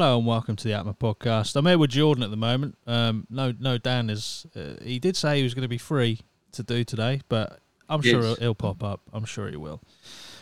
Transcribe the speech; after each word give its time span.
Hello 0.00 0.16
and 0.16 0.26
welcome 0.26 0.56
to 0.56 0.66
the 0.66 0.72
APMA 0.72 0.96
podcast. 0.96 1.54
I'm 1.56 1.66
here 1.66 1.76
with 1.76 1.90
Jordan 1.90 2.24
at 2.24 2.30
the 2.30 2.36
moment. 2.38 2.78
Um, 2.86 3.26
no, 3.28 3.52
no, 3.60 3.76
Dan 3.76 4.08
is. 4.08 4.46
Uh, 4.56 4.82
he 4.82 4.98
did 4.98 5.14
say 5.14 5.36
he 5.36 5.42
was 5.42 5.52
going 5.52 5.60
to 5.60 5.68
be 5.68 5.76
free 5.76 6.20
to 6.52 6.62
do 6.62 6.84
today, 6.84 7.20
but 7.28 7.60
I'm 7.86 8.00
sure 8.00 8.22
he'll, 8.22 8.36
he'll 8.36 8.54
pop 8.54 8.82
up. 8.82 9.02
I'm 9.12 9.26
sure 9.26 9.50
he 9.50 9.58
will. 9.58 9.82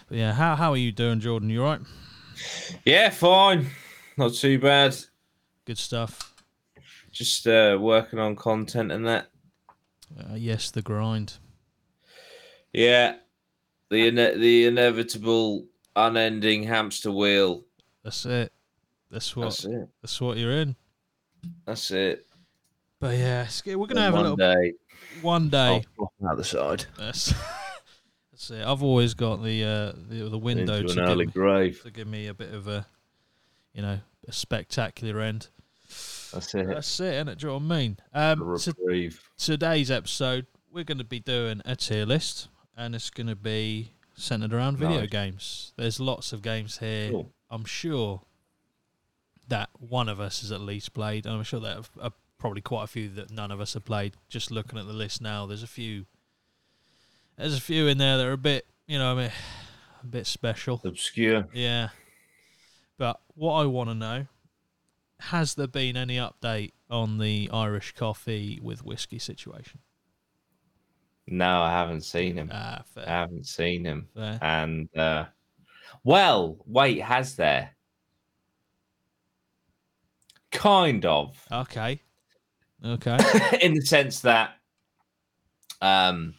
But 0.07 0.19
yeah, 0.19 0.33
how 0.33 0.55
how 0.55 0.71
are 0.71 0.77
you 0.77 0.93
doing, 0.93 1.19
Jordan? 1.19 1.51
You 1.51 1.65
all 1.65 1.71
right? 1.71 1.81
Yeah, 2.85 3.11
fine. 3.11 3.67
Not 4.17 4.35
too 4.35 4.61
bad. 4.61 4.95
Good 5.65 5.79
stuff. 5.79 6.37
Just 7.11 7.45
uh, 7.49 7.79
working 7.81 8.21
on 8.21 8.37
content 8.37 8.93
and 8.93 9.09
that. 9.09 9.27
Uh, 10.17 10.35
yes, 10.37 10.71
the 10.71 10.83
grind. 10.83 11.33
Yeah, 12.73 13.17
the 13.91 14.07
ine- 14.07 14.39
the 14.39 14.67
inevitable, 14.67 15.67
unending 15.97 16.63
hamster 16.63 17.11
wheel. 17.11 17.65
That's 18.05 18.25
it. 18.25 18.53
That's 19.11 19.35
what. 19.37 19.45
That's 19.45 19.65
it. 19.65 19.89
That's 20.03 20.21
what 20.21 20.37
you're 20.39 20.53
in. 20.53 20.77
That's 21.67 21.91
it. 21.91 22.27
But 23.01 23.17
yeah, 23.17 23.47
we're 23.67 23.87
gonna 23.87 24.01
And 24.01 24.15
have 24.15 24.15
a 24.15 24.21
little 24.21 24.37
day. 24.37 24.73
one 25.23 25.49
day. 25.49 25.85
Out 26.29 26.37
the 26.37 26.43
side 26.45 26.87
That's, 26.99 27.33
that's 28.33 28.51
it. 28.51 28.67
I've 28.67 28.83
always 28.83 29.15
got 29.15 29.43
the 29.43 29.63
uh, 29.65 29.93
the, 30.09 30.29
the 30.29 30.39
window 30.39 30.75
into 30.79 30.95
to 30.95 31.01
an 31.01 31.07
give, 31.07 31.13
early 31.13 31.27
me, 31.27 31.33
grave. 31.33 31.83
to 31.85 31.91
give 31.93 32.09
me 32.09 32.27
a 32.27 32.35
bit 32.35 32.53
of 32.53 32.67
a, 32.67 32.87
you 33.73 33.83
know, 33.83 34.01
a 34.27 34.33
spectacular 34.33 35.21
end. 35.21 35.47
That's 36.33 36.55
it. 36.57 36.67
That's 36.67 37.01
it, 37.01 37.25
innit? 37.27 37.39
Do 37.39 37.47
you 37.47 37.53
know 37.53 37.59
what 37.65 37.75
I 37.75 37.79
mean? 37.79 37.97
Um, 38.13 38.43
reprieve. 38.43 39.23
today's 39.39 39.91
episode, 39.93 40.47
we're 40.73 40.85
going 40.85 40.99
to 40.99 41.05
be 41.05 41.21
doing 41.21 41.63
a 41.65 41.77
tier 41.77 42.05
list, 42.05 42.49
and 42.77 42.95
it's 42.97 43.11
going 43.11 43.29
to 43.29 43.37
be 43.37 43.93
centered 44.17 44.53
around 44.53 44.77
video 44.77 45.01
Nice. 45.03 45.09
games. 45.11 45.73
There's 45.77 46.01
lots 46.01 46.33
of 46.33 46.43
games 46.43 46.79
here. 46.79 47.11
Cool. 47.13 47.33
I'm 47.49 47.65
sure 47.65 48.23
that 49.49 49.71
one 49.79 50.09
of 50.09 50.21
us 50.21 50.41
has 50.41 50.53
at 50.53 50.61
least 50.61 50.95
played, 50.95 51.27
and 51.27 51.35
I'm 51.35 51.43
sure 51.43 51.61
there 51.61 51.81
are 52.01 52.13
probably 52.39 52.61
quite 52.61 52.85
a 52.85 52.89
few 52.89 53.09
that 53.11 53.31
none 53.31 53.51
of 53.51 53.61
us 53.61 53.75
have 53.75 53.85
played. 53.85 54.15
Just 54.29 54.51
looking 54.51 54.79
at 54.79 54.87
the 54.87 54.93
list 54.93 55.21
now, 55.21 55.47
there's 55.47 55.63
a 55.63 55.69
few. 55.69 56.07
There's 57.37 57.57
a 57.57 57.61
few 57.61 57.87
in 57.87 57.99
there 57.99 58.19
that 58.19 58.27
are 58.27 58.33
a 58.33 58.39
bit, 58.39 58.67
you 58.87 58.99
know, 58.99 59.13
I 59.13 59.15
mean, 59.15 59.31
a 60.03 60.07
bit 60.07 60.27
special. 60.27 60.81
Obscure. 60.85 61.47
Yeah. 61.53 61.91
But 62.97 63.21
what 63.35 63.55
I 63.55 63.67
want 63.67 63.91
to 63.91 63.95
know 63.95 64.27
has 65.21 65.55
there 65.55 65.67
been 65.67 65.97
any 65.97 66.17
update 66.17 66.73
on 66.91 67.19
the 67.19 67.51
Irish 67.53 67.93
coffee 67.93 68.61
with 68.63 68.85
whiskey 68.85 69.19
situation? 69.19 69.81
No, 71.27 71.61
I 71.61 71.71
haven't 71.71 72.03
seen 72.03 72.37
him. 72.37 72.51
Ah, 72.53 72.83
I 72.97 73.11
haven't 73.11 73.47
seen 73.47 73.85
him. 73.85 74.09
fair. 74.15 74.39
And 74.41 74.89
uh, 74.97 75.27
well, 76.05 76.57
wait, 76.67 77.03
has 77.03 77.37
there? 77.37 77.71
Kind 80.59 81.05
of. 81.05 81.41
Okay. 81.53 82.01
Okay. 82.85 83.19
in 83.63 83.75
the 83.75 83.81
sense 83.81 84.19
that 84.23 84.57
um, 85.81 86.35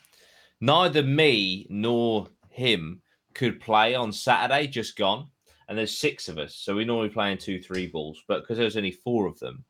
neither 0.60 1.02
me 1.04 1.66
nor 1.70 2.28
him 2.50 3.02
could 3.34 3.62
play 3.62 3.96
on 3.96 4.12
Saturday, 4.12 4.68
just 4.68 4.98
gone. 4.98 5.30
And 5.70 5.78
there's 5.78 5.98
six 5.98 6.28
of 6.28 6.38
us. 6.38 6.54
So 6.56 6.76
we 6.76 6.84
normally 6.84 7.08
play 7.08 7.32
in 7.32 7.38
two, 7.38 7.62
three 7.62 7.88
balls. 7.88 8.22
But 8.28 8.42
because 8.42 8.58
there's 8.58 8.76
only 8.76 8.92
four 8.92 9.26
of 9.26 9.40
them, 9.40 9.64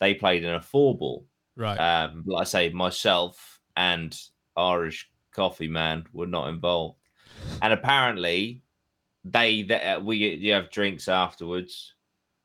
they 0.00 0.12
played 0.12 0.42
in 0.42 0.54
a 0.54 0.60
four 0.60 0.98
ball. 0.98 1.24
Right. 1.54 1.76
Um, 1.76 2.24
like 2.26 2.40
I 2.40 2.44
say, 2.44 2.70
myself 2.70 3.60
and 3.76 4.18
Irish 4.56 5.08
Coffee 5.32 5.68
Man 5.68 6.04
were 6.12 6.26
not 6.26 6.48
involved. 6.48 6.98
And 7.62 7.72
apparently, 7.72 8.64
they, 9.24 9.62
they 9.62 9.98
we 10.02 10.16
you 10.16 10.52
have 10.52 10.72
drinks 10.72 11.06
afterwards, 11.06 11.94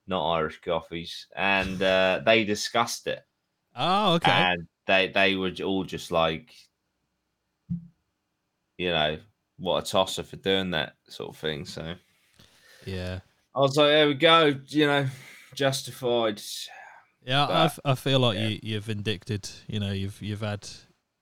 not 0.09 0.33
Irish 0.33 0.59
coffees, 0.61 1.27
and 1.35 1.81
uh, 1.81 2.21
they 2.25 2.43
discussed 2.43 3.07
it 3.07 3.23
oh, 3.75 4.13
okay. 4.15 4.31
and 4.31 4.67
they 4.87 5.07
they 5.07 5.35
were 5.35 5.51
all 5.63 5.83
just 5.83 6.11
like 6.11 6.53
you 8.77 8.89
know 8.89 9.17
what 9.57 9.87
a 9.87 9.91
tosser 9.91 10.23
for 10.23 10.37
doing 10.37 10.71
that 10.71 10.93
sort 11.07 11.29
of 11.29 11.37
thing 11.37 11.65
so 11.65 11.93
yeah. 12.85 13.19
i 13.53 13.59
was 13.59 13.75
like 13.75 13.87
there 13.87 14.07
we 14.07 14.13
go 14.13 14.55
you 14.67 14.87
know 14.87 15.05
justified 15.53 16.41
Yeah, 17.25 17.43
I, 17.43 17.47
but- 17.47 17.65
f- 17.65 17.79
I 17.85 17.95
feel 17.95 18.19
like 18.19 18.37
yeah. 18.37 18.47
you 18.47 18.59
you've 18.63 18.85
vindicted. 18.85 19.49
You 19.67 19.79
know, 19.79 19.91
you've 19.91 20.21
you've 20.21 20.41
had 20.41 20.67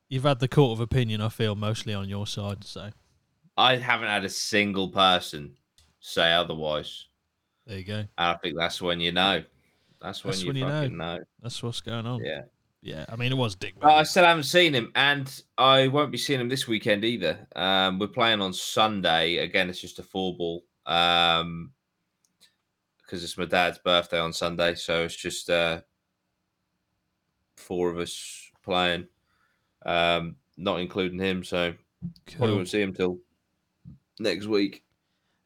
you've 0.10 0.24
had 0.24 0.40
the 0.40 0.48
court 0.48 0.78
of 0.78 0.80
opinion. 0.80 1.22
I 1.22 1.30
feel 1.30 1.56
mostly 1.56 1.94
on 1.94 2.08
your 2.08 2.28
side. 2.28 2.64
So 2.64 2.92
i 3.58 3.76
haven't 3.78 4.08
had 4.10 4.24
a 4.24 4.30
single 4.30 4.90
person 4.90 5.56
say 6.00 6.32
otherwise 6.32 7.08
there 7.68 7.78
you 7.78 7.84
go. 7.84 7.94
and 8.00 8.10
i 8.18 8.34
think 8.36 8.58
that's 8.58 8.82
when 8.82 9.00
you 9.00 9.12
know 9.12 9.44
that's 10.02 10.24
when 10.24 10.32
That's 10.32 10.42
you 10.44 10.48
when 10.48 10.56
you 10.58 10.66
know. 10.66 10.82
fucking 10.82 10.98
know, 10.98 11.18
That's 11.42 11.62
what's 11.64 11.82
going 11.82 12.06
on. 12.06 12.24
yeah 12.24 12.42
Yeah. 12.82 13.06
I 13.10 13.16
mean, 13.16 13.32
it 13.32 13.36
was 13.38 13.56
Dick. 13.56 13.74
but 13.80 13.92
i 13.92 14.04
still 14.04 14.26
haven't 14.26 14.44
seen 14.44 14.74
him 14.74 14.92
and 14.96 15.42
i 15.58 15.88
won't 15.88 16.12
be 16.12 16.18
seeing 16.18 16.40
him 16.40 16.50
this 16.50 16.68
weekend 16.68 17.04
either 17.04 17.48
um 17.56 18.00
we're 18.00 18.08
playing 18.08 18.42
on 18.42 18.54
sunday 18.54 19.38
again 19.38 19.70
it's 19.70 19.82
just 19.82 20.00
a 20.00 20.04
four 20.04 20.36
ball 20.38 20.64
um 20.86 21.72
because 23.02 23.24
it's 23.24 23.38
my 23.38 23.46
dad's 23.46 23.78
birthday 23.78 24.20
on 24.20 24.34
Sunday, 24.34 24.76
so 24.76 25.06
it's 25.06 25.16
just 25.16 25.50
uh, 25.50 25.80
four 27.56 27.90
of 27.90 28.00
us 28.00 28.52
playing, 28.66 29.08
um, 29.86 30.36
not 30.58 30.82
including 30.82 31.18
him. 31.18 31.42
So 31.46 31.74
probably 32.38 32.56
won't 32.56 32.68
see 32.68 32.82
him 32.82 32.94
till 32.94 33.20
next 34.20 34.46
week 34.48 34.84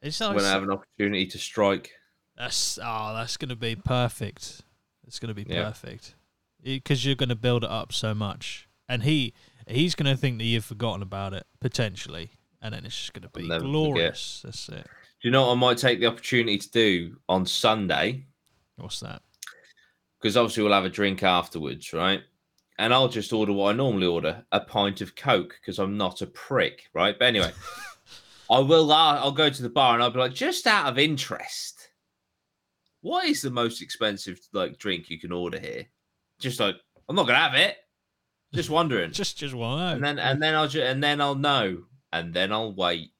It's 0.00 0.20
like 0.20 0.34
when 0.34 0.44
I 0.44 0.50
have 0.50 0.64
an 0.64 0.72
opportunity 0.72 1.24
to 1.26 1.38
strike. 1.38 1.92
That's 2.36 2.78
oh, 2.82 3.14
that's 3.14 3.36
gonna 3.36 3.56
be 3.56 3.76
perfect. 3.76 4.62
It's 5.06 5.18
gonna 5.18 5.34
be 5.34 5.44
Yeah. 5.48 5.64
perfect 5.64 6.14
because 6.62 7.04
you're 7.04 7.14
gonna 7.14 7.34
build 7.36 7.64
it 7.64 7.70
up 7.70 7.92
so 7.92 8.14
much, 8.14 8.68
and 8.88 9.02
he 9.02 9.34
he's 9.68 9.94
gonna 9.94 10.16
think 10.16 10.38
that 10.38 10.44
you've 10.44 10.64
forgotten 10.64 11.02
about 11.02 11.34
it 11.34 11.46
potentially, 11.60 12.30
and 12.60 12.74
then 12.74 12.84
it's 12.84 12.96
just 12.96 13.12
gonna 13.12 13.28
be 13.28 13.42
never 13.48 13.60
forget. 13.60 13.70
glorious. 13.70 14.40
That's 14.44 14.68
it. 14.68 14.84
Do 15.20 15.28
you 15.28 15.30
know 15.30 15.46
what 15.46 15.52
I 15.52 15.56
might 15.56 15.78
take 15.78 16.00
the 16.00 16.06
opportunity 16.06 16.58
to 16.58 16.70
do 16.70 17.16
on 17.28 17.46
Sunday? 17.46 18.26
What's 18.76 19.00
that? 19.00 19.22
Because 20.20 20.36
obviously 20.36 20.62
we'll 20.64 20.72
have 20.72 20.84
a 20.84 20.88
drink 20.88 21.22
afterwards, 21.22 21.92
right? 21.92 22.22
And 22.78 22.92
I'll 22.94 23.08
just 23.08 23.32
order 23.32 23.52
what 23.52 23.70
I 23.70 23.76
normally 23.76 24.06
order: 24.06 24.44
a 24.50 24.60
pint 24.60 25.00
of 25.00 25.14
Coke, 25.14 25.58
because 25.60 25.78
I'm 25.78 25.96
not 25.96 26.22
a 26.22 26.26
prick, 26.26 26.88
right? 26.94 27.16
But 27.18 27.26
anyway, 27.26 27.52
I 28.50 28.58
will. 28.60 28.90
Uh, 28.90 29.20
I'll 29.20 29.30
go 29.32 29.50
to 29.50 29.62
the 29.62 29.68
bar 29.68 29.94
and 29.94 30.02
I'll 30.02 30.10
be 30.10 30.18
like, 30.18 30.34
just 30.34 30.66
out 30.66 30.86
of 30.86 30.98
interest, 30.98 31.81
what 33.02 33.26
is 33.26 33.42
the 33.42 33.50
most 33.50 33.82
expensive 33.82 34.40
like 34.52 34.78
drink 34.78 35.10
you 35.10 35.18
can 35.20 35.32
order 35.32 35.58
here? 35.58 35.86
Just 36.40 36.58
like 36.58 36.76
I'm 37.08 37.16
not 37.16 37.26
gonna 37.26 37.38
have 37.38 37.54
it. 37.54 37.76
Just 38.54 38.70
wondering. 38.70 39.12
Just 39.12 39.36
just 39.36 39.54
one. 39.54 39.96
and 39.96 40.04
then 40.04 40.18
and 40.18 40.42
then 40.42 40.54
I'll 40.54 40.68
ju- 40.68 40.82
and 40.82 41.02
then 41.02 41.20
I'll 41.20 41.34
know, 41.34 41.84
and 42.12 42.32
then 42.32 42.52
I'll 42.52 42.74
wait, 42.74 43.10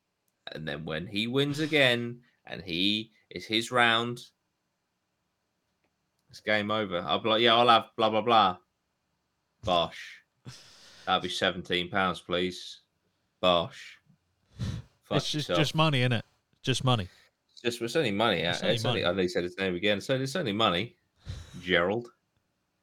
and 0.52 0.66
then 0.66 0.84
when 0.84 1.06
he 1.06 1.26
wins 1.26 1.58
again, 1.58 2.20
and 2.46 2.62
he 2.62 3.12
is 3.30 3.46
his 3.46 3.70
round, 3.70 4.20
it's 6.30 6.40
game 6.40 6.70
over. 6.70 6.98
I'll 6.98 7.20
be 7.20 7.28
like, 7.28 7.42
yeah, 7.42 7.54
I'll 7.54 7.68
have 7.68 7.86
blah 7.96 8.10
blah 8.10 8.20
blah. 8.20 8.56
Bosh, 9.64 10.22
that'll 11.06 11.22
be 11.22 11.28
seventeen 11.28 11.88
pounds, 11.88 12.20
please. 12.20 12.80
Bosh. 13.40 13.98
Fuck 15.04 15.16
it's 15.16 15.30
just 15.30 15.48
yourself. 15.48 15.58
just 15.58 15.74
money, 15.74 16.02
innit? 16.02 16.18
it? 16.20 16.24
Just 16.62 16.84
money. 16.84 17.08
Just 17.64 17.80
it's 17.80 17.96
only 17.96 18.10
money. 18.10 18.40
It's 18.40 18.58
It's, 18.58 18.62
only 18.64 18.74
it's 18.74 18.84
only. 18.84 19.04
I 19.04 19.12
know 19.12 19.22
he 19.22 19.28
said 19.28 19.44
his 19.44 19.56
name 19.58 19.74
again. 19.74 20.00
So 20.00 20.14
it's 20.14 20.34
only 20.36 20.52
money. 20.52 20.96
Gerald. 21.60 22.08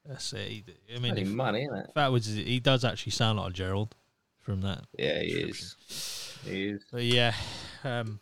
That's 0.05 0.31
it. 0.33 0.47
He- 0.47 0.63
I 0.95 0.99
mean, 0.99 1.17
if, 1.17 1.27
money, 1.27 1.63
isn't 1.65 1.75
it? 1.77 1.91
that 1.95 2.11
was 2.11 2.25
he 2.25 2.59
does 2.59 2.85
actually 2.85 3.11
sound 3.11 3.37
like 3.39 3.49
a 3.49 3.53
Gerald 3.53 3.95
from 4.39 4.61
that. 4.61 4.85
Yeah, 4.97 5.19
he 5.21 5.27
is. 5.31 5.75
He 6.45 6.67
is. 6.69 6.85
But 6.91 7.03
yeah, 7.03 7.33
um, 7.83 8.19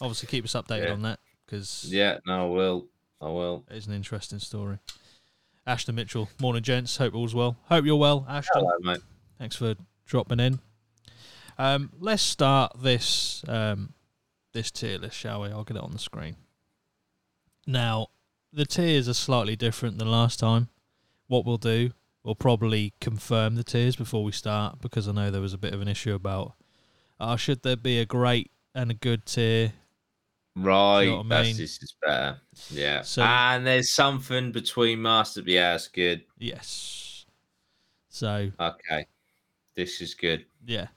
obviously 0.00 0.28
keep 0.28 0.44
us 0.44 0.52
updated 0.52 0.86
Yeah. 0.86 0.92
on 0.92 1.02
that 1.02 1.20
because 1.46 1.86
Yeah, 1.88 2.18
no, 2.26 2.42
I 2.44 2.54
will. 2.54 2.86
I 3.20 3.28
will. 3.28 3.64
It's 3.70 3.86
an 3.86 3.94
interesting 3.94 4.38
story. 4.38 4.78
Ashton 5.66 5.94
Mitchell, 5.94 6.28
morning, 6.38 6.62
gents. 6.62 6.98
Hope 6.98 7.14
all's 7.14 7.34
well. 7.34 7.56
Hope 7.70 7.86
you're 7.86 7.96
well, 7.96 8.26
Ashton. 8.28 8.62
Hello, 8.62 8.76
mate. 8.82 9.00
Thanks 9.38 9.56
for 9.56 9.74
dropping 10.04 10.40
in. 10.40 10.58
Um, 11.56 11.90
let's 11.98 12.22
start 12.22 12.72
this 12.82 13.42
um, 13.48 13.94
this 14.54 14.70
tier 14.70 14.96
list, 14.98 15.16
shall 15.18 15.42
we? 15.42 15.48
I'll 15.48 15.64
get 15.64 15.76
it 15.76 15.82
on 15.82 15.92
the 15.92 15.98
screen. 15.98 16.36
Now, 17.66 18.08
the 18.52 18.64
tiers 18.64 19.08
are 19.08 19.14
slightly 19.14 19.56
different 19.56 19.98
than 19.98 20.10
last 20.10 20.38
time. 20.38 20.68
What 21.26 21.44
we'll 21.44 21.56
do, 21.58 21.90
we'll 22.22 22.34
probably 22.34 22.92
confirm 23.00 23.54
the 23.56 23.64
tiers 23.64 23.96
before 23.96 24.24
we 24.24 24.32
start 24.32 24.80
because 24.80 25.08
I 25.08 25.12
know 25.12 25.30
there 25.30 25.40
was 25.40 25.54
a 25.54 25.58
bit 25.58 25.74
of 25.74 25.80
an 25.80 25.88
issue 25.88 26.14
about 26.14 26.54
uh, 27.20 27.36
should 27.36 27.62
there 27.62 27.76
be 27.76 27.98
a 28.00 28.04
great 28.06 28.50
and 28.74 28.90
a 28.90 28.94
good 28.94 29.26
tier 29.26 29.72
Right, 30.56 31.08
what 31.10 31.26
I 31.26 31.28
that's 31.28 31.48
mean? 31.48 31.56
this 31.56 31.82
is 31.82 31.94
better. 32.00 32.40
Yeah, 32.70 33.02
So- 33.02 33.22
and 33.22 33.66
there's 33.66 33.92
something 33.92 34.52
between 34.52 35.02
master. 35.02 35.42
Yeah, 35.44 35.72
that's 35.72 35.88
good. 35.88 36.24
Yes. 36.38 37.26
So 38.08 38.52
Okay, 38.60 39.06
this 39.74 40.00
is 40.00 40.14
good. 40.14 40.46
yeah, 40.64 40.88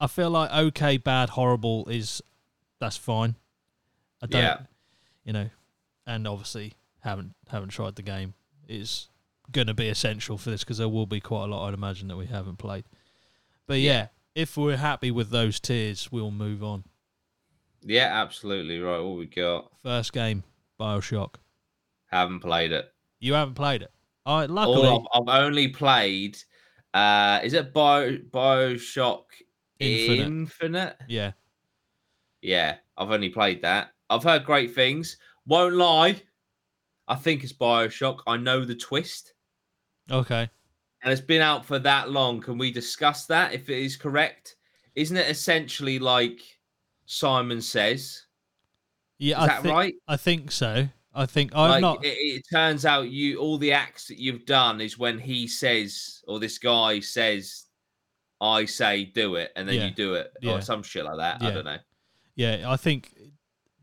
I 0.00 0.06
feel 0.08 0.28
like 0.30 0.50
okay, 0.52 0.98
bad, 0.98 1.30
horrible 1.30 1.86
is 1.88 2.20
that's 2.80 2.96
fine. 2.96 3.36
I 4.22 4.26
don't, 4.26 4.42
Yeah. 4.42 4.58
you 5.24 5.32
know, 5.32 5.50
and 6.06 6.26
obviously 6.26 6.74
haven't 7.00 7.34
haven't 7.48 7.68
tried 7.70 7.96
the 7.96 8.02
game 8.02 8.34
is 8.68 9.08
going 9.52 9.66
to 9.66 9.74
be 9.74 9.88
essential 9.88 10.38
for 10.38 10.50
this 10.50 10.64
because 10.64 10.78
there 10.78 10.88
will 10.88 11.06
be 11.06 11.20
quite 11.20 11.44
a 11.44 11.46
lot 11.46 11.68
I'd 11.68 11.74
imagine 11.74 12.08
that 12.08 12.16
we 12.16 12.26
haven't 12.26 12.56
played. 12.56 12.84
But 13.66 13.80
yeah, 13.80 14.08
if 14.34 14.56
we're 14.56 14.76
happy 14.78 15.10
with 15.10 15.30
those 15.30 15.60
tiers, 15.60 16.10
we'll 16.10 16.30
move 16.30 16.62
on. 16.64 16.84
Yeah, 17.82 18.08
absolutely 18.22 18.80
right. 18.80 19.00
What 19.00 19.18
we 19.18 19.26
got? 19.26 19.70
First 19.82 20.12
game, 20.14 20.44
Bioshock. 20.80 21.34
Haven't 22.06 22.40
played 22.40 22.72
it. 22.72 22.86
You 23.20 23.34
haven't 23.34 23.54
played 23.54 23.82
it. 23.82 23.90
I 24.24 24.46
luckily 24.46 24.86
All 24.88 25.06
I've, 25.14 25.28
I've 25.28 25.42
only 25.44 25.68
played. 25.68 26.38
Uh, 26.94 27.40
is 27.42 27.52
it 27.52 27.74
Bio 27.74 28.16
Bioshock 28.16 29.24
Infinite. 29.78 30.26
Infinite? 30.26 30.96
yeah. 31.08 31.32
Yeah, 32.44 32.76
I've 32.98 33.10
only 33.10 33.30
played 33.30 33.62
that. 33.62 33.92
I've 34.10 34.22
heard 34.22 34.44
great 34.44 34.74
things. 34.74 35.16
Won't 35.46 35.74
lie. 35.76 36.20
I 37.08 37.14
think 37.14 37.42
it's 37.42 37.52
Bioshock. 37.52 38.18
I 38.26 38.36
know 38.36 38.64
the 38.64 38.74
twist. 38.74 39.32
Okay. 40.10 40.48
And 41.02 41.12
it's 41.12 41.22
been 41.22 41.40
out 41.40 41.64
for 41.64 41.78
that 41.78 42.10
long. 42.10 42.40
Can 42.40 42.58
we 42.58 42.70
discuss 42.70 43.24
that 43.26 43.54
if 43.54 43.68
it 43.70 43.78
is 43.78 43.96
correct? 43.96 44.56
Isn't 44.94 45.16
it 45.16 45.28
essentially 45.30 45.98
like 45.98 46.40
Simon 47.06 47.60
says? 47.62 48.22
Yeah, 49.18 49.42
Is 49.44 49.48
I 49.50 49.62
that 49.62 49.70
right? 49.70 49.94
I 50.06 50.16
think 50.18 50.52
so. 50.52 50.88
I 51.14 51.26
think 51.26 51.52
I'm 51.54 51.70
like 51.70 51.80
not. 51.80 52.04
It, 52.04 52.08
it 52.08 52.42
turns 52.52 52.84
out 52.84 53.08
you 53.08 53.38
all 53.38 53.56
the 53.56 53.72
acts 53.72 54.08
that 54.08 54.18
you've 54.18 54.44
done 54.44 54.80
is 54.80 54.98
when 54.98 55.18
he 55.18 55.46
says 55.46 56.22
or 56.26 56.40
this 56.40 56.58
guy 56.58 57.00
says, 57.00 57.64
I 58.40 58.64
say 58.66 59.04
do 59.04 59.36
it, 59.36 59.52
and 59.56 59.66
then 59.68 59.76
Yeah. 59.76 59.86
you 59.86 59.94
do 59.94 60.14
it. 60.14 60.32
Yeah. 60.42 60.54
Or 60.54 60.60
some 60.60 60.82
shit 60.82 61.04
like 61.04 61.16
that. 61.18 61.42
I 61.42 61.50
don't 61.50 61.64
know. 61.64 61.78
Yeah, 62.36 62.64
I 62.70 62.76
think 62.76 63.14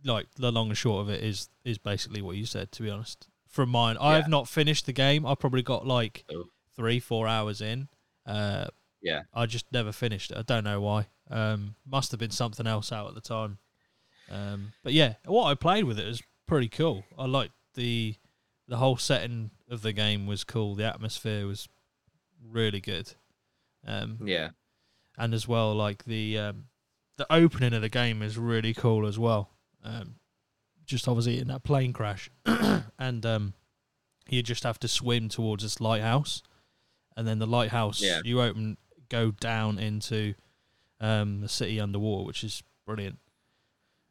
like 0.04 0.28
the 0.36 0.52
long 0.52 0.70
and 0.70 0.78
short 0.78 1.02
of 1.02 1.10
it 1.10 1.24
is 1.24 1.50
is 1.64 1.78
basically 1.78 2.22
what 2.22 2.36
you 2.36 2.46
said. 2.46 2.72
To 2.74 2.84
be 2.84 2.90
honest, 2.90 3.28
from 3.48 3.70
mine, 3.70 3.98
I 4.00 4.16
have 4.16 4.28
not 4.28 4.48
finished 4.48 4.86
the 4.86 4.94
game. 4.94 5.26
I 5.26 5.36
probably 5.36 5.62
got 5.62 5.86
like 5.86 6.26
Oh. 6.34 6.46
three, 6.76 7.00
four 7.00 7.28
hours 7.28 7.62
in. 7.62 7.88
Uh, 8.26 8.68
Yeah. 9.02 9.24
I 9.34 9.46
just 9.46 9.66
never 9.72 9.92
finished 9.92 10.32
it. 10.32 10.38
I 10.38 10.42
don't 10.44 10.64
know 10.64 10.80
why. 10.82 11.08
Um, 11.30 11.76
must 11.86 12.12
have 12.12 12.20
been 12.20 12.30
something 12.32 12.68
else 12.68 12.92
out 12.92 13.08
at 13.08 13.16
the 13.16 13.22
time. 13.22 13.58
Um, 14.30 14.74
but 14.84 14.94
yeah, 14.94 15.16
what 15.26 15.46
I 15.46 15.56
played 15.56 15.86
with 15.86 15.98
it 16.00 16.06
was 16.08 16.22
pretty 16.48 16.70
cool. 16.70 17.04
I 17.18 17.26
liked 17.26 17.54
the 17.76 18.16
the 18.68 18.78
whole 18.78 18.98
setting 18.98 19.52
of 19.70 19.82
the 19.82 19.92
game 19.94 20.28
was 20.28 20.44
cool. 20.44 20.76
The 20.76 20.86
atmosphere 20.86 21.46
was 21.48 21.68
really 22.42 22.80
good. 22.80 23.14
Um, 23.86 24.20
Yeah. 24.26 24.52
and 25.18 25.34
as 25.34 25.48
well 25.48 25.74
like 25.76 26.04
the 26.06 26.38
um, 26.38 26.66
the 27.22 27.32
opening 27.34 27.74
of 27.74 27.82
the 27.84 27.90
game 27.90 28.24
is 28.24 28.36
really 28.38 28.74
cool 28.74 29.06
as 29.06 29.20
well. 29.20 29.52
Um, 29.84 30.16
just 30.88 31.08
obviously 31.08 31.40
in 31.40 31.48
that 31.50 31.64
plane 31.64 31.94
crash, 31.94 32.32
and 32.98 33.26
um, 33.26 33.54
you 34.28 34.42
just 34.42 34.64
have 34.64 34.80
to 34.80 34.88
swim 34.88 35.30
towards 35.30 35.62
this 35.64 35.80
lighthouse, 35.80 36.42
and 37.16 37.28
then 37.28 37.38
the 37.40 37.46
lighthouse 37.46 38.02
Yeah. 38.02 38.22
you 38.24 38.42
open 38.42 38.78
go 39.10 39.30
down 39.32 39.78
into 39.78 40.34
um, 41.00 41.42
the 41.42 41.50
city 41.50 41.80
underwater, 41.80 42.26
which 42.26 42.44
is 42.44 42.64
brilliant. 42.88 43.20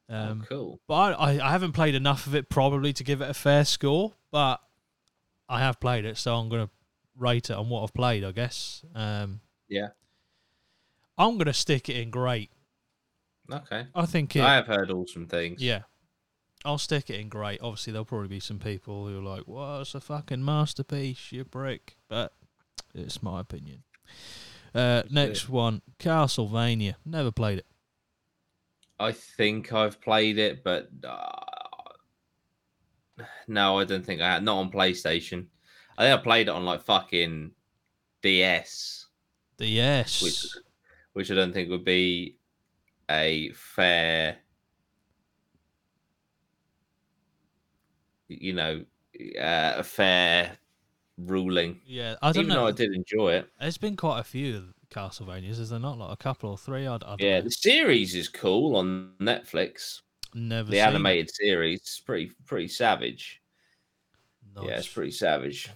Um, 0.08 0.42
oh, 0.42 0.46
cool. 0.48 0.80
but 0.86 0.94
I, 0.94 1.10
I, 1.38 1.48
I 1.48 1.50
haven't 1.50 1.72
played 1.72 1.94
enough 1.96 2.26
of 2.28 2.34
it 2.34 2.48
probably 2.48 2.92
to 2.92 3.02
give 3.04 3.20
it 3.20 3.30
a 3.30 3.34
fair 3.34 3.64
score, 3.64 4.12
but 4.30 4.60
I 5.48 5.58
have 5.60 5.80
played 5.80 6.04
it, 6.04 6.16
so 6.16 6.36
I'm 6.36 6.48
gonna 6.48 6.70
rate 7.16 7.50
it 7.50 7.56
on 7.56 7.68
what 7.68 7.82
I've 7.82 7.94
played, 7.94 8.22
I 8.24 8.30
guess. 8.32 8.84
Um, 8.94 9.40
Yeah. 9.68 9.88
I'm 11.18 11.38
gonna 11.38 11.52
stick 11.52 11.88
it 11.88 11.96
in 11.96 12.10
great. 12.10 12.50
Okay. 13.52 13.86
I 13.94 14.06
think 14.06 14.36
it. 14.36 14.42
I 14.42 14.54
have 14.54 14.66
heard 14.66 14.90
awesome 14.90 15.26
things. 15.26 15.62
yeah, 15.62 15.82
I'll 16.64 16.78
stick 16.78 17.10
it 17.10 17.20
in 17.20 17.28
great. 17.28 17.60
Obviously, 17.60 17.92
there'll 17.92 18.04
probably 18.04 18.28
be 18.28 18.40
some 18.40 18.58
people 18.58 19.06
who 19.06 19.18
are 19.18 19.22
like, 19.22 19.44
"Well, 19.46 19.80
it's 19.80 19.94
a 19.94 20.00
fucking 20.00 20.44
masterpiece, 20.44 21.32
you 21.32 21.44
brick," 21.44 21.96
but 22.08 22.32
it's 22.94 23.22
my 23.22 23.40
opinion. 23.40 23.82
Uh, 24.74 25.02
next 25.10 25.48
one, 25.48 25.82
Castlevania. 25.98 26.94
Never 27.04 27.30
played 27.30 27.58
it. 27.58 27.66
I 28.98 29.12
think 29.12 29.72
I've 29.72 30.00
played 30.00 30.38
it, 30.38 30.62
but 30.62 30.90
uh, 31.02 31.32
no, 33.48 33.78
I 33.78 33.84
don't 33.84 34.04
think 34.04 34.20
I 34.20 34.34
had. 34.34 34.44
Not 34.44 34.58
on 34.58 34.70
PlayStation. 34.70 35.46
I 35.96 36.04
think 36.04 36.20
I 36.20 36.22
played 36.22 36.48
it 36.48 36.52
on 36.52 36.64
like 36.64 36.82
fucking 36.82 37.52
DS, 38.22 39.06
DS, 39.58 40.22
which 40.22 40.46
which 41.14 41.30
I 41.30 41.34
don't 41.34 41.52
think 41.52 41.70
would 41.70 41.84
be 41.84 42.36
a 43.10 43.50
fair, 43.52 44.38
you 48.28 48.52
know, 48.52 48.84
uh, 49.38 49.74
a 49.76 49.82
fair 49.82 50.58
ruling. 51.18 51.80
yeah, 51.84 52.16
I 52.22 52.32
don't 52.32 52.44
Even 52.44 52.54
though 52.54 52.62
know. 52.62 52.66
I 52.66 52.72
did 52.72 52.92
enjoy 52.94 53.34
it. 53.34 53.50
There's 53.58 53.78
been 53.78 53.96
quite 53.96 54.20
a 54.20 54.24
few 54.24 54.74
Castlevanias, 54.90 55.58
is 55.60 55.70
there 55.70 55.78
not? 55.80 55.98
Like 55.98 56.12
a 56.12 56.16
couple 56.16 56.50
or 56.50 56.58
three? 56.58 56.86
I'd, 56.86 57.02
I 57.04 57.16
don't 57.16 57.18
Yeah, 57.18 57.38
know. 57.38 57.44
the 57.44 57.50
series 57.50 58.14
is 58.14 58.28
cool 58.28 58.76
on 58.76 59.14
Netflix. 59.20 60.00
Never 60.34 60.70
The 60.70 60.76
seen 60.76 60.80
it. 60.80 60.88
animated 60.88 61.30
series, 61.34 61.80
it's 61.80 62.00
pretty 62.00 62.32
pretty 62.46 62.68
savage. 62.68 63.42
Yeah, 64.58 64.78
it's 64.78 64.86
Nice. 64.86 64.88
pretty 64.88 65.10
savage. 65.12 65.70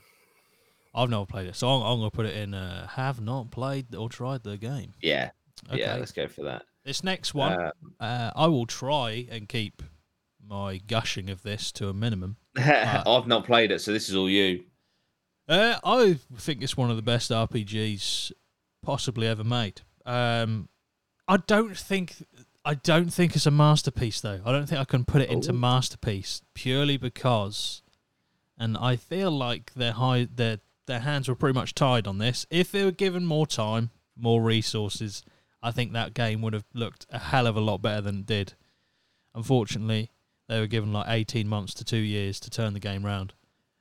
I've 0.95 1.11
never 1.11 1.27
played 1.27 1.49
it, 1.49 1.57
so 1.57 1.69
I'm, 1.69 1.83
I'm 1.83 1.99
gonna 1.99 2.11
put 2.11 2.27
it 2.27 2.37
in. 2.37 2.55
Uh, 2.55 2.87
have 2.89 3.21
not 3.21 3.51
played 3.51 3.95
or 3.95 4.09
tried 4.09 4.43
the 4.45 4.57
game. 4.57 4.95
Yeah, 5.03 5.31
Okay. 5.71 5.81
yeah. 5.81 5.95
Let's 5.97 6.13
go 6.13 6.29
for 6.29 6.43
that. 6.45 6.65
This 6.85 7.03
next 7.03 7.35
one, 7.35 7.53
Uh, 7.53 7.71
uh, 8.01 8.31
I 8.37 8.47
will 8.47 8.67
try 8.67 9.27
and 9.31 9.49
keep 9.49 9.83
my 10.47 10.79
gushing 10.87 11.31
of 11.31 11.43
this 11.43 11.73
to 11.73 11.89
a 11.89 11.95
minimum. 11.95 12.37
I've 12.57 13.27
not 13.27 13.47
played 13.47 13.71
it, 13.71 13.81
so 13.81 13.93
this 13.93 14.09
is 14.09 14.15
all 14.15 14.29
you. 14.29 14.65
Uh, 15.49 15.77
I 15.85 16.19
think 16.37 16.63
it's 16.63 16.77
one 16.77 16.91
of 16.91 16.97
the 16.97 17.03
best 17.03 17.31
RPGs 17.31 18.33
possibly 18.83 19.27
ever 19.27 19.45
made. 19.45 19.81
Um, 20.05 20.69
I 21.27 21.39
don't 21.39 21.77
think 21.77 22.17
I 22.67 22.75
don't 22.75 23.13
think 23.13 23.35
it's 23.37 23.47
a 23.47 23.51
masterpiece 23.51 24.21
though. 24.21 24.41
I 24.45 24.53
don't 24.53 24.67
think 24.67 24.81
I 24.81 24.85
can 24.85 25.05
put 25.05 25.23
it 25.23 25.31
into 25.31 25.51
Oh. 25.51 25.55
masterpiece 25.55 26.43
purely 26.55 26.97
because, 26.99 27.83
and 28.59 28.77
I 28.79 28.97
feel 28.97 29.31
like 29.31 29.73
their 29.75 29.93
high 29.93 30.29
their 30.35 30.61
their 30.87 31.01
hands 31.01 31.29
were 31.29 31.35
pretty 31.35 31.59
much 31.59 31.75
tied 31.75 32.07
on 32.07 32.19
this. 32.19 32.47
If 32.51 32.71
they 32.73 32.85
were 32.85 32.91
given 32.91 33.25
more 33.25 33.47
time, 33.47 33.91
more 34.17 34.43
resources, 34.43 35.23
I 35.65 35.71
think 35.73 35.93
that 35.93 36.15
game 36.15 36.43
would 36.43 36.53
have 36.53 36.65
looked 36.75 37.07
a 37.11 37.19
hell 37.19 37.47
of 37.47 37.57
a 37.57 37.61
lot 37.61 37.79
better 37.83 38.01
than 38.03 38.21
it 38.21 38.27
did. 38.27 38.53
Unfortunately, 39.35 40.11
they 40.49 40.61
were 40.61 40.67
given 40.67 40.93
like 40.93 41.07
eighteen 41.09 41.49
months 41.49 41.75
to 41.75 41.85
two 41.85 41.97
years 41.97 42.39
to 42.41 42.51
turn 42.51 42.73
the 42.75 42.81
game 42.81 43.05
round. 43.05 43.33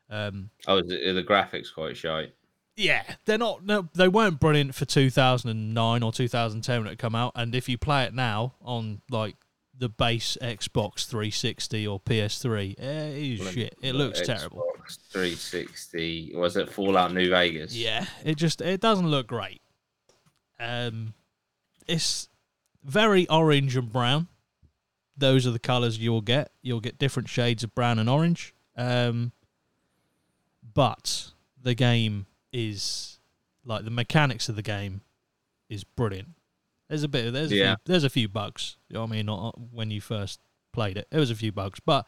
Um, 0.09 0.49
Oh, 0.67 0.81
the, 0.81 1.11
the 1.13 1.23
graphics 1.23 1.73
quite 1.73 1.97
shy. 1.97 2.29
yeah, 2.75 3.03
they're 3.25 3.37
not. 3.37 3.65
No, 3.65 3.87
they 3.93 4.07
weren't 4.07 4.39
brilliant 4.39 4.75
for 4.75 4.85
2009 4.85 6.03
or 6.03 6.11
2010 6.11 6.83
when 6.83 6.91
it 6.93 6.99
come 6.99 7.15
out. 7.15 7.31
And 7.35 7.53
if 7.55 7.67
you 7.69 7.77
play 7.77 8.03
it 8.05 8.13
now 8.13 8.53
on 8.61 9.01
like 9.09 9.35
the 9.77 9.89
base 9.89 10.37
Xbox 10.41 11.05
360 11.07 11.87
or 11.87 11.99
PS3, 11.99 12.75
eh, 12.79 12.83
it 12.83 13.39
is 13.41 13.51
shit. 13.51 13.75
It 13.81 13.95
looks 13.95 14.21
terrible. 14.21 14.63
Xbox 14.77 14.99
360. 15.11 16.31
Was 16.35 16.57
it 16.57 16.69
Fallout 16.71 17.13
New 17.13 17.29
Vegas? 17.29 17.75
Yeah, 17.75 18.05
it 18.23 18.37
just 18.37 18.61
it 18.61 18.81
doesn't 18.81 19.07
look 19.07 19.27
great. 19.27 19.61
Um, 20.59 21.13
it's 21.87 22.29
very 22.83 23.27
orange 23.29 23.75
and 23.75 23.91
brown. 23.91 24.27
Those 25.15 25.45
are 25.45 25.51
the 25.51 25.59
colors 25.59 25.97
you'll 25.99 26.21
get. 26.21 26.51
You'll 26.61 26.79
get 26.79 26.97
different 26.97 27.29
shades 27.29 27.63
of 27.63 27.73
brown 27.75 27.99
and 27.99 28.09
orange. 28.09 28.53
Um, 28.75 29.31
but 30.73 31.31
the 31.61 31.75
game 31.75 32.25
is 32.51 33.19
like 33.65 33.83
the 33.85 33.91
mechanics 33.91 34.49
of 34.49 34.55
the 34.55 34.61
game 34.61 35.01
is 35.69 35.83
brilliant. 35.83 36.29
There's 36.89 37.03
a 37.03 37.07
bit. 37.07 37.31
There's 37.33 37.51
a 37.51 37.55
Yeah. 37.55 37.75
few, 37.75 37.81
there's 37.85 38.03
a 38.03 38.09
few 38.09 38.27
bugs. 38.27 38.77
You 38.89 38.95
know 38.95 39.01
what 39.01 39.09
I 39.11 39.15
mean? 39.15 39.25
Not 39.27 39.59
when 39.71 39.91
you 39.91 40.01
first 40.01 40.39
played 40.71 40.97
it, 40.97 41.07
there 41.11 41.19
was 41.19 41.31
a 41.31 41.35
few 41.35 41.51
bugs, 41.51 41.79
but 41.79 42.07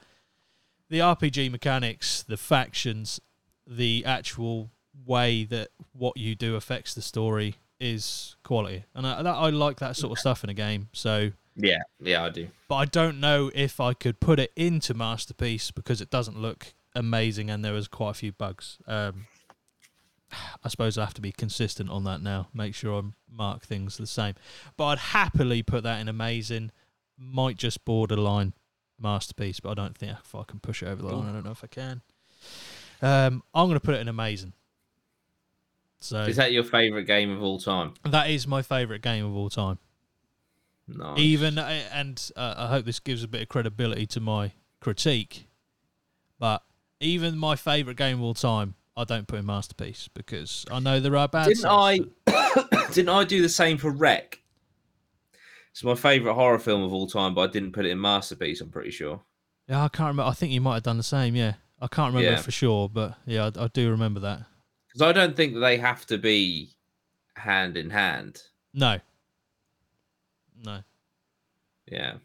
the 0.90 1.00
RPG 1.00 1.50
mechanics, 1.50 2.24
the 2.24 2.38
factions, 2.38 3.20
the 3.66 4.04
actual 4.06 4.72
way 5.06 5.44
that 5.46 5.70
what 5.94 6.18
you 6.18 6.36
do 6.36 6.56
affects 6.56 6.94
the 6.94 7.02
story 7.02 7.56
is 7.80 8.36
quality, 8.44 8.86
and 8.94 9.06
I, 9.06 9.22
that, 9.24 9.36
I 9.36 9.50
like 9.50 9.80
that 9.80 9.96
sort 9.96 10.12
of 10.14 10.20
stuff 10.20 10.44
in 10.44 10.50
a 10.50 10.54
game. 10.54 10.90
So, 10.94 11.32
Yeah, 11.56 11.80
yeah, 12.00 12.24
I 12.24 12.30
do. 12.30 12.48
but 12.68 12.76
I 12.76 12.86
don't 12.86 13.20
know 13.20 13.52
if 13.54 13.80
I 13.80 13.94
could 13.94 14.20
put 14.20 14.40
it 14.40 14.52
into 14.56 14.94
masterpiece 14.94 15.72
because 15.72 16.02
it 16.02 16.10
doesn't 16.10 16.40
look 16.40 16.74
amazing, 16.96 17.50
and 17.50 17.64
there 17.66 17.74
was 17.74 17.88
quite 17.88 18.12
a 18.12 18.14
few 18.16 18.32
bugs. 18.32 18.78
Um, 18.88 19.28
I 20.64 20.70
suppose 20.70 20.98
I 20.98 21.06
have 21.06 21.14
to 21.16 21.22
be 21.22 21.32
consistent 21.32 21.90
on 21.90 22.04
that 22.06 22.22
now. 22.22 22.48
Make 22.54 22.76
sure 22.76 23.00
I 23.00 23.04
mark 23.32 23.64
things 23.66 23.98
the 23.98 24.08
same. 24.08 24.34
But 24.76 24.86
I'd 24.88 24.98
happily 24.98 25.62
put 25.64 25.84
that 25.84 26.00
in 26.02 26.10
amazing. 26.10 26.72
Might 27.18 27.58
just 27.58 27.86
borderline 27.86 28.54
masterpiece, 29.00 29.60
but 29.60 29.70
I 29.70 29.74
don't 29.76 29.98
think 29.98 30.14
if 30.24 30.34
I 30.36 30.44
can 30.44 30.60
push 30.60 30.82
it 30.82 30.88
over 30.88 31.02
the 31.02 31.10
line. 31.16 31.30
I 31.30 31.34
don't 31.34 31.46
know 31.46 31.52
if 31.52 31.64
I 31.64 31.68
can. 31.68 32.02
Um, 33.02 33.44
I'm 33.54 33.68
going 33.68 33.80
to 33.80 33.86
put 33.86 33.96
it 33.96 34.02
in 34.02 34.08
amazing. 34.08 34.54
So 36.00 36.24
Is 36.24 36.36
that 36.36 36.52
your 36.52 36.64
favorite 36.64 37.06
game 37.06 37.32
of 37.32 37.42
all 37.42 37.60
time? 37.60 37.94
that 38.04 38.30
is 38.30 38.46
my 38.48 38.62
favourite 38.62 39.02
game 39.02 39.26
of 39.26 39.36
all 39.36 39.50
time. 39.50 39.80
Nice. 40.88 41.18
Even 41.20 41.58
uh, 41.58 41.82
and 41.92 42.32
uh, 42.36 42.54
I 42.58 42.68
hope 42.68 42.86
this 42.86 43.00
gives 43.00 43.24
a 43.24 43.28
bit 43.28 43.42
of 43.42 43.50
credibility 43.50 44.06
to 44.08 44.20
my 44.20 44.52
critique, 44.82 45.48
but 46.40 46.62
even 47.00 47.38
my 47.38 47.56
favorite 47.56 47.98
game 47.98 48.18
of 48.18 48.24
all 48.24 48.36
time, 48.36 48.76
I 48.96 49.04
don't 49.04 49.28
put 49.28 49.40
in 49.40 49.46
masterpiece 49.48 50.10
because 50.14 50.64
I 50.72 50.80
know 50.80 51.00
there 51.00 51.18
are 51.18 51.28
bad. 51.28 51.48
Didn't 51.48 51.66
I? 51.66 52.00
stuff, 52.28 52.92
didn't 52.94 53.10
I 53.10 53.24
do 53.24 53.42
the 53.42 53.50
same 53.50 53.78
for 53.80 53.90
Wreck? 53.90 54.42
It's 55.72 55.84
my 55.84 55.96
favorite 55.96 56.36
horror 56.36 56.60
film 56.60 56.84
of 56.84 56.94
all 56.94 57.08
time, 57.08 57.34
but 57.34 57.50
I 57.50 57.52
didn't 57.52 57.72
put 57.74 57.86
it 57.86 57.90
in 57.90 58.00
masterpiece. 58.00 58.62
I'm 58.62 58.70
pretty 58.70 58.92
sure. 58.92 59.22
Yeah, 59.68 59.84
I 59.84 59.88
can't 59.90 60.10
remember. 60.10 60.30
I 60.30 60.34
think 60.34 60.54
you 60.54 60.62
might 60.62 60.76
have 60.76 60.84
done 60.84 60.98
the 60.98 61.04
same. 61.04 61.36
Yeah, 61.36 61.56
I 61.82 61.88
can't 61.88 62.14
remember 62.14 62.38
Yeah. 62.38 62.42
for 62.42 62.52
sure, 62.52 62.88
but 62.88 63.18
yeah, 63.26 63.50
I, 63.58 63.64
I 63.64 63.68
do 63.70 63.90
remember 63.90 64.20
that. 64.22 64.44
Because 64.96 65.10
I 65.10 65.12
don't 65.12 65.36
think 65.36 65.56
they 65.60 65.78
have 65.78 66.06
to 66.08 66.18
be 66.18 66.70
hand 67.36 67.76
in 67.76 67.90
hand. 67.90 68.42
No, 68.74 69.00
no. 70.64 70.84
Yeah, 71.86 72.16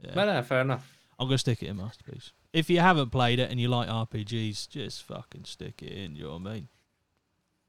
Yeah. 0.00 0.10
but 0.14 0.26
no, 0.26 0.42
fair 0.42 0.60
enough. 0.60 0.86
I'm 1.18 1.28
gonna 1.28 1.38
stick 1.38 1.62
it 1.62 1.68
in 1.68 1.78
masterpiece. 1.78 2.32
If 2.52 2.68
you 2.68 2.80
haven't 2.80 3.08
played 3.10 3.38
it 3.38 3.50
and 3.50 3.58
you 3.58 3.68
like 3.68 3.88
RPGs, 3.88 4.68
just 4.68 5.02
fucking 5.04 5.44
stick 5.44 5.82
it 5.82 5.92
in. 5.92 6.14
You 6.14 6.24
know 6.24 6.36
what 6.38 6.50
I 6.50 6.54
mean? 6.54 6.68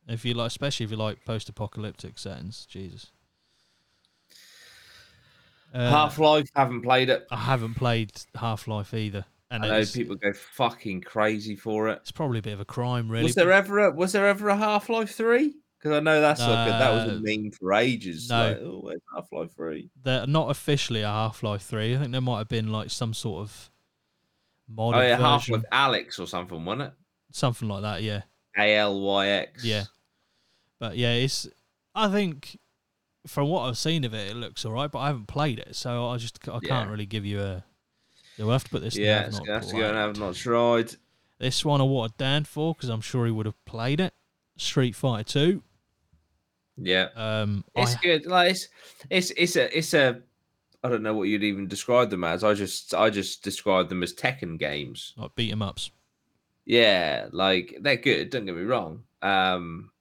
If 0.08 0.26
you 0.26 0.34
like, 0.34 0.48
especially 0.48 0.84
if 0.84 0.92
you 0.92 0.98
like 0.98 1.24
post-apocalyptic 1.26 2.20
settings, 2.20 2.66
Jesus. 2.66 3.08
Uh, 5.74 5.90
Half 5.90 6.20
Life, 6.20 6.50
haven't 6.56 6.82
played 6.82 7.10
it. 7.10 7.26
I 7.32 7.38
haven't 7.38 7.74
played 7.76 8.12
Half 8.36 8.68
Life 8.68 8.94
either, 8.94 9.26
and 9.56 9.66
I 9.66 9.68
know 9.76 9.80
it's, 9.80 9.92
people 9.92 10.16
go 10.16 10.34
fucking 10.34 11.02
crazy 11.02 11.56
for 11.56 11.90
it. 11.90 12.00
it's 12.02 12.12
probably 12.12 12.40
a 12.40 12.42
bit 12.42 12.54
of 12.54 12.60
a 12.60 12.66
crime, 12.66 13.10
really. 13.10 13.24
was 13.24 13.36
there 13.36 13.52
ever 13.52 13.80
a 13.80 13.92
was 13.92 14.12
there 14.12 14.28
ever 14.28 14.50
a 14.50 14.56
Half 14.56 14.90
Life 14.90 15.12
Three? 15.16 15.54
Because 15.80 15.98
I 15.98 16.00
know 16.00 16.20
that's 16.22 16.40
like 16.42 16.68
a, 16.68 16.72
that 16.72 16.92
was 16.92 17.14
a 17.14 17.16
Uh, 17.18 17.20
meme 17.22 17.52
for 17.52 17.74
ages. 17.74 18.30
no. 18.30 18.48
like, 18.48 18.58
oh, 18.62 18.80
where's 18.84 19.02
Half 19.14 19.28
Life 19.32 19.52
Three? 19.56 19.90
They're 20.04 20.26
not 20.28 20.50
officially 20.50 21.02
a 21.02 21.08
Half 21.08 21.44
Life 21.44 21.62
Three. 21.64 21.96
I 21.96 22.00
think 22.00 22.12
there 22.12 22.22
might 22.22 22.40
have 22.40 22.50
been 22.50 22.72
like 22.72 22.90
some 22.90 23.14
sort 23.14 23.42
of 23.42 23.72
mod 24.68 24.96
Oh 24.96 25.02
yeah, 25.02 25.18
Half 25.18 25.48
Life 25.50 25.64
Alyx 25.72 26.20
or 26.20 26.26
something, 26.28 26.64
wasn't 26.66 26.90
it? 26.90 26.94
something 27.32 27.68
like 27.68 27.82
that. 27.82 28.02
Yeah. 28.02 28.22
A 28.58 28.76
L 28.78 29.00
Y 29.02 29.28
X. 29.28 29.64
Yeah. 29.66 29.84
But 30.80 30.98
yeah, 30.98 31.14
it's. 31.14 31.48
I 31.94 32.08
think 32.10 32.58
from 33.28 33.48
what 33.50 33.62
I've 33.68 33.78
seen 33.78 34.04
of 34.06 34.14
it, 34.14 34.32
it 34.32 34.36
looks 34.36 34.66
alright. 34.66 34.90
But 34.92 35.00
I 35.00 35.08
haven't 35.08 35.28
played 35.28 35.60
it, 35.60 35.76
so 35.76 36.08
I 36.08 36.18
just 36.18 36.40
I 36.50 36.60
can't 36.60 36.90
really 36.90 37.06
give 37.06 37.26
you 37.26 37.42
a. 37.42 37.64
You'll 38.38 38.52
have 38.52 38.64
to 38.66 38.70
put 38.70 38.82
this. 38.82 38.96
Yeah, 38.96 39.28
it's 39.28 39.40
gonna 39.40 39.54
have 39.54 39.68
to 39.68 39.76
go 39.76 39.88
and 39.88 39.98
have 39.98 40.18
not 40.18 40.36
tried. 40.36 40.96
This 41.40 41.64
one 41.66 41.82
I 41.82 41.86
wanted 41.86 42.18
Dan 42.18 42.44
for 42.46 42.74
because 42.74 42.90
I'm 42.90 43.02
sure 43.02 43.26
he 43.26 43.32
would 43.32 43.46
have 43.46 43.66
played 43.66 44.00
it. 44.00 44.14
Street 44.58 44.96
Fighter 44.96 45.24
Two. 45.24 45.64
Yeah. 46.78 47.08
Um, 47.16 47.64
It's 47.76 47.96
I, 47.96 48.00
good. 48.02 48.26
Like 48.26 48.52
it's 48.52 48.68
it's 49.10 49.32
it's 49.32 49.56
a 49.56 49.78
it's 49.78 49.94
a 49.94 50.22
I 50.84 50.90
don't 50.90 51.04
know 51.04 51.14
what 51.14 51.24
you'd 51.24 51.44
even 51.44 51.68
describe 51.68 52.10
them 52.10 52.24
as. 52.24 52.44
I 52.44 52.54
just 52.54 52.94
I 52.94 53.10
just 53.10 53.44
describe 53.44 53.90
them 53.90 54.04
as 54.04 54.14
Tekken 54.14 54.60
games. 54.60 55.14
like 55.18 55.36
beat 55.36 55.52
'em 55.52 55.62
ups. 55.62 55.92
Yeah, 56.66 57.28
like 57.32 57.78
they're 57.82 57.96
good. 57.96 58.30
Don't 58.30 58.46
get 58.46 58.56
me 58.56 58.64
wrong. 58.64 59.04
Um, 59.22 59.92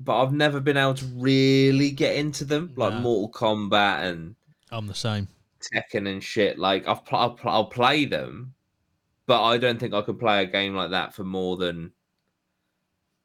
but 0.00 0.22
I've 0.22 0.32
never 0.32 0.60
been 0.60 0.76
able 0.76 0.94
to 0.94 1.06
really 1.16 1.90
get 1.90 2.16
into 2.16 2.44
them, 2.44 2.72
like 2.76 2.94
No. 2.94 3.00
Mortal 3.00 3.30
Kombat 3.30 4.04
and 4.04 4.34
I'm 4.70 4.86
the 4.86 4.94
same. 4.94 5.28
Tekken 5.60 6.08
and 6.08 6.22
shit. 6.22 6.58
Like 6.58 6.86
I've 6.86 7.04
pl- 7.04 7.18
I'll, 7.18 7.30
pl- 7.30 7.50
I'll 7.50 7.66
play 7.66 8.04
them, 8.04 8.54
but 9.26 9.42
I 9.42 9.58
don't 9.58 9.78
think 9.78 9.94
I 9.94 10.02
could 10.02 10.18
play 10.18 10.42
a 10.42 10.46
game 10.46 10.74
like 10.74 10.90
that 10.90 11.14
for 11.14 11.24
more 11.24 11.56
than 11.56 11.92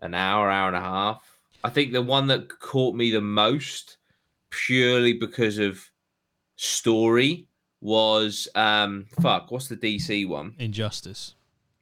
an 0.02 0.14
hour, 0.14 0.50
hour 0.50 0.68
and 0.68 0.78
a 0.78 0.82
half. 0.82 1.40
I 1.64 1.70
think 1.70 1.94
the 1.94 2.02
one 2.02 2.28
that 2.28 2.60
caught 2.60 2.96
me 2.96 3.12
the 3.12 3.22
most, 3.22 3.98
purely 4.50 5.14
because 5.14 5.58
of 5.60 5.80
story, 6.56 7.48
was 7.82 8.48
um 8.56 9.06
fuck. 9.22 9.52
What's 9.52 9.68
the 9.68 9.76
DC 9.78 10.28
one? 10.28 10.56
Injustice. 10.60 11.36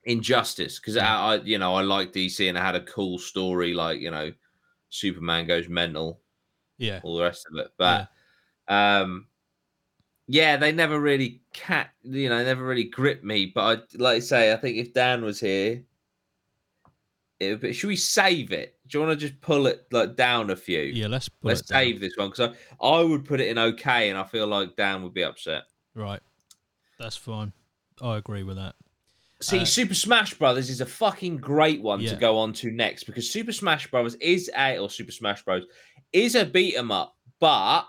Injustice, 0.06 0.80
because 0.80 0.98
I, 0.98 1.06
I, 1.06 1.36
you 1.42 1.60
know, 1.60 1.76
I 1.76 1.82
like 1.84 2.12
DC 2.12 2.50
and 2.50 2.58
I 2.58 2.66
had 2.66 2.74
a 2.76 2.82
cool 2.82 3.20
story, 3.20 3.74
like 3.76 4.00
you 4.02 4.10
know, 4.10 4.32
Superman 4.90 5.46
goes 5.46 5.70
mental, 5.70 6.20
Yeah. 6.80 7.00
all 7.04 7.18
the 7.18 7.24
rest 7.24 7.46
of 7.52 7.58
it. 7.60 7.68
But 7.78 8.10
um, 8.68 9.28
yeah, 10.32 10.56
they 10.58 10.72
never 10.72 11.00
really 11.00 11.42
cat, 11.54 11.90
you 12.04 12.30
know, 12.30 12.44
never 12.44 12.64
really 12.64 12.86
gripped 12.86 13.24
me. 13.24 13.52
But 13.54 13.62
I, 13.96 13.98
like 13.98 14.16
I 14.18 14.20
say, 14.20 14.54
I 14.54 14.56
think 14.56 14.78
if 14.78 14.94
Dan 14.94 15.24
was 15.26 15.40
here, 15.40 15.84
it 17.40 17.50
would 17.50 17.60
be, 17.60 17.74
should 17.74 17.88
we 17.88 17.96
save 17.96 18.52
it? 18.52 18.78
Do 18.88 18.98
you 19.00 19.06
want 19.06 19.20
to 19.20 19.28
just 19.28 19.40
pull 19.42 19.68
it 19.68 19.86
like 19.92 20.16
down 20.16 20.50
a 20.52 20.56
few? 20.56 20.80
Yeah. 20.82 21.08
Let's 21.08 21.30
Let's 21.42 21.62
it 21.62 21.68
down. 21.70 21.80
save 21.82 22.00
this 22.02 22.14
one 22.16 22.30
because 22.30 22.54
I, 22.82 22.86
I 22.86 23.04
would 23.04 23.26
put 23.26 23.42
it 23.42 23.48
in 23.50 23.58
okay, 23.58 24.10
and 24.10 24.18
I 24.18 24.24
feel 24.24 24.48
like 24.48 24.76
Dan 24.76 25.04
would 25.04 25.14
be 25.14 25.24
upset. 25.24 25.64
Right. 25.96 26.20
That's 27.00 27.18
fine. 27.18 27.52
I 28.02 28.18
agree 28.18 28.44
with 28.44 28.58
that. 28.58 28.76
See, 29.42 29.60
Uh, 29.62 29.66
Super 29.66 29.96
Smash 29.96 30.36
Brothers 30.36 30.70
is 30.70 30.82
a 30.82 30.86
fucking 30.86 31.38
great 31.38 31.82
one 31.82 32.00
Yeah. 32.00 32.12
to 32.12 32.16
go 32.16 32.38
on 32.38 32.54
to 32.54 32.70
next 32.72 33.06
because 33.06 33.30
Super 33.30 33.52
Smash 33.52 33.90
Brothers 33.90 34.16
is 34.16 34.52
a 34.56 34.78
or 34.78 34.90
Super 34.90 35.12
Smash 35.12 35.44
Bros 35.44 35.64
is 36.14 36.36
a 36.36 36.46
beat 36.46 36.76
'em 36.78 36.92
up, 36.92 37.18
but 37.40 37.88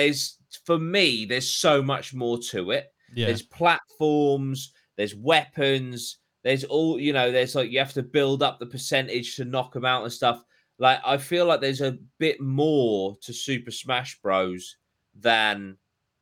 there's 0.00 0.38
for 0.64 0.78
me 0.78 1.24
there's 1.26 1.48
so 1.48 1.82
much 1.82 2.12
more 2.14 2.38
to 2.38 2.70
it. 2.72 2.86
Yeah. 3.14 3.26
There's 3.26 3.42
platforms, 3.42 4.72
there's 4.96 5.14
weapons, 5.14 6.18
there's 6.44 6.64
all 6.64 6.98
you 7.00 7.12
know. 7.12 7.30
There's 7.30 7.54
like 7.54 7.70
you 7.70 7.78
have 7.78 7.92
to 7.94 8.02
build 8.02 8.42
up 8.42 8.58
the 8.58 8.66
percentage 8.66 9.36
to 9.36 9.44
knock 9.44 9.72
them 9.72 9.84
out 9.84 10.02
and 10.04 10.12
stuff. 10.12 10.42
Like 10.78 11.00
I 11.04 11.18
feel 11.18 11.46
like 11.46 11.60
there's 11.60 11.82
a 11.82 11.98
bit 12.18 12.40
more 12.40 13.16
to 13.22 13.32
Super 13.32 13.70
Smash 13.70 14.18
Bros 14.22 14.76
than 15.14 15.76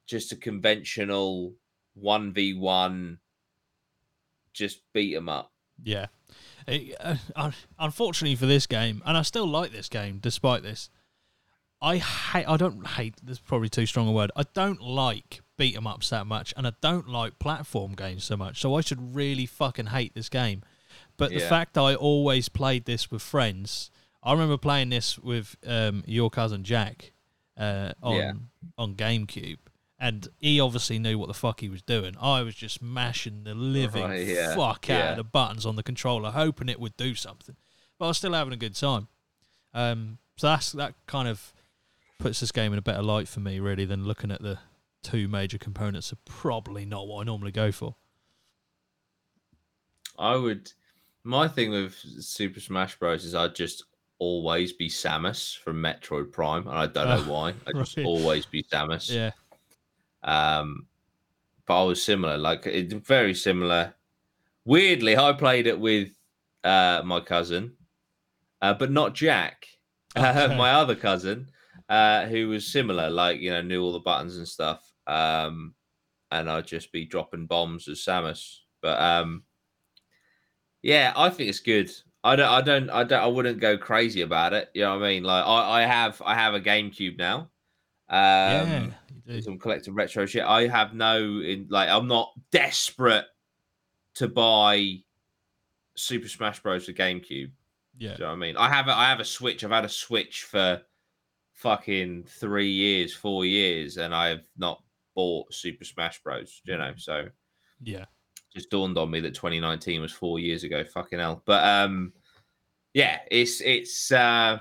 just 0.07 0.33
a 0.33 0.37
conventional 0.37 1.55
one 1.95 2.33
v 2.33 2.55
one 2.55 3.19
just 4.53 4.81
beat 4.93 5.15
'em 5.15 5.29
up. 5.29 5.53
Yeah. 5.83 6.07
It- 6.67 6.97
uh, 7.37 7.53
unfortunately 7.79 8.35
for 8.37 8.47
this 8.47 8.67
game, 8.67 9.03
and 9.07 9.17
I 9.17 9.23
still 9.23 9.47
like 9.47 9.71
this 9.73 9.89
game 9.89 10.19
despite 10.19 10.63
this, 10.63 10.91
I 11.81 11.99
hate. 11.99 12.47
I 12.49 12.57
don't 12.57 12.87
hate. 12.87 13.15
That's 13.23 13.39
probably 13.39 13.69
too 13.69 13.87
strong 13.87 14.09
a 14.09 14.13
word. 14.13 14.31
I 14.37 14.43
don't 14.55 14.83
like 14.83 15.41
beat 15.57 15.77
'em 15.77 15.87
ups 15.87 16.11
that 16.11 16.27
much, 16.27 16.53
and 16.57 16.67
I 16.67 16.73
don't 16.81 17.09
like 17.09 17.39
platform 17.39 17.95
games 17.95 18.25
so 18.25 18.37
much. 18.37 18.61
So 18.61 18.75
I 18.77 18.81
should 18.81 19.15
really 19.15 19.47
fucking 19.47 19.87
hate 19.87 20.15
this 20.15 20.29
game. 20.29 20.63
But 21.17 21.31
the 21.33 21.41
Yeah. 21.41 21.49
fact 21.49 21.77
I 21.79 21.95
always 21.95 22.49
played 22.49 22.85
this 22.85 23.11
with 23.11 23.23
friends, 23.23 23.91
I 24.23 24.33
remember 24.33 24.57
playing 24.57 24.89
this 24.91 25.19
with 25.19 25.57
um, 25.67 26.03
your 26.07 26.31
cousin 26.31 26.65
Jack 26.65 27.13
uh, 27.57 27.93
on 28.03 28.15
Yeah. 28.17 28.33
on 28.77 28.95
GameCube. 28.95 29.59
And 30.01 30.29
he 30.39 30.61
obviously 30.61 31.01
knew 31.01 31.19
what 31.19 31.27
the 31.27 31.35
fuck 31.35 31.59
he 31.59 31.69
was 31.69 31.83
doing. 31.83 32.17
I 32.21 32.43
was 32.43 32.55
just 32.55 32.81
mashing 32.81 33.43
the 33.43 33.55
living 33.57 34.05
Right, 34.05 34.25
yeah, 34.25 34.55
fuck 34.55 34.89
out 34.91 35.11
of 35.11 35.17
the 35.17 35.25
buttons 35.25 35.67
on 35.67 35.75
the 35.75 35.83
controller, 35.83 36.31
hoping 36.31 36.69
it 36.69 36.79
would 36.79 36.97
do 36.97 37.17
something. 37.17 37.57
But 37.99 38.05
I 38.05 38.09
was 38.09 38.19
still 38.19 38.33
having 38.33 38.53
a 38.53 38.57
good 38.57 38.77
time. 38.77 39.09
Um, 39.75 40.19
so 40.37 40.47
that's 40.47 40.71
that 40.73 40.95
kind 41.07 41.27
of 41.27 41.53
puts 42.19 42.41
this 42.41 42.53
game 42.53 42.73
in 42.73 42.79
a 42.79 42.83
better 42.83 43.03
light 43.03 43.29
for 43.29 43.41
me, 43.41 43.61
really, 43.61 43.85
than 43.85 44.05
looking 44.05 44.31
at 44.31 44.43
the 44.43 44.59
two 45.03 45.29
major 45.29 45.59
components. 45.59 46.13
Are 46.13 46.19
probably 46.25 46.85
not 46.85 47.07
what 47.07 47.21
I 47.21 47.25
normally 47.25 47.53
go 47.53 47.73
for. 47.73 47.97
I 50.19 50.37
would. 50.37 50.73
My 51.25 51.47
thing 51.49 51.71
with 51.71 51.95
Super 52.21 52.61
Smash 52.61 52.99
Bros. 52.99 53.25
is 53.25 53.35
I'd 53.35 53.55
just 53.55 53.85
always 54.19 54.73
be 54.73 54.89
Samus 54.89 55.57
from 55.59 55.77
Metroid 55.83 56.33
Prime, 56.33 56.67
and 56.67 56.77
I 56.77 56.87
don't 56.87 57.09
know 57.09 57.25
Oh, 57.29 57.33
why. 57.33 57.55
I 57.67 57.73
just 57.73 57.97
right. 57.97 58.07
always 58.07 58.47
be 58.47 58.63
Samus. 58.65 59.11
Yeah, 59.13 59.31
Um, 60.23 60.87
but 61.67 61.83
I 61.83 61.85
was 61.85 62.03
similar, 62.03 62.39
like 62.39 62.67
it's 62.67 62.95
very 62.95 63.35
similar. 63.35 63.95
Weirdly, 64.65 65.17
I 65.17 65.33
played 65.35 65.67
it 65.67 65.79
with 65.79 66.09
uh, 66.65 67.03
my 67.05 67.21
cousin, 67.21 67.75
uh, 68.63 68.75
but 68.75 68.91
not 68.91 69.15
Jack, 69.15 69.67
uh, 70.17 70.33
Okay. 70.47 70.57
my 70.57 70.73
other 70.73 70.97
cousin, 70.97 71.51
uh, 71.89 72.27
who 72.27 72.49
was 72.49 72.67
similar, 72.67 73.11
like 73.11 73.41
you 73.41 73.51
know, 73.51 73.63
knew 73.63 73.83
all 73.83 73.93
the 73.93 74.01
buttons 74.01 74.37
and 74.37 74.49
stuff. 74.49 74.93
Um, 75.07 75.75
and 76.31 76.51
I'd 76.51 76.67
just 76.67 76.93
be 76.93 77.05
dropping 77.07 77.47
bombs 77.47 77.89
as 77.89 78.01
Samus. 78.01 78.59
But 78.83 79.01
um, 79.01 79.45
yeah, 80.83 81.13
I 81.17 81.31
think 81.31 81.49
it's 81.49 81.61
good. 81.61 81.91
I 82.25 82.37
don't, 82.37 82.51
I 82.51 82.61
don't, 82.61 82.91
I 82.91 83.05
don't, 83.05 83.23
I 83.23 83.27
wouldn't 83.27 83.61
go 83.61 83.79
crazy 83.79 84.23
about 84.23 84.53
it. 84.53 84.69
You 84.75 84.83
know 84.83 84.99
what 84.99 85.05
I 85.05 85.09
mean? 85.09 85.23
Like 85.23 85.45
I, 85.45 85.83
I 85.83 85.87
have, 85.87 86.21
I 86.25 86.35
have 86.35 86.55
a 86.55 86.61
GameCube 86.61 87.17
now. 87.17 87.51
Um, 88.11 88.17
yeah, 88.69 88.87
you 89.27 89.35
do. 89.35 89.43
some 89.43 89.59
collecting 89.59 89.95
retro 89.95 90.27
shit. 90.27 90.45
I 90.45 90.67
have 90.67 90.95
no 90.95 91.19
in 91.41 91.67
like 91.71 91.89
I'm 91.89 92.09
not 92.09 92.33
desperate 92.51 93.27
to 94.15 94.29
buy 94.29 95.03
Super 95.95 96.29
Smash 96.29 96.63
Bros. 96.63 96.87
for 96.87 96.93
GameCube. 96.93 97.51
Yeah, 97.99 98.13
you 98.13 98.19
know 98.19 98.27
what 98.27 98.33
I 98.33 98.37
mean? 98.37 98.57
I 98.57 98.69
have 98.69 98.89
a, 98.89 98.97
I 98.97 99.09
have 99.11 99.21
a 99.21 99.25
Switch. 99.25 99.63
I've 99.63 99.71
had 99.71 99.85
a 99.85 99.91
Switch 99.91 100.45
for 100.45 100.81
fucking 101.59 102.25
three 102.29 102.71
years, 102.71 103.13
four 103.13 103.45
years, 103.45 103.97
and 103.97 104.15
I 104.15 104.29
have 104.29 104.45
not 104.57 104.81
bought 105.15 105.53
Super 105.53 105.85
Smash 105.85 106.23
Bros. 106.23 106.63
You 106.65 106.79
know, 106.79 106.93
so 106.97 107.27
yeah, 107.83 108.05
just 108.55 108.71
dawned 108.71 108.97
on 108.97 109.11
me 109.11 109.21
that 109.21 109.35
2019 109.35 110.01
was 110.01 110.13
four 110.13 110.39
years 110.39 110.65
ago. 110.65 110.85
Fucking 110.85 111.19
hell. 111.19 111.43
But 111.45 111.65
um, 111.65 112.13
yeah, 112.95 113.19
it's 113.31 113.61
it's 113.61 114.11
uh, 114.13 114.59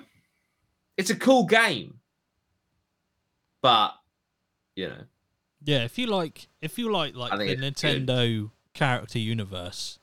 it's 0.98 1.12
a 1.12 1.16
cool 1.16 1.46
game, 1.46 2.00
but 3.62 3.92
you 4.76 4.90
know, 4.90 5.04
yeah. 5.64 5.84
If 5.84 5.98
you 5.98 6.08
like, 6.08 6.50
if 6.62 6.78
you 6.78 6.92
like 6.92 7.16
like 7.16 7.38
the 7.38 7.46
it's 7.52 7.62
good. 7.62 8.08
Nintendo 8.08 8.52
character 8.74 9.20
universe, 9.20 10.00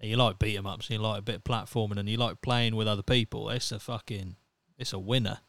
and 0.00 0.10
you 0.10 0.16
like 0.16 0.38
beat 0.38 0.56
'em 0.56 0.66
ups, 0.66 0.88
and 0.88 0.98
you 0.98 1.02
like 1.02 1.18
a 1.18 1.22
bit 1.22 1.36
of 1.36 1.44
platforming, 1.44 1.98
and 1.98 2.08
you 2.08 2.16
like 2.16 2.40
playing 2.40 2.76
with 2.76 2.86
other 2.86 3.02
people, 3.02 3.50
it's 3.50 3.72
a 3.72 3.80
fucking, 3.80 4.36
it's 4.78 4.92
a 4.92 4.98
winner. 4.98 5.40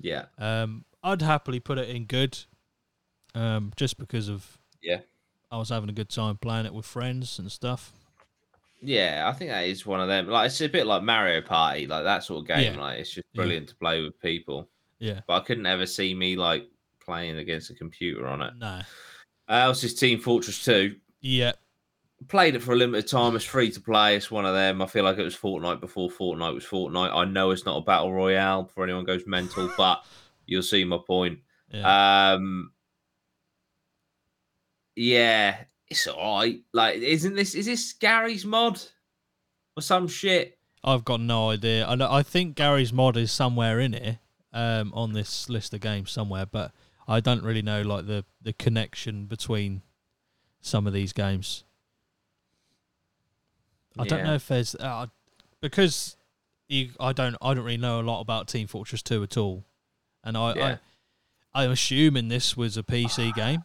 Yeah. 0.00 0.26
Um, 0.38 0.84
I'd 1.02 1.22
happily 1.22 1.60
put 1.60 1.78
it 1.78 1.88
in 1.88 2.04
good, 2.06 2.38
um, 3.34 3.72
just 3.76 3.98
because 3.98 4.28
of 4.28 4.58
Yeah. 4.82 5.00
I 5.50 5.58
was 5.58 5.68
having 5.68 5.88
a 5.90 5.92
good 5.92 6.08
time 6.10 6.36
playing 6.36 6.66
it 6.66 6.74
with 6.74 6.86
friends 6.86 7.38
and 7.38 7.50
stuff. 7.50 7.92
Yeah, 8.82 9.24
I 9.28 9.32
think 9.36 9.50
that 9.50 9.66
is 9.66 9.84
one 9.84 10.00
of 10.00 10.08
them. 10.08 10.26
Like 10.28 10.46
it's 10.46 10.60
a 10.62 10.68
bit 10.68 10.86
like 10.86 11.02
Mario 11.02 11.42
Party, 11.42 11.86
like 11.86 12.04
that 12.04 12.24
sort 12.24 12.40
of 12.42 12.46
game. 12.48 12.74
Yeah. 12.74 12.80
Like 12.80 13.00
it's 13.00 13.10
just 13.12 13.26
Yeah. 13.32 13.38
brilliant 13.42 13.68
to 13.68 13.74
play 13.76 14.00
with 14.00 14.18
people. 14.20 14.68
Yeah, 14.98 15.20
But 15.26 15.34
I 15.34 15.40
couldn't 15.44 15.66
ever 15.66 15.86
see 15.86 16.14
me 16.14 16.36
like 16.36 16.68
playing 17.04 17.38
against 17.38 17.70
a 17.70 17.74
computer 17.74 18.26
on 18.26 18.42
it. 18.42 18.54
no, 18.56 18.80
Uh, 19.48 19.52
else 19.54 19.82
is 19.84 19.94
Team 19.94 20.20
Fortress 20.20 20.62
2. 20.64 20.96
yeah, 21.20 21.52
Played 22.28 22.54
it 22.54 22.62
for 22.62 22.72
a 22.72 22.76
limited 22.76 23.08
time. 23.08 23.34
It's 23.34 23.44
free 23.44 23.70
to 23.70 23.80
play. 23.80 24.16
It's 24.16 24.30
one 24.30 24.44
of 24.44 24.54
them. 24.54 24.82
I 24.82 24.86
feel 24.86 25.04
like 25.04 25.18
it 25.18 25.24
was 25.24 25.36
Fortnite 25.36 25.80
before 25.80 26.10
Fortnite 26.10 26.54
was 26.54 26.64
Fortnite. 26.64 27.14
I 27.14 27.24
know 27.24 27.50
it's 27.50 27.64
not 27.64 27.78
a 27.78 27.84
battle 27.84 28.12
royale 28.12 28.64
before 28.64 28.84
anyone 28.84 29.04
goes 29.04 29.26
mental, 29.26 29.70
but 29.76 30.04
you'll 30.46 30.62
see 30.62 30.84
my 30.84 30.98
point. 31.04 31.40
yeah. 31.72 32.32
Um, 32.32 32.72
yeah, 34.96 35.56
it's 35.88 36.06
all 36.06 36.40
right. 36.40 36.60
Like, 36.72 36.96
isn't 36.96 37.34
this 37.34 37.54
is 37.54 37.66
this 37.66 37.92
Garry's 37.94 38.44
mod 38.44 38.80
or 39.76 39.82
some 39.82 40.06
shit? 40.08 40.58
I've 40.84 41.04
got 41.04 41.20
no 41.20 41.50
idea. 41.50 41.86
I 41.86 41.94
know, 41.94 42.10
I 42.10 42.22
think 42.22 42.54
Garry's 42.54 42.92
mod 42.92 43.16
is 43.16 43.32
somewhere 43.32 43.80
in 43.80 43.92
here, 43.92 44.18
um, 44.52 44.92
on 44.94 45.12
this 45.12 45.48
list 45.48 45.74
of 45.74 45.80
games 45.80 46.10
somewhere, 46.10 46.46
but 46.46 46.72
I 47.06 47.20
don't 47.20 47.42
really 47.42 47.62
know 47.62 47.82
like 47.82 48.06
the 48.06 48.24
the 48.42 48.52
connection 48.52 49.26
between 49.26 49.82
some 50.60 50.86
of 50.86 50.92
these 50.92 51.12
games. 51.12 51.64
I 54.00 54.06
don't 54.06 54.24
know 54.24 54.34
if 54.34 54.48
there's 54.48 54.74
uh, 54.74 55.06
because 55.60 56.16
you, 56.68 56.90
I 57.00 57.12
don't 57.12 57.36
I 57.42 57.54
don't 57.54 57.64
really 57.64 57.76
know 57.76 58.00
a 58.00 58.02
lot 58.02 58.20
about 58.20 58.48
Team 58.48 58.66
Fortress 58.66 59.02
Two 59.02 59.22
at 59.22 59.36
all, 59.36 59.64
and 60.24 60.36
I, 60.36 60.54
Yeah. 60.54 60.76
I 61.54 61.64
I'm 61.64 61.70
assuming 61.72 62.28
this 62.28 62.56
was 62.56 62.76
a 62.76 62.82
PC 62.82 63.32
game. 63.34 63.62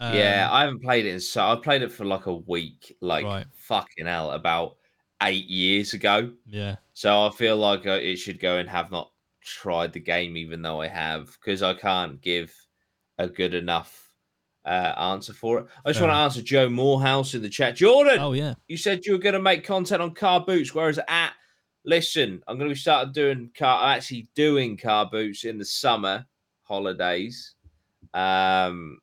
yeah, 0.00 0.48
Um, 0.48 0.54
I 0.54 0.60
haven't 0.62 0.82
played 0.82 1.06
it. 1.06 1.14
in 1.14 1.20
So 1.20 1.42
I 1.46 1.56
played 1.56 1.82
it 1.82 1.92
for 1.92 2.04
like 2.04 2.26
a 2.26 2.34
week. 2.34 2.96
Like 3.00 3.24
Right. 3.24 3.46
fucking 3.52 4.06
hell, 4.06 4.30
about 4.30 4.76
eight 5.22 5.46
years 5.46 5.92
ago. 5.92 6.32
yeah, 6.46 6.76
So 6.94 7.26
I 7.26 7.30
feel 7.30 7.56
like 7.56 7.86
uh, 7.86 7.98
it 8.00 8.16
should 8.16 8.40
go 8.40 8.56
and 8.58 8.68
have 8.68 8.90
not 8.90 9.12
tried 9.42 9.92
the 9.92 10.00
game, 10.00 10.36
even 10.36 10.62
though 10.62 10.80
I 10.80 10.88
have, 10.88 11.26
because 11.32 11.62
I 11.62 11.74
can't 11.74 12.20
give 12.20 12.54
a 13.18 13.28
good 13.28 13.54
enough 13.54 14.09
uh, 14.64 14.94
answer 14.98 15.32
for 15.32 15.60
it. 15.60 15.66
I 15.84 15.90
just 15.90 16.00
want 16.00 16.12
to 16.12 16.16
answer 16.16 16.42
Joe 16.42 16.68
Morehouse 16.68 17.34
in 17.34 17.42
the 17.42 17.48
chat. 17.48 17.76
Jordan, 17.76 18.18
oh 18.18 18.32
yeah, 18.32 18.54
you 18.68 18.76
said 18.76 19.06
you 19.06 19.12
were 19.12 19.18
going 19.18 19.34
to 19.34 19.40
make 19.40 19.64
content 19.64 20.02
on 20.02 20.14
car 20.14 20.40
boots. 20.40 20.74
Where 20.74 20.88
is 20.88 20.98
it 20.98 21.04
at? 21.08 21.32
Listen, 21.84 22.42
I'm 22.46 22.58
going 22.58 22.68
to 22.68 22.74
be 22.74 22.80
starting 22.80 23.12
doing 23.12 23.50
car. 23.56 23.82
I'm 23.82 23.96
actually 23.96 24.28
doing 24.34 24.76
car 24.76 25.08
boots 25.10 25.44
in 25.44 25.58
the 25.58 25.64
summer 25.64 26.26
holidays. 26.62 27.54
Um, 28.12 28.98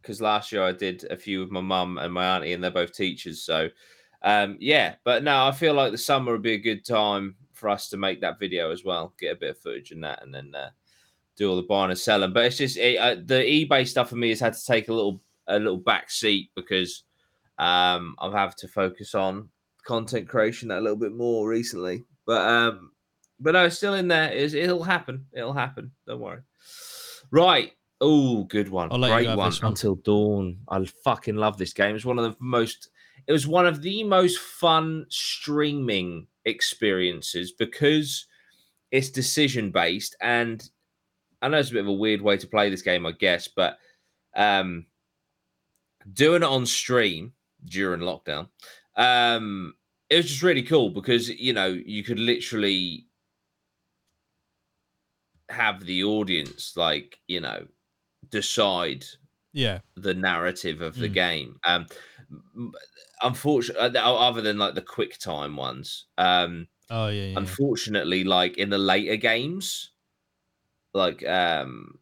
because 0.00 0.20
last 0.20 0.50
year 0.50 0.62
I 0.62 0.72
did 0.72 1.04
a 1.10 1.16
few 1.16 1.40
with 1.40 1.50
my 1.50 1.60
mum 1.60 1.98
and 1.98 2.12
my 2.12 2.36
auntie, 2.36 2.52
and 2.52 2.62
they're 2.62 2.70
both 2.70 2.94
teachers. 2.94 3.42
So, 3.42 3.68
um, 4.22 4.56
yeah. 4.60 4.94
But 5.04 5.22
no, 5.24 5.46
I 5.46 5.52
feel 5.52 5.74
like 5.74 5.92
the 5.92 5.98
summer 5.98 6.32
would 6.32 6.42
be 6.42 6.54
a 6.54 6.58
good 6.58 6.84
time 6.84 7.36
for 7.52 7.68
us 7.68 7.88
to 7.90 7.96
make 7.96 8.20
that 8.22 8.38
video 8.38 8.70
as 8.70 8.84
well. 8.84 9.12
Get 9.20 9.36
a 9.36 9.38
bit 9.38 9.50
of 9.50 9.58
footage 9.58 9.90
and 9.90 10.02
that, 10.04 10.22
and 10.22 10.34
then 10.34 10.54
uh, 10.54 10.70
do 11.40 11.50
all 11.50 11.56
the 11.56 11.62
buying 11.62 11.90
and 11.90 11.98
selling. 11.98 12.32
But 12.32 12.44
it's 12.44 12.58
just 12.58 12.76
it, 12.76 12.98
uh, 12.98 13.16
the 13.16 13.34
eBay 13.34 13.88
stuff 13.88 14.10
for 14.10 14.16
me 14.16 14.28
has 14.28 14.40
had 14.40 14.52
to 14.52 14.64
take 14.64 14.88
a 14.88 14.92
little 14.92 15.20
a 15.48 15.58
little 15.58 15.78
back 15.78 16.10
seat 16.10 16.50
because 16.54 17.02
um, 17.58 18.14
I've 18.20 18.32
had 18.32 18.56
to 18.58 18.68
focus 18.68 19.14
on 19.14 19.48
content 19.84 20.28
creation 20.28 20.68
that 20.68 20.78
a 20.78 20.82
little 20.82 20.96
bit 20.96 21.12
more 21.12 21.48
recently. 21.48 22.04
But 22.26 22.46
um, 22.46 22.92
but 23.40 23.52
no, 23.52 23.64
it's 23.64 23.76
still 23.76 23.94
in 23.94 24.06
there. 24.06 24.30
It's, 24.30 24.54
it'll 24.54 24.84
happen. 24.84 25.26
It'll 25.32 25.54
happen. 25.54 25.90
Don't 26.06 26.20
worry. 26.20 26.42
Right. 27.30 27.72
Oh, 28.02 28.44
good 28.44 28.68
one. 28.68 28.88
Great 28.88 29.28
one. 29.28 29.36
one. 29.36 29.52
Until 29.62 29.96
Dawn. 29.96 30.58
I 30.68 30.84
fucking 31.04 31.36
love 31.36 31.58
this 31.58 31.72
game. 31.72 31.96
It's 31.96 32.04
one 32.04 32.18
of 32.18 32.24
the 32.24 32.36
most. 32.38 32.90
It 33.26 33.32
was 33.32 33.46
one 33.46 33.66
of 33.66 33.82
the 33.82 34.04
most 34.04 34.38
fun 34.38 35.06
streaming 35.08 36.26
experiences 36.44 37.52
because 37.52 38.26
it's 38.90 39.10
decision 39.10 39.70
based, 39.70 40.16
and 40.20 40.68
I 41.42 41.48
know 41.48 41.58
it's 41.58 41.70
a 41.70 41.74
bit 41.74 41.82
of 41.82 41.88
a 41.88 41.92
weird 41.92 42.22
way 42.22 42.36
to 42.36 42.46
play 42.46 42.70
this 42.70 42.82
game, 42.82 43.06
I 43.06 43.12
guess, 43.12 43.48
but 43.48 43.78
um, 44.36 44.86
doing 46.12 46.42
it 46.42 46.46
on 46.46 46.66
stream 46.66 47.34
during 47.64 48.00
lockdown, 48.00 48.48
um, 48.96 49.74
it 50.08 50.16
was 50.16 50.26
just 50.28 50.42
really 50.42 50.62
cool 50.62 50.90
because 50.90 51.28
you 51.28 51.52
know 51.52 51.66
you 51.68 52.02
could 52.02 52.18
literally 52.18 53.06
have 55.48 55.84
the 55.84 56.04
audience 56.04 56.76
like 56.76 57.18
you 57.26 57.40
know 57.40 57.66
decide 58.30 59.04
yeah, 59.52 59.80
the 59.96 60.14
narrative 60.14 60.80
of 60.82 60.98
the 60.98 61.08
Mm. 61.08 61.14
game. 61.14 61.60
Um, 61.64 61.86
unfortunately, 63.22 63.98
other 63.98 64.40
than 64.42 64.58
like 64.58 64.74
the 64.74 64.82
quick 64.82 65.18
time 65.18 65.56
ones, 65.56 66.06
um, 66.18 66.68
oh 66.90 67.08
yeah, 67.08 67.24
yeah, 67.26 67.40
yeah. 67.50 67.56
unfortunately, 67.56 68.24
like 68.24 68.58
in 68.58 68.70
the 68.70 68.78
later 68.78 69.16
games, 69.16 69.92
like 70.94 71.26
um, 71.26 71.98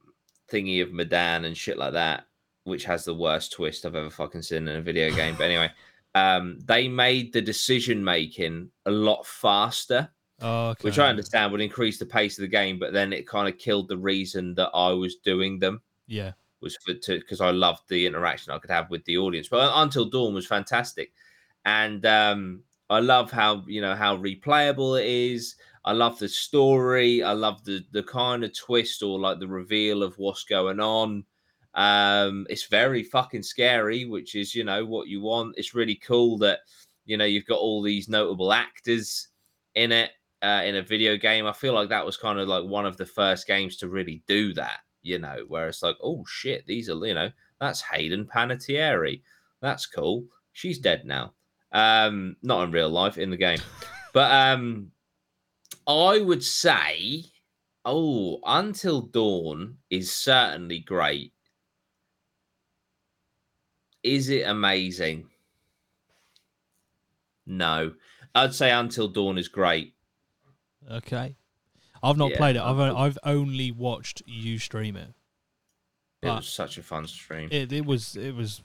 thingy 0.50 0.82
of 0.82 0.92
Medan 0.92 1.44
and 1.44 1.56
shit 1.56 1.78
like 1.78 1.92
that, 1.92 2.26
which 2.64 2.84
has 2.84 3.04
the 3.04 3.14
worst 3.14 3.52
twist 3.52 3.84
I've 3.86 3.94
ever 3.94 4.10
fucking 4.10 4.42
seen 4.42 4.68
in 4.68 4.76
a 4.76 4.82
video 4.82 5.10
game. 5.10 5.34
But 5.36 5.44
anyway, 5.44 5.70
um, 6.14 6.58
they 6.64 6.88
made 6.88 7.32
the 7.32 7.42
decision 7.42 8.02
making 8.02 8.70
a 8.86 8.90
lot 8.90 9.26
faster 9.26 10.10
Oh, 10.40 10.68
okay. 10.68 10.82
which 10.82 11.00
I 11.00 11.08
understand 11.08 11.50
would 11.50 11.60
increase 11.60 11.98
the 11.98 12.06
pace 12.06 12.38
of 12.38 12.42
the 12.42 12.48
game, 12.48 12.78
but 12.78 12.92
then 12.92 13.12
it 13.12 13.26
kind 13.26 13.48
of 13.48 13.58
killed 13.58 13.88
the 13.88 13.98
reason 13.98 14.54
that 14.54 14.70
I 14.72 14.90
was 14.92 15.16
doing 15.16 15.58
them 15.58 15.82
Yeah, 16.06 16.32
was 16.60 16.76
for 16.76 16.94
to 16.94 17.18
because 17.18 17.40
I 17.40 17.50
loved 17.50 17.88
the 17.88 18.06
interaction 18.06 18.52
I 18.52 18.58
could 18.58 18.70
have 18.70 18.88
with 18.88 19.04
the 19.04 19.18
audience. 19.18 19.48
But 19.48 19.72
Until 19.74 20.04
Dawn 20.04 20.34
was 20.34 20.46
fantastic, 20.46 21.12
and 21.64 22.06
um, 22.06 22.62
I 22.88 23.00
love 23.00 23.32
how 23.32 23.64
you 23.66 23.80
know 23.80 23.96
how 23.96 24.16
replayable 24.16 25.00
it 25.00 25.06
is. 25.06 25.56
I 25.88 25.92
love 25.92 26.18
the 26.18 26.28
story. 26.28 27.22
I 27.22 27.32
love 27.32 27.64
the 27.64 27.82
the 27.92 28.02
kind 28.02 28.44
of 28.44 28.54
twist 28.54 29.02
or 29.02 29.18
like 29.18 29.38
the 29.40 29.48
reveal 29.48 30.02
of 30.02 30.18
what's 30.18 30.44
going 30.44 30.80
on. 30.80 31.24
Um, 31.72 32.46
it's 32.50 32.66
very 32.66 33.02
fucking 33.02 33.42
scary, 33.42 34.04
which 34.04 34.34
is 34.34 34.54
you 34.54 34.64
know 34.64 34.84
what 34.84 35.08
you 35.08 35.22
want. 35.22 35.54
It's 35.56 35.74
really 35.74 35.94
cool 35.94 36.36
that 36.38 36.58
you 37.06 37.16
know 37.16 37.24
you've 37.24 37.46
got 37.46 37.60
all 37.60 37.80
these 37.80 38.06
notable 38.06 38.52
actors 38.52 39.28
in 39.76 39.90
it 39.90 40.10
uh, 40.42 40.60
in 40.62 40.76
a 40.76 40.82
video 40.82 41.16
game. 41.16 41.46
I 41.46 41.54
feel 41.54 41.72
like 41.72 41.88
that 41.88 42.04
was 42.04 42.18
kind 42.18 42.38
of 42.38 42.48
like 42.48 42.64
one 42.64 42.84
of 42.84 42.98
the 42.98 43.06
first 43.06 43.46
games 43.46 43.78
to 43.78 43.88
really 43.88 44.22
do 44.26 44.52
that. 44.54 44.80
You 45.00 45.18
know, 45.18 45.46
where 45.48 45.68
it's 45.68 45.82
like, 45.82 45.96
oh 46.02 46.22
shit, 46.28 46.66
these 46.66 46.90
are 46.90 47.06
you 47.06 47.14
know 47.14 47.30
that's 47.62 47.80
Hayden 47.80 48.26
Panettiere. 48.26 49.22
That's 49.62 49.86
cool. 49.86 50.26
She's 50.52 50.80
dead 50.80 51.06
now. 51.06 51.32
Um, 51.72 52.36
not 52.42 52.64
in 52.64 52.72
real 52.72 52.90
life, 52.90 53.16
in 53.16 53.30
the 53.30 53.38
game. 53.38 53.60
But 54.12 54.30
um, 54.30 54.90
I 55.88 56.20
would 56.20 56.44
say, 56.44 57.24
oh, 57.84 58.40
Until 58.44 59.00
Dawn 59.00 59.78
is 59.90 60.14
certainly 60.14 60.80
great. 60.80 61.32
Is 64.02 64.28
it 64.28 64.42
amazing? 64.42 65.28
No. 67.46 67.94
I'd 68.34 68.54
say 68.54 68.70
Until 68.70 69.08
Dawn 69.08 69.38
is 69.38 69.48
great. 69.48 69.94
okay. 70.90 71.36
I've 72.02 72.16
not 72.16 72.30
Yeah, 72.30 72.36
played 72.36 72.56
it. 72.56 72.62
I've 72.62 72.78
I've- 72.78 72.96
I've 72.96 73.18
only 73.24 73.72
watched 73.72 74.22
you 74.26 74.58
stream 74.60 74.96
it. 74.96 75.14
It 76.22 76.28
was 76.28 76.48
such 76.48 76.78
a 76.78 76.82
fun 76.82 77.06
stream. 77.08 77.48
It 77.50 77.72
it 77.72 77.84
was 77.84 78.14
it 78.16 78.34
was 78.36 78.62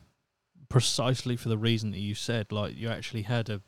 precisely 0.69 1.35
for 1.35 1.49
the 1.49 1.57
reason 1.57 1.91
that 1.91 1.99
you 1.99 2.13
said. 2.15 2.51
Like 2.51 2.75
you 2.75 2.89
actually 2.89 3.23
had 3.23 3.49
a 3.49 3.61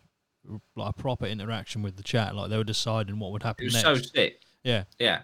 like 0.76 0.90
a 0.90 0.94
proper 0.94 1.26
interaction 1.26 1.82
with 1.82 1.98
the 1.98 2.04
chat. 2.04 2.36
Like 2.36 2.50
they 2.50 2.58
were 2.58 2.64
deciding 2.64 3.20
what 3.20 3.32
would 3.32 3.44
happen. 3.44 3.64
It 3.64 3.68
was 3.68 3.74
next. 3.76 3.86
so 3.86 3.96
sick. 3.96 4.40
yeah. 4.64 4.84
Yeah, 5.00 5.22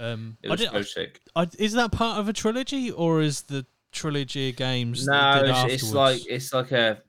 Um. 0.00 0.36
it 0.42 0.48
I 0.48 0.50
was 0.52 0.60
did, 0.60 0.70
so 0.70 0.82
sick. 0.82 1.20
I, 1.36 1.48
is 1.58 1.72
that 1.74 1.92
part 1.92 2.18
of 2.18 2.28
a 2.28 2.32
trilogy 2.32 2.90
or 2.90 3.20
is 3.20 3.42
the 3.42 3.66
trilogy 3.92 4.50
of 4.50 4.56
games? 4.56 5.06
No, 5.06 5.42
it's, 5.44 5.84
it's 5.84 5.92
like 5.92 6.20
it's 6.28 6.52
like 6.52 6.72
a. 6.72 7.02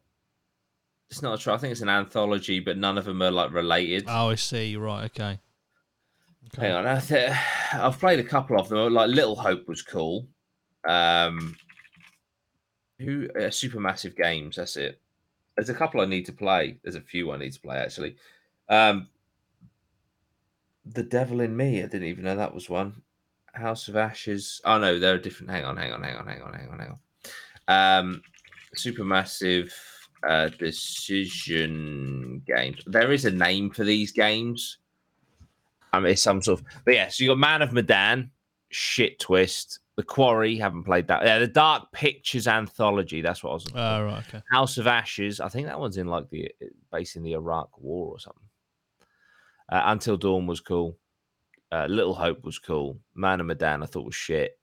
It's 1.09 1.21
not 1.21 1.39
a 1.39 1.41
trilogy. 1.41 1.59
I 1.59 1.61
think 1.61 1.71
it's 1.71 1.81
an 1.81 1.89
anthology, 1.89 2.59
but 2.59 2.77
none 2.77 2.97
of 2.97 3.05
them 3.05 3.21
are 3.21 3.31
like 3.31 3.51
related. 3.51 4.05
Oh, 4.07 4.29
I 4.29 4.35
see. 4.35 4.69
You're 4.71 4.81
Right. 4.81 5.05
Okay. 5.05 5.39
Hang 6.57 6.71
on, 6.73 6.85
I 6.87 6.99
th- 6.99 7.31
I've 7.73 7.99
played 7.99 8.19
a 8.19 8.23
couple 8.23 8.59
of 8.59 8.69
them. 8.69 8.93
Like 8.93 9.09
Little 9.09 9.35
Hope 9.35 9.67
was 9.67 9.81
cool. 9.81 10.27
Um, 10.87 11.55
who 12.99 13.27
uh, 13.35 13.49
Supermassive 13.49 14.15
Games? 14.15 14.55
That's 14.55 14.77
it. 14.77 15.01
There's 15.55 15.69
a 15.69 15.73
couple 15.73 16.01
I 16.01 16.05
need 16.05 16.25
to 16.25 16.33
play. 16.33 16.77
There's 16.83 16.95
a 16.95 17.01
few 17.01 17.31
I 17.31 17.37
need 17.37 17.53
to 17.53 17.61
play 17.61 17.77
actually. 17.77 18.15
Um, 18.69 19.07
the 20.85 21.03
Devil 21.03 21.41
in 21.41 21.55
Me. 21.55 21.79
I 21.79 21.87
didn't 21.87 22.03
even 22.07 22.23
know 22.25 22.35
that 22.35 22.53
was 22.53 22.69
one. 22.69 23.01
House 23.53 23.87
of 23.87 23.95
Ashes. 23.95 24.61
Oh 24.65 24.77
no, 24.77 24.99
they're 24.99 25.17
different. 25.17 25.51
Hang 25.51 25.65
on, 25.65 25.77
hang 25.77 25.93
on, 25.93 26.03
hang 26.03 26.15
on, 26.17 26.27
hang 26.27 26.41
on, 26.41 26.53
hang 26.53 26.69
on, 26.69 26.79
hang 26.79 26.97
on. 27.67 27.99
Um, 28.07 28.21
Supermassive. 28.75 29.71
uh, 30.27 30.49
decision 30.59 32.41
games. 32.45 32.81
There 32.87 33.11
is 33.11 33.25
a 33.25 33.31
name 33.31 33.69
for 33.69 33.83
these 33.83 34.11
games. 34.11 34.77
I 35.93 35.99
mean, 35.99 36.11
it's 36.13 36.23
some 36.23 36.41
sort 36.41 36.59
of. 36.59 36.65
But 36.83 36.95
yeah, 36.95 37.07
so 37.09 37.23
you 37.23 37.29
got 37.29 37.37
Man 37.37 37.61
of 37.61 37.71
Medan, 37.73 38.31
Shit 38.69 39.19
Twist, 39.19 39.79
The 39.97 40.03
Quarry. 40.03 40.58
Haven't 40.58 40.84
played 40.84 41.08
that. 41.08 41.23
Yeah, 41.25 41.39
the 41.39 41.47
Dark 41.47 41.91
Pictures 41.91 42.47
anthology. 42.47 43.21
That's 43.21 43.43
what 43.43 43.51
I 43.51 43.53
was. 43.53 43.65
Oh, 43.73 44.03
right, 44.05 44.23
okay. 44.27 44.41
House 44.51 44.77
of 44.77 44.88
Ashes. 44.88 45.39
I 45.39 45.49
think 45.49 45.67
that 45.67 45.79
one's 45.79 45.97
in 45.97 46.08
like 46.08 46.29
the 46.29 46.51
based 46.91 47.15
in 47.15 47.23
the 47.23 47.34
Iraq 47.34 47.69
War 47.79 48.10
or 48.15 48.19
something. 48.19 48.41
Uh, 49.71 49.81
Until 49.86 50.17
Dawn 50.17 50.45
was 50.47 50.60
cool. 50.60 50.97
Uh, 51.71 51.88
Little 51.89 52.13
Hope 52.13 52.43
was 52.43 52.60
cool. 52.60 52.99
Man 53.15 53.39
of 53.39 53.47
Medan 53.47 53.81
I 53.84 53.86
thought 53.88 54.05
was 54.05 54.15
shit. 54.15 54.60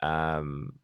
Um, 0.00 0.78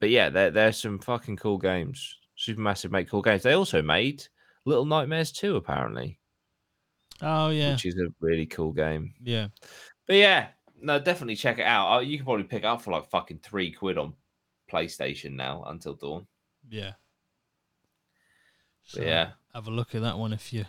but 0.00 0.10
yeah, 0.10 0.28
there 0.30 0.50
there's 0.50 0.80
some 0.80 0.98
fucking 0.98 1.36
cool 1.36 1.58
games. 1.58 2.16
Supermassive 2.38 2.90
make 2.90 3.08
cool 3.08 3.22
games. 3.22 3.42
They 3.42 3.52
also 3.54 3.80
made 3.82 4.22
Little 4.66 4.84
Nightmares 4.84 5.32
2, 5.32 5.56
apparently, 5.56 6.18
Oh, 7.22 7.48
yeah. 7.50 7.72
which 7.72 7.86
is 7.86 7.96
a 7.96 8.08
really 8.20 8.44
cool 8.46 8.72
game. 8.72 9.14
Yeah. 9.22 9.48
But 10.06 10.16
yeah, 10.16 10.48
no, 10.80 10.98
definitely 10.98 11.36
check 11.36 11.58
it 11.58 11.66
out. 11.66 11.96
Uh, 11.96 12.00
You 12.00 12.18
can 12.18 12.24
probably 12.24 12.44
pick 12.44 12.62
it 12.62 12.66
up 12.66 12.82
for 12.82 12.90
like 12.90 13.08
fucking 13.08 13.40
three 13.42 13.72
quid 13.72 13.98
on 13.98 14.14
PlayStation 14.70 15.32
now 15.32 15.64
until 15.66 15.94
dawn. 15.94 16.26
Yeah. 16.68 16.92
But 18.94 19.02
yeah, 19.04 19.30
Have 19.52 19.66
a 19.66 19.70
look 19.70 19.94
at 19.94 20.02
that 20.02 20.18
one 20.18 20.32
if 20.32 20.52
you 20.52 20.64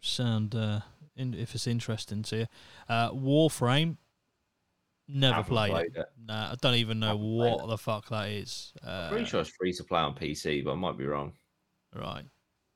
sound 0.00 0.54
uh, 0.54 0.80
in, 1.16 1.34
if 1.34 1.54
it's 1.54 1.66
interesting 1.66 2.22
to 2.24 2.36
you. 2.36 2.46
Uh, 2.88 3.10
Warframe. 3.10 3.96
Never 5.08 5.44
played, 5.44 5.70
played 5.70 5.86
it. 5.86 5.98
it. 5.98 6.06
Nah, 6.26 6.50
I 6.50 6.54
don't 6.60 6.74
even 6.74 6.98
know 6.98 7.16
what 7.16 7.68
the 7.68 7.78
fuck 7.78 8.08
that 8.08 8.28
is. 8.28 8.72
Uh, 8.84 9.08
pretty 9.08 9.24
sure 9.24 9.40
it's 9.40 9.50
free 9.50 9.72
to 9.74 9.84
play 9.84 10.00
on 10.00 10.16
PC, 10.16 10.64
but 10.64 10.72
I 10.72 10.74
might 10.74 10.98
be 10.98 11.06
wrong. 11.06 11.32
Right. 11.94 12.24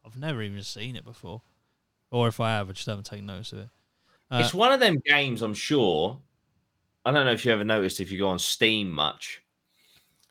I've 0.07 0.17
never 0.17 0.41
even 0.43 0.63
seen 0.63 0.95
it 0.95 1.05
before. 1.05 1.43
Or 2.13 2.29
if 2.29 2.39
I 2.39 2.51
have, 2.51 2.69
I 2.69 2.73
just 2.73 2.87
haven't 2.87 3.05
taken 3.05 3.27
notice 3.27 3.53
of 3.53 3.59
it. 3.61 3.69
Uh, 4.31 4.39
it's 4.45 4.55
one 4.55 4.73
of 4.73 4.79
them 4.79 5.03
games, 5.05 5.43
I'm 5.43 5.55
sure. 5.55 6.19
I 7.05 7.13
don't 7.13 7.25
know 7.27 7.33
if 7.33 7.45
you 7.45 7.53
ever 7.53 7.65
noticed 7.65 8.01
if 8.01 8.11
you 8.11 8.19
go 8.19 8.29
on 8.29 8.39
Steam 8.39 8.91
much, 8.91 9.43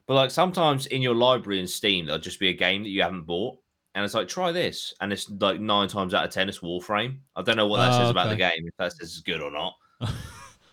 but 0.07 0.13
like 0.15 0.31
sometimes 0.31 0.85
in 0.87 1.01
your 1.01 1.15
library 1.15 1.59
in 1.59 1.67
Steam, 1.67 2.05
there'll 2.05 2.21
just 2.21 2.39
be 2.39 2.49
a 2.49 2.53
game 2.53 2.83
that 2.83 2.89
you 2.89 3.01
haven't 3.01 3.23
bought, 3.23 3.57
and 3.95 4.05
it's 4.05 4.13
like 4.13 4.27
try 4.27 4.51
this, 4.51 4.93
and 5.01 5.11
it's 5.11 5.29
like 5.29 5.59
nine 5.59 5.87
times 5.87 6.13
out 6.13 6.25
of 6.25 6.31
ten, 6.31 6.47
it's 6.49 6.59
Warframe. 6.59 7.17
I 7.35 7.41
don't 7.41 7.57
know 7.57 7.67
what 7.67 7.77
that 7.77 7.93
Oh, 7.93 7.97
says 7.99 8.09
about 8.11 8.29
the 8.29 8.35
game, 8.35 8.67
if 8.67 8.75
that 8.77 8.91
says 8.93 9.09
it's 9.09 9.21
good 9.21 9.41
or 9.41 9.51
not. 9.51 9.73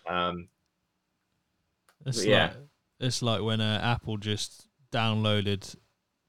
Um, 0.09 0.47
it's 2.05 2.19
but 2.19 2.27
yeah. 2.29 2.43
like 2.45 2.53
it's 3.01 3.21
like 3.21 3.41
when 3.41 3.59
uh, 3.59 3.81
Apple 3.83 4.15
just 4.15 4.69
downloaded 4.89 5.75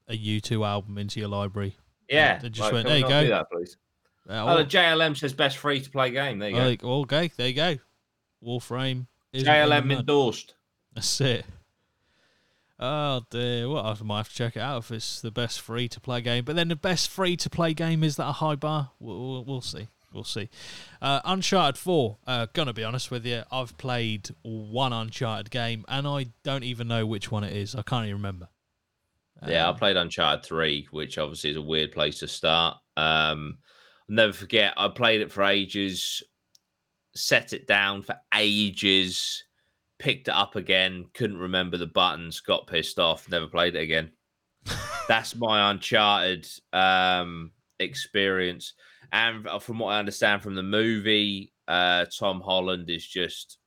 a 0.09 0.17
U2 0.17 0.67
album 0.67 0.97
into 0.97 1.21
your 1.21 1.29
library. 1.29 1.77
yeah, 2.09 2.39
they 2.39 2.49
just 2.49 2.59
like, 2.61 2.73
went, 2.73 2.85
we 2.87 2.91
"There 2.91 2.99
you 2.99 3.07
go." 3.07 3.23
do 3.23 3.29
that, 3.29 3.45
please. 3.49 3.77
Uh, 4.29 4.43
Oh, 4.45 4.57
the 4.57 4.65
JLM 4.65 5.15
says 5.17 5.33
best 5.33 5.55
free 5.55 5.79
to 5.79 5.89
play 5.89 6.11
game. 6.11 6.39
There 6.39 6.49
you 6.49 6.55
go. 6.57 6.65
like, 6.65 6.83
okay, 6.83 7.31
there 7.37 7.47
you 7.47 7.53
go. 7.53 7.75
Warframe. 8.45 9.07
Isn't 9.33 9.47
in 9.47 9.69
the 9.69 9.75
JLM 9.75 9.99
endorsed. 9.99 10.53
That's 10.93 11.21
it. 11.21 11.45
Oh 12.81 13.21
dear, 13.29 13.67
well 13.69 13.85
I 13.85 13.95
might 14.03 14.17
have 14.17 14.29
to 14.29 14.35
check 14.35 14.55
it 14.55 14.61
out 14.61 14.79
if 14.83 14.91
it's 14.91 15.19
the 15.21 15.31
best 15.31 15.59
free 15.59 15.87
to 15.89 15.99
play 15.99 16.21
game. 16.21 16.45
But 16.45 16.55
then 16.55 16.69
the 16.69 16.75
best 16.75 17.09
free 17.09 17.35
to 17.37 17.49
play 17.49 17.73
game 17.73 18.03
is 18.03 18.15
that 18.15 18.27
a 18.27 18.33
high 18.33 18.55
bar? 18.55 18.91
We'll, 18.99 19.19
we'll, 19.19 19.45
we'll 19.45 19.61
see. 19.61 19.87
We'll 20.13 20.23
see. 20.23 20.49
Uh, 21.01 21.19
Uncharted 21.25 21.77
Four. 21.77 22.17
Uh, 22.25 22.47
gonna 22.53 22.73
be 22.73 22.83
honest 22.83 23.11
with 23.11 23.25
you, 23.25 23.43
I've 23.51 23.77
played 23.77 24.29
one 24.43 24.93
Uncharted 24.93 25.51
game 25.51 25.83
and 25.89 26.07
I 26.07 26.27
don't 26.43 26.63
even 26.63 26.87
know 26.87 27.05
which 27.05 27.29
one 27.31 27.43
it 27.43 27.55
is. 27.55 27.75
I 27.75 27.81
can't 27.81 28.05
even 28.05 28.15
remember. 28.17 28.47
Yeah, 29.47 29.67
I 29.67 29.69
Um, 29.69 29.75
played 29.77 29.95
Uncharted 29.95 30.45
3, 30.45 30.87
which 30.91 31.17
obviously 31.17 31.51
is 31.51 31.55
a 31.57 31.61
weird 31.61 31.91
place 31.93 32.19
to 32.19 32.27
start. 32.27 32.77
Um, 32.97 33.59
I'll 34.09 34.15
never 34.15 34.33
forget, 34.33 34.73
I 34.75 34.89
played 34.89 35.21
it 35.21 35.31
for 35.31 35.43
ages, 35.43 36.21
set 37.19 37.53
it 37.53 37.67
down 37.67 38.01
for 38.01 38.15
ages, 38.35 39.43
picked 39.99 40.27
it 40.27 40.33
up 40.33 40.55
again, 40.55 41.05
couldn't 41.13 41.37
remember 41.37 41.77
the 41.77 41.87
buttons, 41.87 42.39
got 42.39 42.67
pissed 42.67 42.99
off, 42.99 43.29
never 43.29 43.47
played 43.47 43.75
it 43.75 43.81
again. 43.81 44.11
That's 45.07 45.35
my 45.35 45.71
Uncharted 45.71 46.47
um, 46.73 47.51
experience. 47.79 48.73
And 49.11 49.47
from 49.61 49.79
what 49.79 49.89
I 49.89 49.99
understand 49.99 50.41
from 50.41 50.55
the 50.55 50.63
movie, 50.63 51.53
uh, 51.67 52.05
Tom 52.17 52.41
Holland 52.41 52.89
is 52.89 53.05
just 53.05 53.57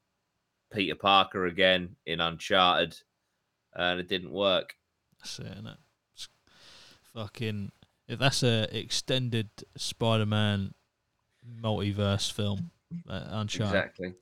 Peter 0.72 0.94
Parker 0.94 1.46
again 1.46 1.96
in 2.06 2.20
Uncharted, 2.20 2.96
and 3.74 4.00
it 4.00 4.08
didn't 4.08 4.32
work. 4.32 4.74
That's 5.18 5.38
it, 5.40 5.46
innit? 5.46 5.76
It's 6.14 6.28
fucking. 7.14 7.72
If 8.08 8.18
that's 8.18 8.42
a 8.42 8.68
extended 8.76 9.50
Spider-Man 9.76 10.74
multiverse 11.60 12.30
film, 12.30 12.70
uh, 13.08 13.24
Uncharted. 13.30 13.74
Exactly. 13.74 14.14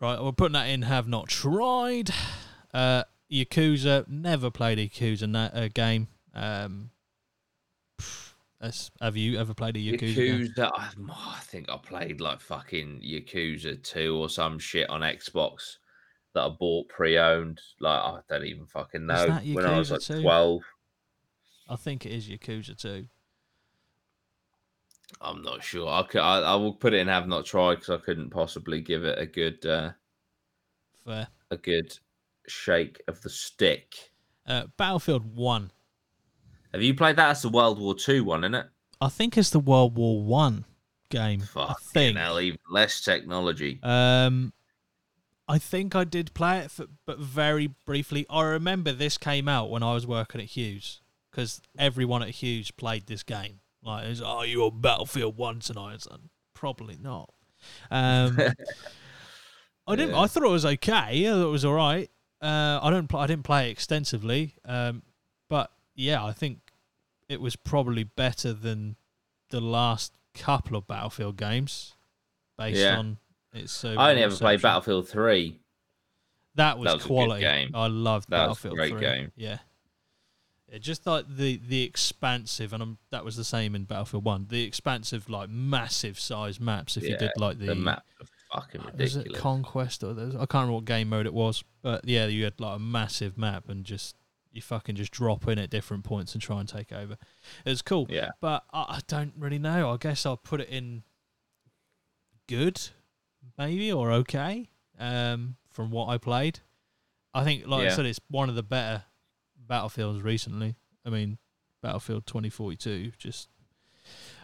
Right, 0.00 0.22
we're 0.22 0.32
putting 0.32 0.52
that 0.54 0.66
in. 0.68 0.82
Have 0.82 1.08
not 1.08 1.28
tried. 1.28 2.10
Uh, 2.72 3.04
Yakuza. 3.30 4.06
Never 4.08 4.50
played 4.50 4.78
a 4.78 4.88
Yakuza 4.88 5.28
na- 5.28 5.50
uh, 5.52 5.68
game. 5.72 6.08
Um, 6.34 6.90
have 9.00 9.16
you 9.16 9.38
ever 9.38 9.54
played 9.54 9.76
a 9.76 9.80
Yakuza? 9.80 10.14
game? 10.14 10.48
Yakuza, 10.48 10.70
I, 10.74 10.90
I 11.10 11.40
think 11.40 11.68
I 11.68 11.76
played 11.76 12.20
like 12.20 12.40
fucking 12.40 13.02
Yakuza 13.04 13.82
2 13.82 14.16
or 14.16 14.28
some 14.28 14.58
shit 14.58 14.88
on 14.88 15.02
Xbox 15.02 15.76
that 16.34 16.42
I 16.42 16.48
bought 16.48 16.88
pre-owned. 16.88 17.60
Like 17.80 18.00
I 18.00 18.18
don't 18.28 18.46
even 18.46 18.66
fucking 18.66 19.06
know. 19.06 19.26
that 19.26 19.46
when 19.46 19.66
I 19.66 19.78
was 19.78 19.90
like 19.90 20.00
2? 20.00 20.22
12. 20.22 20.62
I 21.68 21.76
think 21.76 22.06
it 22.06 22.12
is 22.12 22.28
Yakuza 22.28 22.76
too. 22.76 23.06
I'm 25.20 25.42
not 25.42 25.62
sure. 25.62 25.88
I, 25.88 26.02
could, 26.02 26.20
I, 26.20 26.40
I 26.40 26.54
will 26.56 26.74
put 26.74 26.94
it 26.94 26.98
in 26.98 27.08
have 27.08 27.26
not 27.28 27.44
tried 27.44 27.76
because 27.76 27.90
I 27.90 27.96
couldn't 28.04 28.30
possibly 28.30 28.80
give 28.80 29.04
it 29.04 29.18
a 29.18 29.26
good 29.26 29.64
uh, 29.66 29.90
Fair. 31.06 31.28
a 31.50 31.56
good 31.56 31.98
shake 32.46 33.02
of 33.08 33.20
the 33.22 33.30
stick. 33.30 33.94
Uh, 34.46 34.64
Battlefield 34.76 35.36
One. 35.36 35.70
Have 36.72 36.82
you 36.82 36.94
played 36.94 37.16
that? 37.16 37.28
That's 37.28 37.42
the 37.42 37.48
World 37.48 37.78
War 37.78 37.94
Two 37.94 38.24
one, 38.24 38.44
isn't 38.44 38.54
it? 38.54 38.66
I 39.00 39.08
think 39.08 39.38
it's 39.38 39.50
the 39.50 39.60
World 39.60 39.96
War 39.96 40.22
One 40.22 40.64
game. 41.10 41.42
I 41.42 41.46
Fucking 41.46 41.76
think. 41.92 42.18
hell, 42.18 42.40
even 42.40 42.58
less 42.70 43.00
technology. 43.00 43.80
Um, 43.82 44.52
I 45.46 45.58
think 45.58 45.94
I 45.94 46.04
did 46.04 46.34
play 46.34 46.58
it, 46.60 46.70
for, 46.70 46.86
but 47.06 47.18
very 47.18 47.68
briefly. 47.86 48.26
I 48.28 48.42
remember 48.44 48.92
this 48.92 49.18
came 49.18 49.48
out 49.48 49.70
when 49.70 49.82
I 49.82 49.94
was 49.94 50.06
working 50.06 50.40
at 50.40 50.48
Hughes 50.48 51.00
because 51.30 51.60
everyone 51.78 52.22
at 52.22 52.30
Hughes 52.30 52.70
played 52.70 53.06
this 53.06 53.22
game. 53.22 53.60
Like, 53.84 54.06
it 54.06 54.08
was, 54.08 54.22
oh, 54.22 54.42
you 54.42 54.64
on 54.64 54.80
Battlefield 54.80 55.36
One 55.36 55.60
tonight? 55.60 55.94
It's 55.94 56.08
like, 56.08 56.20
probably 56.54 56.96
not. 57.00 57.32
Um, 57.90 58.38
I 59.86 59.96
didn't. 59.96 60.14
Yeah. 60.14 60.20
I 60.20 60.26
thought 60.26 60.42
it 60.42 60.48
was 60.50 60.64
okay. 60.64 61.28
I 61.28 61.30
thought 61.30 61.42
it 61.46 61.50
was 61.50 61.64
all 61.64 61.74
right. 61.74 62.10
Uh, 62.40 62.78
I 62.82 62.90
don't. 62.90 63.06
Pl- 63.08 63.20
I 63.20 63.26
didn't 63.26 63.44
play 63.44 63.68
it 63.68 63.72
extensively. 63.72 64.54
Um, 64.64 65.02
but 65.48 65.70
yeah, 65.94 66.24
I 66.24 66.32
think 66.32 66.58
it 67.28 67.40
was 67.40 67.56
probably 67.56 68.04
better 68.04 68.52
than 68.52 68.96
the 69.50 69.60
last 69.60 70.12
couple 70.34 70.76
of 70.76 70.86
Battlefield 70.86 71.36
games, 71.36 71.94
based 72.58 72.80
Yeah. 72.80 72.98
on 72.98 73.18
its. 73.52 73.84
I 73.84 74.10
only 74.10 74.22
ever 74.22 74.34
played. 74.36 74.62
Battlefield 74.62 75.08
Three. 75.08 75.60
That 76.56 76.78
was, 76.78 76.86
That 76.86 76.94
was 76.96 77.04
a 77.04 77.08
quality. 77.08 77.40
game. 77.42 77.70
I 77.74 77.88
loved 77.88 78.30
That 78.30 78.48
was 78.48 78.58
a 78.58 78.68
Battlefield 78.68 78.74
great 78.76 78.90
3. 78.92 79.00
game. 79.00 79.32
Yeah. 79.36 79.58
Yeah, 80.74 80.80
just 80.80 81.06
like 81.06 81.24
the 81.28 81.60
the 81.68 81.84
expansive, 81.84 82.72
and 82.72 82.82
um 82.82 82.98
that 83.10 83.24
was 83.24 83.36
the 83.36 83.44
same 83.44 83.76
in 83.76 83.84
Battlefield 83.84 84.24
One. 84.24 84.46
The 84.48 84.64
expansive, 84.64 85.28
like 85.28 85.48
massive 85.48 86.18
size 86.18 86.58
maps. 86.58 86.96
If 86.96 87.04
you 87.04 87.16
did 87.16 87.30
like 87.36 87.60
the, 87.60 87.66
The, 87.66 87.74
map 87.76 88.04
was 88.18 88.28
fucking 88.52 88.80
was 88.82 89.14
it 89.14 89.18
ridiculous. 89.18 89.40
Conquest 89.40 90.02
or 90.02 90.14
was- 90.14 90.34
I 90.34 90.38
can't 90.38 90.52
remember 90.52 90.72
what 90.72 90.84
game 90.84 91.10
mode 91.10 91.26
it 91.26 91.34
was, 91.34 91.62
but 91.82 92.04
yeah, 92.08 92.26
you 92.26 92.42
had 92.42 92.58
like 92.58 92.74
a 92.74 92.78
massive 92.80 93.38
map 93.38 93.68
and 93.68 93.84
just 93.84 94.16
you 94.50 94.62
fucking 94.62 94.96
just 94.96 95.12
drop 95.12 95.46
in 95.46 95.60
at 95.60 95.70
different 95.70 96.02
points 96.02 96.32
and 96.32 96.42
try 96.42 96.58
and 96.58 96.68
take 96.68 96.90
over. 96.90 97.16
It 97.64 97.70
was 97.70 97.82
cool, 97.82 98.06
yeah. 98.10 98.30
but 98.40 98.64
I, 98.72 98.80
I 98.80 99.00
don't 99.06 99.34
really 99.38 99.60
know. 99.60 99.92
I 99.92 99.96
guess 99.96 100.26
I'll 100.26 100.36
put 100.36 100.60
it 100.60 100.68
in 100.70 101.04
good, 102.48 102.80
maybe 103.56 103.92
or 103.92 104.10
okay. 104.10 104.68
Um, 104.98 105.54
from 105.70 105.92
what 105.92 106.08
I 106.08 106.18
played, 106.18 106.58
I 107.32 107.44
think, 107.44 107.64
like 107.68 107.86
I 107.86 107.90
said, 107.90 108.06
it's 108.06 108.20
one 108.28 108.48
of 108.48 108.56
the 108.56 108.62
better 108.64 109.04
battlefields 109.66 110.22
recently. 110.22 110.76
I 111.04 111.10
mean, 111.10 111.38
Battlefield 111.82 112.26
2042. 112.26 113.12
Just 113.18 113.48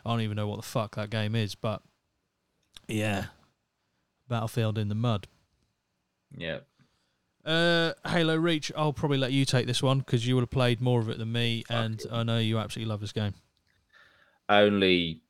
I 0.04 0.10
don't 0.10 0.20
even 0.20 0.36
know 0.36 0.46
what 0.46 0.56
the 0.56 0.66
fuck 0.66 0.96
that 0.96 1.10
game 1.10 1.34
is, 1.34 1.54
but 1.54 1.82
yeah, 2.88 3.26
Battlefield 4.28 4.78
in 4.78 4.88
the 4.88 4.94
mud. 4.94 5.26
Yeah. 6.36 6.60
Uh, 7.44 7.92
Halo 8.06 8.36
Reach. 8.36 8.70
I'll 8.76 8.92
probably 8.92 9.18
let 9.18 9.32
you 9.32 9.44
take 9.44 9.66
this 9.66 9.82
one 9.82 10.00
because 10.00 10.26
you 10.26 10.34
would 10.34 10.42
have 10.42 10.50
played 10.50 10.80
more 10.80 11.00
of 11.00 11.08
it 11.08 11.18
than 11.18 11.32
me, 11.32 11.64
Fuck 11.66 11.76
and 11.76 12.00
it. 12.00 12.06
I 12.12 12.22
know 12.22 12.38
you 12.38 12.58
absolutely 12.58 12.90
love 12.90 13.00
this 13.00 13.12
game. 13.12 13.34
only 14.48 15.22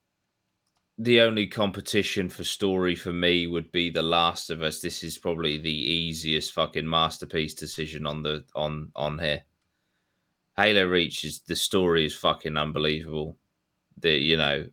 the 0.99 1.21
only 1.23 1.47
competition 1.47 2.29
for 2.29 2.45
story 2.45 2.95
for 2.95 3.13
me 3.13 3.47
would 3.47 3.73
be 3.73 3.89
The 3.89 4.03
Last 4.03 4.51
of 4.51 4.61
Us. 4.61 4.81
This 4.81 5.03
is 5.03 5.17
probably 5.17 5.57
the 5.57 5.71
easiest 5.73 6.53
fucking 6.53 6.89
masterpiece 6.89 7.55
decision 7.55 8.07
on 8.07 8.23
the 8.23 8.45
on 8.55 8.91
on 8.97 9.19
here. 9.19 9.43
Halo 10.61 10.85
Reach 10.87 11.25
is 11.25 11.41
the 11.41 11.57
story 11.57 12.05
is 12.07 12.15
fucking 12.15 12.57
unbelievable. 12.57 13.37
the 13.99 14.13
you 14.13 14.37
know, 14.37 14.67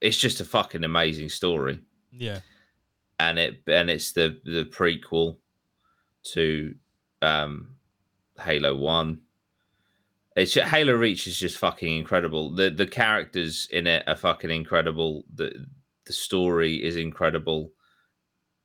it's 0.00 0.16
just 0.16 0.40
a 0.40 0.44
fucking 0.44 0.84
amazing 0.84 1.28
story, 1.28 1.78
Yeah. 2.10 2.40
and 3.18 3.38
it 3.38 3.62
and 3.66 3.90
it's 3.90 4.12
the 4.12 4.40
the 4.44 4.64
prequel 4.64 5.38
to 6.34 6.74
um 7.22 7.76
Halo 8.40 8.74
One. 8.76 9.20
It's 10.34 10.52
ju- 10.54 10.62
Halo 10.62 10.94
Reach 10.94 11.26
is 11.26 11.38
just 11.38 11.58
fucking 11.58 11.96
incredible. 11.98 12.50
The 12.54 12.70
the 12.70 12.86
characters 12.86 13.68
in 13.70 13.86
it 13.86 14.02
are 14.08 14.16
fucking 14.16 14.50
incredible. 14.50 15.24
The 15.34 15.66
the 16.06 16.12
story 16.12 16.82
is 16.82 16.96
incredible. 16.96 17.72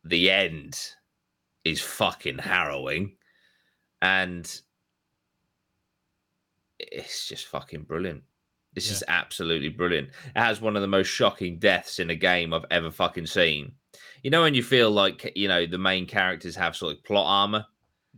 The 0.06 0.32
end 0.32 0.80
is 1.66 1.82
fucking 1.82 2.38
harrowing. 2.40 3.18
And 4.02 4.62
it's 6.80 7.28
just 7.28 7.46
fucking 7.48 7.84
brilliant. 7.84 8.24
It's 8.76 8.86
Yeah. 8.86 8.92
just 8.92 9.04
absolutely 9.08 9.70
brilliant. 9.70 10.10
It 10.36 10.40
has 10.40 10.62
one 10.62 10.76
of 10.76 10.82
the 10.82 10.88
most 10.88 11.08
shocking 11.08 11.58
deaths 11.58 12.00
in 12.00 12.10
a 12.10 12.16
game 12.16 12.54
I've 12.54 12.66
ever 12.70 12.92
fucking 12.92 13.26
seen. 13.28 13.74
You 14.24 14.30
know 14.30 14.42
when 14.42 14.54
you 14.54 14.64
feel 14.64 14.92
like 14.92 15.32
you 15.36 15.48
know 15.48 15.66
the 15.66 15.78
main 15.78 16.06
characters 16.06 16.56
have 16.56 16.76
sort 16.76 16.96
of 16.98 17.04
plot 17.04 17.26
armor, 17.28 17.66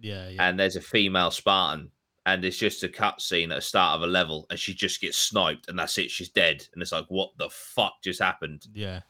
Yeah. 0.02 0.30
Yeah. 0.30 0.48
and 0.50 0.60
there's 0.60 0.76
a 0.76 0.82
female 0.82 1.32
Spartan, 1.32 1.92
and 2.26 2.44
it's 2.44 2.58
just 2.58 2.84
a 2.84 2.88
cutscene 2.90 3.52
at 3.52 3.56
the 3.56 3.62
start 3.62 3.96
of 3.96 4.02
a 4.04 4.08
level, 4.12 4.46
and 4.50 4.60
she 4.60 4.74
just 4.74 5.00
gets 5.02 5.18
sniped, 5.18 5.70
and 5.70 5.78
that's 5.80 5.98
it. 5.98 6.12
She's 6.12 6.30
dead, 6.30 6.68
and 6.74 6.82
it's 6.82 6.92
like, 6.92 7.06
what 7.10 7.32
the 7.38 7.50
fuck 7.50 8.02
just 8.04 8.22
happened? 8.22 8.68
yeah. 8.74 9.02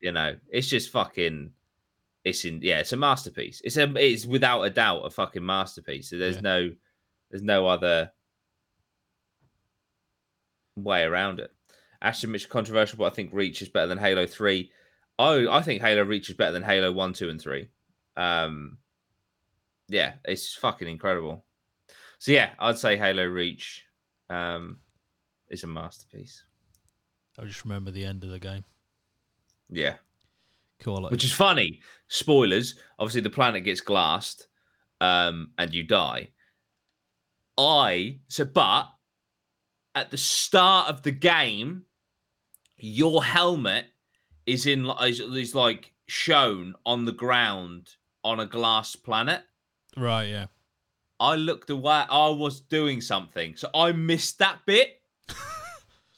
You 0.00 0.12
know, 0.12 0.36
it's 0.50 0.68
just 0.68 0.90
fucking. 0.92 1.52
It's 2.24 2.44
in 2.44 2.60
yeah, 2.62 2.80
it's 2.80 2.92
a 2.92 2.96
masterpiece. 2.96 3.60
It's 3.64 3.76
a 3.78 3.90
it's 3.96 4.26
without 4.26 4.62
a 4.62 4.70
doubt 4.70 5.00
a 5.06 5.10
fucking 5.10 5.44
masterpiece. 5.44 6.10
So 6.10 6.18
There's 6.18 6.36
Yeah. 6.36 6.42
no 6.42 6.70
there's 7.30 7.42
no 7.42 7.66
other 7.66 8.12
way 10.84 11.02
around 11.02 11.40
it. 11.40 11.52
Ashton 12.00 12.30
Mitchell 12.30 12.50
controversial, 12.50 12.98
but 12.98 13.12
I 13.12 13.14
think 13.14 13.30
Reach 13.32 13.62
is 13.62 13.68
better 13.68 13.88
than 13.88 13.98
Halo 13.98 14.26
Three. 14.26 14.70
Oh, 15.18 15.50
I 15.50 15.62
think 15.62 15.82
Halo 15.82 16.02
Reach 16.02 16.30
is 16.30 16.36
better 16.36 16.52
than 16.52 16.62
Halo 16.62 16.92
One, 16.92 17.12
Two, 17.12 17.28
and 17.28 17.40
Three. 17.40 17.68
Um, 18.16 18.78
yeah, 19.88 20.14
it's 20.24 20.54
fucking 20.54 20.88
incredible. 20.88 21.44
So 22.18 22.32
yeah, 22.32 22.50
I'd 22.58 22.78
say 22.78 22.96
Halo 22.96 23.24
Reach 23.24 23.84
um, 24.30 24.78
is 25.48 25.64
a 25.64 25.66
masterpiece. 25.66 26.44
I 27.38 27.44
just 27.44 27.64
remember 27.64 27.90
the 27.90 28.04
end 28.04 28.24
of 28.24 28.30
the 28.30 28.40
game. 28.40 28.64
Yeah, 29.70 29.94
Cool. 30.80 31.08
Which 31.08 31.24
is 31.24 31.32
funny. 31.32 31.80
Spoilers. 32.08 32.76
Obviously, 32.98 33.22
the 33.22 33.30
planet 33.30 33.64
gets 33.64 33.80
glassed, 33.80 34.46
um, 35.00 35.50
and 35.58 35.74
you 35.74 35.82
die. 35.82 36.30
I 37.56 38.18
so, 38.28 38.44
but 38.44 38.88
at 39.98 40.10
the 40.10 40.16
start 40.16 40.88
of 40.88 41.02
the 41.02 41.10
game, 41.10 41.84
your 42.76 43.22
helmet 43.24 43.86
is 44.46 44.66
in 44.66 44.90
is, 45.02 45.20
is 45.20 45.54
like 45.54 45.92
shown 46.06 46.74
on 46.86 47.04
the 47.04 47.12
ground 47.12 47.90
on 48.24 48.40
a 48.40 48.46
glass 48.46 48.96
planet. 48.96 49.42
right. 49.96 50.28
Yeah. 50.28 50.46
I 51.20 51.34
looked 51.34 51.68
away. 51.70 52.04
I 52.08 52.28
was 52.28 52.60
doing 52.60 53.00
something, 53.00 53.56
so 53.56 53.68
I 53.74 53.90
missed 53.90 54.38
that 54.38 54.60
bit. 54.66 55.00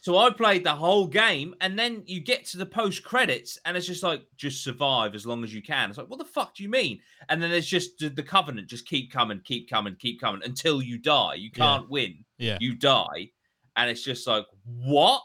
so 0.03 0.19
I 0.19 0.29
played 0.29 0.63
the 0.63 0.75
whole 0.75 1.07
game, 1.07 1.55
and 1.63 1.79
then 1.79 2.03
you 2.05 2.21
get 2.21 2.45
to 2.49 2.59
the 2.59 2.67
post 2.67 3.03
credits, 3.03 3.59
and 3.65 3.79
it's 3.79 3.87
just 3.87 4.03
like 4.03 4.27
just 4.37 4.63
survive 4.63 5.15
as 5.15 5.25
long 5.27 5.43
as 5.43 5.55
you 5.55 5.63
can. 5.63 5.89
It's 5.89 5.99
like, 5.99 6.11
what 6.11 6.19
the 6.19 6.27
fuck 6.27 6.55
do 6.55 6.63
you 6.63 6.69
mean? 6.69 7.01
And 7.31 7.43
then 7.43 7.49
there's 7.51 7.67
just 7.67 7.97
the- 7.99 8.11
the 8.11 8.23
covenant, 8.23 8.69
just 8.69 8.87
keep 8.87 9.11
coming, 9.11 9.41
keep 9.43 9.71
coming, 9.71 9.97
keep 9.99 10.21
coming 10.21 10.43
until 10.45 10.83
you 10.83 10.99
die. 10.99 11.35
You 11.35 11.51
can't 11.51 11.89
win. 11.89 12.23
Yeah. 12.37 12.59
You 12.61 12.75
die, 12.75 13.31
and 13.77 13.91
it's 13.91 14.03
just 14.03 14.27
like 14.27 14.47
what? 14.65 15.23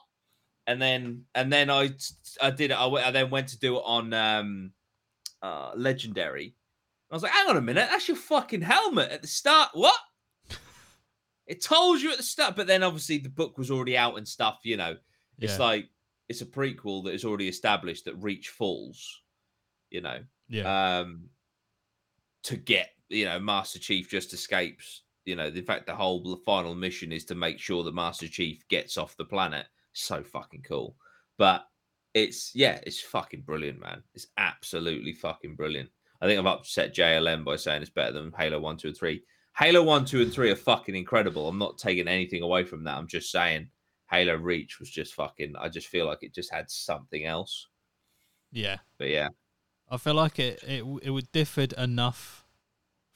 And 0.67 0.81
then 0.81 1.23
and 1.35 1.51
then 1.51 1.69
I 1.69 1.91
I 2.41 2.49
did 2.51 2.71
it. 2.71 2.73
I, 2.79 2.85
went, 2.87 3.05
I 3.05 3.11
then 3.11 3.29
went 3.29 3.49
to 3.49 3.59
do 3.59 3.77
it 3.77 3.83
on 3.85 4.13
um 4.13 4.71
uh 5.41 5.71
legendary. 5.75 6.55
I 7.11 7.15
was 7.15 7.23
like, 7.23 7.31
hang 7.31 7.49
on 7.49 7.57
a 7.57 7.61
minute, 7.61 7.87
that's 7.91 8.07
your 8.07 8.17
fucking 8.17 8.61
helmet 8.61 9.11
at 9.11 9.21
the 9.21 9.27
start. 9.27 9.69
What? 9.73 9.97
It 11.47 11.61
told 11.63 12.01
you 12.01 12.09
at 12.11 12.17
the 12.17 12.23
start, 12.23 12.55
but 12.55 12.65
then 12.65 12.81
obviously 12.81 13.19
the 13.19 13.29
book 13.29 13.59
was 13.59 13.69
already 13.69 13.95
out 13.95 14.17
and 14.17 14.27
stuff. 14.27 14.61
You 14.63 14.77
know, 14.77 14.95
it's 15.37 15.59
Yeah. 15.59 15.65
like 15.65 15.89
it's 16.27 16.41
a 16.41 16.45
prequel 16.47 17.03
that 17.05 17.13
is 17.13 17.23
already 17.23 17.47
established 17.47 18.05
that 18.05 18.15
Reach 18.15 18.49
falls. 18.49 19.21
You 19.91 20.01
know, 20.01 20.23
yeah. 20.49 20.99
um, 21.01 21.29
to 22.43 22.57
get 22.57 22.89
you 23.09 23.25
know 23.25 23.37
Master 23.39 23.77
Chief 23.77 24.09
just 24.09 24.33
escapes. 24.33 25.03
You 25.25 25.35
know, 25.35 25.47
in 25.47 25.65
fact, 25.65 25.87
the 25.87 25.95
whole 25.95 26.21
the 26.23 26.37
final 26.37 26.75
mission 26.75 27.11
is 27.11 27.25
to 27.25 27.35
make 27.35 27.59
sure 27.59 27.83
that 27.83 27.93
Master 27.93 28.27
Chief 28.27 28.67
gets 28.67 28.97
off 28.97 29.17
the 29.17 29.25
planet. 29.25 29.65
So 29.93 30.23
fucking 30.23 30.63
cool, 30.63 30.95
but 31.37 31.67
it's 32.13 32.53
yeah, 32.55 32.79
it's 32.83 33.01
fucking 33.01 33.41
brilliant, 33.41 33.79
man. 33.79 34.03
It's 34.13 34.27
absolutely 34.37 35.13
fucking 35.13 35.55
brilliant. 35.55 35.89
I 36.21 36.27
think 36.27 36.39
I've 36.39 36.45
upset 36.45 36.95
JLM 36.95 37.43
by 37.43 37.55
saying 37.55 37.81
it's 37.81 37.91
better 37.91 38.13
than 38.13 38.33
Halo 38.37 38.59
One, 38.59 38.77
Two, 38.77 38.89
and 38.89 38.97
Three. 38.97 39.23
Halo 39.57 39.83
One, 39.83 40.05
Two, 40.05 40.21
and 40.21 40.31
Three 40.31 40.51
are 40.51 40.55
fucking 40.55 40.95
incredible. 40.95 41.47
I'm 41.47 41.57
not 41.57 41.77
taking 41.77 42.07
anything 42.07 42.41
away 42.41 42.63
from 42.63 42.83
that. 42.85 42.97
I'm 42.97 43.07
just 43.07 43.31
saying 43.31 43.69
Halo 44.09 44.35
Reach 44.35 44.79
was 44.79 44.89
just 44.89 45.13
fucking. 45.13 45.55
I 45.59 45.69
just 45.69 45.87
feel 45.87 46.05
like 46.05 46.23
it 46.23 46.33
just 46.33 46.53
had 46.53 46.69
something 46.69 47.25
else. 47.25 47.67
yeah. 48.51 48.77
But 48.97 49.09
yeah, 49.09 49.29
I 49.89 49.97
feel 49.97 50.15
like 50.15 50.39
it, 50.39 50.63
it 50.63 50.83
it 51.03 51.09
would 51.09 51.31
differed 51.31 51.73
enough 51.73 52.44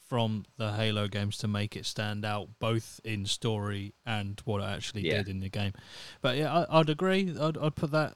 from 0.10 0.43
the 0.58 0.74
Halo 0.74 1.08
games 1.08 1.38
to 1.38 1.48
make 1.48 1.76
it 1.76 1.86
stand 1.86 2.26
out, 2.26 2.50
both 2.60 3.00
in 3.04 3.26
story 3.28 3.93
and 4.06 4.41
what 4.43 4.60
it 4.62 4.65
actually 4.65 5.08
Yeah. 5.08 5.17
did 5.17 5.30
in 5.30 5.39
the 5.39 5.50
game. 5.50 5.74
But 6.22 6.36
yeah, 6.38 6.52
I, 6.69 6.80
I'd 6.80 6.89
agree. 6.89 7.34
I'd, 7.39 7.58
I'd 7.58 7.76
put 7.76 7.91
that 7.91 8.15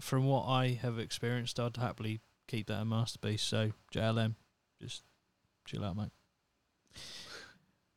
from 0.00 0.24
what 0.26 0.46
I 0.46 0.78
have 0.80 0.98
experienced. 1.00 1.58
I'd 1.58 1.76
happily 1.76 2.20
keep 2.46 2.68
that 2.68 2.80
a 2.80 2.84
masterpiece. 2.84 3.42
So 3.42 3.72
JLM, 3.92 4.36
just 4.80 5.02
chill 5.66 5.84
out, 5.84 5.96
mate. 5.96 6.10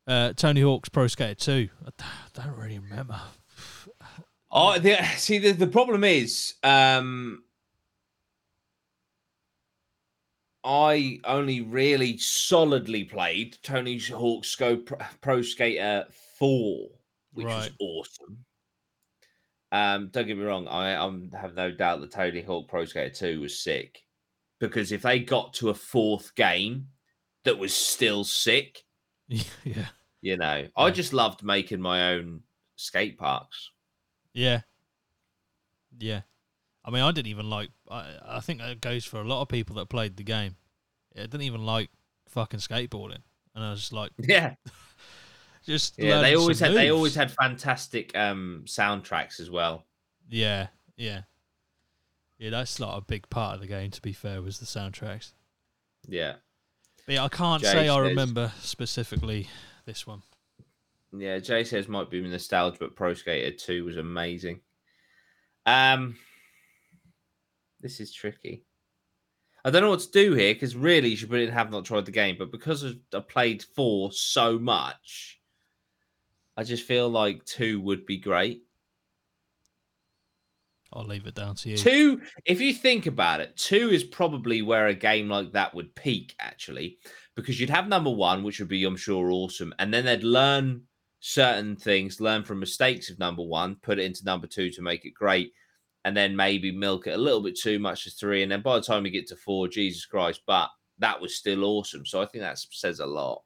Uh, 0.08 0.34
Tony 0.34 0.62
Hawk's 0.62 0.90
Pro 0.90 1.08
Skater 1.08 1.36
2. 1.36 1.70
I 1.86 1.92
don't 2.34 2.58
really 2.58 2.80
remember. 2.80 3.20
Oh, 4.52 4.78
the, 4.80 4.98
see, 5.18 5.38
the, 5.40 5.52
the 5.52 5.68
problem 5.68 6.04
is, 6.04 6.54
um, 6.64 7.44
I 10.66 11.20
only 11.26 11.62
really 11.62 12.18
solidly 12.18 13.04
played 13.04 13.58
Tony 13.62 14.00
Hawk's 14.00 14.56
Go 14.56 14.78
Pro, 15.22 15.44
Skater 15.44 16.06
4, 16.40 16.90
which 17.34 17.46
was 17.46 17.66
Right. 17.68 17.74
awesome. 17.80 18.46
Um, 19.72 20.10
don't 20.12 20.26
get 20.26 20.38
me 20.38 20.44
wrong, 20.44 20.68
I 20.68 20.96
um, 20.96 21.30
have 21.40 21.54
no 21.54 21.72
doubt 21.72 22.02
that 22.02 22.12
Tony 22.12 22.42
Hawk 22.42 22.68
Pro 22.68 22.86
Skater 22.86 23.14
2 23.14 23.42
was 23.42 23.60
sick 23.62 24.02
because 24.60 24.92
if 24.92 25.04
they 25.04 25.20
got 25.20 25.54
to 25.56 25.70
a 25.70 25.74
fourth 25.74 26.34
game 26.36 26.88
that 27.44 27.60
was 27.60 27.76
still 27.76 28.24
sick, 28.24 28.84
yeah. 29.28 29.88
you 30.22 30.38
know, 30.38 30.68
I 30.76 30.90
just 30.92 31.14
loved 31.14 31.44
making 31.44 31.82
my 31.82 32.14
own 32.14 32.42
skate 32.76 33.18
parks. 33.18 33.72
Yeah. 34.34 34.62
Yeah. 35.98 36.22
I 36.86 36.92
mean, 36.92 37.02
I 37.02 37.12
didn't 37.12 37.28
even 37.28 37.50
like. 37.50 37.70
I, 37.90 38.14
I 38.26 38.40
think 38.40 38.60
that 38.60 38.80
goes 38.80 39.06
for 39.06 39.20
a 39.20 39.24
lot 39.24 39.42
of 39.42 39.48
people 39.48 39.76
that 39.78 39.90
played 39.90 40.18
the 40.18 40.24
game. 40.24 40.56
I 41.18 41.22
didn't 41.22 41.42
even 41.42 41.66
like 41.66 41.90
fucking 42.30 42.60
skateboarding, 42.60 43.24
and 43.56 43.64
I 43.64 43.72
was 43.72 43.92
like, 43.92 44.12
Yeah. 44.20 44.54
just 45.66 45.98
Yeah, 45.98 46.22
they 46.22 46.36
always 46.36 46.60
had 46.60 46.74
they 46.74 46.92
always 46.92 47.16
had 47.16 47.32
fantastic 47.32 48.16
um 48.16 48.64
soundtracks 48.68 49.40
as 49.40 49.50
well. 49.50 49.86
Yeah, 50.30 50.68
yeah, 50.96 51.22
yeah. 52.38 52.52
That's 52.52 52.80
not 52.80 52.98
a 52.98 53.02
big 53.02 53.30
part 53.30 53.56
of 53.56 53.62
the 53.62 53.68
game. 53.68 53.90
To 53.90 54.02
be 54.02 54.14
fair, 54.14 54.42
was 54.42 54.60
the 54.60 54.66
soundtracks. 54.66 55.34
Yeah. 56.08 56.36
But 57.08 57.16
yeah, 57.16 57.24
I 57.24 57.30
can't 57.30 57.64
Jay 57.64 57.72
say 57.72 57.90
I 57.90 57.98
remember 58.00 58.52
specifically 58.60 59.48
this 59.86 60.06
one. 60.06 60.22
Yeah, 61.18 61.40
Jay 61.40 61.64
says 61.64 61.88
might 61.88 62.10
be 62.12 62.22
nostalgia, 62.22 62.78
but 62.80 62.96
Pro 62.96 63.14
Skater 63.14 63.56
2 63.56 63.86
was 63.86 63.98
amazing. 63.98 64.60
Um 65.66 66.18
this 67.82 68.00
is 68.00 68.14
tricky. 68.14 68.64
I 69.64 69.72
don't 69.72 69.82
know 69.82 69.90
what 69.90 70.02
to 70.02 70.12
do 70.12 70.34
here 70.34 70.54
because 70.54 70.76
really 70.76 71.10
you 71.10 71.16
should 71.16 71.30
put 71.30 71.40
in 71.40 71.50
have 71.50 71.72
not 71.72 71.86
tried 71.86 72.06
the 72.06 72.12
game, 72.12 72.36
but 72.38 72.52
because 72.52 72.86
I 72.86 73.20
played 73.20 73.64
four 73.76 74.12
so 74.12 74.60
much, 74.60 75.40
I 76.56 76.64
just 76.64 76.84
feel 76.84 77.10
like 77.10 77.44
two 77.46 77.82
would 77.82 78.06
be 78.06 78.18
great. 78.18 78.62
I'll 80.94 81.06
leave 81.06 81.26
it 81.26 81.36
down 81.36 81.56
to 81.56 81.70
you. 81.70 81.78
Two, 81.78 82.22
if 82.46 82.62
you 82.62 82.74
think 82.74 83.06
about 83.06 83.42
it, 83.42 83.58
two 83.58 83.90
is 83.90 84.04
probably 84.04 84.62
where 84.62 84.88
a 84.88 84.94
game 84.94 85.28
like 85.28 85.52
that 85.52 85.74
would 85.74 85.94
peak, 85.96 86.36
actually, 86.40 87.00
because 87.36 87.60
you'd 87.60 87.70
have 87.70 87.90
number 87.90 88.12
one, 88.12 88.44
which 88.44 88.60
would 88.60 88.70
be, 88.70 88.86
I'm 88.86 88.96
sure, 88.96 89.30
awesome. 89.32 89.74
And 89.80 89.94
then 89.94 90.06
they'd 90.06 90.24
learn 90.24 90.84
certain 91.20 91.76
things, 91.76 92.22
learn 92.22 92.44
from 92.44 92.60
mistakes 92.60 93.10
of 93.10 93.20
number 93.20 93.42
one, 93.42 93.76
put 93.82 94.00
it 94.00 94.06
into 94.06 94.24
number 94.24 94.48
two 94.48 94.70
to 94.70 94.82
make 94.82 95.06
it 95.06 95.14
great, 95.16 95.52
and 96.06 96.16
then 96.16 96.36
maybe 96.36 96.72
milk 96.72 97.08
it 97.08 97.16
a 97.16 97.18
little 97.18 97.42
bit 97.42 97.58
too 97.60 97.80
much 97.80 98.06
as 98.08 98.14
three. 98.14 98.44
And 98.44 98.52
then 98.52 98.62
by 98.62 98.76
the 98.76 98.84
time 98.86 99.04
we 99.04 99.10
get 99.10 99.28
to 99.28 99.36
four, 99.36 99.68
Jesus 99.68 100.06
Christ, 100.06 100.42
but 100.46 100.70
that 101.00 101.20
was 101.20 101.36
still 101.36 101.66
awesome. 101.66 102.06
So 102.06 102.22
I 102.22 102.28
think 102.28 102.44
that 102.44 102.58
says 102.58 103.00
a 103.00 103.06
lot. 103.06 103.42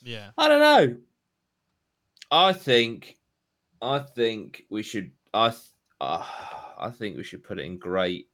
Yeah, 0.00 0.30
I 0.38 0.48
don't 0.48 0.60
know. 0.60 0.96
I 2.30 2.52
think, 2.52 3.18
I 3.82 3.98
think 3.98 4.62
we 4.70 4.82
should. 4.82 5.10
I 5.34 5.50
th- 5.50 5.60
uh, 6.00 6.24
I 6.78 6.90
think 6.90 7.16
we 7.16 7.24
should 7.24 7.42
put 7.42 7.58
it 7.58 7.66
in 7.66 7.78
great 7.78 8.28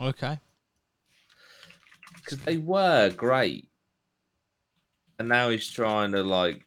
Okay. 0.00 0.40
because 2.16 2.38
they 2.38 2.56
were 2.56 3.10
great, 3.10 3.68
and 5.18 5.28
now 5.28 5.50
he's 5.50 5.70
trying 5.70 6.12
to 6.12 6.22
like, 6.22 6.63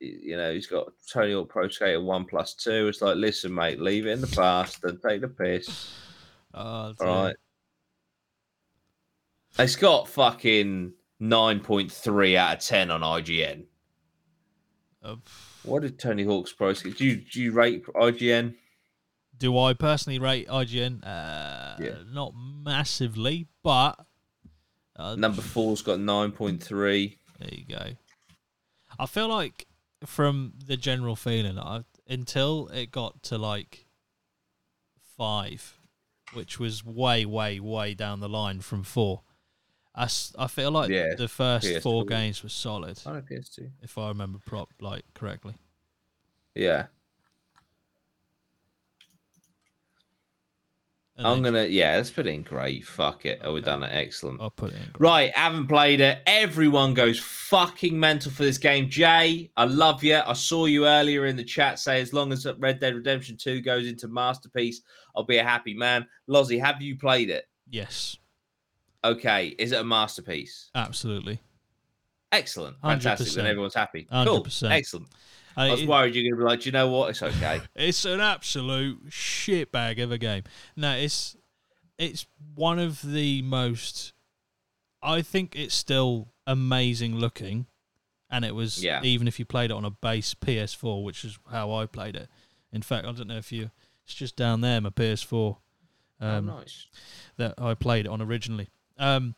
you 0.00 0.36
know, 0.36 0.52
he's 0.52 0.66
got 0.66 0.92
Tony 1.12 1.32
Hawk 1.32 1.48
Pro 1.50 1.68
Skater 1.68 2.00
One 2.00 2.24
Plus 2.24 2.54
Two. 2.54 2.88
It's 2.88 3.02
like, 3.02 3.16
listen, 3.16 3.54
mate, 3.54 3.80
leave 3.80 4.06
it 4.06 4.10
in 4.12 4.20
the 4.20 4.26
past 4.26 4.82
and 4.84 4.98
take 5.06 5.20
the 5.20 5.28
piss. 5.28 5.94
Oh, 6.52 6.92
All 7.00 7.06
right. 7.06 7.36
It's 9.58 9.76
got 9.76 10.08
fucking 10.08 10.92
nine 11.20 11.60
point 11.60 11.92
three 11.92 12.36
out 12.36 12.56
of 12.56 12.60
ten 12.64 12.90
on 12.90 13.02
IGN. 13.02 13.66
Uh, 15.00 15.14
What 15.62 15.82
did 15.82 15.98
Tony 16.00 16.24
Hawk's 16.24 16.52
Pro 16.52 16.72
Skater? 16.72 16.96
Do 16.96 17.04
you 17.04 17.16
do 17.16 17.40
you 17.40 17.52
rate 17.52 17.84
IGN? 17.86 18.56
do 19.38 19.56
I 19.56 19.72
personally 19.74 20.18
rate 20.18 20.48
IGN? 20.48 21.06
Uh, 21.06 21.76
Yeah. 21.78 21.98
Not 22.12 22.32
massively, 22.36 23.46
but 23.62 24.04
uh, 24.96 25.14
Number 25.14 25.40
four's 25.40 25.82
got 25.82 26.00
nine 26.00 26.32
point 26.32 26.62
three. 26.62 27.18
There 27.38 27.48
you 27.52 27.64
go. 27.64 27.90
I 28.98 29.06
feel 29.06 29.28
like 29.28 29.66
from 30.06 30.54
the 30.66 30.76
general 30.76 31.16
feeling, 31.16 31.58
I, 31.58 31.84
until 32.08 32.68
it 32.68 32.90
got 32.90 33.22
to 33.24 33.38
like 33.38 33.86
five, 35.16 35.78
which 36.32 36.58
was 36.58 36.84
way, 36.84 37.24
way, 37.24 37.60
way 37.60 37.94
down 37.94 38.20
the 38.20 38.28
line 38.28 38.60
from 38.60 38.82
four. 38.82 39.22
I, 39.94 40.08
I 40.38 40.46
feel 40.46 40.70
like 40.70 40.88
Yeah, 40.90 41.14
the 41.16 41.28
first 41.28 41.82
four 41.82 42.04
PS4. 42.04 42.08
games 42.08 42.42
were 42.42 42.48
solid, 42.48 43.00
I 43.04 43.12
know 43.14 43.20
PS2. 43.22 43.70
if 43.82 43.98
I 43.98 44.08
remember 44.08 44.38
prop 44.44 44.70
like 44.80 45.04
correctly. 45.14 45.54
Yeah. 46.54 46.86
And 51.20 51.28
I'm 51.28 51.42
gonna 51.42 51.64
yeah, 51.66 51.96
let's 51.96 52.10
put 52.10 52.26
it 52.26 52.30
in 52.30 52.42
great. 52.42 52.86
Fuck 52.86 53.26
it. 53.26 53.40
Oh, 53.44 53.52
we've 53.52 53.64
done 53.64 53.82
it. 53.82 53.90
Excellent. 53.92 54.40
I'll 54.40 54.48
put 54.48 54.72
it 54.72 54.76
in. 54.76 54.88
Right, 54.98 55.30
haven't 55.36 55.66
played 55.66 56.00
it. 56.00 56.20
Everyone 56.26 56.94
goes 56.94 57.18
fucking 57.20 57.98
mental 57.98 58.32
for 58.32 58.42
this 58.42 58.56
game. 58.56 58.88
Jay, 58.88 59.50
I 59.56 59.64
love 59.64 60.02
you. 60.02 60.16
I 60.16 60.32
saw 60.32 60.64
you 60.64 60.86
earlier 60.86 61.26
in 61.26 61.36
the 61.36 61.44
chat 61.44 61.78
say 61.78 62.00
as 62.00 62.14
long 62.14 62.32
as 62.32 62.46
Red 62.58 62.80
Dead 62.80 62.94
Redemption 62.94 63.36
2 63.36 63.60
goes 63.60 63.86
into 63.86 64.08
masterpiece, 64.08 64.80
I'll 65.14 65.24
be 65.24 65.36
a 65.36 65.44
happy 65.44 65.74
man. 65.74 66.06
Lozzie, 66.26 66.58
have 66.58 66.80
you 66.80 66.96
played 66.96 67.28
it? 67.30 67.44
Yes, 67.68 68.16
Okay, 69.04 69.48
is 69.58 69.72
it 69.72 69.80
a 69.80 69.84
masterpiece? 69.84 70.70
absolutely. 70.74 71.38
Excellent. 72.32 72.76
Fantastic. 72.80 73.26
100%. 73.28 73.34
Then 73.34 73.46
everyone's 73.46 73.74
happy. 73.74 74.06
Cool. 74.10 74.44
100%. 74.44 74.70
Excellent. 74.70 75.08
I, 75.56 75.68
I 75.68 75.70
was 75.72 75.82
it- 75.82 75.88
worried 75.88 76.14
you're 76.14 76.30
gonna 76.30 76.42
be 76.42 76.48
like, 76.48 76.60
do 76.60 76.66
you 76.66 76.72
know 76.72 76.88
what? 76.88 77.10
It's 77.10 77.22
okay. 77.22 77.60
It's 77.74 78.04
an 78.04 78.20
absolute 78.20 79.08
shitbag 79.10 80.02
of 80.02 80.12
a 80.12 80.18
game. 80.18 80.44
No, 80.76 80.92
it's 80.96 81.36
it's 81.98 82.26
one 82.54 82.78
of 82.78 83.02
the 83.02 83.42
most. 83.42 84.12
I 85.02 85.22
think 85.22 85.54
it's 85.56 85.74
still 85.74 86.32
amazing 86.46 87.16
looking, 87.16 87.66
and 88.30 88.44
it 88.44 88.54
was 88.54 88.82
Yeah. 88.82 89.02
even 89.02 89.26
if 89.28 89.38
you 89.38 89.44
played 89.44 89.70
it 89.70 89.74
on 89.74 89.84
a 89.84 89.90
base 89.90 90.34
PS4, 90.34 91.02
which 91.02 91.24
is 91.24 91.38
how 91.50 91.72
I 91.72 91.86
played 91.86 92.16
it. 92.16 92.28
In 92.72 92.82
fact, 92.82 93.06
I 93.06 93.12
don't 93.12 93.28
know 93.28 93.36
if 93.38 93.50
you. 93.52 93.70
It's 94.04 94.14
just 94.14 94.36
down 94.36 94.60
there, 94.60 94.80
my 94.80 94.90
PS4 94.90 95.56
um, 96.20 96.50
oh, 96.50 96.58
nice. 96.58 96.86
that 97.36 97.54
I 97.58 97.74
played 97.74 98.06
it 98.06 98.08
on 98.08 98.20
originally. 98.20 98.68
Um, 98.98 99.34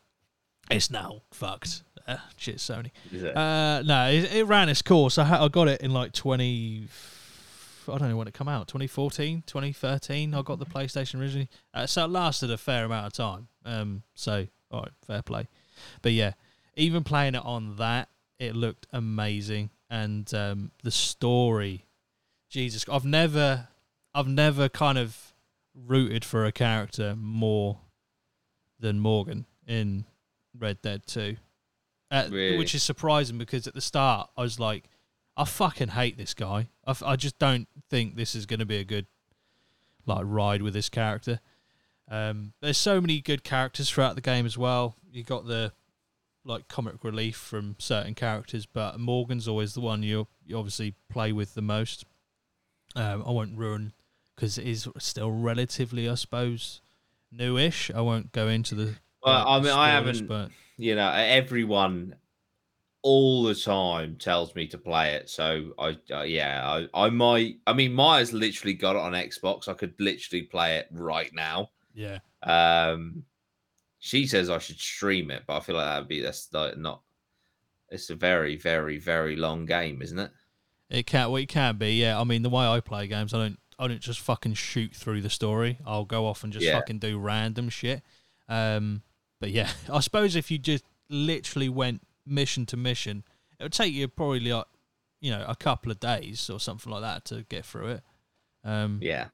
it's 0.70 0.90
now 0.90 1.22
fucked. 1.33 1.83
Uh, 2.07 2.17
shit, 2.37 2.57
Sony. 2.57 2.91
Uh, 3.37 3.83
no, 3.83 4.11
it, 4.11 4.33
it 4.33 4.45
ran 4.45 4.69
its 4.69 4.83
course. 4.83 5.19
I, 5.19 5.25
ha- 5.25 5.45
I 5.45 5.49
got 5.49 5.69
it 5.69 5.81
in 5.81 5.93
like 5.93 6.12
20. 6.12 6.88
I 7.88 7.99
don't 7.99 8.09
know 8.09 8.17
when 8.17 8.29
it 8.29 8.35
come 8.35 8.49
out. 8.49 8.69
2014, 8.69 9.43
2013. 9.47 10.35
I 10.35 10.43
got 10.43 10.59
the 10.59 10.67
PlayStation 10.67 11.21
originally. 11.21 11.49
Uh, 11.75 11.87
so 11.87 12.05
it 12.05 12.09
lasted 12.09 12.51
a 12.51 12.59
fair 12.59 12.85
amount 12.85 13.07
of 13.07 13.12
time. 13.12 13.49
Um, 13.65 14.03
so, 14.15 14.47
all 14.71 14.83
right, 14.83 14.93
fair 15.07 15.23
play. 15.23 15.49
But 16.01 16.12
yeah, 16.12 16.33
even 16.77 17.03
playing 17.05 17.35
it 17.35 17.45
on 17.45 17.77
that, 17.77 18.09
it 18.38 18.55
looked 18.55 18.87
amazing. 18.93 19.71
And 19.91 20.33
um, 20.35 20.71
the 20.83 20.91
story, 20.91 21.87
Jesus, 22.49 22.85
I've 22.91 23.05
never, 23.05 23.69
I've 24.15 24.29
never 24.29 24.69
kind 24.69 24.99
of 24.99 25.35
rooted 25.75 26.25
for 26.25 26.45
a 26.45 26.53
character 26.53 27.15
more 27.17 27.79
than 28.79 29.01
Morgan 29.01 29.47
in 29.67 30.05
Red 30.59 30.83
Dead 30.83 31.07
2. 31.07 31.37
Uh, 32.12 32.29
Really? 32.31 32.59
Which 32.59 32.75
is 32.75 32.83
surprising 32.83 33.38
because 33.38 33.66
at 33.66 33.75
the 33.75 33.81
start 33.81 34.31
I 34.37 34.42
was 34.42 34.61
like, 34.61 34.85
I 35.37 35.44
fucking 35.44 35.88
hate 35.88 36.16
this 36.18 36.35
guy. 36.35 36.68
I, 36.87 36.90
f- 36.90 37.03
I 37.03 37.16
just 37.16 37.38
don't 37.38 37.66
think 37.88 38.16
this 38.16 38.35
is 38.35 38.44
going 38.46 38.61
to 38.61 38.66
be 38.66 38.77
a 38.77 38.85
good 38.85 39.07
like 40.07 40.22
ride 40.25 40.62
with 40.62 40.75
this 40.75 40.88
character. 40.88 41.40
Um, 42.11 42.53
there's 42.61 42.77
so 42.79 43.01
many 43.01 43.20
good 43.20 43.42
characters 43.44 43.88
throughout 43.88 44.14
the 44.14 44.20
game 44.20 44.44
as 44.44 44.59
well. 44.59 44.96
You 45.11 45.22
got 45.25 45.46
the 45.46 45.72
like 46.44 46.68
comic 46.68 47.03
relief 47.05 47.37
from 47.37 47.77
certain 47.79 48.14
characters, 48.14 48.66
but 48.66 48.98
Morgan's 49.01 49.48
always 49.48 49.72
the 49.75 49.81
one 49.81 50.03
you 50.03 50.27
you 50.44 50.59
obviously 50.59 50.94
play 51.09 51.33
with 51.33 51.55
the 51.55 51.62
most. 51.62 52.05
Um, 52.94 53.22
I 53.27 53.31
won't 53.31 53.57
ruin 53.57 53.94
because 54.37 54.59
it 54.59 54.66
is 54.66 54.87
still 54.98 55.31
relatively, 55.31 56.09
I 56.09 56.16
suppose, 56.16 56.83
newish. 57.31 57.90
I 57.94 58.01
won't 58.03 58.33
go 58.33 58.48
into 58.48 58.75
the. 58.75 58.96
Well, 59.25 59.35
like, 59.38 59.46
I 59.46 59.61
mean, 59.61 59.72
I 59.72 59.88
haven't- 59.90 60.27
but 60.27 60.51
you 60.76 60.94
know, 60.94 61.11
everyone 61.11 62.16
all 63.02 63.42
the 63.42 63.54
time 63.54 64.16
tells 64.16 64.54
me 64.54 64.66
to 64.68 64.78
play 64.78 65.14
it. 65.14 65.28
So 65.28 65.72
I, 65.78 65.96
uh, 66.12 66.22
yeah, 66.22 66.62
I, 66.94 67.06
I 67.06 67.11
might. 67.11 67.56
I 67.66 67.72
mean, 67.72 67.92
Maya's 67.92 68.32
literally 68.32 68.74
got 68.74 68.94
it 68.96 69.00
on 69.02 69.12
Xbox. 69.12 69.68
I 69.68 69.74
could 69.74 69.94
literally 69.98 70.42
play 70.44 70.76
it 70.76 70.88
right 70.92 71.32
now. 71.35 71.70
yeah, 71.94 72.18
Um, 72.42 73.24
she 73.98 74.26
says 74.26 74.50
I 74.50 74.58
should 74.58 74.78
stream 74.80 75.30
it, 75.30 75.42
but 75.46 75.56
I 75.56 75.61
feel 75.61 75.76
like 75.76 75.87
that'd 75.87 76.08
be 76.08 76.20
that's 76.20 76.48
like 76.52 76.76
not. 76.76 77.02
It's 77.90 78.08
a 78.11 78.14
very, 78.14 78.56
very, 78.56 78.98
very 78.98 79.37
long 79.37 79.66
game, 79.66 80.00
isn't 80.00 80.18
it? 80.18 80.30
it 80.88 81.06
can. 81.06 81.30
Well, 81.30 81.42
it 81.42 81.48
can 81.48 81.76
be. 81.76 81.94
Yeah, 82.00 82.18
I 82.20 82.24
mean, 82.24 82.42
the 82.42 82.50
way 82.50 82.64
I 82.66 82.80
play 82.80 83.06
games, 83.06 83.35
I 83.35 83.38
don't. 83.38 83.58
I 83.78 83.88
don't 83.88 84.00
just 84.00 84.20
fucking 84.20 84.54
shoot 84.54 84.94
through 84.94 85.22
the 85.22 85.30
story. 85.30 85.78
I'll 85.85 86.04
go 86.04 86.26
off 86.26 86.44
and 86.44 86.52
just 86.52 86.64
Yeah. 86.64 86.74
fucking 86.78 87.00
do 87.00 87.18
random 87.18 87.68
shit. 87.68 88.02
Um, 88.48 89.02
but 89.42 89.50
yeah, 89.50 89.68
I 89.92 89.98
suppose 89.98 90.37
if 90.37 90.50
you 90.52 90.57
just 90.59 90.85
literally 91.11 91.68
went 91.68 92.00
mission 92.24 92.64
to 92.66 92.76
mission, 92.76 93.24
it 93.59 93.64
would 93.64 93.72
take 93.72 93.92
you 93.92 94.07
probably 94.07 94.38
like, 94.40 94.66
you 95.20 95.33
know, 95.33 95.44
a 95.48 95.57
couple 95.57 95.90
of 95.90 95.98
days 95.98 96.48
or 96.48 96.61
something 96.61 96.92
like 96.92 97.02
that 97.02 97.24
to 97.26 97.42
get 97.48 97.66
through 97.66 97.88
it. 97.88 98.02
Um, 98.64 99.00
Yeah. 99.02 99.26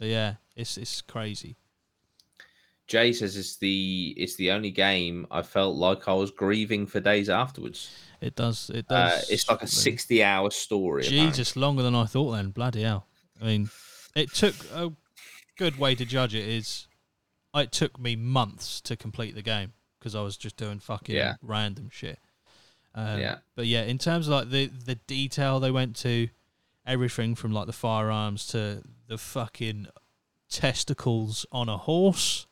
but 0.00 0.08
yeah, 0.08 0.34
it's 0.56 0.76
it's 0.76 1.00
crazy. 1.00 1.56
Jay 2.88 3.12
says 3.12 3.36
it's 3.36 3.56
the 3.56 4.12
it's 4.18 4.34
the 4.36 4.50
only 4.50 4.70
game 4.72 5.26
I 5.30 5.42
felt 5.42 5.76
like 5.76 6.06
I 6.08 6.12
was 6.14 6.30
grieving 6.32 6.86
for 6.86 6.98
days 7.00 7.30
afterwards. 7.30 7.90
It 8.20 8.34
does. 8.36 8.70
It 8.70 8.86
Uh, 8.90 9.10
does. 9.10 9.30
it's 9.30 9.48
like 9.48 9.62
a 9.62 9.66
sixty 9.68 10.22
hour 10.22 10.50
story. 10.50 11.06
apparently. 11.06 11.30
Jesus, 11.30 11.56
longer 11.56 11.82
than 11.82 11.94
I 11.94 12.06
thought. 12.06 12.32
Then 12.32 12.50
bloody 12.50 12.82
hell. 12.82 13.06
I 13.40 13.44
mean, 13.44 13.70
it 14.14 14.34
took 14.34 14.54
a 14.72 14.92
good 15.56 15.78
way 15.78 15.94
to 15.94 16.04
judge 16.04 16.34
it 16.34 16.46
is, 16.46 16.86
it 17.62 17.72
took 17.72 17.98
me 18.00 18.16
months 18.16 18.80
to 18.82 18.96
complete 18.96 19.34
the 19.34 19.42
game 19.42 19.72
because 19.98 20.14
I 20.14 20.22
was 20.22 20.36
just 20.36 20.56
doing 20.56 20.78
fucking 20.80 21.14
Yeah. 21.14 21.34
random 21.42 21.88
shit. 21.90 22.18
Um, 22.94 23.20
Yeah. 23.20 23.38
But 23.54 23.66
yeah, 23.66 23.82
in 23.82 23.98
terms 23.98 24.28
of 24.28 24.32
like 24.34 24.50
the 24.50 24.66
the 24.66 24.96
detail 24.96 25.60
they 25.60 25.70
went 25.70 25.96
to, 25.96 26.28
everything 26.86 27.34
from 27.34 27.52
like 27.52 27.66
the 27.66 27.72
firearms 27.72 28.46
to 28.48 28.82
the 29.06 29.18
fucking 29.18 29.86
testicles 30.48 31.44
on 31.52 31.68
a 31.68 31.76
horse, 31.76 32.46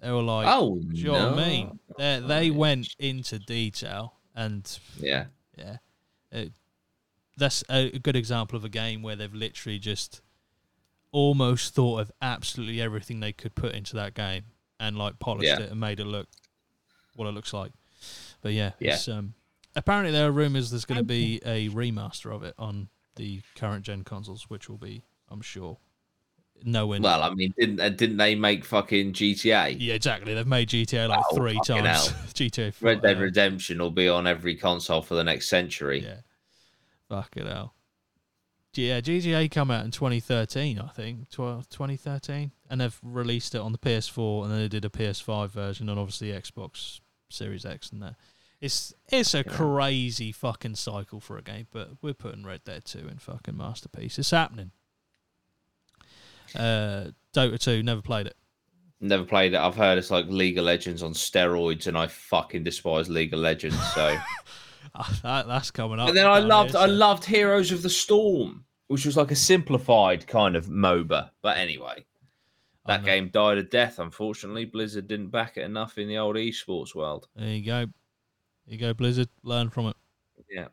they 0.00 0.10
were 0.10 0.22
like, 0.22 0.46
Oh, 0.48 0.76
do 0.80 0.96
you 0.96 1.12
know 1.12 1.30
what 1.32 1.38
I 1.38 1.48
mean? 1.48 1.78
no. 1.98 2.20
They 2.20 2.26
they 2.26 2.50
went 2.50 2.94
into 2.98 3.38
detail 3.38 4.14
and 4.34 4.78
Yeah, 4.98 5.26
yeah. 5.56 5.76
It, 6.32 6.52
that's 7.36 7.62
a 7.68 7.98
good 7.98 8.16
example 8.16 8.56
of 8.56 8.64
a 8.64 8.68
game 8.68 9.02
where 9.02 9.14
they've 9.16 9.32
literally 9.32 9.78
just 9.78 10.20
almost 11.12 11.74
thought 11.74 12.00
of 12.00 12.12
absolutely 12.20 12.80
everything 12.80 13.20
they 13.20 13.32
could 13.32 13.54
put 13.54 13.74
into 13.74 13.94
that 13.96 14.14
game 14.14 14.44
and 14.78 14.98
like 14.98 15.18
polished 15.18 15.46
Yeah. 15.46 15.60
it 15.60 15.70
and 15.70 15.80
made 15.80 16.00
it 16.00 16.04
look 16.06 16.28
what 17.14 17.26
it 17.26 17.32
looks 17.32 17.52
like. 17.52 17.72
But 18.42 18.52
yeah, 18.52 18.72
Yeah. 18.78 18.94
It's, 18.94 19.08
um, 19.08 19.34
apparently 19.74 20.12
there 20.12 20.26
are 20.26 20.32
rumors 20.32 20.70
there's 20.70 20.84
going 20.84 20.98
to 20.98 21.04
be 21.04 21.40
a 21.44 21.68
remaster 21.70 22.34
of 22.34 22.42
it 22.42 22.54
on 22.58 22.88
the 23.16 23.40
current 23.54 23.84
gen 23.84 24.04
consoles, 24.04 24.50
which 24.50 24.68
will 24.68 24.76
be, 24.78 25.02
I'm 25.30 25.40
sure, 25.40 25.78
no 26.62 26.80
nowhere. 26.80 27.00
Well, 27.00 27.22
I 27.22 27.34
mean, 27.34 27.54
didn't 27.58 27.80
uh, 27.80 27.88
didn't 27.90 28.16
they 28.18 28.34
make 28.34 28.64
fucking 28.64 29.12
GTA? 29.14 29.76
yeah, 29.78 29.94
exactly. 29.94 30.34
They've 30.34 30.46
made 30.46 30.68
GTA 30.68 31.08
like 31.08 31.24
Oh, 31.30 31.36
three 31.36 31.58
times. 31.64 31.86
hell. 31.86 32.06
GTA. 32.34 32.74
four, 32.74 32.88
Red 32.90 33.02
Dead 33.02 33.16
yeah. 33.16 33.22
Redemption 33.22 33.78
will 33.78 33.90
be 33.90 34.08
on 34.08 34.26
every 34.26 34.56
console 34.56 35.00
for 35.02 35.14
the 35.14 35.24
next 35.24 35.48
century. 35.48 36.02
Yeah. 36.02 36.20
Fuck 37.08 37.36
it 37.36 37.46
hell. 37.46 37.74
Yeah, 38.76 39.00
GTA 39.00 39.50
come 39.50 39.70
out 39.70 39.84
in 39.84 39.90
2013, 39.90 40.78
I 40.78 40.88
think. 40.88 41.30
12, 41.30 41.68
2013. 41.68 42.52
And 42.68 42.80
they've 42.80 42.98
released 43.02 43.54
it 43.54 43.60
on 43.60 43.72
the 43.72 43.78
PS4 43.78 44.44
and 44.44 44.52
then 44.52 44.60
they 44.60 44.68
did 44.68 44.84
a 44.84 44.88
PS5 44.88 45.50
version 45.50 45.88
and 45.88 45.98
obviously 45.98 46.28
Xbox 46.28 47.00
Series 47.28 47.64
X 47.64 47.90
and 47.90 48.02
that. 48.02 48.16
It's 48.60 48.94
it's 49.10 49.34
a 49.34 49.44
hell. 49.46 49.54
crazy 49.54 50.32
fucking 50.32 50.76
cycle 50.76 51.20
for 51.20 51.36
a 51.36 51.42
game, 51.42 51.66
but 51.72 51.90
we're 52.00 52.14
putting 52.14 52.44
Red 52.44 52.64
Dead 52.64 52.84
2 52.86 53.00
in 53.08 53.18
fucking 53.18 53.56
masterpiece. 53.56 54.18
It's 54.18 54.30
happening. 54.30 54.70
Uh, 56.54 57.08
Dota 57.34 57.58
2, 57.58 57.82
never 57.82 58.00
played 58.00 58.26
it. 58.26 58.36
Never 59.00 59.24
played 59.24 59.52
it. 59.52 59.58
I've 59.58 59.76
heard 59.76 59.98
it's 59.98 60.10
like 60.10 60.26
League 60.28 60.56
of 60.56 60.64
Legends 60.64 61.02
on 61.02 61.12
steroids, 61.12 61.86
and 61.86 61.98
I 61.98 62.06
fucking 62.06 62.64
despise 62.64 63.10
League 63.10 63.34
of 63.34 63.40
Legends. 63.40 63.76
So, 63.92 64.16
Ah, 64.94 65.18
that, 65.22 65.46
that's 65.46 65.70
coming 65.70 65.98
up. 66.00 66.08
and 66.08 66.16
then 66.16 66.26
I 66.26 66.38
loved, 66.38 66.70
here, 66.70 66.80
I 66.80 66.86
loved 66.86 67.24
Heroes 67.24 67.72
of 67.72 67.82
the 67.82 67.90
Storm, 67.90 68.64
which 68.88 69.04
was 69.04 69.16
like 69.16 69.30
a 69.30 69.36
simplified 69.36 70.26
kind 70.26 70.56
of 70.56 70.66
MOBA. 70.66 71.30
But 71.42 71.56
anyway, 71.58 72.04
that 72.86 73.04
game 73.04 73.28
died 73.28 73.58
a 73.58 73.62
death. 73.62 73.98
Unfortunately, 73.98 74.64
Blizzard 74.64 75.08
didn't 75.08 75.30
back 75.30 75.56
it 75.56 75.62
enough 75.62 75.98
in 75.98 76.08
the 76.08 76.18
old 76.18 76.36
esports 76.36 76.94
world. 76.94 77.28
There 77.34 77.48
you 77.48 77.64
go. 77.64 77.86
There 78.66 78.74
you 78.74 78.78
go, 78.78 78.94
Blizzard. 78.94 79.28
Learn 79.42 79.70
from 79.70 79.88
it. 79.88 79.96
Yeah. 80.50 80.68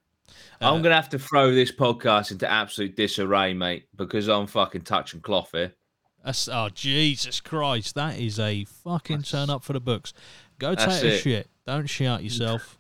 Uh, 0.61 0.74
I'm 0.74 0.82
gonna 0.82 0.95
have 0.95 1.09
to 1.09 1.20
throw 1.20 1.53
this 1.53 1.72
podcast 1.72 2.32
into 2.32 2.49
absolute 2.49 2.95
disarray, 2.95 3.53
mate, 3.53 3.88
because 3.95 4.28
I'm 4.28 4.47
fucking 4.47 4.82
touching 4.82 5.22
cloth 5.22 5.49
here. 5.51 5.74
That's, 6.24 6.47
oh, 6.47 6.70
Jesus 6.74 7.41
Christ. 7.41 7.95
That 7.95 8.18
is 8.18 8.39
a 8.39 8.64
fucking 8.66 9.24
turn 9.24 9.49
up 9.49 9.64
for 9.64 9.74
the 9.74 9.82
books. 9.82 10.14
Go 10.57 10.74
take 10.74 11.03
a 11.03 11.16
it. 11.16 11.20
shit. 11.20 11.49
Don't 11.68 11.88
shout 11.88 12.24
yourself. 12.24 12.80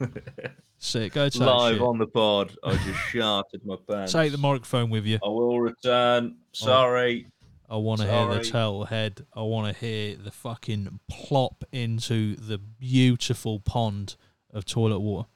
Sit. 0.84 1.12
Go 1.14 1.28
take 1.28 1.40
Live 1.40 1.76
shit. 1.76 1.82
on 1.82 1.98
the 1.98 2.06
pod, 2.06 2.54
I 2.62 2.76
just 2.76 3.00
sharted 3.08 3.64
my 3.64 3.76
pants. 3.88 4.12
Take 4.12 4.32
the 4.32 4.38
microphone 4.38 4.90
with 4.90 5.06
you. 5.06 5.18
I 5.24 5.28
will 5.28 5.60
return. 5.60 6.36
Sorry. 6.52 7.26
I 7.68 7.76
want 7.76 8.02
to 8.02 8.06
hear 8.10 8.26
the 8.26 8.44
turtle 8.44 8.84
head. 8.84 9.24
I 9.34 9.40
want 9.42 9.72
to 9.72 9.80
hear 9.80 10.14
the 10.16 10.30
fucking 10.30 11.00
plop 11.08 11.64
into 11.72 12.36
the 12.36 12.58
beautiful 12.58 13.60
pond 13.60 14.16
of 14.52 14.66
toilet 14.66 15.00
water. 15.00 15.26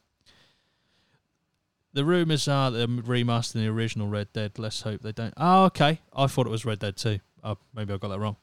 The 1.94 2.05
rumours 2.05 2.46
are 2.46 2.70
they're 2.70 2.86
remastering 2.86 3.55
the 3.55 3.68
original 3.68 4.07
Red 4.07 4.32
Dead. 4.34 4.59
Let's 4.59 4.82
hope 4.82 5.01
they 5.01 5.12
don't. 5.12 5.34
Oh, 5.38 5.64
okay. 5.64 6.01
I 6.12 6.26
thought 6.26 6.46
it 6.46 6.51
was 6.51 6.66
Red 6.66 6.80
Dead 6.80 6.96
2. 6.96 7.18
Oh, 7.42 7.57
maybe 7.74 7.94
I 7.94 7.96
got 7.96 8.09
that 8.09 8.20
wrong. 8.20 8.36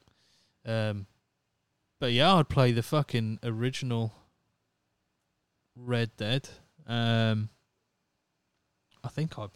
Um, 0.66 1.06
but 2.00 2.12
yeah, 2.12 2.34
I'd 2.34 2.50
play 2.50 2.72
the 2.72 2.82
fucking 2.84 3.40
original 3.44 4.12
Red 5.76 6.18
Dead. 6.18 6.50
Um, 6.88 7.50
I 9.04 9.08
think 9.08 9.38
I, 9.38 9.48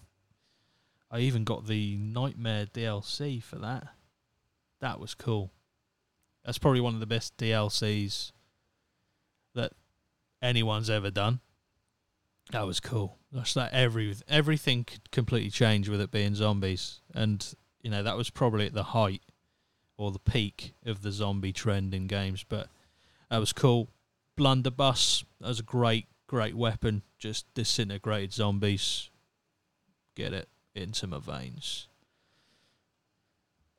I 1.12 1.20
even 1.20 1.44
got 1.44 1.68
the 1.68 1.98
Nightmare 1.98 2.66
DLC 2.66 3.42
for 3.42 3.58
that. 3.58 3.88
That 4.80 5.00
was 5.00 5.14
cool. 5.14 5.52
That's 6.46 6.58
probably 6.58 6.82
one 6.82 6.94
of 6.94 7.00
the 7.00 7.06
best 7.06 7.38
DLCs 7.38 8.32
that 9.56 9.74
anyone's 10.42 10.90
ever 10.90 11.12
done. 11.12 11.42
That 12.52 12.66
was 12.66 12.80
cool. 12.80 13.18
That's 13.32 13.56
like 13.56 13.72
every 13.72 14.16
everything 14.28 14.84
could 14.84 15.12
completely 15.12 15.52
change 15.52 15.88
with 15.88 16.02
it 16.02 16.10
being 16.10 16.34
zombies, 16.34 17.02
and 17.14 17.54
you 17.84 17.92
know 17.92 18.02
that 18.02 18.18
was 18.18 18.32
probably 18.32 18.66
at 18.66 18.74
the 18.74 18.84
height 18.84 19.22
or 19.98 20.12
the 20.12 20.20
peak 20.20 20.74
of 20.86 21.02
the 21.02 21.12
zombie 21.12 21.54
trend 21.54 21.94
in 21.94 22.08
games. 22.08 22.44
But 22.48 22.70
that 23.30 23.38
was 23.38 23.54
cool. 23.54 23.90
Blunderbuss. 24.36 25.26
That 25.42 25.50
was 25.50 25.60
a 25.60 25.64
great, 25.64 26.08
great 26.30 26.56
weapon. 26.56 27.02
Just 27.18 27.52
disintegrated 27.56 28.32
zombies. 28.32 29.10
Get 30.16 30.32
it 30.32 30.48
into 30.76 31.08
my 31.08 31.20
veins. 31.20 31.88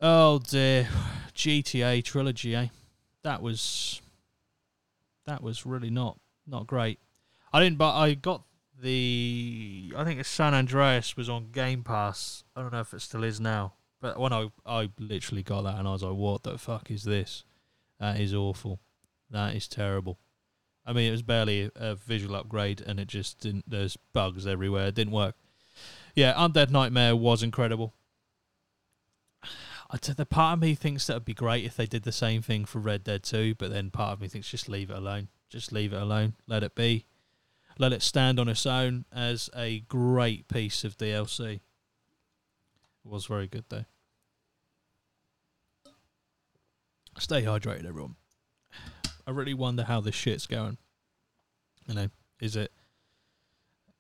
Oh 0.01 0.41
dear, 0.41 0.89
GTA 1.35 2.03
trilogy, 2.03 2.57
eh? 2.57 2.67
That 3.23 3.41
was 3.41 4.03
that 5.27 5.43
was 5.43 5.65
really 5.65 5.91
not 5.91 6.19
not 6.47 6.67
great. 6.67 6.99
I 7.53 7.61
didn't, 7.61 7.79
but 7.79 7.95
I 7.95 8.15
got 8.15 8.43
the. 8.81 9.93
I 9.97 10.05
think 10.05 10.25
San 10.25 10.55
Andreas 10.55 11.17
was 11.17 11.29
on 11.29 11.51
Game 11.53 11.85
Pass. 11.85 12.45
I 12.57 12.63
don't 12.63 12.73
know 12.73 12.81
if 12.81 12.93
it 12.95 13.01
still 13.01 13.25
is 13.25 13.41
now, 13.41 13.75
but 14.01 14.19
when 14.19 14.33
I 14.33 14.51
I 14.67 14.91
literally 14.99 15.43
got 15.43 15.63
that 15.63 15.79
and 15.79 15.87
I 15.87 15.93
was 15.93 16.03
like, 16.03 16.17
"What 16.17 16.43
the 16.43 16.59
fuck 16.59 16.91
is 16.91 17.05
this? 17.05 17.45
That 18.01 18.19
is 18.19 18.35
awful. 18.35 18.81
That 19.31 19.55
is 19.55 19.69
terrible." 19.69 20.19
I 20.87 20.93
mean, 20.93 21.09
it 21.09 21.13
was 21.13 21.23
barely 21.23 21.71
a, 21.77 21.95
visual 21.95 22.35
upgrade, 22.35 22.81
and 22.81 22.99
it 22.99 23.09
just 23.09 23.41
didn't. 23.41 23.69
There's 23.69 23.97
bugs 24.13 24.47
everywhere. 24.47 24.89
It 24.89 24.95
didn't 24.95 25.13
work. 25.13 25.37
Yeah, 26.15 26.35
Undead 26.35 26.71
Nightmare 26.71 27.15
was 27.15 27.43
incredible. 27.43 27.95
I 29.91 29.97
t- 29.99 30.13
the 30.13 30.27
part 30.27 30.55
of 30.55 30.61
me 30.61 30.75
thinks 30.75 31.07
that 31.07 31.15
would 31.15 31.25
be 31.25 31.35
great 31.35 31.65
if 31.65 31.77
they 31.77 31.87
did 31.87 32.05
the 32.05 32.13
same 32.13 32.43
thing 32.43 32.65
for 32.65 32.79
Red 32.79 33.05
Dead 33.05 33.23
2, 33.23 33.57
but 33.57 33.71
then 33.71 33.91
part 33.91 34.15
of 34.15 34.21
me 34.21 34.29
thinks 34.29 34.49
just 34.49 34.69
leave 34.69 34.91
it 34.91 34.97
alone. 34.97 35.29
Just 35.49 35.73
leave 35.73 35.93
it 35.93 36.01
alone. 36.01 36.35
Let 36.47 36.63
it 36.63 36.75
be. 36.75 37.07
Let 37.79 37.93
it 37.93 38.03
stand 38.03 38.39
on 38.39 38.49
its 38.49 38.67
own 38.67 39.05
as 39.13 39.49
a 39.57 39.81
great 39.81 40.49
piece 40.49 40.85
of 40.85 40.97
DLC. 40.97 41.55
It 41.55 41.61
was 43.05 43.27
very 43.27 43.47
good 43.47 43.65
though. 43.69 43.85
Stay 47.19 47.43
hydrated, 47.43 47.87
everyone. 47.87 48.17
I 49.31 49.33
really 49.33 49.55
wonder 49.55 49.85
how 49.85 50.01
this 50.01 50.17
shit's 50.17 50.49
going. 50.49 50.77
You 51.87 51.95
know, 51.95 52.09
is 52.41 52.57
it 52.57 52.73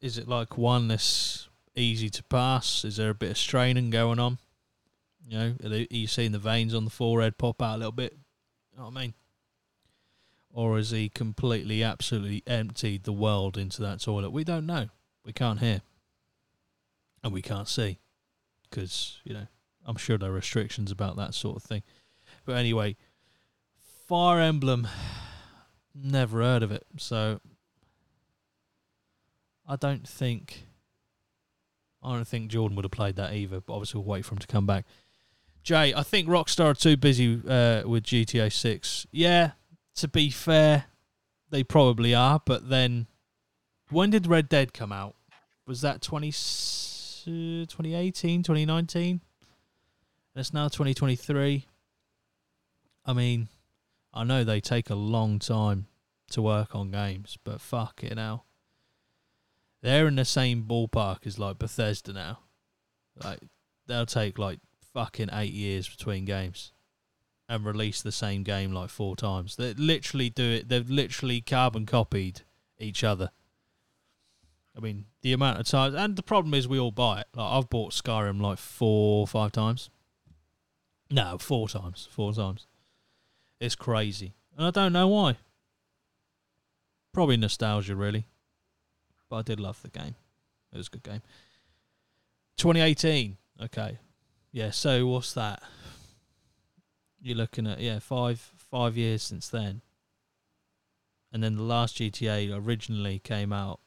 is 0.01 0.19
it 0.19 0.27
like 0.27 0.59
one 0.59 0.89
that's 0.89 1.49
easy 1.77 2.11
to 2.11 2.25
pass? 2.25 2.85
Is 2.85 2.97
there 2.97 3.11
a 3.11 3.15
bit 3.15 3.31
of 3.31 3.39
straining 3.39 3.91
going 3.91 4.19
on? 4.19 4.39
You 5.25 5.39
know, 5.39 5.55
are, 5.65 5.69
they, 5.69 5.83
are 5.83 5.87
you 5.91 6.09
seeing 6.09 6.33
the 6.33 6.41
veins 6.41 6.75
on 6.75 6.85
the 6.85 6.91
forehead 6.91 7.39
pop 7.39 7.63
out 7.63 7.77
a 7.77 7.79
little 7.79 7.93
bit? 7.93 8.17
You 8.73 8.79
know 8.79 8.87
what 8.87 8.97
I 8.97 9.03
mean? 9.03 9.15
Or 10.53 10.79
has 10.79 10.91
he 10.91 11.09
completely, 11.09 11.85
absolutely 11.85 12.43
emptied 12.49 13.05
the 13.05 13.13
world 13.13 13.57
into 13.57 13.83
that 13.83 14.01
toilet? 14.01 14.31
We 14.31 14.43
don't 14.43 14.67
know. 14.67 14.89
We 15.25 15.33
can't 15.33 15.61
hear. 15.61 15.83
And 17.23 17.33
we 17.33 17.41
can't 17.41 17.69
see. 17.69 18.01
Because, 18.69 19.21
you 19.23 19.35
know, 19.35 19.47
I'm 19.87 19.97
sure 19.97 20.19
there 20.19 20.31
are 20.31 20.35
restrictions 20.35 20.91
about 20.91 21.17
that 21.19 21.35
sort 21.35 21.57
of 21.57 21.63
thing. 21.63 21.85
But 22.45 22.57
anyway, 22.57 22.97
Fire 24.11 24.41
Emblem, 24.41 24.89
never 25.95 26.41
heard 26.41 26.65
of 26.65 26.73
it. 26.73 26.85
So 26.97 27.41
I 29.69 29.77
don't 29.77 30.05
think. 30.07 30.67
I 32.03 32.17
don't 32.17 32.27
think 32.27 32.51
Jordan 32.51 32.75
would 32.75 32.85
have 32.85 32.91
played 32.91 33.15
that 33.15 33.35
either, 33.35 33.61
but 33.61 33.73
obviously 33.73 34.01
we'll 34.01 34.09
wait 34.09 34.25
for 34.25 34.35
him 34.35 34.41
to 34.41 34.49
come 34.49 34.67
back. 34.67 34.85
Jay, 35.63 35.95
I 35.95 36.03
think 36.03 36.27
Rockstar 36.27 36.73
are 36.73 36.75
too 36.75 36.97
busy 36.97 37.41
uh, 37.49 37.87
with 37.87 38.03
GTA 38.03 38.53
6. 38.53 39.07
Yeah, 39.13 39.53
to 39.95 40.09
be 40.09 40.31
fair, 40.31 40.87
they 41.51 41.63
probably 41.63 42.13
are, 42.13 42.43
but 42.45 42.69
then 42.69 43.07
when 43.91 44.11
did 44.11 44.27
Red 44.27 44.49
Dead 44.49 44.73
come 44.73 44.91
out? 44.91 45.15
Was 45.69 45.83
that 45.83 46.03
20, 46.03 46.31
uh, 46.31 47.67
2018, 47.67 48.43
2019? 48.43 49.09
And 49.11 49.21
it's 50.35 50.53
now 50.53 50.67
2023. 50.67 51.65
I 53.07 53.13
mean, 53.13 53.47
I 54.13 54.25
know 54.25 54.45
they 54.45 54.61
take 54.61 54.91
a 54.91 54.95
long 54.95 55.39
time 55.39 55.87
to 56.31 56.43
work 56.43 56.75
on 56.75 56.91
games, 56.91 57.39
but 57.45 57.61
fuck 57.61 58.03
it 58.03 58.15
now. 58.17 58.45
They're 59.83 60.09
in 60.09 60.17
the 60.17 60.25
same 60.25 60.65
ballpark 60.65 61.27
as 61.27 61.39
like 61.39 61.59
Bethesda 61.59 62.13
now. 62.13 62.41
Like 63.23 63.41
they'll 63.87 64.07
take 64.07 64.39
like 64.39 64.61
fucking 64.93 65.31
eight 65.33 65.53
years 65.53 65.89
between 65.89 66.25
games 66.25 66.73
and 67.49 67.65
release 67.65 68.03
the 68.03 68.13
same 68.13 68.43
game 68.43 68.73
like 68.73 68.91
four 68.91 69.17
times. 69.17 69.57
They 69.57 69.75
literally 69.75 70.31
do 70.31 70.45
it. 70.45 70.69
They've 70.69 70.89
literally 70.89 71.41
carbon 71.41 71.87
copied 71.87 72.43
each 72.79 73.03
other. 73.03 73.31
I 74.77 74.81
mean, 74.81 75.07
the 75.23 75.33
amount 75.33 75.59
of 75.59 75.67
times, 75.67 75.95
and 75.95 76.15
the 76.17 76.23
problem 76.23 76.55
is 76.55 76.69
we 76.69 76.79
all 76.79 76.93
buy 76.93 77.21
it. 77.21 77.27
Like 77.35 77.53
I've 77.53 77.69
bought 77.69 77.93
Skyrim 77.93 78.41
like 78.41 78.59
four, 78.59 79.27
five 79.27 79.53
times. 79.53 79.91
No, 81.11 81.39
four 81.39 81.69
times, 81.69 82.09
four 82.11 82.33
times. 82.33 82.69
It's 83.61 83.77
crazy, 83.77 84.35
and 84.57 84.67
I 84.67 84.71
don't 84.71 84.93
know 84.93 85.09
why. 85.09 85.37
Probably 87.13 87.37
nostalgia, 87.37 87.95
really. 87.95 88.27
But 89.29 89.37
I 89.37 89.43
did 89.43 89.61
love 89.61 89.83
the 89.83 89.89
game. 89.89 90.15
It 90.73 90.77
was 90.79 90.87
a 90.89 90.91
good 90.91 91.03
game. 91.03 91.23
2018. 92.57 93.37
Okay. 93.65 93.99
Yeah, 94.53 94.71
so 94.71 95.07
what's 95.07 95.35
that? 95.35 95.63
You're 97.21 97.37
looking 97.37 97.67
at 97.67 97.81
yeah, 97.81 97.99
five 97.99 98.41
five 98.57 98.97
years 98.97 99.23
since 99.23 99.49
then. 99.49 99.83
And 101.33 101.45
then 101.45 101.57
the 101.57 101.63
last 101.63 101.99
GTA 101.99 102.51
originally 102.53 103.19
came 103.21 103.53
out 103.53 103.81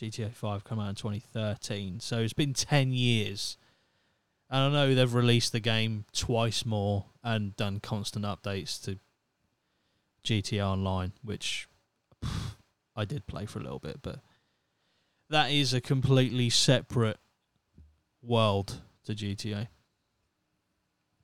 GTA 0.00 0.32
5 0.32 0.64
came 0.64 0.78
out 0.78 0.88
in 0.90 0.94
2013. 0.94 2.00
So 2.00 2.18
it's 2.18 2.32
been 2.32 2.54
10 2.54 2.92
years. 2.92 3.56
And 4.50 4.60
I 4.60 4.68
know 4.70 4.94
they've 4.94 5.12
released 5.12 5.52
the 5.52 5.60
game 5.60 6.04
twice 6.12 6.64
more 6.64 7.06
and 7.22 7.54
done 7.56 7.80
constant 7.80 8.24
updates 8.24 8.82
to 8.84 8.98
GTA 10.24 10.64
Online, 10.64 11.12
which 11.22 11.68
I 12.96 13.04
did 13.04 13.26
play 13.26 13.46
for 13.46 13.58
a 13.58 13.62
little 13.62 13.78
bit, 13.78 14.00
but 14.02 14.20
that 15.28 15.50
is 15.50 15.74
a 15.74 15.80
completely 15.80 16.48
separate 16.48 17.18
world 18.22 18.80
to 19.04 19.14
GTA. 19.14 19.68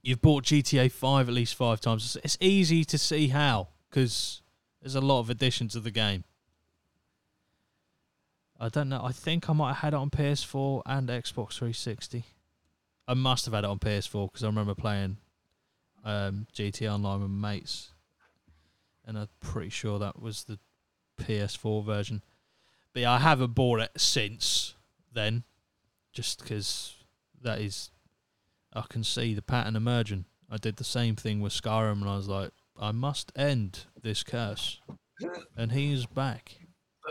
You've 0.03 0.21
bought 0.21 0.45
GTA 0.45 0.93
5 0.93 1.29
at 1.29 1.35
least 1.35 1.55
five 1.55 1.81
times. 1.81 2.19
It's 2.23 2.37
easy 2.41 2.85
to 2.85 2.99
see 2.99 3.29
how, 3.29 3.69
because 3.89 4.43
there's 4.83 4.95
a 4.95 5.01
lot 5.01 5.21
of 5.21 5.31
additions 5.31 5.73
to 5.73 5.81
the 5.81 5.91
game. 5.91 6.25
I 8.61 8.69
don't 8.69 8.91
know. 8.91 9.01
I 9.03 9.13
think 9.13 9.49
I 9.49 9.55
might 9.55 9.73
have 9.73 9.79
had 9.79 9.95
it 9.95 9.97
on 9.97 10.11
PS4 10.11 10.83
and 10.85 11.09
Xbox 11.09 11.55
360. 11.55 12.25
I 13.07 13.15
must 13.15 13.45
have 13.45 13.55
had 13.55 13.65
it 13.65 13.71
on 13.71 13.79
PS4 13.79 14.31
because 14.31 14.45
I 14.45 14.47
remember 14.47 14.75
playing 14.75 15.19
um, 16.05 16.47
GT 16.55 16.91
Online 16.91 17.23
with 17.23 17.31
mates, 17.31 17.93
and 19.05 19.19
I'm 19.19 19.29
pretty 19.41 19.71
sure 19.71 19.99
that 19.99 20.21
was 20.21 20.45
the 20.45 20.59
PS4 21.21 21.85
version. 21.85 22.23
But 22.93 23.03
yeah, 23.03 23.13
I 23.13 23.19
haven't 23.19 23.55
bought 23.55 23.81
it 23.81 23.91
since 23.97 24.75
then, 25.13 25.45
just 26.13 26.41
because 26.41 26.95
that 27.43 27.61
is, 27.61 27.91
I 28.73 28.85
can 28.89 29.05
see 29.05 29.35
the 29.35 29.43
pattern 29.43 29.77
emerging. 29.77 30.25
I 30.51 30.57
did 30.57 30.77
the 30.77 30.85
same 30.85 31.17
thing 31.17 31.41
with 31.41 31.53
Skyrim, 31.53 32.01
and 32.01 32.09
I 32.09 32.17
was 32.17 32.29
like, 32.29 32.51
I 32.79 32.93
must 32.93 33.33
end 33.37 33.85
this 34.01 34.23
curse, 34.23 34.81
and 35.57 35.73
he's 35.73 36.07
back. 36.07 36.57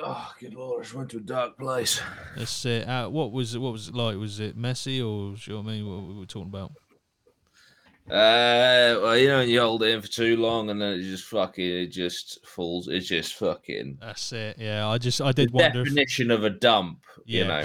Oh, 0.06 0.34
good 0.40 0.54
lord! 0.54 0.82
I 0.82 0.84
just 0.84 0.94
went 0.96 1.10
to 1.12 1.18
a 1.18 1.22
dark 1.22 1.58
place. 1.58 2.02
That's 2.36 2.66
it. 2.66 2.88
Uh, 2.88 3.08
what 3.10 3.32
was 3.32 3.56
it? 3.56 3.60
What 3.60 3.72
was 3.74 3.88
it 3.88 3.96
like? 3.96 4.18
Was 4.18 4.40
it 4.40 4.58
messy, 4.58 5.02
or 5.02 5.36
you 5.36 5.54
know 5.54 5.62
what 5.62 5.70
I 5.70 5.74
mean? 5.74 5.88
What 5.88 6.08
were 6.16 6.20
we 6.20 6.26
talking 6.26 6.50
about? 6.50 6.72
Uh, 8.10 9.00
well, 9.02 9.18
you 9.18 9.30
know, 9.30 9.40
you 9.40 9.62
hold 9.62 9.82
it 9.82 9.88
in 9.90 10.02
for 10.02 10.10
too 10.10 10.36
long, 10.36 10.70
and 10.70 10.82
then 10.82 10.94
it 11.00 11.04
just 11.04 11.24
fucking, 11.26 11.66
it 11.66 11.88
just 11.88 12.46
falls. 12.46 12.90
It's 12.90 13.08
just 13.08 13.36
fucking. 13.36 13.98
That's 14.02 14.32
it. 14.34 14.58
Yeah, 14.60 14.88
I 14.90 14.98
just 14.98 15.22
I 15.22 15.28
The 15.28 15.44
did 15.46 15.52
wonder. 15.54 15.82
If, 15.82 15.86
definition 15.88 16.30
of 16.32 16.44
a 16.44 16.50
dump. 16.50 17.06
You 17.26 17.46
know. 17.46 17.64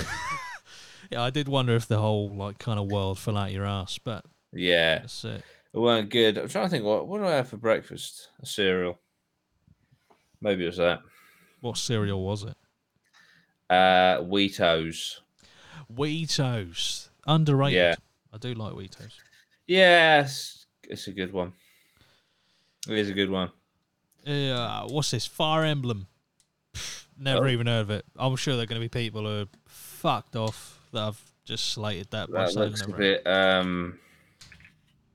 yeah, 1.10 1.22
I 1.22 1.30
did 1.30 1.48
wonder 1.48 1.74
if 1.74 1.88
the 1.88 1.98
whole 1.98 2.30
like 2.36 2.58
kind 2.58 2.78
of 2.78 2.86
world 2.86 3.18
fell 3.18 3.36
out 3.36 3.50
your 3.50 3.66
ass, 3.66 3.98
but 3.98 4.24
Yeah, 4.52 5.00
that's 5.00 5.24
it. 5.24 5.42
it 5.74 5.78
weren't 5.78 6.08
good. 6.10 6.38
I'm 6.38 6.48
trying 6.48 6.66
to 6.66 6.70
think. 6.70 6.84
What 6.84 7.08
what 7.08 7.18
do 7.18 7.26
I 7.26 7.32
have 7.32 7.48
for 7.48 7.56
breakfast? 7.56 8.28
A 8.40 8.46
cereal. 8.46 9.00
Maybe 10.40 10.62
it 10.62 10.68
was 10.68 10.76
that. 10.76 11.00
What 11.60 11.76
cereal 11.76 12.22
was 12.24 12.44
it? 12.44 12.56
Uh, 13.70 14.22
Weetos. 14.22 15.20
Weetos, 15.92 17.08
underrated. 17.26 17.76
Yeah. 17.76 17.94
I 18.32 18.38
do 18.38 18.54
like 18.54 18.72
Weetos. 18.74 19.12
Yes, 19.66 20.66
it's 20.84 21.06
a 21.08 21.12
good 21.12 21.32
one. 21.32 21.52
It 22.88 22.96
is 22.98 23.10
a 23.10 23.14
good 23.14 23.30
one. 23.30 23.50
Yeah, 24.24 24.84
what's 24.84 25.10
this? 25.10 25.26
Fire 25.26 25.64
Emblem. 25.64 26.06
Pff, 26.74 27.06
Never 27.18 27.46
Oh. 27.46 27.50
even 27.50 27.66
heard 27.66 27.80
of 27.80 27.90
it. 27.90 28.04
I'm 28.16 28.36
sure 28.36 28.54
there 28.54 28.62
are 28.64 28.66
going 28.66 28.80
to 28.80 28.84
be 28.84 28.88
people 28.88 29.22
who 29.22 29.42
are 29.42 29.46
fucked 29.66 30.36
off 30.36 30.78
that 30.92 31.00
have 31.00 31.20
just 31.44 31.66
slated 31.70 32.10
that 32.10 32.30
That 32.30 32.54
looks 32.54 32.82
a 32.82 32.88
bit. 32.88 33.26
Um, 33.26 33.98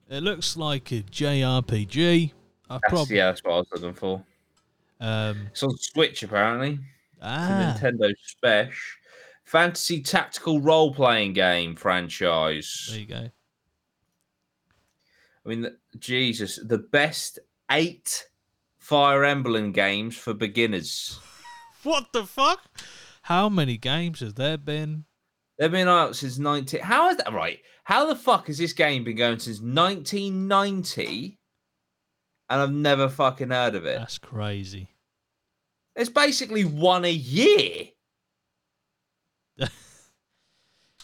It 0.10 0.22
looks 0.22 0.58
like 0.58 0.92
a 0.92 1.02
JRPG. 1.04 2.32
I 2.70 2.74
that's, 2.76 2.90
probably 2.90 3.18
yeah, 3.18 3.26
that's 3.28 3.44
what 3.44 3.54
I 3.54 3.58
was 3.58 3.68
looking 3.74 3.94
for. 3.94 4.24
Um 5.04 5.48
It's 5.52 5.64
on 5.64 5.76
Switch 5.78 6.24
apparently. 6.24 6.74
It's 6.74 7.22
a 7.22 7.28
ah 7.28 7.78
Nintendo 7.80 8.12
Special. 8.26 8.74
Fantasy 9.46 10.02
tactical 10.02 10.62
role 10.62 10.94
playing 10.94 11.34
game 11.34 11.76
franchise. 11.76 12.88
there 12.90 13.00
you 13.00 13.06
go. 13.06 13.30
I 15.46 15.50
mean, 15.50 15.62
the- 15.62 15.78
Jesus, 16.00 16.58
the 16.64 16.78
best 16.78 17.40
eight 17.72 18.28
Fire 18.78 19.24
Emblem 19.26 19.72
games 19.72 20.18
for 20.18 20.34
beginners. 20.34 21.20
What 21.84 22.14
the 22.14 22.24
fuck? 22.26 22.62
How 23.24 23.50
many 23.50 23.76
games 23.78 24.22
has 24.22 24.36
there 24.36 24.58
been? 24.58 25.04
They've 25.60 25.70
been 25.70 25.90
out 25.90 26.16
since 26.16 26.38
19. 26.40 26.80
How 26.80 27.10
is 27.10 27.18
that 27.18 27.34
right? 27.34 27.60
How 27.84 28.06
the 28.06 28.16
fuck 28.16 28.48
has 28.48 28.58
this 28.58 28.72
game 28.72 29.04
been 29.04 29.18
going 29.18 29.40
since 29.40 29.60
1990 29.60 31.38
and 32.50 32.62
I've 32.62 32.72
never 32.72 33.10
fucking 33.10 33.50
heard 33.50 33.76
of 33.76 33.86
it? 33.86 33.98
That's 34.00 34.18
crazy. 34.18 34.92
It's 35.96 36.10
basically 36.10 36.66
one 36.66 37.06
a 37.06 37.12
year. 37.12 37.90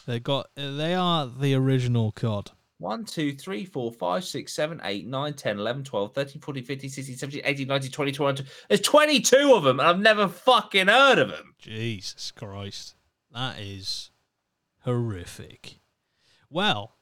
They 0.10 0.20
got 0.20 0.48
they 0.56 0.96
are 0.96 1.28
the 1.28 1.54
original 1.54 2.12
COD. 2.12 2.50
1, 2.80 3.06
2, 3.06 3.36
3, 3.36 3.66
4, 3.66 3.92
5, 3.92 4.24
6, 4.24 4.54
7, 4.54 4.82
8, 4.84 5.06
9, 5.06 5.34
10, 5.34 5.60
11, 5.60 5.84
12, 5.84 6.16
13, 6.16 6.42
14, 6.42 6.64
15, 6.64 6.90
16, 6.90 7.18
17, 7.18 7.42
18, 7.44 7.68
19, 7.68 7.92
20, 7.92 8.12
21. 8.14 8.48
There's 8.70 8.82
22 8.82 9.54
of 9.54 9.64
them 9.64 9.80
and 9.80 9.88
I've 9.88 10.00
never 10.00 10.28
fucking 10.28 10.88
heard 10.88 11.20
of 11.20 11.30
them. 11.30 11.54
Jesus 11.60 12.32
Christ. 12.32 12.96
That 13.32 13.60
is 13.60 14.10
horrific. 14.80 15.80
Well, 16.50 16.96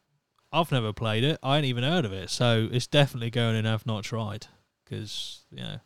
I've 0.51 0.71
never 0.71 0.91
played 0.91 1.23
it. 1.23 1.39
I 1.41 1.57
ain't 1.57 1.65
even 1.65 1.83
heard 1.83 2.03
of 2.03 2.11
it. 2.11 2.29
So 2.29 2.67
it's 2.71 2.87
definitely 2.87 3.29
going 3.29 3.55
in 3.55 3.65
I've 3.65 3.85
not 3.85 4.03
tried. 4.03 4.47
Because, 4.83 5.45
you 5.51 5.63
know, 5.63 5.79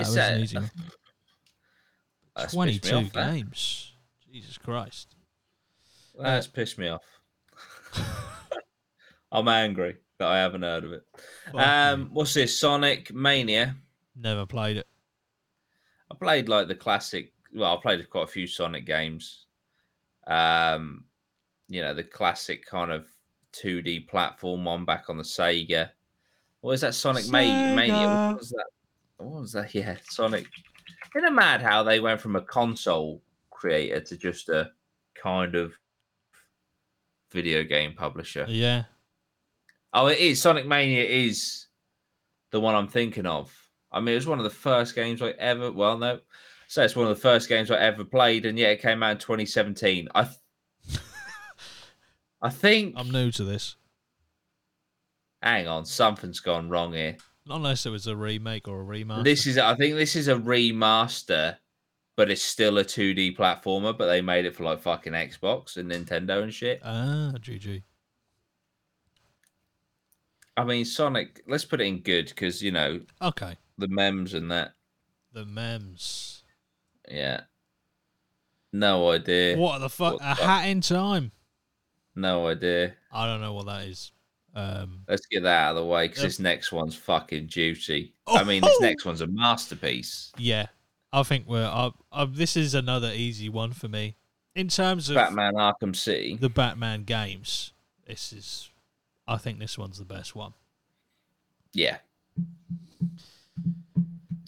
that 0.00 0.08
It's, 0.08 0.08
was 0.08 0.16
an 0.16 0.34
uh, 0.34 0.42
easy 0.42 0.56
one. 0.58 0.70
That's 2.36 2.54
pissed 2.54 2.84
me 2.84 2.90
22 2.90 2.96
off, 2.96 3.12
that. 3.12 3.32
games. 3.34 3.92
Jesus 4.32 4.58
Christ. 4.58 5.14
That's 6.18 6.46
pissed 6.46 6.78
me 6.78 6.88
off. 6.88 7.02
I'm 9.32 9.48
angry 9.48 9.96
that 10.18 10.28
I 10.28 10.38
haven't 10.38 10.62
heard 10.62 10.84
of 10.84 10.92
it. 10.92 11.02
Um, 11.54 12.10
what's 12.12 12.34
this? 12.34 12.56
Sonic 12.58 13.12
Mania. 13.12 13.76
Never 14.16 14.46
played 14.46 14.76
it. 14.76 14.86
I 16.10 16.14
played 16.14 16.48
like 16.48 16.68
the 16.68 16.74
classic. 16.74 17.32
Well, 17.52 17.76
I 17.76 17.80
played 17.80 18.08
quite 18.10 18.24
a 18.24 18.26
few 18.26 18.46
Sonic 18.46 18.86
games. 18.86 19.46
Um, 20.26 21.04
you 21.68 21.82
know 21.82 21.94
the 21.94 22.04
classic 22.04 22.66
kind 22.66 22.90
of 22.90 23.06
2D 23.54 24.08
platform 24.08 24.64
one 24.64 24.84
back 24.84 25.08
on 25.08 25.16
the 25.16 25.22
Sega. 25.22 25.90
What 26.60 26.72
is 26.72 26.82
that? 26.82 26.94
Sonic 26.94 27.28
Ma- 27.28 27.38
Mania. 27.38 28.28
What 28.28 28.38
was 28.38 28.50
that? 28.50 28.66
What 29.20 29.42
was 29.42 29.52
that? 29.52 29.74
Yeah, 29.74 29.96
Sonic. 30.08 30.46
Isn't 31.14 31.28
it 31.28 31.32
mad 31.32 31.60
how 31.62 31.82
they 31.82 32.00
went 32.00 32.20
from 32.20 32.36
a 32.36 32.40
console 32.42 33.22
creator 33.50 34.00
to 34.00 34.16
just 34.16 34.48
a 34.48 34.70
kind 35.14 35.54
of 35.54 35.72
video 37.30 37.62
game 37.64 37.94
publisher? 37.94 38.46
Yeah. 38.48 38.84
Oh, 39.92 40.06
it 40.06 40.18
is. 40.18 40.40
Sonic 40.40 40.66
Mania 40.66 41.04
is 41.04 41.66
the 42.50 42.60
one 42.60 42.74
I'm 42.74 42.88
thinking 42.88 43.26
of. 43.26 43.52
I 43.92 44.00
mean, 44.00 44.12
it 44.12 44.16
was 44.16 44.26
one 44.26 44.38
of 44.38 44.44
the 44.44 44.50
first 44.50 44.94
games 44.94 45.20
I 45.20 45.30
ever. 45.30 45.72
Well, 45.72 45.98
no, 45.98 46.20
so 46.68 46.82
it's 46.84 46.94
one 46.94 47.08
of 47.08 47.16
the 47.16 47.20
first 47.20 47.48
games 47.48 47.70
I 47.70 47.78
ever 47.78 48.04
played, 48.04 48.46
and 48.46 48.56
yet 48.58 48.70
it 48.72 48.82
came 48.82 49.02
out 49.02 49.10
in 49.12 49.18
2017. 49.18 50.08
I, 50.14 50.22
th- 50.22 50.98
I 52.42 52.50
think. 52.50 52.94
I'm 52.96 53.10
new 53.10 53.32
to 53.32 53.44
this. 53.44 53.74
hang 55.42 55.66
on, 55.66 55.84
something's 55.84 56.40
gone 56.40 56.68
wrong 56.68 56.92
here. 56.92 57.16
Unless 57.50 57.86
it 57.86 57.90
was 57.90 58.06
a 58.06 58.16
remake 58.16 58.68
or 58.68 58.82
a 58.82 58.84
remaster. 58.84 59.24
This 59.24 59.46
is. 59.46 59.58
I 59.58 59.74
think 59.76 59.96
this 59.96 60.16
is 60.16 60.28
a 60.28 60.34
remaster, 60.36 61.56
but 62.16 62.30
it's 62.30 62.42
still 62.42 62.78
a 62.78 62.84
2D 62.84 63.36
platformer. 63.36 63.96
But 63.96 64.06
they 64.06 64.20
made 64.20 64.44
it 64.46 64.54
for 64.54 64.64
like 64.64 64.80
fucking 64.80 65.12
Xbox 65.12 65.76
and 65.76 65.90
Nintendo 65.90 66.42
and 66.42 66.52
shit. 66.54 66.80
Ah, 66.84 67.32
GG. 67.38 67.82
I 70.56 70.64
mean, 70.64 70.84
Sonic. 70.84 71.42
Let's 71.46 71.64
put 71.64 71.80
it 71.80 71.84
in 71.86 72.00
good 72.00 72.28
because 72.28 72.62
you 72.62 72.70
know 72.72 73.00
Okay. 73.22 73.56
the 73.78 73.88
memes 73.88 74.34
and 74.34 74.50
that. 74.50 74.72
The 75.32 75.44
memes. 75.44 76.42
Yeah. 77.08 77.42
No 78.72 79.10
idea. 79.10 79.56
What 79.56 79.78
the 79.78 79.88
fuck? 79.88 80.14
What 80.14 80.22
a 80.22 80.34
hat 80.34 80.68
in 80.68 80.80
time. 80.80 81.32
No 82.14 82.48
idea. 82.48 82.94
I 83.12 83.26
don't 83.26 83.40
know 83.40 83.52
what 83.54 83.66
that 83.66 83.84
is. 83.86 84.12
Um, 84.54 85.02
Let's 85.08 85.26
get 85.26 85.44
that 85.44 85.64
out 85.66 85.70
of 85.70 85.76
the 85.76 85.84
way 85.86 86.08
because 86.08 86.22
this 86.22 86.40
next 86.40 86.72
one's 86.72 86.96
fucking 86.96 87.46
juicy. 87.48 88.12
I 88.26 88.42
mean, 88.44 88.62
this 88.62 88.76
Oh! 88.80 88.84
next 88.84 89.04
one's 89.04 89.20
a 89.20 89.26
masterpiece. 89.28 90.32
yeah, 90.38 90.66
I 91.12 91.22
think 91.22 91.46
we're. 91.46 91.64
Uh, 91.64 91.90
uh, 92.10 92.26
this 92.28 92.56
is 92.56 92.74
another 92.74 93.12
easy 93.14 93.48
one 93.48 93.72
for 93.72 93.86
me 93.88 94.16
in 94.56 94.66
terms 94.68 95.08
of 95.08 95.14
Batman 95.14 95.54
Arkham 95.54 95.94
City. 95.94 96.36
the 96.36 96.48
Batman 96.50 97.04
games. 97.04 97.72
This 98.06 98.32
is. 98.32 98.70
I 99.28 99.36
think 99.36 99.60
this 99.60 99.78
one's 99.78 99.98
the 99.98 100.04
best 100.04 100.34
one. 100.34 100.54
Yeah. 101.72 101.98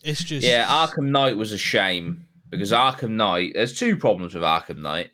It's 0.03 0.25
just. 0.25 0.45
Yeah, 0.45 0.67
Arkham 0.67 1.11
Knight 1.11 1.37
was 1.37 1.53
a 1.53 1.59
shame 1.59 2.27
because 2.51 2.73
Arkham 2.73 3.11
Knight, 3.11 3.53
there's 3.55 3.79
two 3.79 3.97
problems 3.97 4.35
with 4.35 4.43
Arkham 4.43 4.79
Knight. 4.79 5.12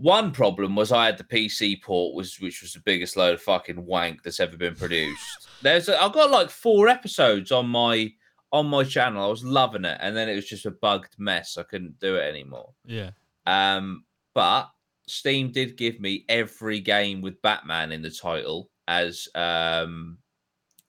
One 0.00 0.30
problem 0.30 0.76
was 0.76 0.92
I 0.92 1.06
had 1.06 1.18
the 1.18 1.24
PC 1.24 1.82
port, 1.82 2.14
was 2.14 2.38
which 2.38 2.62
was 2.62 2.72
the 2.72 2.80
biggest 2.80 3.16
load 3.16 3.34
of 3.34 3.42
fucking 3.42 3.84
wank 3.84 4.22
that's 4.22 4.38
ever 4.38 4.56
been 4.56 4.76
produced. 4.76 5.48
There's, 5.62 5.88
a, 5.88 6.00
I've 6.00 6.12
got 6.12 6.30
like 6.30 6.50
four 6.50 6.88
episodes 6.88 7.50
on 7.50 7.68
my 7.68 8.12
on 8.52 8.66
my 8.66 8.84
channel. 8.84 9.24
I 9.24 9.28
was 9.28 9.44
loving 9.44 9.84
it, 9.84 9.98
and 10.00 10.16
then 10.16 10.28
it 10.28 10.36
was 10.36 10.46
just 10.46 10.66
a 10.66 10.70
bugged 10.70 11.16
mess. 11.18 11.58
I 11.58 11.64
couldn't 11.64 11.98
do 11.98 12.16
it 12.16 12.22
anymore. 12.22 12.74
Yeah. 12.84 13.10
Um, 13.46 14.04
but 14.34 14.70
Steam 15.08 15.50
did 15.50 15.76
give 15.76 15.98
me 16.00 16.24
every 16.28 16.80
game 16.80 17.20
with 17.20 17.42
Batman 17.42 17.90
in 17.92 18.02
the 18.02 18.10
title 18.10 18.70
as 18.86 19.28
um 19.34 20.18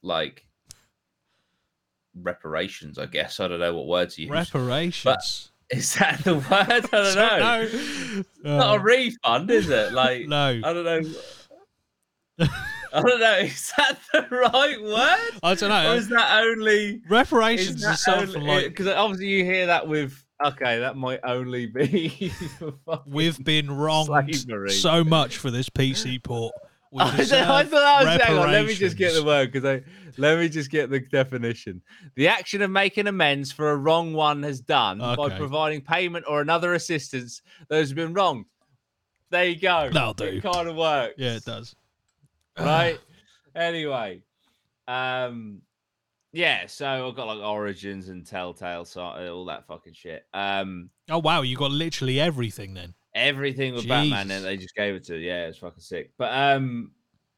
like 0.01 0.45
reparations, 2.15 2.97
I 2.97 3.05
guess. 3.05 3.39
I 3.39 3.47
don't 3.47 3.59
know 3.59 3.75
what 3.75 3.87
word 3.87 4.09
to 4.11 4.21
use. 4.21 4.29
Reparations. 4.29 5.48
Is 5.71 5.93
that 5.95 6.23
the 6.23 6.35
word? 6.35 6.45
I 6.51 6.79
don't 6.79 6.93
know. 7.15 8.23
No. 8.43 8.57
Not 8.57 8.75
a 8.75 8.79
Uh, 8.79 8.83
refund, 8.83 9.51
is 9.51 9.69
it? 9.69 9.93
Like 9.93 10.27
no. 10.27 10.61
I 10.63 10.73
don't 10.73 10.83
know. 10.85 11.01
I 12.91 13.01
don't 13.01 13.19
know. 13.19 13.37
Is 13.39 13.71
that 13.77 13.99
the 14.13 14.25
right 14.35 14.81
word? 14.81 15.39
I 15.43 15.53
don't 15.55 15.63
Or 15.63 15.83
know. 15.83 15.93
is 15.93 16.07
that 16.09 16.41
only 16.43 17.01
Reparations 17.07 17.83
is 17.83 17.99
something 18.03 18.41
like. 18.43 18.69
because 18.69 18.87
obviously 18.87 19.27
you 19.27 19.43
hear 19.45 19.67
that 19.67 19.87
with 19.87 20.23
Okay, 20.43 20.79
that 20.79 20.95
might 20.95 21.19
only 21.25 21.65
be. 21.65 22.31
We've 23.05 23.37
been 23.43 23.69
wronged 23.69 24.07
slavery. 24.33 24.69
so 24.71 25.03
much 25.03 25.35
for 25.35 25.51
this 25.51 25.67
PC 25.69 26.23
port. 26.23 26.53
I, 26.97 27.23
thought- 27.23 27.31
I 27.31 27.63
thought 27.63 27.69
that 27.71 28.03
was 28.05 28.21
hang 28.21 28.37
on, 28.37 28.51
Let 28.51 28.65
me 28.65 28.73
just 28.73 28.97
get 28.97 29.13
the 29.13 29.23
word 29.23 29.51
because 29.51 29.65
I 29.65 29.83
let 30.17 30.39
me 30.39 30.49
just 30.49 30.71
get 30.71 30.89
the 30.89 30.99
definition. 30.99 31.81
The 32.15 32.27
action 32.27 32.61
of 32.63 32.71
making 32.71 33.07
amends 33.07 33.51
for 33.51 33.71
a 33.71 33.75
wrong 33.77 34.13
one 34.13 34.41
has 34.43 34.59
done 34.59 34.99
by 35.15 35.29
providing 35.37 35.81
payment 35.81 36.25
or 36.27 36.41
another 36.41 36.73
assistance 36.73 37.41
that 37.69 37.77
has 37.77 37.93
been 37.93 38.13
wrong. 38.13 38.45
There 39.29 39.45
you 39.45 39.59
go. 39.59 39.89
That'll 39.93 40.13
do. 40.15 40.25
It 40.25 40.41
kind 40.43 40.67
of 40.67 40.75
works. 40.75 41.13
Yeah, 41.17 41.35
it 41.35 41.45
does. 41.45 41.75
right? 42.57 42.97
anyway, 43.55 44.23
um, 44.87 45.61
yeah. 46.33 46.65
So 46.67 47.07
I've 47.07 47.15
got 47.15 47.27
like 47.27 47.37
Origins 47.47 48.09
and 48.09 48.25
Telltale, 48.25 48.85
so 48.85 49.01
all 49.01 49.45
that 49.45 49.67
fucking 49.67 49.93
shit. 49.93 50.25
Um, 50.33 50.89
Oh 51.09 51.19
wow, 51.19 51.41
you 51.43 51.55
got 51.55 51.71
literally 51.71 52.19
everything 52.19 52.73
then. 52.73 52.93
Everything 53.19 53.73
with 53.73 53.87
Batman, 53.87 54.27
Jesus. 54.27 54.37
and 54.37 54.45
they 54.45 54.57
just 54.57 54.75
gave 54.75 54.95
it 54.95 55.03
to. 55.05 55.17
Yeah, 55.17 55.47
it's 55.47 55.57
fucking 55.57 55.81
sick. 55.81 56.11
But 56.17 56.33
um, 56.33 56.91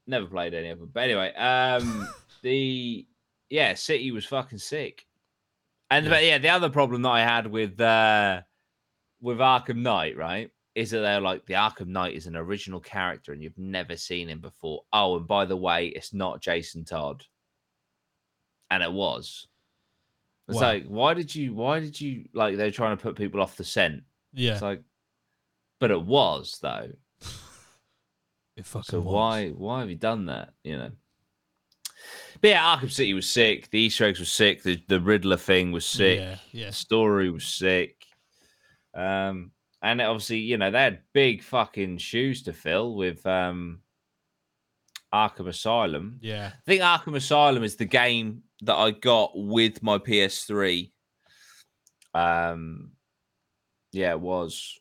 never 0.06 0.26
played 0.26 0.54
any 0.54 0.68
of 0.70 0.78
them. 0.78 0.90
But 0.92 1.04
anyway, 1.04 1.32
um, 1.34 2.08
the 2.42 3.06
yeah, 3.50 3.74
City 3.74 4.10
was 4.12 4.24
fucking 4.24 4.58
sick. 4.58 5.06
And 5.90 6.06
Yeah. 6.06 6.10
but 6.10 6.24
yeah, 6.24 6.38
the 6.38 6.48
other 6.48 6.70
problem 6.70 7.02
that 7.02 7.10
I 7.10 7.20
had 7.20 7.46
with 7.46 7.80
uh 7.80 8.42
with 9.20 9.38
Arkham 9.38 9.76
Knight, 9.82 10.16
right, 10.16 10.50
is 10.74 10.90
that 10.90 11.00
they're 11.00 11.20
like 11.20 11.44
the 11.46 11.54
Arkham 11.54 11.88
Knight 11.88 12.14
is 12.14 12.26
an 12.26 12.34
original 12.36 12.80
character 12.80 13.32
and 13.32 13.42
you've 13.42 13.58
never 13.58 13.96
seen 13.96 14.28
him 14.28 14.40
before. 14.40 14.82
Oh, 14.92 15.16
and 15.18 15.26
by 15.28 15.44
the 15.44 15.56
way, 15.56 15.88
it's 15.88 16.12
not 16.14 16.40
Jason 16.40 16.84
Todd. 16.84 17.22
And 18.70 18.82
it 18.82 18.90
was. 18.92 19.46
It's 20.48 20.56
Wow. 20.56 20.62
like, 20.62 20.86
why 20.86 21.14
did 21.14 21.34
you 21.34 21.54
why 21.54 21.78
did 21.80 22.00
you 22.00 22.24
like 22.32 22.56
they're 22.56 22.70
trying 22.70 22.96
to 22.96 23.02
put 23.02 23.14
people 23.16 23.40
off 23.40 23.56
the 23.56 23.64
scent? 23.64 24.02
Yeah, 24.32 24.52
It's 24.54 24.62
like 24.62 24.82
but 25.82 25.90
it 25.90 26.00
was 26.00 26.60
though. 26.62 26.92
it 28.56 28.64
fucking 28.64 28.84
So 28.84 29.00
was. 29.00 29.12
why 29.12 29.48
why 29.48 29.80
have 29.80 29.90
you 29.90 29.96
done 29.96 30.26
that? 30.26 30.50
You 30.62 30.76
know. 30.78 30.90
But 32.40 32.48
yeah, 32.50 32.76
Arkham 32.76 32.88
City 32.90 33.14
was 33.14 33.28
sick. 33.28 33.68
The 33.70 33.80
Easter 33.80 34.04
eggs 34.04 34.20
were 34.20 34.24
sick. 34.24 34.62
The 34.62 34.80
the 34.86 35.00
Riddler 35.00 35.36
thing 35.36 35.72
was 35.72 35.84
sick. 35.84 36.20
Yeah, 36.20 36.36
yeah. 36.52 36.66
The 36.66 36.72
story 36.72 37.30
was 37.30 37.44
sick. 37.44 37.96
Um, 38.94 39.50
and 39.82 40.00
obviously, 40.00 40.38
you 40.38 40.56
know, 40.56 40.70
they 40.70 40.78
had 40.82 41.00
big 41.12 41.42
fucking 41.42 41.98
shoes 41.98 42.44
to 42.44 42.52
fill 42.52 42.94
with 42.94 43.26
um 43.26 43.80
Arkham 45.12 45.48
Asylum. 45.48 46.18
Yeah, 46.22 46.52
I 46.54 46.60
think 46.64 46.82
Arkham 46.82 47.16
Asylum 47.16 47.64
is 47.64 47.74
the 47.74 47.86
game 47.86 48.44
that 48.60 48.76
I 48.76 48.92
got 48.92 49.32
with 49.34 49.82
my 49.82 49.98
PS3. 49.98 50.92
Um, 52.14 52.92
yeah, 53.90 54.12
it 54.12 54.20
was. 54.20 54.78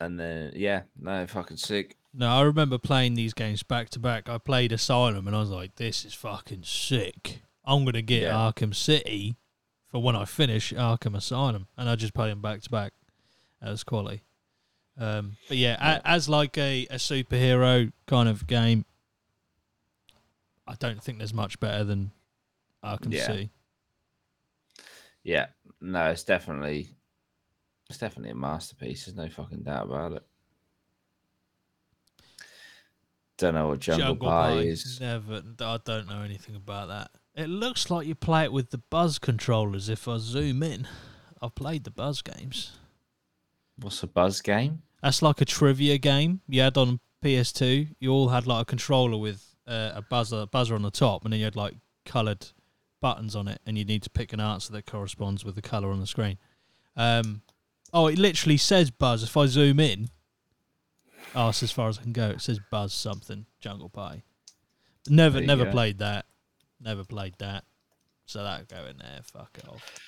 And 0.00 0.18
then 0.18 0.52
yeah, 0.56 0.82
no, 0.98 1.26
fucking 1.26 1.58
sick. 1.58 1.96
No, 2.12 2.28
I 2.28 2.40
remember 2.42 2.78
playing 2.78 3.14
these 3.14 3.34
games 3.34 3.62
back 3.62 3.90
to 3.90 3.98
back. 4.00 4.28
I 4.28 4.38
played 4.38 4.72
Asylum 4.72 5.26
and 5.28 5.36
I 5.36 5.40
was 5.40 5.50
like, 5.50 5.76
this 5.76 6.04
is 6.04 6.14
fucking 6.14 6.62
sick. 6.64 7.42
I'm 7.64 7.84
going 7.84 7.92
to 7.94 8.02
get 8.02 8.22
Yeah. 8.22 8.32
Arkham 8.34 8.74
City 8.74 9.36
for 9.86 10.02
when 10.02 10.16
I 10.16 10.24
finish 10.24 10.72
Arkham 10.72 11.14
Asylum. 11.14 11.68
And 11.76 11.88
I 11.88 11.94
just 11.94 12.14
played 12.14 12.32
them 12.32 12.40
back 12.42 12.62
to 12.62 12.70
back. 12.70 12.94
That 13.62 13.70
was 13.70 13.84
quality. 13.84 14.22
Um, 14.98 15.36
but 15.46 15.56
yeah, 15.58 15.76
Yeah. 15.80 16.00
A, 16.04 16.08
as 16.08 16.28
like 16.28 16.58
a, 16.58 16.86
a 16.90 16.96
superhero 16.96 17.92
kind 18.06 18.28
of 18.28 18.46
game, 18.48 18.86
I 20.66 20.74
don't 20.78 21.02
think 21.02 21.18
there's 21.18 21.34
much 21.34 21.60
better 21.60 21.84
than 21.84 22.10
Arkham 22.84 23.12
Yeah. 23.12 23.26
City. 23.26 23.50
Yeah, 25.22 25.46
no, 25.80 26.06
it's 26.06 26.24
definitely, 26.24 26.88
it's 27.90 27.98
definitely 27.98 28.30
a 28.30 28.36
masterpiece. 28.36 29.04
There's 29.04 29.16
no 29.16 29.28
fucking 29.28 29.64
doubt 29.64 29.86
about 29.86 30.12
it. 30.12 30.22
Don't 33.36 33.54
know 33.54 33.68
what 33.68 33.80
Jungle, 33.80 34.16
Pie 34.16 34.58
is. 34.58 35.00
Never. 35.00 35.42
I 35.60 35.78
don't 35.84 36.08
know 36.08 36.22
anything 36.22 36.56
about 36.56 36.88
that. 36.88 37.10
It 37.34 37.48
looks 37.48 37.90
like 37.90 38.06
you 38.06 38.14
play 38.14 38.44
it 38.44 38.52
with 38.52 38.70
the 38.70 38.78
Buzz 38.78 39.18
controllers. 39.18 39.88
If 39.88 40.06
I 40.06 40.18
zoom 40.18 40.62
in, 40.62 40.86
I've 41.40 41.54
played 41.54 41.84
the 41.84 41.90
Buzz 41.90 42.22
games. 42.22 42.78
What's 43.76 44.02
a 44.02 44.06
buzz 44.06 44.40
game? 44.42 44.82
That's 45.02 45.22
like 45.22 45.40
a 45.40 45.46
trivia 45.46 45.96
game 45.96 46.42
you 46.46 46.60
had 46.60 46.76
on 46.76 47.00
PS2. 47.24 47.94
You 47.98 48.12
all 48.12 48.28
had 48.28 48.46
like 48.46 48.62
a 48.62 48.64
controller 48.66 49.16
with 49.16 49.56
uh, 49.66 49.92
a 49.94 50.02
buzzer 50.02 50.46
buzzer 50.46 50.74
on 50.74 50.82
the 50.82 50.90
top, 50.90 51.24
and 51.24 51.32
then 51.32 51.40
you 51.40 51.46
had 51.46 51.56
like 51.56 51.74
coloured 52.04 52.46
buttons 53.00 53.34
on 53.34 53.48
it, 53.48 53.60
and 53.66 53.78
you 53.78 53.84
need 53.84 54.02
to 54.02 54.10
pick 54.10 54.34
an 54.34 54.40
answer 54.40 54.72
that 54.74 54.84
corresponds 54.84 55.44
with 55.44 55.54
the 55.54 55.62
colour 55.62 55.90
on 55.90 56.00
the 56.00 56.06
screen. 56.06 56.36
Um, 56.96 57.40
oh, 57.92 58.06
it 58.06 58.18
literally 58.18 58.56
says 58.56 58.90
Buzz. 58.90 59.22
If 59.22 59.36
I 59.36 59.46
zoom 59.46 59.80
in, 59.80 60.10
oh, 61.34 61.48
it's 61.50 61.62
as 61.62 61.70
far 61.72 61.88
as 61.88 61.98
I 61.98 62.02
can 62.02 62.12
go. 62.12 62.30
It 62.30 62.40
says 62.40 62.60
Buzz 62.70 62.92
something 62.92 63.46
Jungle 63.60 63.88
Pie. 63.88 64.22
Never, 65.08 65.34
There 65.34 65.40
you 65.42 65.46
never 65.46 65.64
go. 65.66 65.70
played 65.72 65.98
that. 65.98 66.26
Never 66.80 67.04
played 67.04 67.34
that. 67.38 67.64
So 68.26 68.42
that 68.42 68.68
go 68.68 68.86
in 68.86 68.98
there. 68.98 69.20
Fuck 69.24 69.58
it 69.58 69.68
off. 69.68 69.98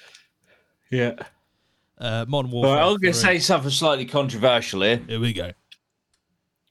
Yeah. 0.90 1.14
Uh, 1.98 2.24
Modern 2.28 2.50
Warfare. 2.50 2.76
Well, 2.76 2.88
I'm 2.94 3.00
going 3.00 3.12
to 3.12 3.18
3. 3.18 3.28
say 3.34 3.38
something 3.38 3.70
slightly 3.70 4.04
controversial 4.06 4.82
here, 4.82 5.02
Here 5.08 5.20
we 5.20 5.32
go. 5.32 5.52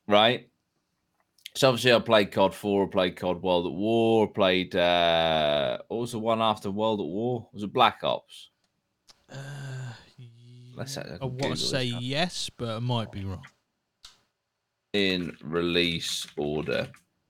right? 0.07 0.47
So 1.55 1.68
obviously, 1.70 1.93
I 1.93 1.99
played 1.99 2.32
COD 2.32 2.53
4, 2.55 2.86
I 2.86 2.89
played 2.89 3.16
COD 3.18 3.41
World 3.43 3.66
at 3.66 3.74
War, 3.74 4.28
I 4.28 4.32
played 4.34 4.74
uh, 4.76 5.80
what 5.89 5.97
was 5.99 6.12
the 6.14 6.20
one 6.20 6.41
after 6.41 6.72
World 6.72 7.01
at 7.01 7.05
War? 7.05 7.49
Was 7.51 7.64
it 7.64 7.74
Black 7.74 7.99
Ops? 8.03 8.49
Uh, 9.30 9.36
Let's 10.82 10.93
say- 10.95 11.01
I 11.21 11.23
I 11.23 11.25
want 11.25 11.39
to 11.41 11.55
say 11.57 11.91
now. 11.91 11.99
yes, 12.01 12.49
but 12.57 12.69
I 12.69 12.79
might 12.79 13.11
be 13.11 13.23
wrong. 13.23 13.45
In 14.93 15.38
release 15.43 16.25
order. 16.38 16.89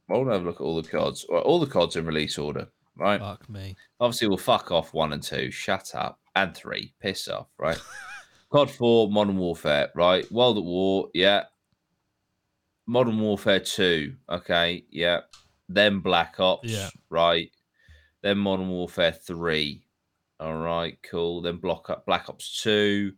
I 0.09 0.13
want 0.13 0.29
to 0.29 0.33
have 0.33 0.43
a 0.43 0.45
look 0.45 0.55
at 0.61 0.63
all 0.63 0.81
the 0.81 0.87
cards. 0.87 1.25
Well, 1.27 1.41
all 1.41 1.59
the 1.59 1.67
cards 1.67 1.97
in 1.97 2.05
release 2.05 2.37
order, 2.37 2.69
right? 2.95 3.19
Fuck 3.19 3.49
me. 3.49 3.75
Obviously, 3.99 4.29
we'll 4.29 4.37
fuck 4.37 4.71
off 4.71 4.93
one 4.93 5.11
and 5.13 5.21
two. 5.21 5.51
Shut 5.51 5.93
up. 5.95 6.19
And 6.33 6.55
three. 6.55 6.93
Piss 7.01 7.27
off, 7.27 7.47
right? 7.59 7.77
COD 8.51 8.71
4, 8.71 9.11
Modern 9.11 9.37
Warfare, 9.37 9.91
right? 9.95 10.29
World 10.31 10.57
at 10.57 10.63
War, 10.63 11.09
yeah. 11.13 11.43
Modern 12.87 13.19
Warfare 13.19 13.59
2, 13.59 14.15
okay, 14.29 14.83
yeah. 14.89 15.21
Then 15.69 15.99
Black 15.99 16.39
Ops, 16.39 16.69
Yeah. 16.69 16.89
right? 17.09 17.49
Then 18.21 18.37
Modern 18.37 18.69
Warfare 18.69 19.11
3, 19.13 19.83
all 20.39 20.55
right, 20.57 20.97
cool. 21.09 21.41
Then 21.41 21.57
Block 21.57 21.89
Up, 21.89 22.05
Black 22.05 22.27
Ops 22.27 22.61
2. 22.63 23.13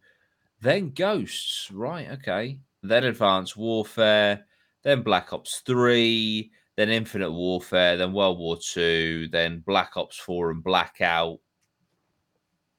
Then 0.64 0.91
Ghosts, 0.91 1.70
right, 1.72 2.09
okay. 2.11 2.57
Then 2.82 3.03
Advanced 3.03 3.57
Warfare. 3.57 4.45
Then 4.84 5.03
Black 5.03 5.34
Ops 5.34 5.61
3. 5.66 6.51
Then 6.76 6.89
Infinite 6.89 7.32
Warfare. 7.32 7.97
Then 7.97 8.14
World 8.14 8.39
War 8.39 8.57
2. 8.57 9.28
Then 9.32 9.61
Black 9.66 9.97
Ops 9.97 10.18
4 10.18 10.51
and 10.51 10.64
Blackout 10.64 11.39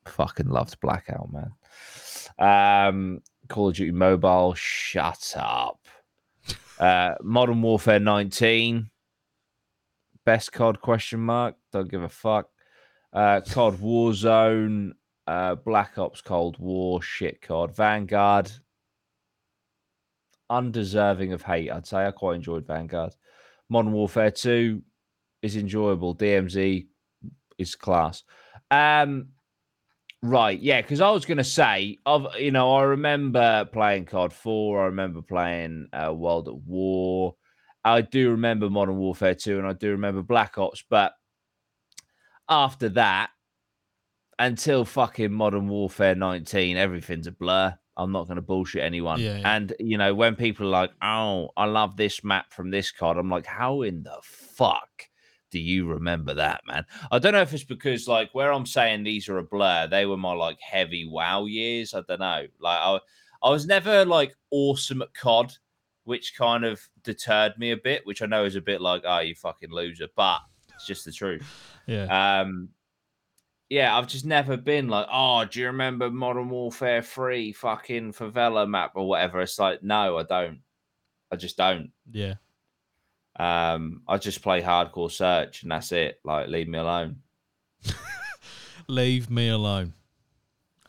fucking 0.09 0.49
loved 0.49 0.79
Blackout, 0.81 1.29
man. 1.33 1.53
Um, 2.39 3.21
Call 3.49 3.69
of 3.69 3.75
Duty 3.75 3.93
Mobile, 3.93 4.55
shut 4.55 5.35
up. 5.37 5.81
Uh, 6.79 7.15
Modern 7.23 7.63
Warfare 7.63 8.01
19, 8.01 8.91
best 10.25 10.53
COD 10.53 10.81
question 10.81 11.21
mark. 11.21 11.55
Don't 11.73 11.91
give 11.91 12.03
a 12.03 12.09
fuck. 12.09 12.49
Uh, 13.13 13.41
COD 13.43 13.79
Warzone, 13.79 14.93
uh, 15.27 15.55
Black 15.57 15.99
Ops 15.99 16.21
Cold 16.21 16.59
War, 16.59 17.03
shit 17.03 17.41
card. 17.41 17.75
Vanguard. 17.75 18.51
Undeserving 20.51 21.33
of 21.33 21.43
hate, 21.43 21.71
I'd 21.71 21.87
say. 21.87 22.07
I 22.07 22.11
quite 22.11 22.37
enjoyed 22.37 22.67
Vanguard. 22.67 23.15
Modern 23.69 23.93
Warfare 23.93 24.31
2 24.31 24.83
is 25.43 25.57
enjoyable. 25.57 26.15
DMZ 26.15 26.87
is 27.59 27.75
class. 27.75 28.23
Um, 28.71 29.29
Right, 30.27 30.59
yeah, 30.59 30.81
because 30.81 31.03
I 31.03 31.11
was 31.11 31.27
going 31.27 31.37
to 31.37 31.45
say, 31.45 31.99
of 32.07 32.27
you 32.39 32.51
know, 32.51 32.75
I 32.75 32.85
remember 32.85 33.69
playing 33.71 34.07
COD 34.07 34.33
Four. 34.33 34.81
I 34.81 34.87
remember 34.87 35.21
playing 35.21 35.89
uh, 35.93 36.15
World 36.15 36.49
at 36.49 36.57
War. 36.57 37.35
I 37.85 38.01
do 38.01 38.31
remember 38.31 38.71
Modern 38.71 38.97
Warfare 38.97 39.35
Two, 39.35 39.59
and 39.59 39.67
I 39.67 39.75
do 39.75 39.91
remember 39.91 40.23
Black 40.23 40.57
Ops. 40.57 40.83
But 40.89 41.13
after 42.49 42.89
that, 42.89 43.33
until 44.39 44.85
fucking 44.85 45.33
Modern 45.33 45.69
Warfare 45.69 46.15
19, 46.15 46.77
everything's 46.77 47.27
a 47.27 47.33
blur. 47.33 47.77
I'm 47.97 48.13
not 48.13 48.27
going 48.27 48.37
to 48.37 48.43
bullshit 48.43 48.83
anyone. 48.83 49.21
Yeah, 49.21 49.39
yeah. 49.39 49.55
And 49.55 49.73
you 49.79 49.97
know, 49.99 50.15
when 50.15 50.35
people 50.35 50.67
are 50.67 50.71
like, 50.71 50.91
"Oh, 51.01 51.51
I 51.57 51.67
love 51.67 51.97
this 51.97 52.25
map 52.25 52.53
from 52.53 52.71
this 52.71 52.91
COD," 52.91 53.19
I'm 53.19 53.31
like, 53.31 53.47
"How 53.47 53.83
in 53.83 54.03
the 54.03 54.19
fuck?" 54.23 54.89
do 55.55 55.61
you 55.61 55.87
remember 55.87 56.35
that, 56.35 56.63
man? 56.67 56.85
I 57.13 57.21
don't 57.21 57.33
know 57.33 57.41
if 57.41 57.55
it's 57.55 57.63
because 57.63 58.09
like 58.09 58.29
where 58.33 58.53
I'm 58.53 58.67
saying 58.67 59.05
these 59.05 59.29
are 59.29 59.39
a 59.39 59.45
blur, 59.45 59.87
they 59.87 60.05
were 60.05 60.17
my 60.17 60.33
like 60.33 60.59
heavy 60.61 61.09
WoW 61.09 61.45
years. 61.45 61.95
I 61.95 62.01
don't 62.09 62.19
know. 62.19 62.47
Like 62.59 62.81
I 62.81 62.99
I 63.41 63.51
was 63.51 63.65
never 63.65 64.05
like 64.05 64.35
awesome 64.51 65.01
at 65.01 65.15
COD, 65.15 65.53
which 66.03 66.35
kind 66.37 66.65
of 66.65 66.81
deterred 67.05 67.57
me 67.57 67.71
a 67.71 67.77
bit, 67.77 68.05
which 68.05 68.21
I 68.21 68.27
know 68.27 68.45
is 68.45 68.57
a 68.57 68.61
bit 68.61 68.81
like, 68.81 69.03
oh, 69.07 69.21
you 69.21 69.37
fucking 69.37 69.71
loser, 69.71 70.09
but 70.17 70.41
it's 70.75 70.89
just 70.89 71.05
the 71.05 71.13
truth. 71.13 71.47
Yeah. 71.87 72.41
Um 72.41 72.71
yeah, 73.69 73.97
I've 73.97 74.07
just 74.07 74.25
never 74.25 74.57
been 74.57 74.89
like, 74.89 75.07
oh, 75.11 75.45
do 75.45 75.61
you 75.61 75.67
remember 75.67 76.11
Modern 76.11 76.49
Warfare 76.49 77.03
3 77.03 77.53
fucking 77.53 78.13
favela 78.13 78.69
map 78.69 78.93
or 78.95 79.09
whatever? 79.09 79.41
It's 79.41 79.59
like, 79.59 79.83
no, 79.83 80.19
I 80.19 80.23
don't. 80.23 80.61
I 81.33 81.37
just 81.37 81.57
don't. 81.57 81.91
Yeah. 82.11 82.35
Um, 83.37 84.03
I 84.07 84.19
just 84.19 84.43
play 84.43 84.63
hardcore 84.63 85.11
search 85.11 85.63
and 85.63 85.73
that's 85.73 85.93
it. 85.93 86.21
Like, 86.25 86.49
leave 86.49 86.69
me 86.69 86.79
alone. 86.79 87.17
Leave 88.89 89.31
me 89.31 89.49
alone. 89.49 89.95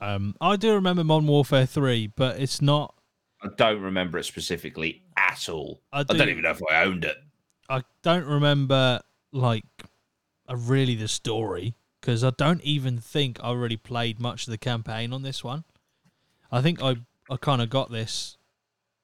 Um, 0.02 0.36
I 0.42 0.56
do 0.58 0.74
remember 0.74 1.04
Modern 1.04 1.28
Warfare 1.28 1.66
3, 1.66 2.08
but 2.08 2.40
it's 2.40 2.62
not. 2.62 2.94
I 3.42 3.48
don't 3.58 3.82
remember 3.82 4.18
it 4.18 4.26
specifically 4.26 5.04
at 5.18 5.48
all. 5.50 5.82
I, 5.94 6.02
I 6.02 6.04
do, 6.04 6.18
don't 6.18 6.30
even 6.30 6.44
know 6.44 6.52
if 6.52 6.62
I 6.70 6.84
owned 6.84 7.06
it. 7.06 7.18
I 7.70 7.84
don't 8.04 8.26
remember, 8.26 9.00
like, 9.32 9.64
really 10.50 10.96
the 10.96 11.08
story, 11.08 11.76
because 12.06 12.24
I 12.24 12.30
don't 12.30 12.62
even 12.62 13.00
think 13.00 13.40
I 13.42 13.52
really 13.54 13.78
played 13.78 14.20
much 14.20 14.46
of 14.46 14.52
the 14.52 14.60
campaign 14.60 15.12
on 15.12 15.24
this 15.24 15.44
one. 15.44 15.64
I 16.52 16.62
think 16.62 16.80
I, 16.80 16.98
I 17.32 17.38
kind 17.38 17.64
of 17.64 17.72
got 17.72 17.92
this 17.92 18.38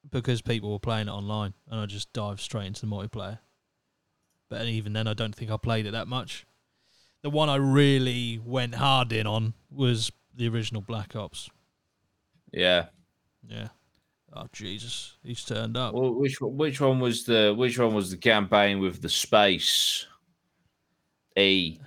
because 0.08 0.40
people 0.40 0.70
were 0.70 0.78
playing 0.78 1.08
it 1.08 1.12
online, 1.12 1.54
and 1.68 1.80
I 1.80 1.86
just 1.86 2.12
dived 2.12 2.38
straight 2.38 2.66
into 2.66 2.82
the 2.82 2.86
multiplayer. 2.86 3.40
But 4.48 4.66
even 4.66 4.92
then, 4.92 5.08
I 5.08 5.14
don't 5.14 5.34
think 5.34 5.50
I 5.50 5.56
played 5.56 5.86
it 5.86 5.90
that 5.90 6.06
much. 6.06 6.46
The 7.22 7.30
one 7.30 7.48
I 7.48 7.56
really 7.56 8.38
went 8.38 8.76
hard 8.76 9.10
in 9.10 9.26
on 9.26 9.54
was 9.68 10.12
the 10.32 10.48
original 10.48 10.80
Black 10.80 11.16
Ops. 11.16 11.50
Yeah. 12.52 12.86
Yeah. 13.48 13.68
Oh 14.32 14.46
Jesus, 14.52 15.16
he's 15.24 15.44
turned 15.44 15.76
up. 15.76 15.92
Well, 15.92 16.14
which 16.14 16.40
which 16.40 16.80
one 16.80 17.00
was 17.00 17.24
the 17.24 17.52
which 17.56 17.80
one 17.80 17.94
was 17.94 18.12
the 18.12 18.16
campaign 18.16 18.78
with 18.78 19.02
the 19.02 19.08
space? 19.08 20.06
E 21.36 21.78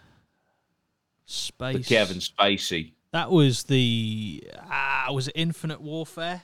the 1.35 1.73
Space. 1.73 1.87
Kevin 1.87 2.17
Spacey. 2.17 2.93
That 3.11 3.31
was 3.31 3.63
the 3.63 4.43
ah, 4.69 5.07
was 5.11 5.27
it 5.27 5.33
Infinite 5.35 5.81
Warfare? 5.81 6.43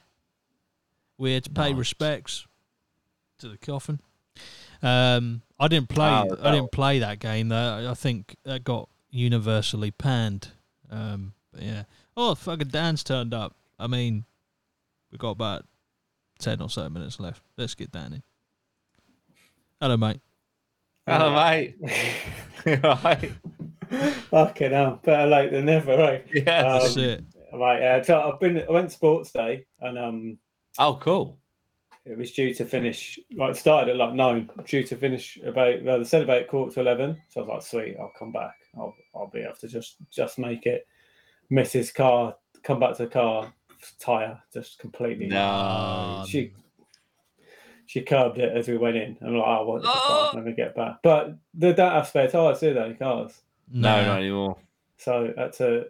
We 1.18 1.34
had 1.34 1.44
to 1.44 1.50
pay 1.50 1.70
Nice. 1.70 1.78
respects 1.80 2.48
to 3.40 3.50
the 3.50 3.58
coffin. 3.58 4.00
Um, 4.82 5.42
I 5.60 5.68
didn't 5.68 5.90
play. 5.90 6.10
Oh, 6.10 6.38
I 6.42 6.52
didn't 6.52 6.72
play 6.72 7.00
that 7.00 7.20
game. 7.20 7.50
Though. 7.50 7.88
I 7.90 7.94
think 7.94 8.36
that 8.44 8.64
got 8.64 8.90
universally 9.12 9.92
panned. 9.92 10.50
Um, 10.90 11.34
but 11.52 11.62
yeah. 11.62 11.84
Oh, 12.18 12.36
fucking 12.36 12.70
Dan's 12.70 13.04
turned 13.04 13.34
up. 13.34 13.56
I 13.78 13.88
mean, 13.88 14.26
we 15.12 15.18
got 15.18 15.32
about 15.32 15.66
ten 16.40 16.62
or 16.62 16.70
so 16.70 16.90
minutes 16.90 17.20
left. 17.20 17.44
Let's 17.58 17.76
get 17.76 17.92
Dan 17.92 18.14
in. 18.14 18.24
Hello, 19.80 19.98
mate. 19.98 20.22
Hello, 21.08 21.34
mate. 21.36 21.76
right. 22.84 23.32
Fucking 23.92 24.72
hell, 24.72 25.00
better 25.04 25.28
late 25.28 25.52
than 25.52 25.66
never, 25.66 25.98
right? 25.98 26.26
Yeah. 26.34 26.78
Um, 26.78 26.98
it. 27.00 27.24
Right, 27.54 27.82
uh, 27.82 28.04
so 28.04 28.32
I've 28.32 28.40
been. 28.40 28.64
I 28.68 28.72
went 28.72 28.92
sports 28.92 29.32
day, 29.32 29.66
and 29.82 29.98
um, 29.98 30.38
oh, 30.80 30.96
cool. 31.02 31.38
it 32.06 32.18
was 32.18 32.32
due 32.32 32.54
to 32.54 32.66
finish. 32.66 33.20
Like, 33.36 33.52
it 33.52 33.58
started 33.58 33.92
at 33.92 33.98
like 33.98 34.14
nine, 34.14 34.50
due 34.66 34.84
to 34.84 34.96
finish 34.96 35.38
about. 35.46 35.84
Well, 35.84 35.98
they 35.98 36.06
said 36.06 36.22
about 36.24 36.48
quarter 36.48 36.74
to 36.76 36.80
eleven. 36.80 37.22
So 37.30 37.42
I 37.42 37.44
was 37.44 37.50
like, 37.50 37.64
sweet, 37.64 37.98
I'll 38.00 38.14
come 38.18 38.32
back. 38.32 38.56
I'll 38.78 38.96
I'll 39.14 39.28
be 39.30 39.42
able 39.42 39.56
to 39.56 39.68
just 39.68 39.98
just 40.10 40.40
make 40.40 40.66
it. 40.66 40.88
Miss 41.50 41.74
his 41.74 41.92
car, 41.92 42.36
come 42.64 42.80
back 42.80 42.96
to 42.96 43.04
the 43.04 43.10
car, 43.10 43.54
tire 44.00 44.42
just 44.54 44.80
completely. 44.80 45.28
No. 45.28 46.24
she 46.30 46.54
she 47.86 48.00
curbed 48.02 48.38
it 48.38 48.56
as 48.56 48.70
we 48.70 48.78
went 48.78 48.96
in. 48.96 49.18
I'm 49.22 49.36
like, 49.36 49.46
oh, 49.46 49.66
what 49.66 49.82
the 49.82 49.90
Oh. 49.92 50.24
fuck? 50.28 50.34
Let 50.36 50.46
me 50.46 50.54
get 50.54 50.74
back. 50.74 51.00
But 51.04 51.36
they 51.54 51.74
don't 51.74 51.92
have 51.92 52.08
spare 52.08 52.30
tires, 52.30 52.62
do 52.62 52.74
they? 52.74 52.94
Cars. 52.94 53.42
No, 53.72 53.96
Nah. 54.02 54.06
not 54.06 54.20
anymore. 54.20 54.58
So 54.98 55.34
I 55.38 55.42
had 55.42 55.54
to 55.54 55.86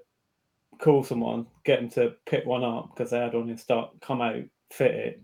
call 0.79 1.03
someone, 1.03 1.45
get 1.63 1.79
them 1.79 1.89
to 1.91 2.13
pick 2.25 2.45
one 2.45 2.63
up 2.63 2.89
because 2.95 3.11
they 3.11 3.19
had 3.19 3.33
one 3.33 3.49
in 3.49 3.57
stock, 3.57 3.93
come 4.01 4.21
out, 4.21 4.35
fit 4.71 4.91
it, 4.95 5.21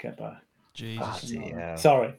get 0.00 0.16
back. 0.16 0.42
Jesus. 0.74 1.30
Bloody 1.32 1.50
hell. 1.52 1.76
Sorry. 1.76 2.14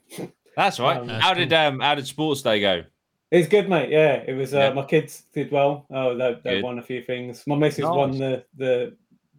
That's 0.55 0.79
right. 0.79 0.97
Um, 0.97 1.09
how 1.09 1.33
did 1.33 1.51
um 1.53 1.79
how 1.81 1.95
did 1.95 2.07
sports 2.07 2.41
day 2.41 2.59
go? 2.61 2.83
It's 3.31 3.47
good, 3.49 3.67
mate. 3.69 3.89
Yeah, 3.89 4.23
it 4.25 4.33
was. 4.33 4.53
Uh, 4.53 4.59
Yeah. 4.59 4.73
My 4.73 4.85
kids 4.85 5.23
did 5.33 5.51
well. 5.51 5.85
Oh, 5.89 6.15
they, 6.15 6.37
they 6.43 6.61
won 6.61 6.79
a 6.79 6.83
few 6.83 7.01
things. 7.03 7.43
My 7.47 7.55
missus 7.55 7.83
won 7.83 8.11
the, 8.17 8.45
the 8.55 8.95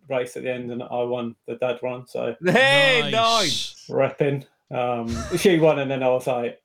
race 0.09 0.37
at 0.37 0.43
the 0.43 0.53
end, 0.53 0.71
and 0.71 0.83
I 0.83 1.03
won 1.05 1.35
the 1.47 1.55
dad 1.55 1.79
run. 1.83 2.07
So 2.07 2.35
Hey, 2.45 3.09
nice. 3.11 3.87
repping. 3.89 4.45
Um, 4.71 5.09
she 5.39 5.59
won, 5.59 5.79
and 5.79 5.91
then 5.91 6.03
I 6.03 6.09
was 6.09 6.27
like, 6.27 6.61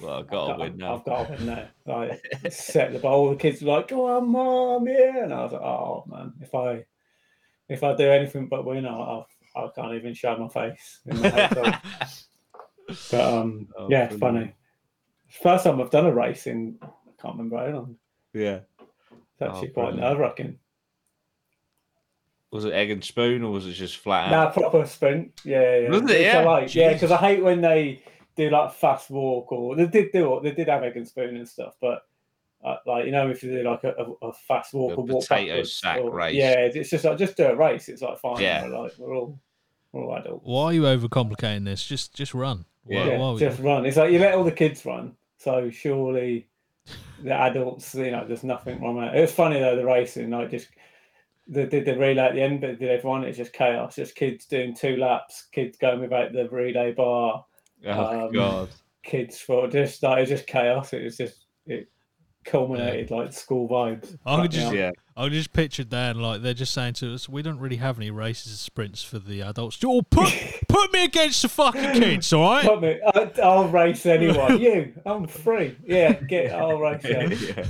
Well, 0.00 0.14
I've 0.14 0.24
I've 0.24 0.30
got 0.30 0.52
to 0.56 0.58
win 0.62 0.76
now. 0.76 0.94
I've 0.96 1.04
got 1.04 1.26
to 1.26 1.32
win 1.34 1.46
now. 1.46 1.68
Like, 1.86 2.52
set 2.52 2.92
the 2.92 2.98
ball. 2.98 3.30
The 3.30 3.36
kids 3.36 3.60
were 3.62 3.72
like, 3.72 3.88
"Go 3.88 4.06
on, 4.16 4.28
mom, 4.30 4.86
yeah!" 4.88 5.24
And 5.24 5.34
I 5.34 5.42
was 5.42 5.52
like, 5.52 5.60
"Oh 5.62 6.04
man, 6.06 6.32
if 6.40 6.54
I 6.54 6.84
if 7.68 7.82
I 7.84 7.94
do 7.96 8.08
anything 8.10 8.46
but 8.48 8.64
win, 8.64 8.86
I 8.86 8.92
I, 8.94 9.24
I 9.56 9.68
can't 9.74 9.94
even 9.94 10.14
show 10.14 10.36
my 10.36 10.48
face." 10.48 11.00
In 11.06 11.20
the 11.20 11.30
hotel. 11.30 11.80
but 13.10 13.20
um, 13.20 13.68
Oh, 13.78 13.88
yeah, 13.90 14.06
brilliant. 14.08 14.20
funny. 14.20 14.52
First 15.42 15.64
time 15.64 15.80
I've 15.80 15.90
done 15.90 16.06
a 16.06 16.12
race 16.14 16.46
in 16.46 16.78
I 16.82 16.86
can't 17.22 17.36
remember 17.36 17.58
how 17.58 17.66
long. 17.72 17.96
yeah. 18.32 18.60
It's 18.80 19.42
actually 19.42 19.68
Oh, 19.68 19.72
quite 19.72 19.84
brilliant. 19.92 20.00
nerve 20.00 20.18
wracking. 20.18 20.58
Was 22.50 22.64
it 22.64 22.72
egg 22.72 22.90
and 22.90 23.04
spoon 23.04 23.44
or 23.44 23.52
was 23.52 23.66
it 23.66 23.72
just 23.74 23.98
flat 23.98 24.30
Nah, 24.32 24.46
out? 24.46 24.54
proper 24.54 24.84
sprint. 24.86 25.40
Yeah, 25.44 25.78
yeah. 25.78 25.88
Was 25.90 26.00
it? 26.02 26.10
It's 26.10 26.14
a 26.14 26.22
Yeah? 26.22 26.40
like- 26.40 26.74
yeah, 26.74 26.92
because 26.92 27.12
I 27.12 27.16
hate 27.18 27.42
when 27.44 27.60
they 27.60 28.02
do 28.44 28.50
like 28.50 28.72
fast 28.72 29.10
walk 29.10 29.52
or 29.52 29.76
they 29.76 29.86
did 29.86 30.12
do 30.12 30.36
it. 30.36 30.42
They 30.42 30.52
did 30.52 30.68
have 30.68 30.82
egg 30.82 30.96
and 30.96 31.06
spoon 31.06 31.36
and 31.36 31.48
stuff, 31.48 31.74
but 31.80 32.02
uh, 32.64 32.76
like 32.86 33.06
you 33.06 33.12
know, 33.12 33.30
if 33.30 33.42
you 33.42 33.50
do 33.50 33.62
like 33.62 33.84
a, 33.84 33.90
a, 33.92 34.28
a 34.28 34.32
fast 34.32 34.74
walk 34.74 34.92
A 34.92 34.94
or 34.96 35.04
walk 35.04 35.22
potato 35.28 35.50
backwards 35.52 35.72
sack 35.72 35.98
or- 36.00 36.10
race. 36.12 36.34
Yeah, 36.34 36.52
it's 36.74 36.90
just 36.90 37.04
like 37.04 37.18
just 37.18 37.36
do 37.36 37.46
a 37.46 37.56
race. 37.56 37.88
It's 37.88 38.02
like 38.02 38.18
fine. 38.18 38.40
Yeah. 38.40 38.64
We're 38.64 38.82
like 38.82 38.92
we're 38.98 39.14
all 39.14 39.38
we're 39.92 40.04
all 40.04 40.16
adults. 40.16 40.42
Why 40.46 40.64
are 40.64 40.72
you 40.72 40.82
overcomplicating 40.82 41.64
this? 41.64 41.84
Just 41.86 42.14
just 42.14 42.34
run. 42.34 42.64
Why, 42.84 42.96
Yeah. 42.96 43.04
Yeah, 43.06 43.18
why 43.18 43.30
would 43.30 43.38
just 43.40 43.58
you? 43.58 43.64
run. 43.66 43.86
It's 43.86 43.96
like 43.96 44.10
you 44.12 44.18
let 44.18 44.34
all 44.34 44.44
the 44.44 44.52
kids 44.52 44.84
run, 44.84 45.14
so 45.38 45.70
surely 45.70 46.48
the 47.22 47.32
adults, 47.32 47.94
you 47.94 48.10
know, 48.10 48.24
there's 48.26 48.42
nothing 48.44 48.80
wrong 48.80 48.96
with 48.96 49.12
it. 49.14 49.16
It 49.18 49.20
was 49.20 49.32
funny 49.32 49.60
though, 49.60 49.76
the 49.76 49.84
racing, 49.84 50.30
like 50.30 50.50
just 50.50 50.68
they 51.46 51.66
did 51.66 51.84
the 51.84 51.96
relay 51.98 52.22
at 52.22 52.34
the 52.34 52.42
end, 52.42 52.60
but 52.60 52.78
did 52.78 52.88
everyone? 52.90 53.24
It's 53.24 53.36
just 53.38 53.52
chaos. 53.52 53.96
Just 53.96 54.14
kids 54.14 54.46
doing 54.46 54.74
two 54.74 54.96
laps, 54.96 55.46
kids 55.52 55.76
going 55.78 56.00
without 56.00 56.32
the 56.32 56.48
relay 56.48 56.92
bar, 56.92 57.44
Oh 57.86 58.26
Um, 58.26 58.32
god. 58.32 58.68
kids 59.02 59.38
for 59.38 59.66
just 59.68 60.02
like 60.02 60.18
it 60.18 60.20
was 60.22 60.28
just 60.30 60.46
chaos. 60.46 60.92
It 60.92 61.04
was 61.04 61.16
just 61.16 61.46
it 61.66 61.88
culminated 62.44 63.10
like 63.10 63.32
school 63.32 63.68
vibes. 63.68 64.16
I 64.24 64.36
Fuck 64.36 64.42
could 64.42 64.50
just- 64.52 64.72
Yeah. 64.74 64.90
I 65.16 65.28
just 65.28 65.52
pictured 65.52 65.90
Dan 65.90 66.18
like 66.20 66.40
they're 66.40 66.54
just 66.54 66.72
saying 66.72 66.94
to 66.94 67.12
us, 67.12 67.28
"We 67.28 67.42
don't 67.42 67.58
really 67.58 67.76
have 67.76 67.98
any 67.98 68.10
races 68.10 68.52
and 68.52 68.58
sprints 68.58 69.02
for 69.02 69.18
the 69.18 69.42
adults. 69.42 69.78
Oh, 69.84 70.00
put 70.00 70.28
put 70.68 70.90
me 70.94 71.04
against 71.04 71.42
the 71.42 71.48
fucking 71.50 71.92
kids, 72.00 72.32
all 72.32 72.42
right? 72.50 72.64
Put 72.64 72.80
me, 72.80 72.98
I, 73.14 73.30
I'll 73.42 73.68
race 73.68 74.06
anyone. 74.06 74.58
you, 74.62 74.94
I'm 75.04 75.26
free. 75.26 75.76
Yeah, 75.84 76.12
get. 76.14 76.52
I'll 76.52 76.78
race 76.78 77.04
you. 77.04 77.10
yeah. 77.56 77.66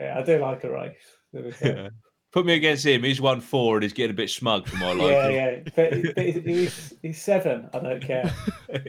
Yeah, 0.00 0.18
I 0.18 0.22
do 0.22 0.38
like 0.38 0.64
a 0.64 0.70
race. 0.70 0.96
to 1.34 1.42
be 1.42 1.50
fair. 1.52 1.76
Yeah. 1.76 1.88
Put 2.32 2.46
me 2.46 2.54
against 2.54 2.86
him. 2.86 3.02
He's 3.02 3.20
won 3.20 3.40
four 3.42 3.76
and 3.76 3.82
he's 3.82 3.92
getting 3.92 4.12
a 4.12 4.14
bit 4.16 4.30
smug 4.30 4.66
for 4.66 4.76
my 4.78 4.92
Yeah, 4.92 5.04
life. 5.04 5.32
yeah. 5.32 5.56
But, 5.76 6.14
but 6.14 6.24
he's, 6.24 6.44
he's, 6.44 6.94
he's 7.02 7.22
seven. 7.22 7.68
I 7.74 7.78
don't 7.78 8.02
care. 8.02 8.32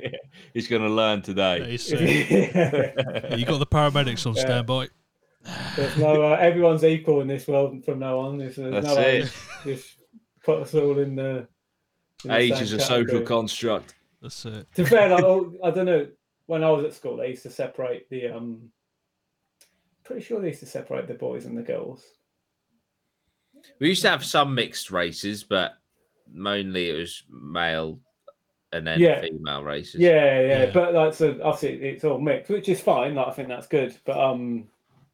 he's 0.53 0.67
going 0.69 0.81
to 0.81 0.89
learn 0.89 1.21
today. 1.21 1.71
he's, 1.71 1.91
uh, 1.93 1.97
yeah, 1.99 3.35
you 3.35 3.45
got 3.45 3.57
the 3.59 3.65
paramedics 3.65 4.25
on 4.25 4.35
Yeah. 4.35 4.41
standby. 4.41 4.87
There's 5.75 5.97
no. 5.97 6.23
Uh, 6.23 6.37
everyone's 6.39 6.85
equal 6.85 7.19
in 7.19 7.27
this 7.27 7.45
world 7.45 7.83
from 7.83 7.99
now 7.99 8.17
on. 8.19 8.37
There's, 8.37 8.55
there's 8.55 8.71
That's 8.81 8.95
no 8.95 9.01
it. 9.01 9.33
Just 9.65 9.97
put 10.45 10.61
us 10.61 10.73
all 10.73 10.97
in 10.99 11.15
the. 11.15 11.45
in 12.23 12.29
the 12.31 12.35
Age 12.37 12.61
is 12.61 12.71
a 12.71 12.79
social 12.79 13.19
construct. 13.23 13.93
That's 14.21 14.45
it. 14.45 14.67
To 14.75 14.83
be 14.83 14.89
fair, 14.89 15.09
like, 15.09 15.21
oh, 15.21 15.53
I 15.61 15.71
don't 15.71 15.85
know. 15.85 16.07
When 16.45 16.63
I 16.63 16.69
was 16.71 16.85
at 16.85 16.93
school, 16.93 17.17
they 17.17 17.27
used 17.31 17.43
to 17.43 17.49
separate 17.49 18.09
the. 18.09 18.29
um 18.29 18.69
Pretty 20.05 20.21
sure 20.21 20.39
they 20.39 20.47
used 20.47 20.61
to 20.61 20.65
separate 20.65 21.07
the 21.09 21.13
boys 21.13 21.43
and 21.45 21.57
the 21.57 21.61
girls. 21.61 22.05
We 23.79 23.89
used 23.89 24.01
to 24.03 24.09
have 24.09 24.23
some 24.25 24.53
mixed 24.55 24.91
races, 24.91 25.43
but 25.43 25.73
mainly 26.31 26.89
it 26.89 26.97
was 26.97 27.23
male 27.29 27.99
and 28.71 28.87
then 28.87 28.99
Yeah. 28.99 29.21
female 29.21 29.63
races. 29.63 30.01
Yeah, 30.01 30.41
yeah, 30.41 30.63
Yeah. 30.65 30.71
but 30.71 30.93
like 30.93 31.13
so, 31.13 31.39
obviously 31.43 31.87
it's 31.87 32.03
all 32.03 32.19
mixed, 32.19 32.49
which 32.49 32.69
is 32.69 32.81
fine. 32.81 33.15
Like 33.15 33.27
I 33.27 33.31
think 33.31 33.47
that's 33.47 33.67
good. 33.67 33.95
But 34.05 34.17
um, 34.19 34.67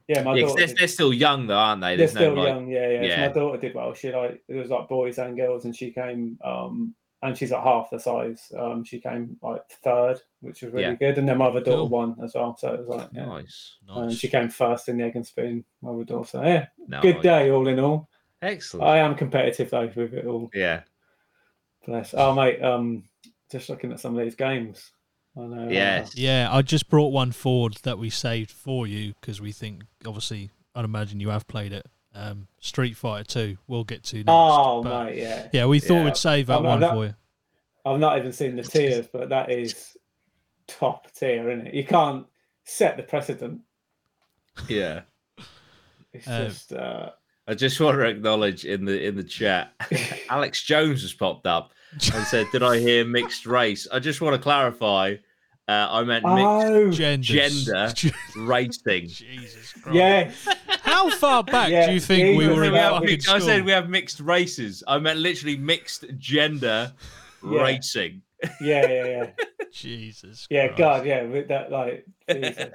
yeah, 0.07 0.23
my 0.23 0.35
Yeah, 0.35 0.43
'cause 0.43 0.51
daughter. 0.53 0.67
they're, 0.67 0.75
they're 0.79 0.87
still 0.87 1.13
young 1.13 1.47
though, 1.47 1.57
aren't 1.57 1.81
they? 1.81 1.95
they're 1.95 2.07
still 2.07 2.35
no 2.35 2.41
like, 2.41 2.47
young, 2.47 2.67
yeah, 2.69 2.89
yeah. 3.01 3.15
So 3.15 3.21
my 3.27 3.33
daughter 3.33 3.57
did 3.59 3.75
well. 3.75 3.93
She 3.93 4.11
like 4.11 4.41
it 4.47 4.55
was 4.55 4.69
like 4.69 4.87
boys 4.87 5.17
and 5.17 5.35
girls, 5.35 5.65
and 5.65 5.75
she 5.75 5.91
came 5.91 6.39
um 6.43 6.95
and 7.21 7.37
she's 7.37 7.51
like 7.51 7.63
half 7.63 7.89
the 7.89 7.99
size. 7.99 8.49
Um, 8.57 8.85
she 8.85 8.97
came 9.01 9.35
like 9.41 9.61
third, 9.83 10.21
which 10.39 10.61
was 10.61 10.71
really 10.71 10.85
Yeah. 10.85 10.93
good, 10.93 11.17
and 11.17 11.27
then 11.27 11.37
my 11.37 11.47
other 11.47 11.59
daughter 11.59 11.79
Cool. 11.79 11.89
won 11.89 12.15
as 12.23 12.33
well. 12.33 12.55
So 12.57 12.73
it 12.73 12.79
was 12.79 12.87
like 12.87 13.09
yeah. 13.11 13.25
nice. 13.25 13.75
And 13.89 14.13
she 14.13 14.29
came 14.29 14.47
first 14.49 14.87
in 14.87 14.97
the 14.97 15.03
egg 15.03 15.17
and 15.17 15.27
spoon. 15.27 15.65
My 15.81 15.91
other 15.91 16.05
daughter. 16.05 16.29
So 16.29 16.43
yeah, 16.43 16.67
No, 16.87 17.01
good 17.01 17.21
day 17.21 17.51
all 17.51 17.67
in 17.67 17.77
all. 17.79 18.09
Excellent. 18.41 18.87
I 18.87 18.97
am 18.99 19.15
competitive 19.15 19.69
though 19.69 19.91
with 19.95 20.13
it 20.13 20.25
all. 20.25 20.49
yeah. 20.53 20.81
Bless. 21.85 22.13
Oh 22.15 22.33
mate, 22.33 22.61
um, 22.61 23.03
just 23.51 23.69
looking 23.69 23.91
at 23.91 23.99
some 23.99 24.17
of 24.17 24.23
these 24.23 24.35
games. 24.35 24.91
I 25.37 25.41
know. 25.41 25.67
uh, 25.67 25.69
Yes. 25.69 26.15
Yeah, 26.15 26.49
I 26.51 26.61
just 26.61 26.89
brought 26.89 27.09
one 27.13 27.31
forward 27.31 27.75
that 27.83 27.97
we 27.97 28.09
saved 28.09 28.51
for 28.51 28.85
you 28.87 29.13
because 29.19 29.39
we 29.41 29.51
think, 29.51 29.83
obviously, 30.05 30.51
I'd 30.75 30.85
imagine 30.85 31.19
you 31.19 31.29
have 31.29 31.47
played 31.47 31.73
it. 31.73 31.85
um, 32.15 32.47
Street 32.59 32.97
Fighter 32.97 33.23
Two. 33.23 33.57
We'll 33.67 33.83
get 33.83 34.03
to 34.05 34.17
next. 34.17 34.25
Oh 34.29 34.81
but- 34.83 35.05
mate, 35.05 35.17
yeah. 35.17 35.47
Yeah, 35.53 35.65
we 35.67 35.79
thought 35.79 35.95
Yeah. 35.99 36.05
we'd 36.05 36.17
save 36.17 36.47
that 36.47 36.57
I'm 36.57 36.63
one 36.63 36.79
that- 36.81 36.93
for 36.93 37.05
you. 37.05 37.15
I've 37.85 37.99
not 37.99 38.17
even 38.17 38.33
seen 38.33 38.55
the 38.55 38.63
tiers, 38.63 39.07
but 39.07 39.29
that 39.29 39.49
is 39.51 39.95
top 40.67 41.11
tier, 41.13 41.49
isn't 41.49 41.67
it? 41.67 41.73
You 41.73 41.85
can't 41.85 42.25
set 42.65 42.97
the 42.97 43.03
precedent. 43.03 43.61
Yeah. 44.67 45.01
It's 46.11 46.27
Uh, 46.27 46.43
just 46.45 46.73
uh, 46.73 47.11
I 47.49 47.55
just 47.55 47.79
want 47.79 47.97
to 47.97 48.05
acknowledge 48.05 48.63
in 48.63 48.85
the 48.85 49.03
in 49.03 49.15
the 49.15 49.23
chat, 49.23 49.73
Alex 50.29 50.61
Jones 50.63 51.01
has 51.01 51.13
popped 51.13 51.47
up 51.47 51.71
and 51.91 52.23
said, 52.27 52.45
"Did 52.51 52.61
I 52.61 52.77
hear 52.77 53.03
mixed 53.05 53.45
race?" 53.47 53.87
I 53.91 53.97
just 53.99 54.21
want 54.21 54.35
to 54.35 54.41
clarify. 54.41 55.15
Uh, 55.67 55.87
I 55.91 56.03
meant 56.03 56.23
mixed 56.25 56.67
oh 56.67 56.89
Genders. 56.91 57.27
Gender. 57.27 57.91
racing. 58.37 59.07
Jesus 59.07 59.73
Christ. 59.73 59.95
yeah, 59.95 60.31
How 60.81 61.09
far 61.11 61.43
back 61.43 61.69
Yeah, 61.69 61.87
do 61.87 61.93
you 61.93 61.99
think 61.99 62.37
we 62.39 62.47
were 62.47 62.63
in 62.63 62.71
We 62.71 62.77
have 62.79 62.93
fucking 62.93 63.17
I 63.19 63.37
school? 63.37 63.39
said 63.41 63.65
we 63.65 63.71
have 63.71 63.87
mixed 63.89 64.19
races. 64.19 64.83
I 64.87 64.97
meant 64.99 65.19
literally 65.19 65.57
mixed 65.57 66.05
gender 66.17 66.91
Yeah. 67.47 67.61
racing. 67.61 68.21
yeah, 68.61 68.87
yeah, 68.87 69.05
yeah, 69.05 69.29
Jesus. 69.71 70.47
yeah. 70.49 70.67
Christ. 70.67 70.77
God, 70.79 71.05
yeah. 71.05 71.23
With 71.23 71.47
that, 71.49 71.71
like, 71.71 72.05
Jesus. 72.31 72.69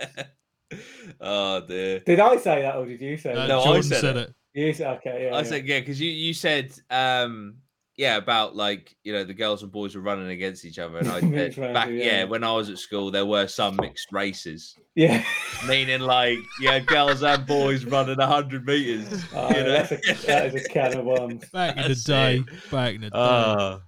oh 1.21 1.61
dear. 1.67 2.01
did 2.01 2.21
I 2.21 2.37
say 2.37 2.63
that 2.63 2.77
or 2.77 2.87
did 2.87 3.01
you 3.01 3.17
say 3.17 3.33
Uh, 3.33 3.35
that? 3.37 3.49
No, 3.49 3.61
I 3.61 3.65
Jordan 3.65 3.83
said 3.83 4.01
said 4.01 4.17
it. 4.17 4.29
it. 4.29 4.35
You 4.55 4.73
said 4.73 4.99
okay. 4.99 5.25
Yeah, 5.25 5.35
I 5.35 5.39
yeah. 5.39 5.43
said 5.43 5.67
yeah 5.67 5.81
because 5.81 6.01
you 6.01 6.11
you 6.11 6.33
said 6.33 6.73
um 6.89 7.57
yeah 7.97 8.17
about 8.17 8.55
like 8.55 8.97
you 9.03 9.13
know 9.13 9.25
the 9.25 9.35
girls 9.35 9.63
and 9.63 9.71
boys 9.71 9.95
were 9.95 10.01
running 10.01 10.31
against 10.31 10.65
each 10.65 10.79
other 10.79 10.99
and 10.99 11.09
I 11.09 11.21
said 11.51 11.57
back 11.57 11.89
races, 11.89 12.05
yeah. 12.05 12.19
yeah. 12.19 12.25
when 12.25 12.45
I 12.45 12.53
was 12.53 12.71
at 12.71 12.79
school 12.79 13.11
there 13.11 13.27
were 13.27 13.49
some 13.49 13.77
mixed 13.77 14.13
races 14.13 14.77
yeah. 14.95 15.25
meaning 15.67 16.01
like 16.01 16.39
yeah 16.61 16.79
girls 16.79 17.23
and 17.23 17.45
boys 17.47 17.85
running 17.85 18.19
hundred 18.19 18.65
meters. 18.65 19.25
Oh, 19.35 19.49
you 19.49 19.55
know? 19.55 19.73
that's 19.73 19.93
a, 19.93 20.27
that 20.27 20.55
is 20.55 20.65
a 20.65 20.69
can 20.69 20.97
of 20.97 21.05
worms. 21.05 21.49
Back 21.53 21.77
in 21.77 21.89
the 21.89 21.95
day. 21.95 22.37
it. 22.37 22.71
Back 22.71 22.95
in 22.95 23.01
the 23.03 23.11
day. 23.11 23.19
Uh, 23.19 23.79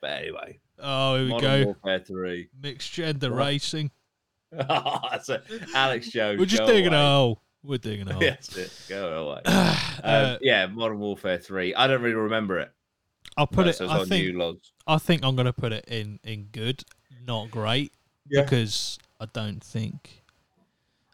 but 0.00 0.10
anyway, 0.10 0.58
oh, 0.78 1.16
here 1.16 1.24
we 1.24 1.30
Modern 1.30 1.62
go. 1.62 1.64
Warfare 1.66 1.98
Three. 2.00 2.48
Mixed 2.60 2.92
gender 2.92 3.30
Right. 3.30 3.46
racing. 3.46 3.90
That's 4.52 5.28
a 5.28 5.42
Alex 5.74 6.08
Jones. 6.10 6.38
We're 6.38 6.46
just 6.46 6.62
go 6.62 6.68
digging 6.68 6.94
a 6.94 7.02
hole. 7.02 7.42
We're 7.62 7.78
digging 7.78 8.08
a 8.08 8.12
hole. 8.12 8.20
That's 8.20 8.56
it. 8.56 8.72
Go 8.88 9.30
away. 9.30 9.40
Uh, 10.04 10.32
Um, 10.34 10.38
yeah, 10.42 10.66
Modern 10.66 10.98
Warfare 10.98 11.38
Three. 11.38 11.74
I 11.74 11.86
don't 11.86 12.02
really 12.02 12.14
remember 12.14 12.58
it. 12.60 12.70
I'll 13.36 13.46
put 13.46 13.64
No, 13.66 13.70
it. 13.70 13.74
so 13.74 13.88
I 13.88 14.00
on 14.00 14.06
think. 14.06 14.36
logs. 14.36 14.72
I 14.86 14.98
think 14.98 15.24
I'm 15.24 15.34
gonna 15.36 15.52
put 15.52 15.72
it 15.72 15.84
in 15.88 16.20
in 16.22 16.44
good, 16.52 16.84
not 17.26 17.50
great, 17.50 17.92
Yeah. 18.28 18.42
because 18.42 18.98
I 19.20 19.26
don't 19.32 19.62
think. 19.64 20.22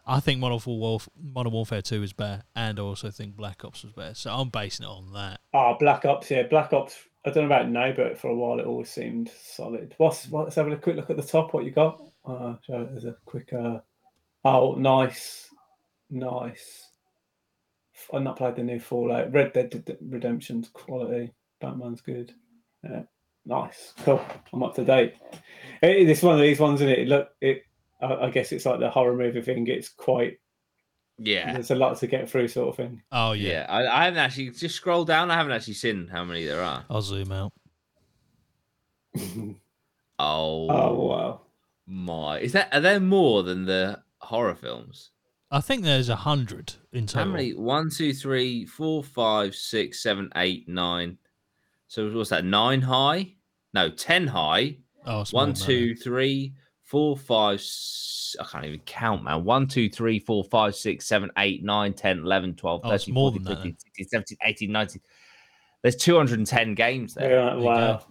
I 0.05 0.19
think 0.19 0.41
Modern 0.41 0.59
Warfare, 0.67 1.13
Modern 1.23 1.53
Warfare 1.53 1.81
Two 1.81 2.03
is 2.03 2.13
better, 2.13 2.43
and 2.57 2.79
I 2.79 2.83
also 2.83 3.11
think 3.11 3.37
Black 3.37 3.65
Ops 3.65 3.85
was 3.85 3.93
better. 3.93 4.15
So 4.15 4.33
I'm 4.35 4.49
basing 4.49 4.85
it 4.85 4.89
on 4.89 5.13
that. 5.13 5.41
Oh, 5.55 5.77
Black 5.79 6.05
Ops. 6.05 6.29
Yeah, 6.31 6.43
Black 6.43 6.73
Ops. 6.73 6.97
I 7.25 7.31
don't 7.31 7.49
know 7.49 7.55
about 7.55 7.69
now, 7.71 7.93
but 7.93 8.19
for 8.19 8.29
a 8.29 8.35
while 8.35 8.59
it 8.59 8.67
always 8.67 8.91
seemed 8.91 9.31
solid. 9.41 9.95
What's 9.99 10.29
what, 10.29 10.45
let's 10.45 10.57
have 10.57 10.67
a 10.67 10.77
quick 10.77 10.97
look 10.97 11.09
at 11.09 11.17
the 11.17 11.23
top. 11.23 11.55
What 11.55 11.65
you 11.65 11.71
got? 11.71 12.03
Uh, 12.27 12.57
so 12.67 12.87
there's 12.91 13.05
a 13.05 13.17
quick. 13.25 13.53
Uh, 13.53 13.79
oh, 14.45 14.75
nice, 14.75 15.49
nice. 16.13 16.89
I've 18.13 18.23
not 18.23 18.37
played 18.37 18.57
the 18.57 18.63
new 18.63 18.79
Fallout. 18.79 19.33
Red 19.33 19.53
Dead 19.53 19.97
Redemption's 20.01 20.69
quality. 20.69 21.33
Batman's 21.61 22.01
good. 22.01 22.33
Yeah, 22.85 23.03
nice, 23.47 23.95
cool. 24.05 24.25
I'm 24.53 24.63
up 24.63 24.75
to 24.77 24.85
date. 24.85 25.15
It, 25.83 26.09
it's 26.09 26.23
one 26.23 26.35
of 26.35 26.41
these 26.41 26.61
ones, 26.61 26.81
isn't 26.81 26.93
it? 26.93 27.09
Look, 27.09 27.31
it. 27.41 27.65
I, 28.01 28.27
I 28.27 28.31
guess 28.31 28.53
it's 28.53 28.67
like 28.67 28.81
the 28.81 28.91
horror 28.91 29.17
movie 29.17 29.43
thing. 29.43 29.67
It's 29.67 29.89
quite. 29.89 30.39
Yeah. 31.19 31.53
There's 31.53 31.71
a 31.71 31.77
lot 31.77 31.99
to 31.99 32.07
get 32.07 32.29
through, 32.29 32.49
sort 32.49 32.71
of 32.71 32.77
thing. 32.77 33.03
Oh 33.13 33.33
Yeah, 33.33 33.51
yeah, 33.51 33.67
I, 33.69 34.01
I 34.01 34.05
haven't 34.05 34.19
actually 34.19 34.51
just 34.51 34.75
scrolled 34.75 35.07
down. 35.07 35.31
I 35.31 35.37
haven't 35.37 35.53
actually 35.53 35.75
seen 35.75 36.09
how 36.09 36.25
many 36.25 36.45
there 36.45 36.63
are. 36.63 36.85
I'll 36.91 37.03
zoom 37.03 37.33
out. 37.33 37.53
Oh, 40.19 40.69
oh 40.71 41.07
wow. 41.07 41.41
my! 41.87 42.39
Is 42.39 42.53
that 42.53 42.73
are 42.73 42.81
there 42.81 43.01
more 43.01 43.43
than 43.43 43.65
the 43.65 44.01
horror 44.19 44.55
films? 44.55 45.11
I 45.53 45.61
think 45.61 45.83
there's 45.85 46.09
a 46.09 46.17
hundred 46.17 46.73
in 46.93 47.07
total. 47.07 47.19
How 47.19 47.25
total. 47.25 47.33
many? 47.37 47.55
One, 47.55 47.91
two, 47.91 48.13
three, 48.15 48.65
four, 48.67 49.05
five, 49.05 49.55
six, 49.55 50.03
seven, 50.03 50.31
eight, 50.37 50.67
nine. 50.69 51.19
So 51.89 52.11
what's 52.11 52.31
that? 52.31 52.45
Nine 52.45 52.81
high? 52.81 53.35
No, 53.75 53.91
ten 53.91 54.27
high. 54.27 54.79
Oh, 55.05 55.21
it's 55.21 55.33
more 55.33 55.43
One, 55.43 55.49
than 55.51 55.61
that, 55.61 55.67
two, 55.67 55.95
three, 55.95 56.55
four, 56.85 57.17
five. 57.17 57.59
s- 57.59 58.35
I 58.41 58.45
can't 58.45 58.65
even 58.65 58.81
count, 58.87 59.25
man. 59.25 59.45
One, 59.45 59.67
two, 59.67 59.91
three, 59.91 60.19
four, 60.19 60.43
five, 60.45 60.75
six, 60.75 61.07
seven, 61.07 61.31
eight, 61.37 61.63
nine, 61.63 61.93
10, 61.93 62.21
11, 62.21 62.55
12, 62.55 62.81
Oh, 62.85 62.89
13, 62.89 63.13
more 63.15 63.31
14, 63.31 63.43
than 63.45 63.53
that 63.53 63.57
15, 63.63 63.77
16, 63.79 64.09
17, 64.09 64.39
18, 64.45 64.73
19. 64.73 65.03
There's 65.83 65.97
210 65.97 66.75
games 66.75 67.13
there. 67.15 67.31
Yeah, 67.31 67.57
you 67.57 67.63
wow. 67.63 68.05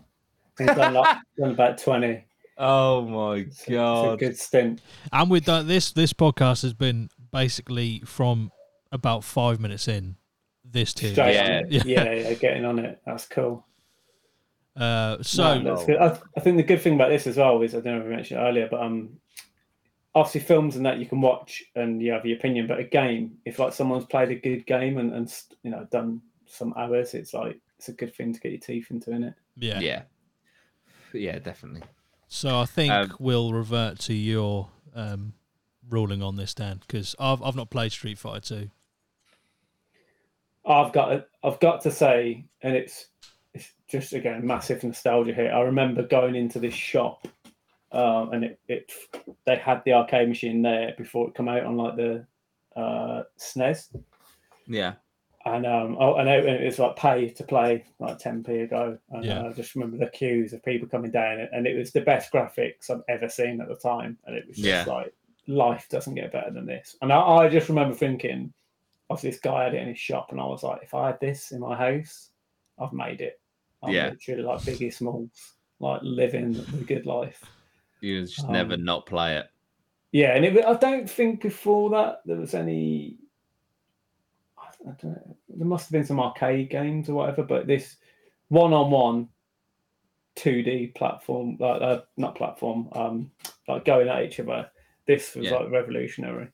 He's 0.60 0.68
done, 0.68 0.94
like, 0.96 1.18
done 1.40 1.52
about 1.52 1.78
20. 1.80 2.24
Oh 2.58 3.02
my 3.06 3.40
god! 3.68 4.14
It's 4.14 4.14
a 4.14 4.18
good 4.20 4.38
stint. 4.38 4.82
And 5.12 5.32
with 5.32 5.46
that, 5.46 5.68
this 5.68 5.92
this 5.94 6.14
podcast 6.14 6.62
has 6.62 6.74
been 6.74 7.10
basically 7.32 8.00
from 8.06 8.52
about 8.92 9.24
five 9.24 9.60
minutes 9.60 9.88
in. 9.88 10.16
This 10.64 10.94
tier. 10.94 11.14
Yeah. 11.14 11.62
Yeah. 11.70 11.84
Yeah. 11.86 12.14
yeah, 12.14 12.34
getting 12.36 12.66
on 12.66 12.80
it. 12.80 13.02
That's 13.06 13.28
cool. 13.28 13.66
Uh, 14.76 15.18
so 15.22 15.60
No, 15.60 15.76
that's 15.76 15.86
good. 15.86 15.98
I, 15.98 16.18
I 16.38 16.40
think 16.40 16.58
the 16.58 16.64
good 16.64 16.82
thing 16.82 16.94
about 16.96 17.10
this 17.10 17.28
as 17.28 17.38
well 17.38 17.62
is 17.62 17.76
I 17.76 17.80
don't 17.82 17.96
know 17.98 18.02
if 18.02 18.06
I 18.08 18.16
mentioned 18.16 18.40
it 18.40 18.44
earlier, 18.44 18.68
but 18.72 18.82
um, 18.82 19.18
obviously 20.16 20.42
films 20.42 20.76
and 20.78 20.86
that 20.86 20.98
you 21.00 21.06
can 21.06 21.20
watch 21.20 21.64
and 21.76 22.02
you 22.02 22.12
have 22.14 22.26
your 22.26 22.38
opinion. 22.38 22.68
But 22.68 22.80
a 22.80 22.84
game, 22.84 23.38
if 23.46 23.60
like 23.60 23.74
someone's 23.74 24.06
played 24.06 24.30
a 24.30 24.36
good 24.36 24.66
game 24.66 24.98
and 24.98 25.14
and 25.14 25.34
you 25.64 25.72
know 25.72 25.88
done 25.92 26.22
some 26.46 26.74
hours, 26.78 27.14
it's 27.14 27.34
like 27.34 27.60
it's 27.78 27.90
a 27.90 27.94
good 27.94 28.16
thing 28.16 28.34
to 28.34 28.40
get 28.40 28.52
your 28.52 28.62
teeth 28.62 28.92
into, 28.92 29.14
is 29.14 29.24
it? 29.24 29.34
yeah. 29.58 29.80
Yeah. 29.80 30.02
Yeah, 31.14 31.40
definitely. 31.40 31.84
So 32.28 32.58
I 32.60 32.66
think 32.66 32.94
Um, 32.94 33.14
we'll 33.20 33.52
revert 33.52 34.00
to 34.02 34.14
your 34.14 34.70
um, 34.96 35.34
ruling 35.92 36.24
on 36.24 36.36
this, 36.36 36.54
Dan, 36.54 36.80
because 36.88 37.16
I've 37.20 37.42
I've 37.44 37.56
not 37.56 37.70
played 37.70 37.92
Street 37.92 38.18
Fighter 38.18 38.40
Two. 38.42 38.70
I've 40.66 40.94
got 40.94 41.06
to, 41.10 41.26
I've 41.44 41.60
got 41.60 41.82
to 41.82 41.92
say, 41.92 42.46
and 42.62 42.76
it's 42.76 43.08
it's 43.54 43.74
just 43.88 44.14
again 44.14 44.46
massive 44.46 44.84
nostalgia 44.84 45.34
here. 45.34 45.52
I 45.52 45.62
remember 45.62 46.04
going 46.08 46.36
into 46.36 46.60
this 46.60 46.74
shop, 46.74 47.28
um, 47.92 48.32
and 48.34 48.44
it, 48.46 48.60
it 48.68 48.92
they 49.46 49.56
had 49.56 49.82
the 49.86 49.94
arcade 49.94 50.30
machine 50.30 50.62
there 50.62 50.94
before 50.98 51.28
it 51.28 51.36
come 51.36 51.50
out 51.50 51.64
on 51.66 51.78
like 51.78 51.96
the 51.96 52.26
uh, 52.76 53.24
SNES, 53.40 53.90
Yeah. 54.68 54.94
and 55.46 55.66
um, 55.66 55.98
oh, 56.00 56.16
and 56.16 56.30
it, 56.30 56.64
was 56.64 56.78
like 56.80 56.96
pay 56.96 57.28
to 57.30 57.44
play 57.44 57.84
like 58.00 58.20
10p 58.20 58.64
ago. 58.64 58.98
And 59.10 59.26
Yeah. 59.26 59.48
I 59.48 59.52
just 59.54 59.74
remember 59.76 59.98
the 59.98 60.12
queues 60.12 60.54
of 60.54 60.64
people 60.64 60.88
coming 60.88 61.12
down, 61.12 61.40
and 61.52 61.66
it 61.66 61.76
was 61.76 61.92
the 61.92 62.02
best 62.02 62.32
graphics 62.32 62.90
I've 62.90 63.02
ever 63.10 63.28
seen 63.28 63.60
at 63.62 63.68
the 63.68 63.76
time, 63.76 64.18
and 64.26 64.36
it 64.36 64.48
was 64.48 64.58
just 64.58 64.88
Yeah. 64.88 64.94
like 64.94 65.14
life 65.52 65.88
doesn't 65.90 66.16
get 66.16 66.32
better 66.32 66.52
than 66.52 66.66
this. 66.66 66.96
And 67.02 67.12
I, 67.12 67.20
I 67.20 67.50
just 67.50 67.70
remember 67.70 67.96
thinking, 67.96 68.54
of 69.12 69.22
this 69.22 69.40
guy 69.40 69.66
had 69.66 69.76
it 69.76 69.82
in 69.82 69.90
his 69.90 70.00
shop, 70.00 70.32
and 70.32 70.40
I 70.40 70.46
was 70.46 70.64
like, 70.64 70.82
if 70.84 70.94
I 70.94 71.08
had 71.08 71.20
this 71.20 71.52
in 71.52 71.60
my 71.60 71.76
house, 71.76 72.30
I've 72.80 72.94
made 72.94 73.22
it. 73.22 73.40
I'm 73.84 73.94
Yeah. 73.94 74.10
literally 74.10 74.44
like 74.44 74.62
Biggie 74.62 74.94
Smalls, 74.94 75.56
like 75.80 76.02
living 76.04 76.54
the 76.54 76.84
good 76.86 77.06
life. 77.06 77.44
You 78.00 78.22
just 78.22 78.50
never 78.50 78.76
Um, 78.76 78.86
not 78.86 79.06
play 79.06 79.38
it. 79.38 79.48
Yeah, 80.12 80.36
and 80.36 80.46
it, 80.46 80.66
I 80.66 80.76
don't 80.76 81.10
think 81.10 81.42
before 81.42 81.90
that 81.92 82.22
there 82.26 82.38
was 82.38 82.54
any. 82.54 83.18
I 84.58 84.92
don't 85.00 85.04
know, 85.04 85.38
there 85.50 85.68
must 85.68 85.86
have 85.86 85.92
been 85.92 86.06
some 86.06 86.20
arcade 86.20 86.70
games 86.70 87.08
or 87.08 87.14
whatever, 87.14 87.44
but 87.44 87.68
this 87.68 87.98
one-on-one 88.48 89.30
2D 90.36 90.96
platform, 90.96 91.58
like 91.60 91.82
uh, 91.82 92.02
not 92.18 92.36
platform, 92.36 92.90
um, 92.94 93.32
like 93.68 93.86
going 93.86 94.08
at 94.08 94.24
each 94.24 94.40
other. 94.40 94.72
This 95.08 95.36
was 95.36 95.46
Yeah. 95.48 95.58
like 95.58 95.72
revolutionary. 95.72 96.50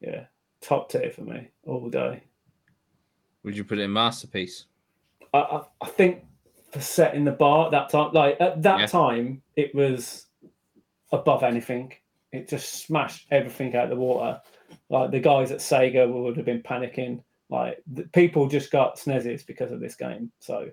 Yeah, 0.00 0.26
top 0.60 0.90
tier 0.90 1.10
for 1.10 1.22
me 1.22 1.48
all 1.64 1.88
day. 1.90 2.22
Would 3.42 3.56
you 3.56 3.64
put 3.64 3.78
it 3.78 3.82
in 3.82 3.92
masterpiece? 3.92 4.66
I, 5.32 5.38
I, 5.38 5.62
I 5.82 5.88
think 5.88 6.24
for 6.72 6.80
setting 6.80 7.24
the 7.24 7.32
bar 7.32 7.66
at 7.66 7.70
that 7.72 7.90
time, 7.90 8.12
like 8.12 8.40
at 8.40 8.62
that 8.62 8.80
Yeah. 8.80 8.86
time, 8.86 9.42
it 9.56 9.74
was 9.74 10.26
above 11.12 11.42
anything. 11.42 11.92
It 12.32 12.48
just 12.48 12.84
smashed 12.84 13.26
everything 13.30 13.74
out 13.74 13.84
of 13.84 13.90
the 13.90 13.96
water. 13.96 14.40
Like 14.88 15.10
the 15.10 15.20
guys 15.20 15.50
at 15.50 15.58
Sega 15.58 16.10
would 16.10 16.36
have 16.36 16.46
been 16.46 16.62
panicking. 16.62 17.22
Like 17.48 17.82
the, 17.92 18.04
people 18.04 18.46
just 18.48 18.70
got 18.70 18.96
snezzes 18.96 19.44
because 19.44 19.72
of 19.72 19.80
this 19.80 19.96
game. 19.96 20.30
So 20.38 20.70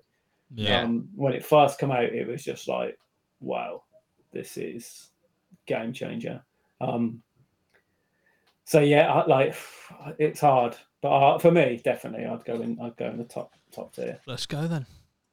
Yeah. 0.53 0.82
um, 0.84 1.09
when 1.15 1.34
it 1.34 1.45
first 1.45 1.80
came 1.80 1.91
out, 1.91 2.03
it 2.03 2.28
was 2.28 2.43
just 2.43 2.68
like, 2.68 2.97
wow, 3.39 3.84
this 4.32 4.57
is 4.57 5.09
game 5.68 5.93
changer. 5.93 6.41
Um, 6.82 7.22
so 8.65 8.80
yeah, 8.80 9.11
I, 9.13 9.26
like 9.28 9.55
it's 10.18 10.41
hard, 10.41 10.76
but 11.01 11.09
uh, 11.09 11.38
for 11.39 11.51
me, 11.51 11.80
definitely, 11.84 12.26
I'd 12.26 12.43
go 12.45 12.55
in. 12.61 12.80
I'd 12.82 12.97
go 12.97 13.05
in 13.07 13.18
the 13.18 13.24
top 13.24 13.53
top 13.72 13.93
tier. 13.95 14.20
Let's 14.26 14.45
go 14.45 14.68
then. 14.68 14.86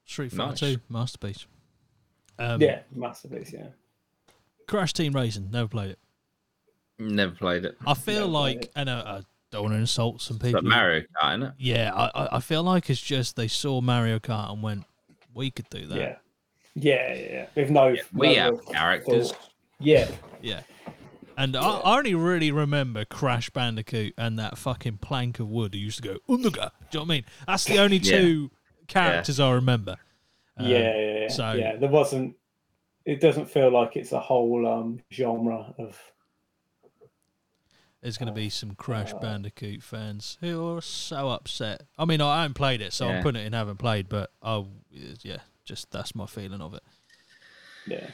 Street 0.05 0.33
Fighter 0.33 0.51
Nice. 0.51 0.61
Two 0.61 0.77
masterpiece. 0.89 1.47
Um, 2.39 2.61
yeah, 2.61 2.81
masterpiece. 2.95 3.53
Yeah. 3.53 3.69
Crash 4.69 4.93
Team 4.93 5.15
Racing. 5.15 5.51
Never 5.51 5.69
played 5.69 5.91
it. 5.91 5.99
Never 6.99 7.35
played 7.35 7.65
it. 7.65 7.77
I 7.87 7.95
feel 7.95 8.21
Never 8.21 8.27
like, 8.33 8.71
and 8.77 8.89
uh, 8.89 9.03
I 9.07 9.21
don't 9.51 9.63
want 9.63 9.75
to 9.75 9.79
insult 9.81 10.21
some 10.23 10.37
But 10.39 10.47
people. 10.47 10.63
Mario 10.63 11.01
Kart, 11.21 11.39
innit? 11.39 11.55
Yeah, 11.59 11.93
I, 11.95 12.11
I- 12.15 12.37
I 12.37 12.41
feel 12.41 12.63
like 12.63 12.89
it's 12.91 13.01
just 13.01 13.37
they 13.37 13.49
saw 13.49 13.81
Mario 13.81 14.19
Kart 14.19 14.53
and 14.53 14.63
went, 14.63 14.85
we 15.35 15.51
could 15.51 15.69
do 15.71 15.87
that. 15.87 15.97
Yeah. 15.99 16.17
Yeah, 16.77 17.15
yeah, 17.15 17.27
yeah. 17.33 17.47
With 17.55 17.71
no, 17.71 17.97
We 18.13 18.37
no 18.37 18.43
have 18.57 18.67
characters. 18.67 19.33
thought. 19.33 19.51
Yeah, 19.85 20.11
Yeah. 20.43 20.63
And 21.37 21.57
I, 21.57 21.63
I 21.69 21.99
only 21.99 22.15
really 22.15 22.53
remember 22.53 23.05
Crash 23.05 23.51
Bandicoot 23.51 24.15
and 24.17 24.39
that 24.39 24.57
fucking 24.57 24.99
plank 24.99 25.41
of 25.41 25.49
wood 25.49 25.75
who 25.75 25.81
used 25.81 26.01
to 26.01 26.09
go, 26.09 26.19
Undaga. 26.29 26.71
Do 26.93 26.99
you 26.99 27.01
know 27.01 27.01
what 27.01 27.03
I 27.03 27.05
mean? 27.17 27.25
That's 27.47 27.65
the 27.65 27.79
only 27.79 27.97
Yeah. 27.97 28.21
two 28.21 28.51
characters 28.87 29.41
I 29.41 29.51
remember. 29.53 29.97
Um, 30.57 30.67
yeah, 30.69 30.79
yeah, 30.97 31.19
yeah. 31.23 31.29
so- 31.29 31.53
yeah, 31.55 31.75
there 31.77 31.89
wasn't. 31.89 32.37
It 33.05 33.21
doesn't 33.21 33.47
feel 33.47 33.71
like 33.71 33.97
it's 33.97 34.13
a 34.13 34.21
whole 34.21 34.67
um 34.67 35.01
genre 35.13 35.75
of. 35.77 36.01
There's 38.01 38.19
going 38.19 38.27
to 38.29 38.33
be 38.35 38.51
some 38.51 38.75
Crash 38.75 39.13
Uh, 39.15 39.19
Bandicoot 39.19 39.83
fans 39.83 40.37
who 40.41 40.77
are 40.77 40.83
so 40.83 41.31
upset. 41.31 41.83
I 41.99 42.05
mean, 42.05 42.21
I 42.21 42.43
haven't 42.43 42.55
played 42.55 42.83
it, 42.83 42.93
so 42.93 43.09
I'm 43.09 43.23
putting 43.23 43.43
it 43.43 43.47
in 43.47 43.55
haven't 43.55 43.79
played, 43.79 44.09
but 44.11 44.31
oh, 44.43 44.69
yeah, 44.91 45.39
just 45.65 45.91
that's 45.91 46.15
my 46.15 46.27
feeling 46.27 46.61
of 46.61 46.75
it. 46.75 46.83
Yeah, 47.87 48.09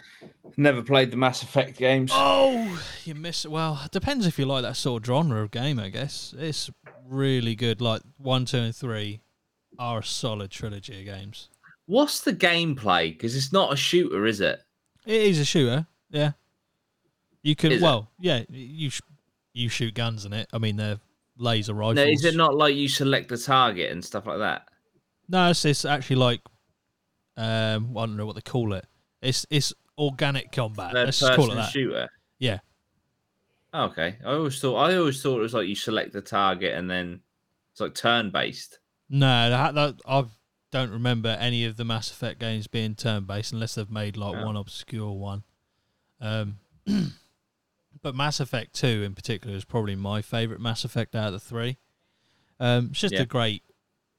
Never 0.57 0.83
played 0.83 1.11
the 1.11 1.17
Mass 1.17 1.43
Effect 1.43 1.79
games. 1.79 2.11
Oh, 2.15 2.83
you 3.05 3.15
miss 3.15 3.45
it. 3.45 3.51
Well, 3.51 3.81
it 3.85 3.91
depends 3.91 4.27
if 4.27 4.39
you 4.39 4.47
like 4.47 4.63
that 4.63 4.77
sort 4.77 5.03
of 5.03 5.07
genre 5.07 5.43
of 5.43 5.51
game, 5.51 5.79
I 5.79 5.89
guess. 5.91 6.35
It's 6.37 6.71
really 7.09 7.55
good. 7.55 7.81
Like 7.81 8.03
one, 8.19 8.45
two, 8.45 8.59
and 8.59 8.75
three 8.75 9.21
are 9.79 10.01
a 10.01 10.05
solid 10.05 10.51
trilogy 10.51 11.01
of 11.01 11.07
games. 11.07 11.49
What's 11.87 12.21
the 12.21 12.33
gameplay? 12.33 13.13
Because 13.13 13.35
it's 13.35 13.53
not 13.53 13.73
a 13.73 13.77
shooter, 13.77 14.27
is 14.27 14.41
it? 14.41 14.63
It 15.07 15.23
is 15.23 15.39
a 15.39 15.45
shooter, 15.45 15.87
yeah. 16.11 16.33
You 17.43 17.57
can, 17.57 17.73
Is 17.73 17.81
it? 17.81 17.85
well, 17.85 18.11
yeah, 18.21 18.45
you 18.51 18.91
sh- 18.91 19.01
you 19.55 19.69
shoot 19.69 19.95
guns 19.95 20.25
in 20.25 20.33
it. 20.33 20.47
I 20.53 20.59
mean, 20.59 20.77
they're 20.77 20.99
laser 21.39 21.73
rifles. 21.75 21.97
No, 21.97 22.05
is 22.05 22.25
it 22.25 22.37
not 22.37 22.55
like 22.55 22.75
you 22.75 22.89
select 22.89 23.29
the 23.29 23.39
target 23.39 23.91
and 23.91 24.05
stuff 24.05 24.27
like 24.27 24.39
that? 24.39 24.69
No, 25.29 25.51
it's, 25.51 25.65
it's 25.65 25.85
actually 25.85 26.17
like, 26.17 26.41
um, 27.37 27.97
I 27.97 28.01
don't 28.07 28.17
know 28.17 28.27
what 28.27 28.35
they 28.35 28.43
call 28.43 28.75
it. 28.75 28.85
It's 29.23 29.47
it's 29.51 29.73
organic 29.99 30.53
combat. 30.53 30.93
Third 30.93 31.07
Let's 31.07 31.21
call 31.21 31.51
it 31.53 31.55
that. 31.57 31.71
shooter. 31.71 32.09
Yeah. 32.39 32.59
Okay, 33.73 34.17
I 34.25 34.33
always 34.33 34.61
thought 34.61 34.77
I 34.77 34.97
always 34.97 35.23
thought 35.23 35.39
it 35.39 35.43
was 35.43 35.55
like 35.55 35.69
you 35.69 35.77
select 35.77 36.13
the 36.13 36.21
target 36.21 36.75
and 36.75 36.91
then 36.91 37.21
it's 37.71 37.81
like 37.81 37.95
turn 37.95 38.31
based. 38.31 38.79
No, 39.09 39.51
that, 39.51 39.75
that 39.75 39.95
I 40.07 40.25
don't 40.73 40.91
remember 40.91 41.29
any 41.41 41.65
of 41.65 41.77
the 41.77 41.85
Mass 41.85 42.11
Effect 42.11 42.41
games 42.41 42.67
being 42.67 42.95
turn 42.95 43.25
based 43.25 43.53
unless 43.53 43.75
they've 43.77 43.91
made 43.91 44.17
like 44.17 44.45
one 44.45 44.57
obscure 44.57 45.13
one. 45.13 45.45
Um, 46.21 46.59
but 48.03 48.15
Mass 48.15 48.41
Effect 48.41 48.75
Two 48.75 49.03
in 49.05 49.15
particular 49.15 49.57
is 49.57 49.65
probably 49.65 49.95
my 49.97 50.21
favorite 50.23 50.61
Mass 50.61 50.85
Effect 50.85 51.15
out 51.15 51.29
of 51.29 51.33
the 51.35 51.41
three. 51.41 51.79
Um, 52.59 52.89
it's 52.91 53.01
just 53.01 53.15
Yeah. 53.15 53.23
a 53.23 53.27
great 53.27 53.63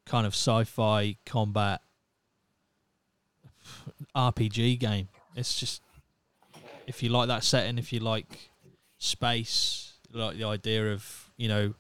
kind 0.05 0.25
of 0.25 0.33
sci-fi 0.33 1.17
combat 1.25 1.81
RPG 4.15 4.79
game. 4.79 5.09
It's 5.35 5.59
just 5.59 5.81
if 6.87 7.01
you 7.01 7.09
like 7.09 7.27
that 7.27 7.43
setting, 7.43 7.77
if 7.77 7.93
you 7.93 7.99
like 7.99 8.51
space, 8.97 9.93
like 10.11 10.37
the 10.37 10.43
idea 10.43 10.91
of 10.91 11.31
you 11.37 11.47
know 11.47 11.73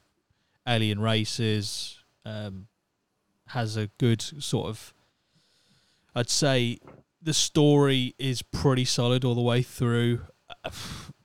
alien 0.67 0.99
races, 0.99 1.99
um, 2.25 2.67
has 3.47 3.77
a 3.77 3.87
good 3.97 4.21
sort 4.21 4.67
of. 4.67 4.93
I'd 6.13 6.29
say 6.29 6.79
the 7.21 7.33
story 7.33 8.15
is 8.17 8.41
pretty 8.41 8.85
solid 8.85 9.23
all 9.23 9.35
the 9.35 9.41
way 9.41 9.61
through. 9.61 10.21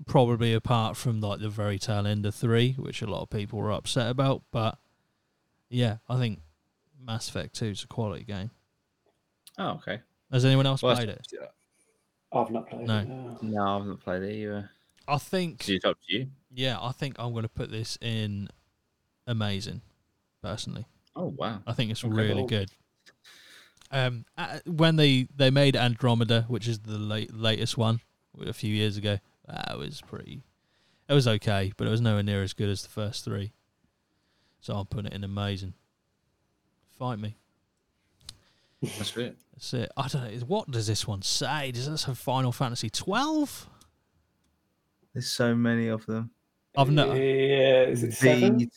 Probably 0.06 0.54
apart 0.54 0.96
from 0.96 1.20
like 1.20 1.40
the 1.40 1.48
very 1.48 1.80
tail 1.80 2.06
end 2.06 2.24
of 2.26 2.34
three, 2.34 2.74
which 2.78 3.02
a 3.02 3.06
lot 3.06 3.22
of 3.22 3.30
people 3.30 3.58
were 3.58 3.72
upset 3.72 4.08
about. 4.08 4.42
But 4.52 4.78
yeah, 5.68 5.96
I 6.08 6.16
think 6.16 6.40
Mass 7.00 7.28
Effect 7.28 7.56
Two 7.56 7.66
is 7.66 7.82
a 7.82 7.88
quality 7.88 8.24
game. 8.24 8.50
Oh, 9.58 9.70
okay. 9.70 10.00
Has 10.30 10.44
anyone 10.44 10.66
else 10.66 10.82
Well, 10.82 10.94
played 10.94 11.08
it? 11.08 11.26
I've 12.32 12.50
not 12.50 12.68
played 12.68 12.86
No. 12.86 12.98
it. 12.98 13.08
no. 13.08 13.38
No, 13.42 13.62
I 13.62 13.78
haven't 13.78 13.98
played 13.98 14.22
it 14.22 14.32
either. 14.34 14.70
I 15.08 15.18
think 15.18 15.62
So 15.62 15.72
it's 15.72 15.84
up 15.84 15.98
to 16.08 16.18
you. 16.18 16.26
yeah, 16.52 16.78
I 16.80 16.92
think 16.92 17.16
I'm 17.18 17.32
going 17.32 17.44
to 17.44 17.48
put 17.48 17.70
this 17.70 17.96
in 18.00 18.48
amazing. 19.26 19.82
Personally, 20.42 20.86
Oh 21.16 21.34
wow. 21.36 21.60
I 21.66 21.72
think 21.72 21.90
it's 21.90 22.04
Okay. 22.04 22.14
really 22.14 22.42
Cool. 22.42 22.46
good. 22.46 22.70
Um, 23.90 24.24
uh, 24.36 24.60
when 24.66 24.94
they 24.96 25.26
they 25.34 25.50
made 25.50 25.74
Andromeda, 25.74 26.42
which 26.46 26.68
is 26.68 26.80
the 26.80 26.98
late, 26.98 27.34
latest 27.34 27.76
one, 27.76 28.00
a 28.40 28.52
few 28.52 28.72
years 28.72 28.96
ago, 28.96 29.18
that 29.48 29.76
was 29.76 30.02
pretty. 30.02 30.42
It 31.08 31.14
was 31.14 31.26
okay, 31.26 31.72
but 31.76 31.86
it 31.88 31.90
was 31.90 32.00
nowhere 32.00 32.22
near 32.22 32.42
as 32.42 32.52
good 32.52 32.68
as 32.68 32.82
the 32.82 32.88
first 32.88 33.24
three. 33.24 33.52
So 34.60 34.74
I'm 34.76 34.86
putting 34.86 35.06
it 35.06 35.14
in 35.14 35.24
amazing. 35.24 35.74
Fight 36.98 37.18
me. 37.18 37.36
That's 38.82 39.16
it. 39.16 39.36
That's 39.56 39.74
it. 39.74 39.90
Uh, 39.96 40.02
I 40.02 40.08
don't 40.08 40.22
know. 40.24 40.46
What 40.46 40.70
does 40.70 40.86
this 40.86 41.06
one 41.06 41.22
say? 41.22 41.72
Does 41.72 41.88
this 41.88 42.04
have 42.04 42.18
Final 42.18 42.52
Fantasy 42.52 42.90
twelve? 42.90 43.68
There's 45.14 45.28
so 45.28 45.54
many 45.54 45.88
of 45.88 46.04
them. 46.06 46.30
I've 46.76 46.90
no. 46.90 47.14
Yeah, 47.14 47.84
is 47.84 48.02
it 48.02 48.12
seven? 48.12 48.70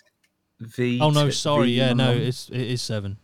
V. 0.61 0.99
Oh 1.01 1.09
no, 1.09 1.29
sorry. 1.29 1.67
V 1.67 1.73
Yeah, 1.73 1.93
no, 1.93 2.11
it's 2.11 2.49
it 2.49 2.61
is 2.61 2.81
seven. 2.81 3.17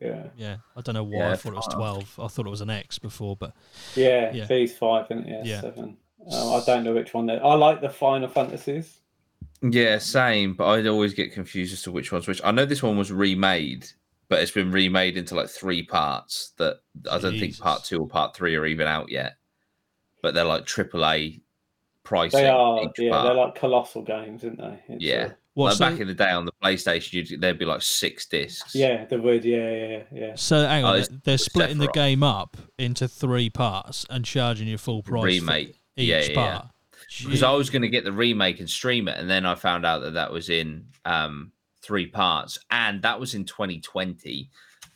Yeah, 0.00 0.28
Yeah, 0.36 0.56
I 0.76 0.80
don't 0.80 0.94
know 0.94 1.02
why 1.02 1.18
Yeah, 1.18 1.32
I 1.32 1.36
thought 1.36 1.52
it 1.54 1.56
was 1.56 1.66
five. 1.66 1.74
twelve. 1.74 2.20
I 2.22 2.28
thought 2.28 2.46
it 2.46 2.50
was 2.50 2.60
an 2.60 2.70
X 2.70 3.00
before, 3.00 3.36
but 3.36 3.52
yeah. 3.96 4.30
Yeah. 4.32 4.46
V's 4.46 4.76
five, 4.78 5.06
isn't 5.10 5.26
it? 5.26 5.44
Yeah, 5.46 5.54
Yeah. 5.54 5.60
seven. 5.60 5.96
Oh, 6.30 6.60
I 6.60 6.64
don't 6.64 6.84
know 6.84 6.94
which 6.94 7.14
one. 7.14 7.26
They... 7.26 7.38
I 7.38 7.54
like 7.54 7.80
the 7.80 7.88
Final 7.88 8.28
Fantasies. 8.28 8.98
Yeah, 9.60 9.98
same. 9.98 10.54
But 10.54 10.66
I'd 10.68 10.86
always 10.86 11.14
get 11.14 11.32
confused 11.32 11.72
as 11.72 11.82
to 11.82 11.90
which 11.90 12.12
one's 12.12 12.28
which. 12.28 12.40
I 12.44 12.52
know 12.52 12.64
this 12.64 12.82
one 12.82 12.96
was 12.96 13.10
remade, 13.10 13.88
but 14.28 14.40
it's 14.40 14.50
been 14.52 14.70
remade 14.70 15.16
into 15.16 15.34
like 15.34 15.48
three 15.48 15.82
parts. 15.82 16.52
That 16.58 16.80
I 17.10 17.18
don't 17.18 17.38
think 17.38 17.58
part 17.58 17.84
two 17.84 18.00
or 18.00 18.06
part 18.08 18.34
three 18.36 18.54
are 18.56 18.66
even 18.66 18.86
out 18.86 19.10
yet. 19.10 19.36
But 20.22 20.34
they're 20.34 20.44
like 20.44 20.64
AAA 20.66 21.40
pricing. 22.04 22.40
They 22.42 22.48
are. 22.48 22.80
Yeah, 22.98 23.10
part. 23.10 23.24
they're 23.26 23.34
like 23.34 23.54
colossal 23.54 24.02
games, 24.02 24.42
aren't 24.44 24.58
they? 24.58 24.80
It's, 24.88 25.04
Yeah. 25.04 25.14
uh, 25.26 25.30
what? 25.54 25.64
Like 25.70 25.76
so, 25.76 25.90
back 25.90 26.00
in 26.00 26.06
the 26.08 26.14
day 26.14 26.30
on 26.30 26.44
the 26.44 26.52
PlayStation, 26.62 27.12
you'd, 27.30 27.40
there'd 27.40 27.58
be 27.58 27.64
like 27.64 27.82
six 27.82 28.26
discs. 28.26 28.74
yeah, 28.74 29.04
the 29.06 29.20
wood. 29.20 29.44
Yeah, 29.44 29.70
yeah, 29.70 30.02
yeah. 30.12 30.32
so 30.36 30.66
hang 30.66 30.84
Oh, 30.84 30.88
on, 30.88 30.94
it's- 30.94 31.08
they're- 31.08 31.18
they're 31.24 31.34
it's 31.34 31.44
splitting 31.44 31.78
the 31.78 31.88
game 31.88 32.22
up 32.22 32.56
into 32.78 33.08
three 33.08 33.50
parts 33.50 34.06
and 34.10 34.24
charging 34.24 34.68
you 34.68 34.78
full 34.78 35.02
price 35.02 35.22
remake. 35.40 35.68
for 35.68 35.72
each 35.96 36.08
Yeah, 36.08 36.20
yeah, 36.20 36.26
yeah. 36.28 36.34
part. 36.34 36.66
because 37.22 37.42
I 37.42 37.52
was 37.52 37.70
going 37.70 37.82
to 37.82 37.88
get 37.88 38.04
the 38.04 38.12
remake 38.12 38.58
and 38.60 38.68
stream 38.68 39.08
it, 39.08 39.16
and 39.18 39.28
then 39.30 39.46
I 39.46 39.54
found 39.54 39.84
out 39.86 40.00
that 40.02 40.14
that 40.14 40.30
was 40.32 40.48
in 40.50 40.86
um, 41.04 41.52
three 41.88 42.06
parts, 42.06 42.58
and 42.70 43.00
that 43.02 43.18
was 43.18 43.34
in 43.34 43.46
2020. 43.46 44.50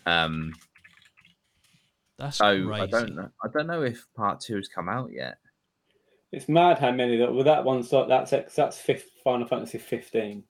Um, 0.05 0.53
That's 2.19 2.37
so 2.37 2.67
crazy. 2.67 2.83
I 2.83 2.87
don't 2.87 3.17
know. 3.17 3.31
I 3.43 3.49
don't 3.53 3.67
know 3.67 3.83
if 3.83 4.07
part 4.15 4.41
two 4.41 4.57
has 4.57 4.69
come 4.69 4.91
out 4.91 5.11
yet. 5.11 5.39
It's 6.31 6.49
mad 6.49 6.79
how 6.79 6.93
many 6.93 7.17
that. 7.17 7.33
Well, 7.33 7.45
that 7.45 7.65
one's 7.65 7.91
like 7.93 8.09
that's 8.09 8.33
ex- 8.33 8.55
that's 8.55 8.79
fifth 8.79 9.11
Final 9.25 9.47
Fantasy 9.47 9.79
fifteen. 9.79 10.45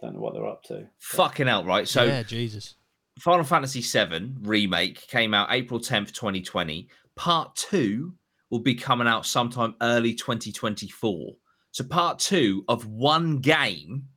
Don't 0.00 0.14
know 0.14 0.20
what 0.20 0.34
they're 0.34 0.46
up 0.46 0.62
to. 0.64 0.86
Fucking 0.98 1.46
hell, 1.46 1.64
right? 1.64 1.88
So 1.88 2.04
yeah, 2.04 2.22
Jesus. 2.22 2.74
Final 3.18 3.44
Fantasy 3.44 3.80
VII 3.80 4.34
remake 4.40 5.06
came 5.06 5.34
out 5.34 5.52
April 5.52 5.78
10th, 5.78 6.12
2020. 6.12 6.88
Part 7.14 7.54
two 7.54 8.14
will 8.50 8.58
be 8.58 8.74
coming 8.74 9.06
out 9.06 9.26
sometime 9.26 9.74
early 9.82 10.14
2024. 10.14 11.34
So 11.72 11.84
part 11.84 12.18
two 12.18 12.64
of 12.68 12.86
one 12.86 13.38
game 13.38 14.08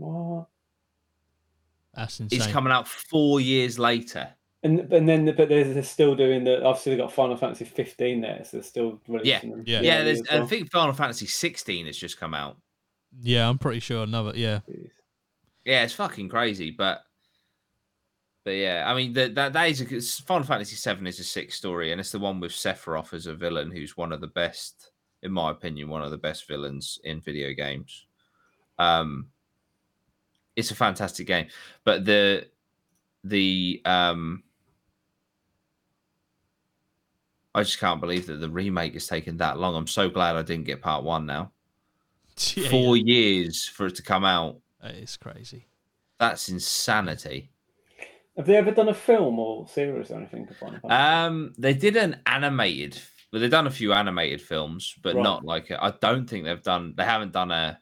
What? 0.00 0.46
That's 1.94 2.20
insane. 2.20 2.40
is 2.40 2.46
coming 2.46 2.72
out 2.72 2.86
four 2.88 3.40
years 3.40 3.78
later. 3.78 4.28
And 4.62 4.92
and 4.92 5.08
then 5.08 5.24
but 5.24 5.48
they're, 5.48 5.64
they're 5.64 5.82
still 5.82 6.14
doing 6.14 6.44
the. 6.44 6.62
Obviously, 6.64 6.92
they've 6.92 7.00
got 7.00 7.12
Final 7.12 7.36
Fantasy 7.36 7.64
fifteen 7.64 8.20
there, 8.20 8.42
so 8.44 8.58
they're 8.58 8.62
still 8.62 9.00
releasing 9.08 9.50
them. 9.50 9.64
Yeah. 9.66 9.80
Yeah, 9.80 9.94
yearly 9.96 10.04
there's, 10.04 10.26
as 10.28 10.40
I 10.42 10.46
think 10.46 10.70
Final 10.70 10.92
Fantasy 10.92 11.26
16 11.26 11.86
has 11.86 11.96
just 11.96 12.20
come 12.20 12.34
out. 12.34 12.58
yeah, 13.22 13.48
I'm 13.48 13.58
pretty 13.58 13.80
sure 13.80 14.02
another. 14.02 14.32
Yeah, 14.34 14.60
Jeez. 14.68 14.90
Yeah, 15.64 15.84
it's 15.84 15.94
fucking 15.94 16.28
crazy, 16.28 16.70
but 16.70 17.02
but 18.44 18.52
yeah, 18.52 18.84
I 18.86 18.94
mean 18.94 19.14
that 19.14 19.34
that, 19.34 19.52
that 19.54 19.70
is 19.70 19.80
a 19.80 19.84
good- 19.86 20.04
Final 20.04 20.46
Fantasy 20.46 20.76
Seven 20.76 21.06
is 21.06 21.20
a 21.20 21.24
sick 21.24 21.52
story, 21.52 21.92
and 21.92 22.00
it's 22.00 22.12
the 22.12 22.18
one 22.18 22.38
with 22.38 22.52
Sephiroth 22.52 23.14
as 23.14 23.26
a 23.26 23.34
villain, 23.34 23.70
who's 23.70 23.96
one 23.96 24.12
of 24.12 24.20
the 24.20 24.26
best, 24.26 24.90
in 25.22 25.32
my 25.32 25.50
opinion, 25.50 25.88
one 25.88 26.02
of 26.02 26.10
the 26.10 26.18
best 26.18 26.46
villains 26.46 26.98
in 27.04 27.20
video 27.22 27.52
games. 27.54 28.06
Um, 28.78 29.28
it's 30.56 30.70
a 30.70 30.74
fantastic 30.74 31.26
game, 31.26 31.46
but 31.84 32.04
the 32.04 32.46
the 33.24 33.80
um, 33.84 34.42
I 37.54 37.62
just 37.62 37.80
can't 37.80 38.00
believe 38.00 38.26
that 38.26 38.36
the 38.40 38.48
remake 38.48 38.94
has 38.94 39.06
taken 39.06 39.36
that 39.38 39.58
long. 39.58 39.74
I'm 39.74 39.86
so 39.86 40.08
glad 40.08 40.36
I 40.36 40.42
didn't 40.42 40.66
get 40.66 40.82
part 40.82 41.04
one 41.04 41.26
now. 41.26 41.52
Yeah, 42.56 42.70
Four 42.70 42.96
years 42.96 43.66
for 43.66 43.86
it 43.86 43.96
to 43.96 44.02
come 44.02 44.24
out. 44.24 44.60
It's 44.82 45.16
crazy. 45.16 45.66
That's 46.18 46.48
insanity. 46.48 47.50
Have 48.36 48.46
they 48.46 48.56
ever 48.56 48.70
done 48.70 48.88
a 48.88 48.94
film 48.94 49.38
or 49.38 49.68
series 49.68 50.10
or 50.10 50.16
anything? 50.16 50.48
of 50.48 50.56
Final 50.56 50.80
Fantasy? 50.80 50.90
Um, 50.90 51.52
they 51.58 51.74
did 51.74 51.96
an 51.96 52.20
animated. 52.26 52.98
Well, 53.32 53.40
they've 53.40 53.50
done 53.50 53.66
a 53.66 53.70
few 53.70 53.92
animated 53.92 54.40
films, 54.40 54.94
but 55.02 55.16
Right. 55.16 55.22
not 55.22 55.44
like 55.44 55.70
a, 55.70 55.82
I 55.82 55.90
don't 56.00 56.28
think 56.28 56.44
they've 56.44 56.62
done. 56.62 56.94
They 56.96 57.04
haven't 57.04 57.32
done 57.32 57.50
a 57.50 57.78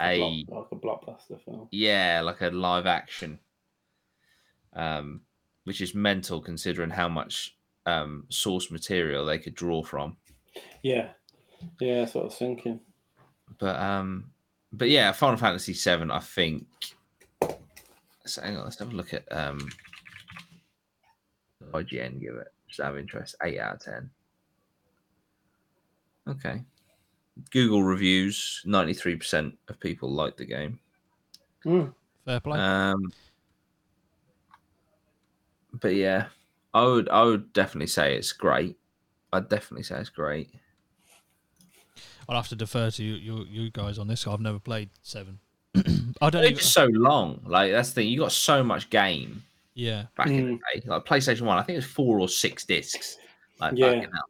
a 0.00 0.44
Block- 0.44 0.70
like 0.72 0.72
a 0.72 0.76
blockbuster 0.86 1.40
film. 1.44 1.68
yeah, 1.70 2.20
like 2.24 2.40
a 2.40 2.48
live 2.50 2.86
action, 2.86 3.38
um, 4.74 5.20
which 5.64 5.80
is 5.80 5.94
mental 5.94 6.40
considering 6.40 6.90
how 6.90 7.08
much 7.08 7.56
um, 7.86 8.24
source 8.28 8.70
material 8.70 9.24
they 9.24 9.38
could 9.38 9.54
draw 9.54 9.82
from. 9.82 10.16
Yeah, 10.82 11.10
yeah, 11.80 12.00
that's 12.00 12.14
what 12.14 12.22
I 12.22 12.24
was 12.24 12.36
thinking. 12.36 12.80
But 13.58 13.76
um, 13.80 14.30
but 14.72 14.90
yeah, 14.90 15.12
Final 15.12 15.36
Fantasy 15.36 15.74
Seven, 15.74 16.10
I 16.10 16.20
think. 16.20 16.66
So 18.26 18.42
hang 18.42 18.56
on, 18.56 18.64
let's 18.64 18.78
have 18.78 18.92
a 18.92 18.96
look 18.96 19.12
at 19.14 19.24
um, 19.30 19.68
IGN. 21.72 22.20
Give 22.20 22.34
it 22.36 22.48
just 22.68 22.80
out 22.80 22.92
of 22.92 22.98
interest, 22.98 23.36
eight 23.44 23.58
out 23.60 23.74
of 23.74 23.80
ten. 23.80 24.10
Okay. 26.28 26.62
Google 27.50 27.82
reviews, 27.82 28.62
ninety 28.64 28.94
three 28.94 29.16
percent 29.16 29.58
of 29.68 29.80
people 29.80 30.10
like 30.10 30.36
the 30.36 30.44
game. 30.44 30.78
Mm. 31.64 31.92
Fair 32.24 32.40
play. 32.40 32.58
Um, 32.58 33.12
but 35.72 35.94
yeah, 35.94 36.26
I 36.72 36.84
would 36.84 37.08
I 37.08 37.22
would 37.24 37.52
definitely 37.52 37.88
say 37.88 38.16
it's 38.16 38.32
great. 38.32 38.76
I'd 39.32 39.48
definitely 39.48 39.82
say 39.82 39.98
it's 39.98 40.10
great. 40.10 40.50
I'll 42.28 42.36
have 42.36 42.48
to 42.48 42.56
defer 42.56 42.90
to 42.90 43.02
you, 43.02 43.14
you, 43.14 43.44
you 43.44 43.70
guys 43.70 43.98
on 43.98 44.08
this. 44.08 44.26
I've 44.26 44.40
never 44.40 44.58
played 44.58 44.88
seven. 45.02 45.40
I 46.22 46.30
don't. 46.30 46.44
Even, 46.44 46.54
It's 46.54 46.66
so 46.66 46.86
long. 46.86 47.42
Like 47.44 47.72
that's 47.72 47.90
the 47.90 47.96
thing. 47.96 48.08
You 48.08 48.20
got 48.20 48.32
so 48.32 48.62
much 48.62 48.88
game 48.90 49.42
yeah, 49.74 50.04
back 50.16 50.28
in 50.28 50.46
the 50.46 50.80
day. 50.80 50.86
Like 50.86 51.04
PlayStation 51.04 51.42
One, 51.42 51.58
I 51.58 51.62
think 51.62 51.74
it 51.74 51.78
was 51.78 51.86
four 51.86 52.20
or 52.20 52.28
six 52.28 52.64
discs. 52.64 53.18
Like 53.60 53.74
Yeah. 53.76 53.94
back 53.94 54.04
in 54.04 54.10
that. 54.10 54.24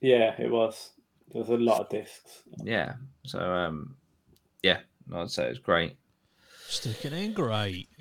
Yeah, 0.00 0.34
it 0.38 0.50
was. 0.50 0.90
There 1.32 1.42
was 1.42 1.48
a 1.50 1.56
lot 1.56 1.80
of 1.80 1.88
discs. 1.88 2.42
Yeah. 2.62 2.94
So 3.24 3.38
um, 3.40 3.96
yeah, 4.62 4.78
I'd 5.14 5.30
say 5.30 5.48
it's 5.48 5.58
great. 5.58 5.96
sticking 6.66 7.12
in 7.12 7.32
great. 7.32 7.88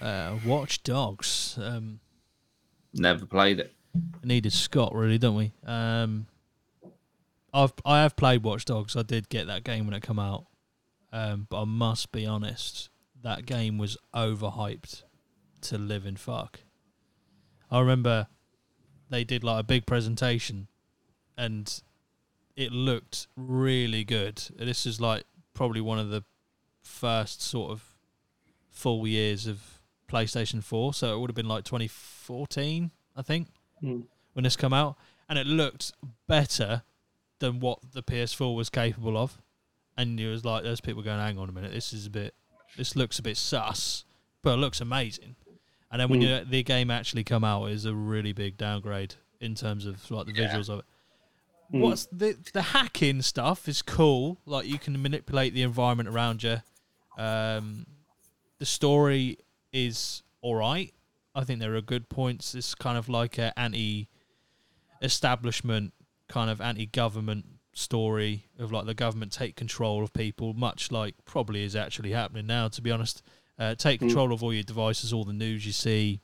Uh, 0.00 0.36
Watch 0.46 0.82
Dogs. 0.82 1.58
Um, 1.60 2.00
Never 2.94 3.26
played 3.26 3.58
it. 3.60 3.72
needed 4.22 4.52
Scott 4.52 4.94
really, 4.94 5.18
don't 5.18 5.34
we? 5.36 5.52
Um, 5.66 6.26
I've 7.52 7.72
I 7.84 8.02
have 8.02 8.14
played 8.16 8.42
Watch 8.44 8.64
Dogs. 8.66 8.94
I 8.96 9.02
did 9.02 9.28
get 9.28 9.46
that 9.46 9.64
game 9.64 9.86
when 9.86 9.94
it 9.94 10.02
come 10.02 10.18
out, 10.18 10.46
um, 11.12 11.46
but 11.50 11.62
I 11.62 11.64
must 11.64 12.12
be 12.12 12.26
honest, 12.26 12.90
that 13.22 13.46
game 13.46 13.78
was 13.78 13.96
overhyped 14.14 15.02
to 15.62 15.78
live 15.78 16.06
in 16.06 16.16
fuck. 16.16 16.60
I 17.70 17.80
remember 17.80 18.28
they 19.10 19.24
did 19.24 19.42
like 19.42 19.60
a 19.60 19.64
big 19.64 19.86
presentation, 19.86 20.68
and 21.38 21.80
it 22.56 22.72
looked 22.72 23.28
really 23.36 24.04
good. 24.04 24.42
This 24.58 24.84
is 24.84 25.00
like 25.00 25.24
probably 25.54 25.80
one 25.80 25.98
of 25.98 26.10
the 26.10 26.24
first 26.82 27.40
sort 27.40 27.70
of 27.70 27.82
full 28.70 29.06
years 29.06 29.46
of 29.46 29.80
PlayStation 30.08 30.62
Four, 30.62 30.92
so 30.94 31.14
it 31.14 31.20
would 31.20 31.30
have 31.30 31.36
been 31.36 31.48
like 31.48 31.64
2014, 31.64 32.90
I 33.16 33.22
think 33.22 33.48
Mm. 33.82 34.06
when 34.32 34.42
this 34.42 34.56
come 34.56 34.72
out, 34.72 34.96
and 35.28 35.38
it 35.38 35.46
looked 35.46 35.92
better 36.26 36.82
than 37.38 37.60
what 37.60 37.78
the 37.92 38.02
PS4 38.02 38.56
was 38.56 38.68
capable 38.68 39.16
of. 39.16 39.38
And 39.96 40.18
it 40.18 40.28
was 40.28 40.44
like 40.44 40.62
those 40.64 40.80
people 40.80 41.02
going, 41.02 41.18
"Hang 41.20 41.38
on 41.38 41.48
a 41.48 41.52
minute, 41.52 41.72
this 41.72 41.92
is 41.92 42.06
a 42.06 42.10
bit, 42.10 42.34
this 42.76 42.96
looks 42.96 43.18
a 43.18 43.22
bit 43.22 43.36
sus, 43.36 44.04
but 44.42 44.54
it 44.54 44.56
looks 44.58 44.80
amazing." 44.80 45.36
And 45.90 46.00
then 46.00 46.08
when 46.08 46.20
Mm. 46.20 46.40
you, 46.40 46.44
the 46.44 46.62
game 46.62 46.90
actually 46.90 47.24
come 47.24 47.44
out, 47.44 47.66
is 47.66 47.84
a 47.84 47.94
really 47.94 48.32
big 48.32 48.56
downgrade 48.56 49.14
in 49.40 49.54
terms 49.54 49.86
of 49.86 50.10
like 50.10 50.26
the 50.26 50.32
Yeah. 50.32 50.48
visuals 50.54 50.68
of 50.68 50.80
it. 50.80 50.84
Mm. 51.72 51.80
What's 51.80 52.06
the 52.06 52.36
the 52.52 52.62
hacking 52.62 53.22
stuff 53.22 53.68
is 53.68 53.82
cool. 53.82 54.38
Like 54.46 54.66
you 54.66 54.78
can 54.78 55.00
manipulate 55.02 55.52
the 55.54 55.62
environment 55.62 56.08
around 56.08 56.42
you. 56.42 56.58
Um, 57.18 57.86
the 58.58 58.66
story 58.66 59.38
is 59.72 60.22
all 60.40 60.54
right. 60.54 60.92
I 61.34 61.44
think 61.44 61.60
there 61.60 61.74
are 61.76 61.80
good 61.82 62.08
points. 62.08 62.54
It's 62.54 62.74
kind 62.74 62.96
of 62.96 63.08
like 63.08 63.38
a 63.38 63.56
anti-establishment, 63.58 65.92
kind 66.28 66.50
of 66.50 66.60
anti-government 66.60 67.44
story 67.72 68.46
of 68.58 68.72
like 68.72 68.86
the 68.86 68.94
government 68.94 69.32
take 69.32 69.54
control 69.54 70.02
of 70.02 70.12
people, 70.12 70.54
much 70.54 70.90
like 70.90 71.14
probably 71.24 71.62
is 71.64 71.76
actually 71.76 72.12
happening 72.12 72.46
now. 72.46 72.68
To 72.68 72.82
be 72.82 72.90
honest, 72.90 73.22
uh, 73.58 73.74
take 73.74 73.98
Mm. 74.00 74.08
control 74.08 74.32
of 74.32 74.42
all 74.42 74.54
your 74.54 74.62
devices, 74.62 75.12
all 75.12 75.24
the 75.24 75.32
news 75.32 75.66
you 75.66 75.72
see, 75.72 76.20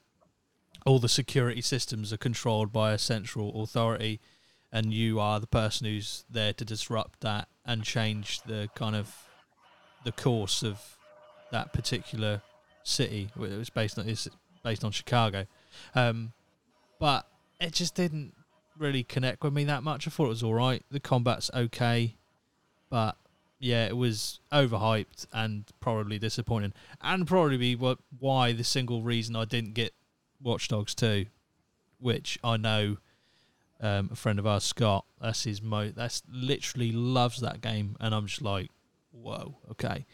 all 0.86 0.98
the 0.98 1.08
security 1.08 1.60
systems 1.60 2.12
are 2.12 2.16
controlled 2.18 2.72
by 2.72 2.92
a 2.92 2.98
central 2.98 3.62
authority, 3.62 4.20
and 4.74 4.92
you 4.92 5.20
are 5.20 5.38
the 5.38 5.46
person 5.46 5.86
who's 5.86 6.24
there 6.28 6.52
to 6.52 6.64
disrupt 6.64 7.20
that 7.20 7.46
and 7.64 7.84
change 7.84 8.42
the 8.42 8.68
kind 8.74 8.96
of 8.96 9.28
the 10.02 10.10
course 10.10 10.64
of 10.64 10.96
that 11.52 11.72
particular 11.72 12.42
city. 12.82 13.30
It 13.36 13.40
was 13.56 13.70
based 13.70 13.98
on 13.98 14.08
it's 14.08 14.28
based 14.64 14.84
on 14.84 14.90
Chicago, 14.90 15.46
um, 15.94 16.32
but 16.98 17.28
it 17.60 17.72
just 17.72 17.94
didn't 17.94 18.34
really 18.76 19.04
connect 19.04 19.44
with 19.44 19.52
me 19.52 19.62
that 19.64 19.84
much. 19.84 20.08
I 20.08 20.10
thought 20.10 20.26
it 20.26 20.30
was 20.30 20.42
all 20.42 20.54
right. 20.54 20.84
The 20.90 21.00
combat's 21.00 21.52
okay, 21.54 22.16
but 22.90 23.16
yeah, 23.60 23.86
it 23.86 23.96
was 23.96 24.40
overhyped 24.52 25.28
and 25.32 25.66
probably 25.78 26.18
disappointing, 26.18 26.72
and 27.00 27.28
probably 27.28 27.76
what 27.76 27.98
why 28.18 28.52
the 28.52 28.64
single 28.64 29.02
reason 29.02 29.36
I 29.36 29.44
didn't 29.44 29.74
get 29.74 29.94
Watch 30.42 30.66
Dogs 30.66 30.96
2, 30.96 31.26
which 32.00 32.40
I 32.42 32.56
know 32.56 32.96
um, 33.80 34.08
a 34.12 34.16
friend 34.16 34.38
of 34.38 34.46
ours, 34.46 34.64
Scott, 34.64 35.04
that's 35.20 35.44
his 35.44 35.60
mo. 35.62 35.90
That's 35.90 36.22
literally 36.30 36.92
loves 36.92 37.40
that 37.40 37.60
game, 37.60 37.96
and 38.00 38.14
I'm 38.14 38.26
just 38.26 38.42
like, 38.42 38.70
whoa, 39.12 39.58
okay. 39.72 40.06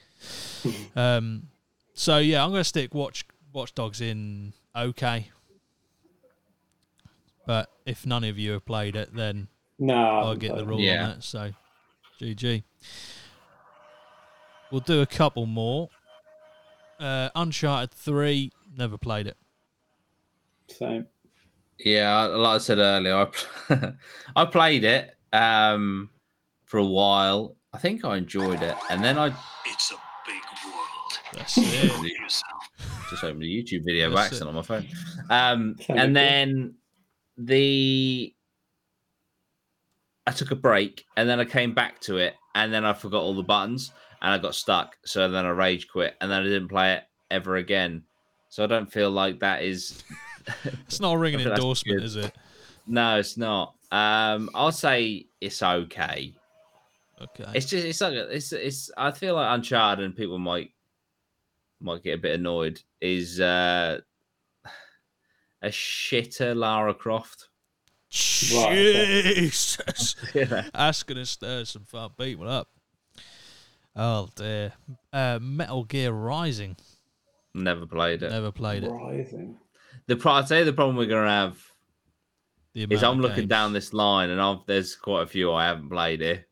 um, 0.96 1.48
so 1.94 2.18
yeah, 2.18 2.44
I'm 2.44 2.50
gonna 2.50 2.64
stick 2.64 2.94
Watch 2.94 3.24
Watch 3.52 3.74
Dogs 3.74 4.00
in 4.00 4.52
okay. 4.76 5.30
But 7.46 7.70
if 7.86 8.06
none 8.06 8.22
of 8.24 8.38
you 8.38 8.52
have 8.52 8.64
played 8.64 8.94
it, 8.96 9.14
then 9.14 9.48
No, 9.78 9.94
I'll 9.96 10.36
get 10.36 10.54
the 10.56 10.64
rule 10.64 10.78
Yeah. 10.80 11.02
on 11.04 11.08
that. 11.16 11.24
So, 11.24 11.50
GG. 12.20 12.62
We'll 14.70 14.82
do 14.82 15.00
a 15.00 15.06
couple 15.06 15.46
more. 15.46 15.88
Uh, 17.00 17.30
Uncharted 17.34 17.90
Three. 17.90 18.52
Never 18.76 18.98
played 18.98 19.26
it. 19.26 19.36
Same. 20.68 21.06
Yeah, 21.84 22.24
like 22.26 22.56
I 22.56 22.58
said 22.58 22.78
earlier, 22.78 23.26
I 23.68 23.92
I 24.36 24.44
played 24.44 24.84
it 24.84 25.10
um 25.32 26.10
for 26.66 26.78
a 26.78 26.84
while. 26.84 27.56
I 27.72 27.78
think 27.78 28.04
I 28.04 28.16
enjoyed 28.16 28.62
it, 28.62 28.76
and 28.90 29.02
then 29.02 29.18
I 29.18 29.28
It's 29.66 29.90
a 29.92 29.96
big 30.26 30.42
world. 30.64 31.18
That's 31.34 31.58
it. 31.58 32.32
Just 33.08 33.24
opened 33.24 33.42
a 33.42 33.46
YouTube 33.46 33.84
video 33.84 34.08
by 34.08 34.22
That's 34.22 34.32
accident 34.32 34.48
on 34.48 34.54
my 34.54 34.62
phone. 34.62 34.86
Um, 35.30 35.76
and 35.88 36.14
then 36.14 36.74
the 37.36 38.34
I 40.26 40.32
took 40.32 40.50
a 40.50 40.56
break, 40.56 41.04
and 41.16 41.28
then 41.28 41.40
I 41.40 41.44
came 41.44 41.74
back 41.74 42.00
to 42.02 42.18
it, 42.18 42.34
and 42.54 42.72
then 42.72 42.84
I 42.84 42.92
forgot 42.92 43.22
all 43.22 43.34
the 43.34 43.42
buttons, 43.42 43.92
and 44.20 44.32
I 44.32 44.38
got 44.38 44.54
stuck. 44.54 44.96
So 45.04 45.28
then 45.28 45.46
I 45.46 45.50
rage 45.50 45.88
quit, 45.88 46.14
and 46.20 46.30
then 46.30 46.42
I 46.42 46.44
didn't 46.44 46.68
play 46.68 46.94
it 46.94 47.04
ever 47.30 47.56
again. 47.56 48.04
So 48.48 48.64
I 48.64 48.66
don't 48.66 48.92
feel 48.92 49.10
like 49.10 49.40
that 49.40 49.62
is 49.62 50.02
It's 50.86 51.00
not 51.00 51.14
a 51.14 51.18
ringing 51.18 51.40
I 51.40 51.44
think 51.44 51.50
that's 51.50 51.60
endorsement, 51.60 52.02
is 52.02 52.16
it? 52.16 52.32
no, 52.86 53.18
it's 53.18 53.36
not. 53.36 53.74
Um, 53.92 54.50
I'll 54.54 54.72
say 54.72 55.26
it's 55.40 55.62
okay. 55.62 56.34
Okay. 57.20 57.50
It's 57.54 57.66
just 57.66 57.86
it's 57.86 58.00
like 58.00 58.14
it's 58.14 58.52
it's. 58.52 58.90
I 58.96 59.10
feel 59.10 59.34
like 59.34 59.54
Uncharted 59.54 60.04
and 60.04 60.16
people 60.16 60.38
might 60.38 60.70
might 61.80 62.02
get 62.02 62.18
a 62.18 62.22
bit 62.22 62.38
annoyed. 62.38 62.80
Is 63.00 63.40
uh 63.40 64.00
a 65.62 65.68
shitter 65.68 66.56
Lara 66.56 66.94
Croft. 66.94 67.48
Right, 68.54 68.72
okay. 68.72 69.34
Jesus. 69.34 70.16
That's 70.34 71.02
gonna 71.02 71.26
stir 71.26 71.64
some 71.64 71.84
fun 71.84 72.10
people 72.18 72.48
up. 72.48 72.68
Oh 73.94 74.28
dear. 74.34 74.72
Uh, 75.12 75.38
Metal 75.40 75.84
Gear 75.84 76.12
Rising. 76.12 76.76
Never 77.54 77.86
played 77.86 78.22
it. 78.22 78.30
Never 78.30 78.52
played 78.52 78.84
it. 78.84 78.90
Rising. 78.90 79.58
The 80.06 80.16
pro- 80.16 80.32
I'd 80.32 80.48
say 80.48 80.64
the 80.64 80.72
problem 80.72 80.96
we're 80.96 81.06
gonna 81.06 81.28
have 81.28 81.58
The 82.74 82.86
is 82.90 83.02
I'm 83.02 83.20
looking 83.20 83.36
games. 83.38 83.48
down 83.48 83.72
this 83.72 83.92
line 83.92 84.30
and 84.30 84.40
I've 84.40 84.64
there's 84.66 84.96
quite 84.96 85.22
a 85.22 85.26
few 85.26 85.52
I 85.52 85.66
haven't 85.66 85.88
played 85.88 86.20
here. 86.20 86.46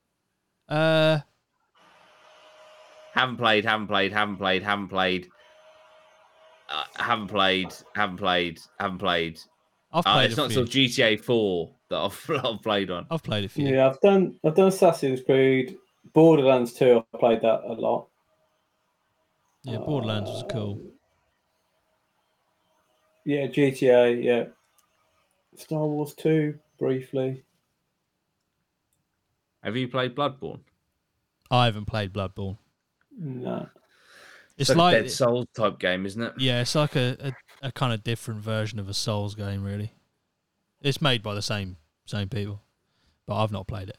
Uh, 0.69 1.21
Haven't 3.15 3.39
played, 3.39 3.65
haven't 3.65 3.89
played, 3.89 4.13
haven't 4.13 4.37
played, 4.37 4.63
haven't 4.63 4.89
played. 4.89 5.29
Uh, 6.69 6.85
haven't 6.97 7.29
played, 7.29 7.73
haven't 7.97 8.19
played, 8.19 8.61
haven't 8.79 8.99
played. 8.99 9.41
I've 9.93 10.07
Uh, 10.07 10.13
played 10.15 10.31
it's 10.31 10.39
a 10.39 10.43
not 10.43 10.51
few. 10.53 10.61
until 10.61 10.73
GTA 10.83 11.17
4 11.25 11.71
that 11.89 11.97
I've, 11.97 12.31
I've 12.45 12.63
played 12.63 12.91
on. 12.91 13.07
I've 13.11 13.23
played 13.23 13.45
a 13.45 13.49
few. 13.49 13.67
Yeah, 13.67 13.89
I've 13.89 14.01
done. 14.03 14.39
I've 14.45 14.55
done 14.55 14.69
Assassin's 14.69 15.23
Creed, 15.23 15.77
Borderlands 16.13 16.75
2. 16.75 17.03
I 17.15 17.19
played 17.19 17.41
that 17.41 17.63
a 17.67 17.73
lot. 17.73 18.07
Yeah, 19.65 19.79
Borderlands 19.79 20.31
was 20.31 20.45
cool. 20.51 20.81
Yeah, 23.29 23.47
GTA. 23.47 24.25
Yeah, 24.25 24.45
Star 25.55 25.87
Wars 25.87 26.15
2 26.15 26.59
briefly. 26.79 27.43
Have 29.63 29.77
you 29.77 29.87
played 29.87 30.15
Bloodborne? 30.15 30.61
I 31.51 31.67
haven't 31.67 31.85
played 31.85 32.15
Bloodborne. 32.15 32.57
No. 33.19 33.69
It's 34.57 34.71
It's 34.71 34.79
like, 34.79 34.79
like 34.79 34.95
a 34.95 35.01
Dark 35.01 35.11
Souls 35.11 35.47
type 35.55 35.79
game, 35.79 36.07
isn't 36.07 36.23
it? 36.23 36.33
yeah, 36.39 36.63
it's 36.63 36.75
like 36.75 36.97
a, 36.97 37.35
a, 37.63 37.67
a 37.69 37.73
kind 37.73 37.93
of 37.93 38.03
different 38.03 38.41
version 38.41 38.79
of 38.79 38.89
a 38.89 38.95
Souls 38.95 39.35
game, 39.35 39.63
really. 39.63 39.93
It's 40.81 41.03
made 41.03 41.23
by 41.23 41.35
the 41.35 41.43
same 41.43 41.77
same 42.07 42.31
people, 42.31 42.63
but 43.27 43.43
I've 43.43 43.53
not 43.53 43.67
played 43.67 43.91
it. 43.91 43.99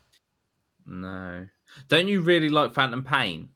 No. 0.88 1.45
Don't 1.88 2.07
you 2.07 2.22
really 2.22 2.49
like 2.49 2.73
Phantom 2.73 3.03
Pain? 3.03 3.49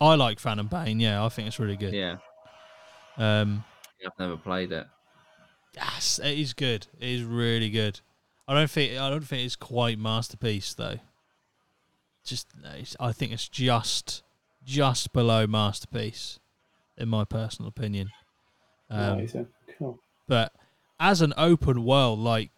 I 0.00 0.14
like 0.14 0.38
Phantom 0.38 0.68
Pain. 0.68 1.00
Yeah, 1.00 1.24
I 1.24 1.28
think 1.28 1.48
it's 1.48 1.58
really 1.58 1.76
good. 1.76 1.92
Yeah. 1.92 2.18
Um, 3.16 3.64
I've 4.04 4.18
never 4.18 4.36
played 4.36 4.72
it. 4.72 4.86
yes, 5.74 6.18
it 6.22 6.38
is 6.38 6.52
good. 6.52 6.86
It 7.00 7.08
is 7.08 7.22
really 7.22 7.70
good. 7.70 8.00
I 8.48 8.54
don't 8.54 8.70
think 8.70 8.98
I 8.98 9.10
don't 9.10 9.26
think 9.26 9.44
it's 9.44 9.56
quite 9.56 9.98
masterpiece 9.98 10.74
though. 10.74 10.98
Just 12.24 12.48
it's, 12.74 12.96
I 13.00 13.12
think 13.12 13.32
it's 13.32 13.48
just 13.48 14.22
just 14.64 15.12
below 15.12 15.46
masterpiece, 15.46 16.38
in 16.96 17.08
my 17.08 17.24
personal 17.24 17.68
opinion. 17.68 18.10
Um, 18.90 19.18
Nice, 19.18 19.34
yeah. 19.34 19.42
Cool. 19.78 19.98
but 20.28 20.52
as 21.00 21.20
an 21.20 21.34
open 21.36 21.84
world 21.84 22.18
like 22.20 22.50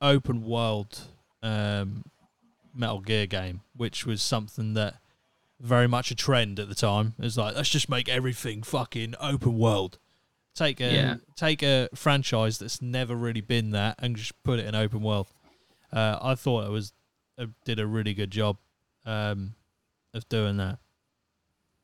open 0.00 0.42
world 0.42 1.02
um 1.42 2.02
metal 2.74 3.00
gear 3.00 3.26
game 3.26 3.60
which 3.76 4.04
was 4.06 4.20
something 4.22 4.74
that 4.74 4.94
very 5.60 5.86
much 5.86 6.10
a 6.10 6.14
trend 6.14 6.58
at 6.58 6.68
the 6.68 6.74
time 6.74 7.14
it's 7.18 7.36
like 7.36 7.54
let's 7.54 7.68
just 7.68 7.88
make 7.88 8.08
everything 8.08 8.62
fucking 8.62 9.14
open 9.20 9.56
world 9.58 9.98
take 10.56 10.80
a 10.80 10.92
Yeah. 10.92 11.14
take 11.36 11.62
a 11.62 11.88
franchise 11.94 12.58
that's 12.58 12.80
never 12.82 13.14
really 13.14 13.40
been 13.42 13.70
that 13.70 13.96
and 14.00 14.16
just 14.16 14.32
put 14.42 14.58
it 14.58 14.66
in 14.66 14.74
open 14.74 15.02
world 15.02 15.28
uh 15.92 16.18
i 16.20 16.34
thought 16.34 16.64
it 16.66 16.70
was 16.70 16.92
uh, 17.38 17.46
did 17.64 17.78
a 17.78 17.86
really 17.86 18.14
good 18.14 18.30
job 18.30 18.56
um 19.04 19.54
of 20.14 20.28
doing 20.28 20.56
that 20.56 20.78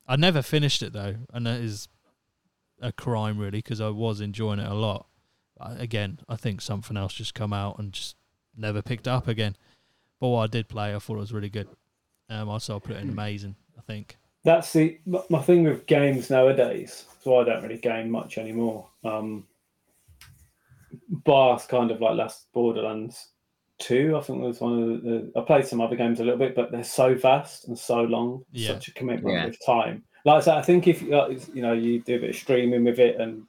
i 0.09 0.17
never 0.17 0.43
finished 0.43 0.83
it 0.83 0.93
though 0.93 1.17
and 1.33 1.47
that 1.47 1.61
is 1.61 1.87
a 2.81 2.91
crime 2.93 3.39
really 3.39 3.59
because 3.59 3.81
i 3.81 3.89
was 3.89 4.21
enjoying 4.21 4.59
it 4.59 4.67
a 4.69 4.75
lot 4.75 5.07
I- 5.61 5.75
again, 5.75 6.19
I 6.29 6.35
think 6.35 6.61
something 6.61 6.97
else 6.97 7.13
just 7.13 7.35
come 7.35 7.53
out 7.53 7.79
and 7.79 7.93
just 7.93 8.17
never 8.57 8.83
picked 8.83 9.07
up 9.07 9.29
again. 9.29 9.55
But 10.19 10.29
what 10.29 10.43
I 10.43 10.47
did 10.49 10.67
play, 10.67 10.93
I 10.93 10.99
thought 10.99 11.17
it 11.19 11.21
was 11.21 11.33
really 11.33 11.51
good. 11.51 11.69
Um, 12.29 12.51
I 12.51 12.59
put 12.59 12.91
it 12.91 12.97
in 12.97 13.11
amazing. 13.11 13.55
I 13.79 13.83
think. 13.83 14.17
That's 14.45 14.73
the 14.73 14.99
my- 15.07 15.23
my 15.31 15.41
thing 15.41 15.65
with 15.65 15.87
games 15.87 16.31
nowadays. 16.31 17.07
So 17.23 17.39
I 17.39 17.45
don't 17.45 17.63
really 17.63 17.79
game 17.79 18.11
much 18.11 18.39
anymore. 18.39 18.89
Um, 19.05 19.47
bar 21.25 21.61
kind 21.69 21.91
of 21.91 22.01
like 22.01 22.17
last 22.17 22.53
Borderlands 22.53 23.29
two. 23.79 24.17
I 24.17 24.21
think 24.21 24.43
was 24.43 24.61
one 24.61 24.83
of 24.83 25.03
the, 25.03 25.31
the. 25.33 25.41
I 25.41 25.45
played 25.45 25.67
some 25.67 25.81
other 25.81 25.97
games 25.97 26.21
a 26.21 26.25
little 26.25 26.39
bit, 26.39 26.55
but 26.57 26.73
they're 26.73 26.83
so 26.85 27.15
vast 27.15 27.69
and 27.69 27.79
so 27.79 28.03
long. 28.03 28.45
Yeah. 28.53 28.69
Such 28.75 28.89
a 28.89 28.95
commitment 28.95 29.35
Yeah. 29.35 29.47
with 29.47 29.65
time. 29.65 30.05
Like 30.25 30.39
I 30.39 30.41
said, 30.41 30.59
I 30.59 30.63
think 30.63 30.89
if 30.89 31.03
uh, 31.11 31.29
you 31.53 31.63
know 31.63 31.73
you 31.73 32.01
do 32.03 32.17
a 32.17 32.21
bit 32.21 32.31
of 32.31 32.37
streaming 32.37 32.85
with 32.85 32.99
it, 32.99 33.21
and 33.21 33.45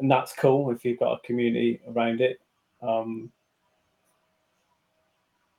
and 0.00 0.10
that's 0.10 0.32
cool 0.32 0.70
if 0.70 0.84
you've 0.84 0.98
got 0.98 1.12
a 1.14 1.26
community 1.26 1.80
around 1.88 2.20
it. 2.20 2.40
Um, 2.82 3.30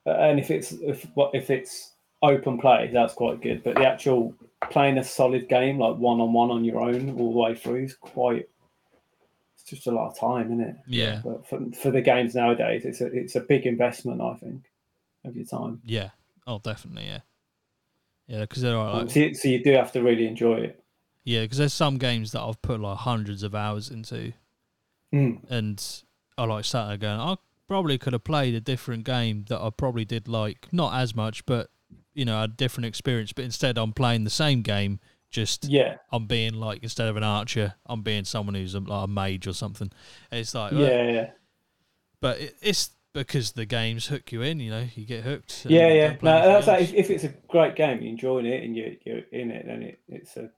and 0.05 0.39
if 0.39 0.51
it's 0.51 0.71
if 0.73 1.05
what 1.15 1.33
if 1.33 1.49
it's 1.49 1.93
open 2.21 2.57
play, 2.59 2.89
that's 2.93 3.13
quite 3.13 3.41
good. 3.41 3.63
But 3.63 3.75
the 3.75 3.85
actual 3.87 4.33
playing 4.71 4.97
a 4.97 5.03
solid 5.03 5.47
game 5.49 5.77
like 5.79 5.95
one 5.97 6.19
on 6.19 6.33
one 6.33 6.49
on 6.51 6.63
your 6.65 6.79
own 6.81 7.11
all 7.19 7.31
the 7.33 7.39
way 7.39 7.55
through 7.55 7.83
is 7.85 7.93
quite. 7.95 8.49
It's 9.55 9.63
just 9.63 9.87
a 9.87 9.91
lot 9.91 10.09
of 10.11 10.19
time, 10.19 10.47
isn't 10.47 10.61
it? 10.61 10.75
Yeah, 10.87 11.21
But 11.23 11.47
for, 11.47 11.59
for 11.81 11.91
the 11.91 12.01
games 12.01 12.35
nowadays, 12.35 12.83
it's 12.85 13.01
a 13.01 13.07
it's 13.07 13.35
a 13.35 13.41
big 13.41 13.65
investment, 13.65 14.21
I 14.21 14.35
think, 14.35 14.63
of 15.25 15.35
your 15.35 15.45
time. 15.45 15.81
yeah. 15.83 16.09
Oh, 16.45 16.59
definitely, 16.63 17.05
yeah, 17.07 17.19
yeah. 18.27 18.41
Because 18.41 18.61
there 18.61 18.77
are 18.77 19.01
like, 19.01 19.11
so, 19.11 19.19
you, 19.19 19.33
so 19.33 19.47
you 19.49 19.61
do 19.61 19.71
have 19.73 19.91
to 19.91 20.01
really 20.01 20.25
enjoy 20.27 20.55
it. 20.59 20.83
yeah, 21.25 21.41
because 21.41 21.57
there's 21.57 21.73
some 21.73 21.97
games 21.97 22.31
that 22.31 22.41
I've 22.41 22.61
put 22.61 22.79
like 22.79 22.99
hundreds 22.99 23.43
of 23.43 23.53
hours 23.53 23.89
into, 23.89 24.31
Mm. 25.13 25.39
and 25.49 26.03
I 26.37 26.45
like 26.45 26.63
sat 26.65 26.87
there 26.87 26.97
going, 26.97 27.19
I 27.19 27.35
probably 27.67 27.97
could 27.97 28.13
have 28.13 28.23
played 28.23 28.53
a 28.55 28.61
different 28.61 29.03
game 29.05 29.43
that 29.49 29.61
I 29.61 29.69
probably 29.71 30.05
did 30.05 30.27
like 30.29 30.67
not 30.71 30.93
as 30.93 31.13
much, 31.15 31.45
but 31.45 31.69
you 32.17 32.25
know, 32.25 32.41
a 32.41 32.47
different 32.47 32.87
experience. 32.87 33.31
But 33.31 33.45
instead, 33.45 33.77
I'm 33.77 33.93
playing 33.93 34.23
the 34.23 34.31
same 34.31 34.63
game, 34.63 34.99
just 35.29 35.65
Yeah, 35.65 35.97
I'm 36.11 36.25
being 36.25 36.55
like 36.55 36.81
instead 36.81 37.07
of 37.07 37.15
an 37.15 37.23
archer, 37.23 37.75
I'm 37.85 38.01
being 38.01 38.25
someone 38.25 38.55
who's 38.55 38.73
a, 38.73 38.79
like 38.79 39.05
a 39.05 39.07
mage 39.07 39.47
or 39.47 39.53
something. 39.53 39.91
It's 40.31 40.55
like, 40.55 40.71
well, 40.71 40.81
yeah, 40.81 41.11
yeah, 41.11 41.29
but 42.19 42.39
it, 42.39 42.55
it's 42.61 42.89
because 43.13 43.51
the 43.51 43.65
games 43.65 44.07
hook 44.07 44.31
you 44.31 44.41
in. 44.41 44.59
You 44.59 44.71
know, 44.71 44.87
you 44.95 45.05
get 45.05 45.23
hooked. 45.23 45.67
yeah, 45.69 45.89
yeah. 45.89 46.15
No, 46.21 46.41
that's 46.41 46.67
like, 46.67 46.81
if, 46.81 46.93
if 46.93 47.09
it's 47.11 47.23
a 47.23 47.33
great 47.47 47.75
game, 47.75 48.01
you're 48.01 48.09
enjoying 48.09 48.47
it, 48.47 48.63
and 48.63 48.75
you're 48.75 48.93
you're 49.05 49.23
in 49.31 49.51
it, 49.51 49.67
then 49.67 49.83
it, 49.83 49.99
it's 50.07 50.35
a 50.37 50.49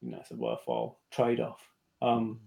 you 0.00 0.10
know 0.10 0.18
it's 0.20 0.32
a 0.32 0.36
worthwhile 0.36 0.98
trade 1.12 1.38
off. 1.38 1.60
Um, 2.02 2.40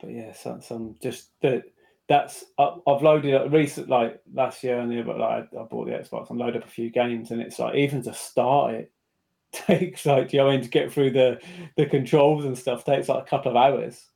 but 0.00 0.10
yeah, 0.10 0.32
some 0.32 0.62
some 0.62 0.94
just 1.02 1.30
that 1.42 1.64
that's 2.08 2.44
I- 2.58 2.76
I've 2.86 3.02
loaded 3.02 3.34
up 3.34 3.52
recent 3.52 3.88
like 3.88 4.20
last 4.32 4.64
year 4.64 4.78
only, 4.78 5.02
but 5.02 5.18
like 5.18 5.48
I 5.54 5.62
bought 5.64 5.86
the 5.86 5.92
Xbox 5.92 6.30
and 6.30 6.38
loaded 6.38 6.62
up 6.62 6.68
a 6.68 6.70
few 6.70 6.90
games, 6.90 7.30
and 7.30 7.40
it's 7.40 7.58
like 7.58 7.74
even 7.74 8.02
to 8.04 8.14
start 8.14 8.74
it 8.74 8.92
takes 9.52 10.04
like 10.06 10.32
you 10.32 10.38
know 10.40 10.46
when 10.48 10.62
to 10.62 10.68
get 10.68 10.92
through 10.92 11.10
the 11.10 11.40
the 11.76 11.86
controls 11.86 12.44
and 12.44 12.56
stuff 12.56 12.84
takes 12.84 13.08
like 13.08 13.22
a 13.22 13.28
couple 13.28 13.50
of 13.50 13.56
hours. 13.56 14.06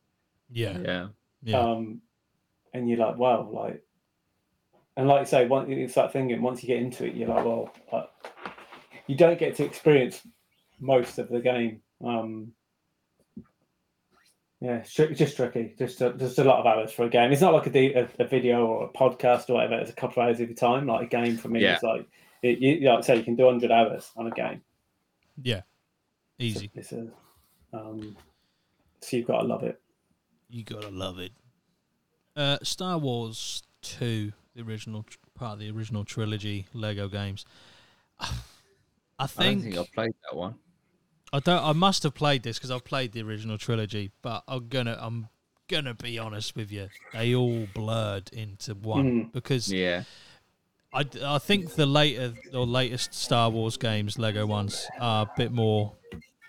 yeah, 0.50 0.78
Yeah. 0.78 1.08
yeah, 1.42 1.58
Um, 1.58 2.00
and 2.74 2.88
you're 2.88 2.98
like, 2.98 3.16
wow, 3.18 3.48
like, 3.50 3.82
and 4.96 5.08
like 5.08 5.20
you 5.20 5.26
say, 5.26 5.46
once 5.46 5.68
it's 5.70 5.94
that 5.94 6.12
thing, 6.12 6.32
and 6.32 6.42
once 6.42 6.62
you 6.62 6.66
get 6.68 6.82
into 6.82 7.06
it, 7.06 7.14
you're 7.14 7.28
like, 7.28 7.44
well, 7.44 7.72
uh, 7.92 8.04
you 9.06 9.16
don't 9.16 9.38
get 9.38 9.56
to 9.56 9.64
experience 9.64 10.26
most 10.80 11.18
of 11.18 11.28
the 11.28 11.40
game. 11.40 11.82
Um, 12.04 12.52
yeah, 14.62 14.76
it's 14.76 14.92
tr- 14.94 15.06
just 15.06 15.36
tricky. 15.36 15.74
Just 15.78 16.00
a, 16.00 16.12
just 16.12 16.38
a 16.38 16.44
lot 16.44 16.60
of 16.60 16.66
hours 16.66 16.92
for 16.92 17.04
a 17.04 17.08
game. 17.08 17.32
It's 17.32 17.40
not 17.42 17.52
like 17.52 17.66
a 17.74 18.08
a 18.20 18.26
video 18.26 18.64
or 18.66 18.84
a 18.86 18.88
podcast 18.92 19.50
or 19.50 19.54
whatever. 19.54 19.74
It's 19.80 19.90
a 19.90 19.94
couple 19.94 20.22
of 20.22 20.28
hours 20.28 20.40
every 20.40 20.54
time. 20.54 20.86
Like 20.86 21.06
a 21.06 21.10
game 21.10 21.36
for 21.36 21.48
me, 21.48 21.60
Yeah. 21.62 21.74
it's 21.74 21.82
like 21.82 22.06
it, 22.42 22.58
you, 22.60 22.88
like 22.88 22.98
I 22.98 23.00
say, 23.02 23.16
you 23.16 23.24
can 23.24 23.34
do 23.36 23.46
hundred 23.46 23.70
hours 23.72 24.10
on 24.16 24.26
a 24.26 24.30
game. 24.30 24.62
yeah. 25.42 25.62
It's 26.38 26.56
a- 26.56 26.58
Easy. 26.58 26.70
It's 26.74 26.92
a, 26.92 27.08
um, 27.72 28.16
so 29.00 29.16
you've 29.16 29.26
got 29.26 29.40
to 29.40 29.46
love 29.46 29.62
it. 29.64 29.80
You 30.48 30.64
gotta 30.64 30.88
love 30.90 31.18
it. 31.18 31.32
Uh, 32.36 32.58
Star 32.62 32.98
Wars 32.98 33.62
Two, 33.80 34.32
the 34.54 34.62
original 34.62 35.04
part 35.34 35.54
of 35.54 35.58
the 35.60 35.70
original 35.70 36.04
trilogy 36.04 36.66
Lego 36.74 37.08
games. 37.08 37.44
I 38.20 38.26
I 39.18 39.26
don't 39.26 39.28
think 39.28 39.62
think 39.64 39.76
I've 39.78 39.92
played 39.92 40.12
that 40.30 40.36
one. 40.36 40.54
I 41.32 41.40
don't. 41.40 41.64
I 41.64 41.72
must 41.72 42.02
have 42.02 42.14
played 42.14 42.42
this 42.42 42.58
because 42.58 42.70
I've 42.70 42.84
played 42.84 43.12
the 43.12 43.22
original 43.22 43.58
trilogy, 43.58 44.10
but 44.22 44.44
I'm 44.46 44.68
gonna. 44.68 44.96
I'm 45.00 45.28
gonna 45.68 45.94
be 45.94 46.18
honest 46.18 46.54
with 46.54 46.70
you. 46.70 46.88
They 47.14 47.34
all 47.34 47.66
blurred 47.72 48.30
into 48.32 48.74
one 48.74 49.04
Mm. 49.26 49.32
because 49.32 49.72
Yeah. 49.72 50.04
I, 50.92 51.06
I 51.24 51.38
think 51.38 51.74
the 51.76 51.86
later 51.86 52.34
or 52.52 52.66
latest 52.66 53.14
Star 53.14 53.48
Wars 53.48 53.78
games, 53.78 54.18
Lego 54.18 54.44
ones, 54.44 54.86
are 55.00 55.22
a 55.24 55.30
bit 55.36 55.50
more. 55.50 55.94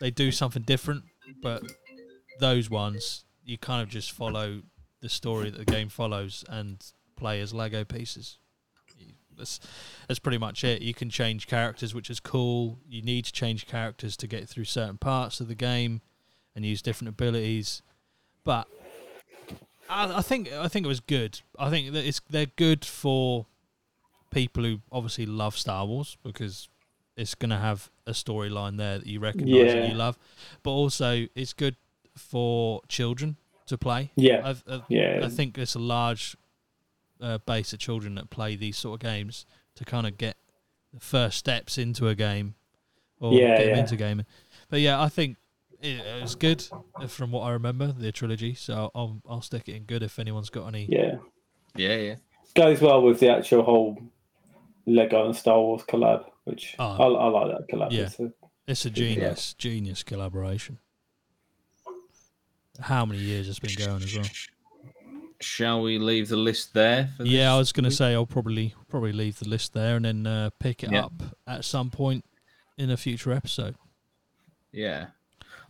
They 0.02 0.12
do 0.12 0.32
something 0.34 0.64
different, 0.64 1.04
but 1.42 1.64
those 2.42 2.70
ones 2.70 3.24
you 3.46 3.58
kind 3.58 3.82
of 3.82 3.88
just 3.90 4.12
follow 4.12 4.62
the 5.00 5.08
story 5.08 5.50
that 5.50 5.58
the 5.66 5.72
game 5.72 5.88
follows 5.88 6.44
and 6.50 6.84
play 7.16 7.40
as 7.40 7.54
Lego 7.54 7.86
pieces. 7.86 8.38
That's 9.38 9.60
that's 10.08 10.20
pretty 10.20 10.38
much 10.38 10.64
it. 10.64 10.82
You 10.82 10.94
can 10.94 11.10
change 11.10 11.48
characters, 11.48 11.94
which 11.94 12.10
is 12.10 12.20
cool. 12.20 12.80
You 12.88 13.02
need 13.02 13.26
to 13.26 13.32
change 13.32 13.68
characters 13.68 14.18
to 14.18 14.28
get 14.28 14.48
through 14.48 14.66
certain 14.66 14.98
parts 14.98 15.40
of 15.40 15.48
the 15.48 15.56
game 15.56 16.02
and 16.56 16.66
use 16.66 16.82
different 16.82 17.10
abilities, 17.10 17.82
but. 18.44 18.68
I, 19.90 20.20
I 20.20 20.22
think 20.22 20.50
I 20.52 20.70
think 20.70 20.86
it 20.86 20.88
was 20.88 21.02
good. 21.02 21.42
I 21.60 21.70
think 21.70 21.92
that 21.92 22.06
it's 22.06 22.22
they're 22.30 22.46
good 22.46 22.86
for 22.86 23.46
people 24.32 24.64
who 24.64 24.80
obviously 24.92 25.26
love 25.26 25.58
Star 25.58 25.86
Wars 25.86 26.18
because 26.24 26.70
it's 27.16 27.36
going 27.36 27.52
to 27.52 27.58
have 27.58 27.90
a 28.08 28.12
storyline 28.12 28.78
there 28.78 28.98
that 28.98 29.08
you 29.08 29.20
recognise 29.20 29.74
and 29.74 29.92
you 29.92 29.98
love, 29.98 30.18
but 30.64 30.72
also 30.72 31.28
it's 31.36 31.54
good 31.54 31.76
for 32.16 32.82
children 32.88 33.38
to 33.68 33.78
play. 33.78 34.12
Yeah, 34.16 34.42
I've, 34.44 34.64
i 34.68 34.82
yeah, 34.90 35.22
I 35.24 35.30
think 35.30 35.58
it's 35.58 35.76
a 35.76 35.80
large 35.80 36.36
uh, 37.24 37.38
base 37.40 37.74
of 37.74 37.80
children 37.80 38.16
that 38.16 38.30
play 38.30 38.56
these 38.56 38.78
sort 38.78 38.96
of 39.02 39.08
games 39.10 39.46
to 39.76 39.86
kind 39.86 40.06
of 40.06 40.18
get 40.18 40.38
the 40.94 41.00
first 41.00 41.38
steps 41.38 41.78
into 41.80 42.08
a 42.08 42.16
game 42.16 42.54
or 43.20 43.34
Yeah, 43.34 43.58
get 43.58 43.66
them 43.66 43.70
yeah. 43.76 43.80
into 43.80 43.96
gaming. 43.96 44.26
But 44.70 44.82
yeah, 44.82 45.02
I 45.02 45.10
think 45.10 45.38
it, 45.82 46.00
it 46.06 46.22
was 46.22 46.36
good 46.36 46.64
uh, 47.00 47.08
from 47.08 47.32
what 47.32 47.42
I 47.42 47.52
remember 47.52 47.92
the 47.92 48.12
trilogy. 48.12 48.54
So 48.54 48.92
I'll 48.94 49.22
I'll 49.28 49.42
stick 49.42 49.68
it 49.70 49.76
in 49.76 49.84
good 49.84 50.04
if 50.04 50.20
anyone's 50.20 50.50
got 50.52 50.68
any. 50.68 50.86
yeah. 50.90 51.16
Yeah, 51.76 51.96
yeah. 51.96 52.16
goes 52.56 52.80
well 52.82 53.02
with 53.02 53.20
the 53.20 53.30
actual 53.30 53.64
whole 53.64 53.98
Lego 54.86 55.26
and 55.26 55.36
Star 55.36 55.58
Wars 55.60 55.82
collab, 55.84 56.26
which 56.44 56.76
Oh. 56.78 56.86
I, 56.86 57.06
I 57.08 57.28
like 57.30 57.58
that 57.58 57.68
collab. 57.74 57.92
Yeah. 57.92 58.04
It's 58.04 58.20
a- 58.20 58.34
It's 58.68 58.86
a 58.86 58.90
genius, 58.92 59.54
genius 59.56 60.04
collaboration. 60.04 60.78
How 62.80 63.06
many 63.06 63.20
years 63.22 63.48
it's 63.50 63.60
been 63.60 63.76
going 63.76 64.04
as 64.04 64.16
well? 64.16 64.26
Shall 65.44 65.82
we 65.82 65.98
leave 66.00 66.30
the 66.30 66.38
list 66.38 66.74
there? 66.74 67.10
For 67.18 67.24
Yeah, 67.26 67.54
I 67.54 67.58
was 67.58 67.72
going 67.72 67.84
to 67.84 67.92
say 67.92 68.14
I'll 68.14 68.26
probably 68.26 68.74
probably 68.90 69.12
leave 69.14 69.40
the 69.40 69.48
list 69.50 69.74
there 69.74 69.96
and 69.96 70.06
then 70.06 70.26
uh, 70.28 70.50
pick 70.60 70.84
it 70.84 70.92
Yeah. 70.92 71.06
up 71.06 71.14
at 71.48 71.66
some 71.66 71.90
point 71.90 72.26
in 72.78 72.90
a 72.90 72.98
future 72.98 73.32
episode. 73.32 73.76
Yeah. 74.72 75.08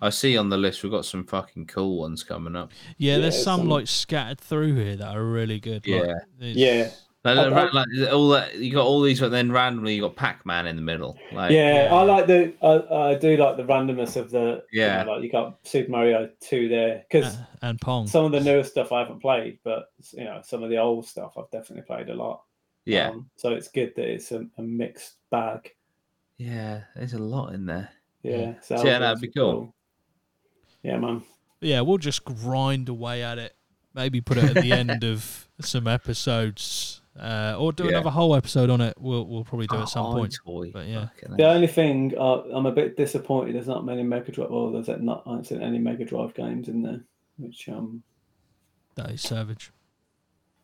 I 0.01 0.09
see 0.09 0.37
on 0.37 0.49
the 0.49 0.57
list 0.57 0.83
we've 0.83 0.91
got 0.91 1.05
some 1.05 1.23
fucking 1.25 1.67
cool 1.67 1.97
ones 1.99 2.23
coming 2.23 2.55
up. 2.55 2.71
Yeah, 2.97 3.17
there's 3.19 3.41
some 3.41 3.61
some- 3.61 3.69
like 3.69 3.87
scattered 3.87 4.39
through 4.41 4.75
here 4.75 4.95
that 4.97 5.15
are 5.15 5.23
really 5.23 5.59
good. 5.59 5.85
Yeah. 5.85 6.19
it's- 6.39 6.55
Yeah. 6.55 6.89
Like, 7.25 7.37
I- 7.37 7.43
I- 7.43 7.71
like, 7.71 8.11
all 8.11 8.29
that 8.29 8.55
you 8.57 8.73
got 8.73 8.85
all 8.85 9.01
these, 9.01 9.19
but 9.21 9.29
then 9.29 9.49
randomly 9.51 9.95
you 9.95 10.01
got 10.01 10.15
Pac 10.17 10.45
Man 10.45 10.67
in 10.67 10.75
the 10.75 10.81
middle. 10.81 11.17
Like, 11.31 11.51
yeah, 11.51 11.85
yeah. 11.85 11.93
I 11.95 12.01
like 12.03 12.27
the 12.27 12.53
I, 12.61 13.11
I 13.11 13.15
do 13.15 13.37
like 13.37 13.55
the 13.55 13.63
randomness 13.63 14.17
of 14.17 14.29
the 14.29 14.63
Yeah. 14.73 14.99
You 15.01 15.05
know, 15.05 15.11
like 15.13 15.23
you 15.23 15.31
got 15.31 15.57
Super 15.63 15.89
Mario 15.91 16.29
Two 16.41 16.67
there 16.67 17.05
because 17.09 17.35
uh, 17.37 17.45
and 17.61 17.79
Pong. 17.79 18.07
some 18.07 18.25
of 18.25 18.31
the 18.33 18.41
newer 18.41 18.63
stuff 18.63 18.91
I 18.91 18.99
haven't 18.99 19.21
played, 19.21 19.59
but 19.63 19.85
you 20.11 20.25
know 20.25 20.41
some 20.43 20.63
of 20.63 20.69
the 20.69 20.77
old 20.77 21.05
stuff 21.07 21.33
I've 21.37 21.49
definitely 21.49 21.83
played 21.85 22.09
a 22.09 22.13
lot. 22.15 22.43
yeah, 22.85 23.11
Um, 23.11 23.29
so 23.37 23.51
it's 23.53 23.69
good 23.69 23.93
that 23.95 24.05
it's 24.05 24.31
a, 24.33 24.45
a 24.57 24.61
mixed 24.61 25.13
bag. 25.31 25.71
yeah. 26.37 26.81
There's 26.95 27.13
a 27.13 27.19
lot 27.19 27.53
in 27.53 27.65
there. 27.67 27.89
Yeah. 28.21 28.55
So 28.61 28.83
Yeah, 28.83 28.99
that'd 28.99 29.21
be 29.21 29.29
cool. 29.29 29.73
Yeah, 30.83 30.97
man. 30.97 31.23
yeah, 31.61 31.79
we'll 31.79 31.97
just 31.99 32.25
grind 32.25 32.89
away 32.89 33.23
at 33.23 33.37
it. 33.37 33.55
Maybe 33.93 34.19
put 34.19 34.37
it 34.37 34.55
at 34.57 34.61
the 34.61 34.73
end 34.73 35.03
of 35.05 35.47
some 35.61 35.87
episodes, 35.87 36.99
uh, 37.19 37.55
or 37.59 37.71
do 37.73 37.83
Yeah. 37.83 37.89
another 37.91 38.09
whole 38.09 38.35
episode 38.35 38.69
on 38.69 38.81
it. 38.81 38.95
We'll 38.99 39.25
we'll 39.27 39.43
probably 39.43 39.67
do 39.67 39.77
at 39.77 39.89
some 39.89 40.05
Oh, 40.07 40.13
point. 40.13 40.35
Toy. 40.45 40.71
But 40.71 40.87
yeah. 40.87 41.07
Fucking 41.21 41.37
The 41.37 41.47
only 41.49 41.67
thing 41.67 42.13
uh, 42.17 42.41
I'm 42.53 42.65
a 42.65 42.71
bit 42.71 42.97
disappointed 42.97 43.55
there's 43.55 43.67
not 43.67 43.85
many 43.85 44.03
Mega 44.03 44.31
Drive. 44.31 44.49
Well, 44.49 44.71
there's 44.71 44.87
not 45.01 45.23
I 45.25 45.31
haven't 45.31 45.45
seen 45.45 45.61
any 45.61 45.77
Mega 45.79 46.05
Drive 46.05 46.33
games 46.33 46.67
in 46.69 46.81
there, 46.81 47.01
which 47.37 47.69
um 47.69 48.03
That 48.95 49.11
is 49.11 49.21
savage. 49.21 49.71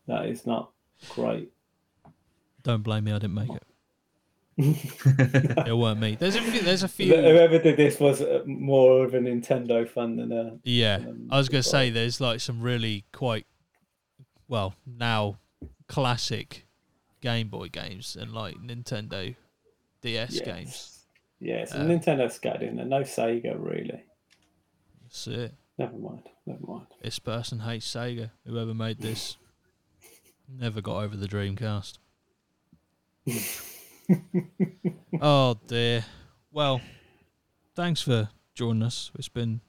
that 0.06 0.26
is 0.26 0.44
not 0.46 0.70
great. 1.10 1.52
Don't 2.62 2.82
blame 2.82 3.04
me. 3.04 3.12
I 3.12 3.18
didn't 3.18 3.34
make 3.34 3.50
it. 3.50 3.62
It 5.66 5.74
weren't 5.76 6.00
me. 6.00 6.16
There's 6.16 6.36
a 6.36 6.42
few, 6.42 6.60
there's 6.60 6.82
a 6.82 6.88
few. 6.88 7.14
Whoever 7.14 7.58
did 7.58 7.76
this 7.78 7.98
was 7.98 8.20
uh, 8.20 8.42
more 8.44 9.04
of 9.04 9.14
a 9.14 9.18
Nintendo 9.18 9.88
fan 9.88 10.16
than 10.16 10.32
a. 10.32 10.58
Yeah, 10.64 10.96
um, 10.96 11.28
I 11.30 11.38
was 11.38 11.48
gonna 11.48 11.62
say 11.62 11.88
there's 11.88 12.20
like 12.20 12.40
some 12.40 12.60
really 12.60 13.04
quite 13.12 13.46
well 14.48 14.74
now 14.86 15.36
classic 15.90 16.66
Game 17.20 17.48
Boy 17.48 17.68
games 17.68 18.16
and 18.16 18.32
like 18.32 18.54
Nintendo 18.56 19.34
DS 20.02 20.34
Yes. 20.36 20.40
games. 20.44 21.06
Yeah, 21.40 21.64
so 21.64 21.78
Uh, 21.78 21.84
Nintendo 21.84 22.30
scattered 22.30 22.62
in 22.68 22.76
there. 22.76 22.86
No 22.86 23.00
Sega 23.02 23.54
really. 23.58 24.02
That's 25.02 25.26
it. 25.26 25.54
Never 25.78 25.96
mind. 25.98 26.22
Never 26.46 26.64
mind. 26.66 26.86
This 27.02 27.18
person 27.18 27.60
hates 27.60 27.86
Sega. 27.92 28.30
Whoever 28.46 28.72
made 28.74 29.00
this 29.00 29.36
never 30.48 30.80
got 30.80 31.02
over 31.02 31.16
the 31.16 31.26
Dreamcast. 31.28 31.98
oh 35.20 35.58
dear. 35.66 36.04
Well, 36.52 36.80
thanks 37.74 38.00
for 38.02 38.28
joining 38.54 38.82
us. 38.82 39.10
It's 39.18 39.28
been 39.28 39.60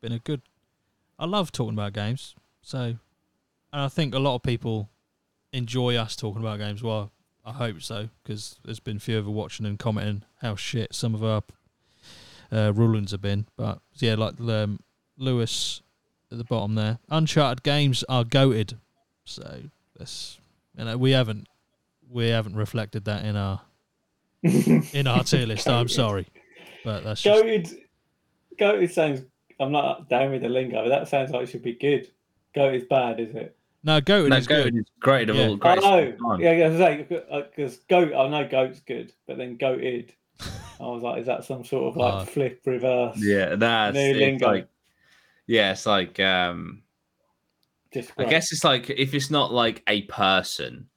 been 0.00 0.12
a 0.12 0.18
good. 0.18 0.42
I 1.18 1.26
love 1.26 1.52
talking 1.52 1.74
about 1.74 1.92
games. 1.92 2.34
So, 2.62 2.78
and 2.80 2.98
I 3.72 3.88
think 3.88 4.14
a 4.14 4.18
lot 4.18 4.34
of 4.36 4.42
people 4.42 4.88
enjoy 5.52 5.96
us 5.96 6.16
talking 6.16 6.42
about 6.42 6.58
games. 6.58 6.82
Well, 6.82 7.10
I 7.44 7.52
hope 7.52 7.82
so 7.82 8.08
because 8.22 8.56
there's 8.64 8.80
been 8.80 8.98
few 8.98 9.18
of 9.18 9.26
you 9.26 9.32
watching 9.32 9.66
and 9.66 9.78
commenting 9.78 10.22
how 10.40 10.56
shit 10.56 10.94
some 10.94 11.14
of 11.14 11.24
our 11.24 11.42
uh, 12.52 12.72
rulings 12.72 13.10
have 13.10 13.22
been. 13.22 13.46
But 13.56 13.80
yeah, 13.94 14.14
like 14.14 14.40
um, 14.40 14.80
Lewis 15.16 15.82
at 16.30 16.38
the 16.38 16.44
bottom 16.44 16.74
there. 16.74 16.98
Uncharted 17.10 17.62
games 17.62 18.04
are 18.08 18.24
goated. 18.24 18.78
So 19.24 19.62
that's 19.96 20.38
you 20.76 20.84
know 20.84 20.96
we 20.96 21.12
haven't 21.12 21.48
we 22.10 22.28
haven't 22.28 22.56
reflected 22.56 23.04
that 23.06 23.24
in 23.24 23.36
our 23.36 23.60
in 24.42 25.06
our 25.06 25.24
tier 25.24 25.46
list. 25.46 25.68
I'm 25.68 25.88
sorry, 25.88 26.26
but 26.84 27.04
that's 27.04 27.22
just, 27.22 27.42
Goated. 27.44 27.74
Goated 28.58 28.92
sounds. 28.92 29.22
I'm 29.60 29.72
not 29.72 30.08
down 30.08 30.32
with 30.32 30.42
the 30.42 30.48
lingo. 30.48 30.82
but 30.82 30.88
That 30.88 31.08
sounds 31.08 31.30
like 31.30 31.44
it 31.44 31.50
should 31.50 31.62
be 31.62 31.74
good. 31.74 32.08
Goated 32.54 32.82
is 32.82 32.84
bad, 32.84 33.20
is 33.20 33.34
it? 33.34 33.56
No 33.84 34.00
goated 34.00 34.28
No, 34.30 34.36
is 34.36 34.46
Goat 34.46 34.64
good. 34.64 34.76
is 34.76 34.84
great 35.00 35.28
of 35.28 35.36
Yeah. 35.36 35.46
all 35.48 35.54
I 35.54 35.56
great. 35.56 36.18
know. 36.20 36.38
Yeah, 36.38 36.50
I 36.50 36.68
was 36.68 36.80
like, 36.80 37.08
because 37.08 37.76
goat. 37.88 38.12
I 38.14 38.28
know 38.28 38.48
goat's 38.48 38.80
good, 38.80 39.12
but 39.26 39.38
then 39.38 39.58
goated. 39.58 40.10
I 40.80 40.86
was 40.86 41.02
like, 41.02 41.20
is 41.20 41.26
that 41.26 41.44
some 41.44 41.64
sort 41.64 41.84
of 41.92 41.96
like 41.96 42.14
Uh, 42.14 42.24
flip 42.26 42.60
reverse? 42.66 43.16
Yeah, 43.22 43.54
that's 43.56 43.94
New 43.94 44.14
lingo. 44.14 44.46
like 44.46 44.68
yeah, 45.46 45.72
it's 45.72 45.86
like 45.86 46.18
um 46.20 46.82
Just 47.92 48.12
I 48.18 48.24
guess 48.24 48.52
it's 48.52 48.64
like 48.64 48.88
if 48.90 49.14
it's 49.14 49.30
not 49.30 49.52
like 49.52 49.82
a 49.86 50.02
person 50.02 50.88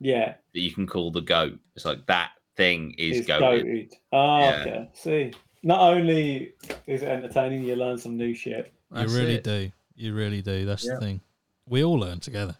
Yeah, 0.00 0.34
that 0.54 0.60
you 0.60 0.70
can 0.72 0.86
call 0.86 1.10
the 1.10 1.20
goat, 1.20 1.58
it's 1.76 1.84
like 1.84 2.06
that 2.06 2.30
thing 2.56 2.94
is 2.98 3.18
it's 3.20 3.28
goated. 3.28 3.64
goated. 3.64 3.92
Ah, 4.12 4.40
Yeah. 4.40 4.60
okay. 4.60 4.88
See, 4.94 5.32
not 5.62 5.80
only 5.80 6.52
is 6.86 7.02
it 7.02 7.08
entertaining, 7.08 7.64
you 7.64 7.74
learn 7.76 7.98
some 7.98 8.16
new 8.16 8.34
shit. 8.34 8.72
You 8.92 8.98
That's 8.98 9.12
really 9.12 9.34
it. 9.34 9.44
do. 9.44 9.72
You 9.96 10.14
really 10.14 10.40
do. 10.42 10.64
That's 10.64 10.84
Yeah. 10.86 10.94
the 10.94 11.00
thing. 11.00 11.20
We 11.66 11.82
all 11.84 11.98
learn 11.98 12.20
together. 12.20 12.56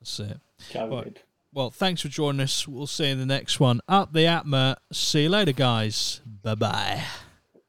That's 0.00 0.20
it. 0.20 0.40
Goated. 0.72 1.18
Well, 1.52 1.70
thanks 1.70 2.02
for 2.02 2.08
joining 2.08 2.40
us. 2.42 2.68
We'll 2.68 2.86
see 2.86 3.06
you 3.06 3.12
in 3.12 3.18
the 3.18 3.26
next 3.26 3.58
one. 3.58 3.80
Up 3.88 4.12
the 4.12 4.20
APMA. 4.20 4.76
See 4.92 5.24
you 5.24 5.28
later, 5.30 5.52
guys. 5.52 6.20
Bye 6.42 6.54
bye. 6.54 7.02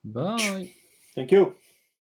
Bye. 0.04 0.74
Thank 1.16 1.32
you. 1.32 1.56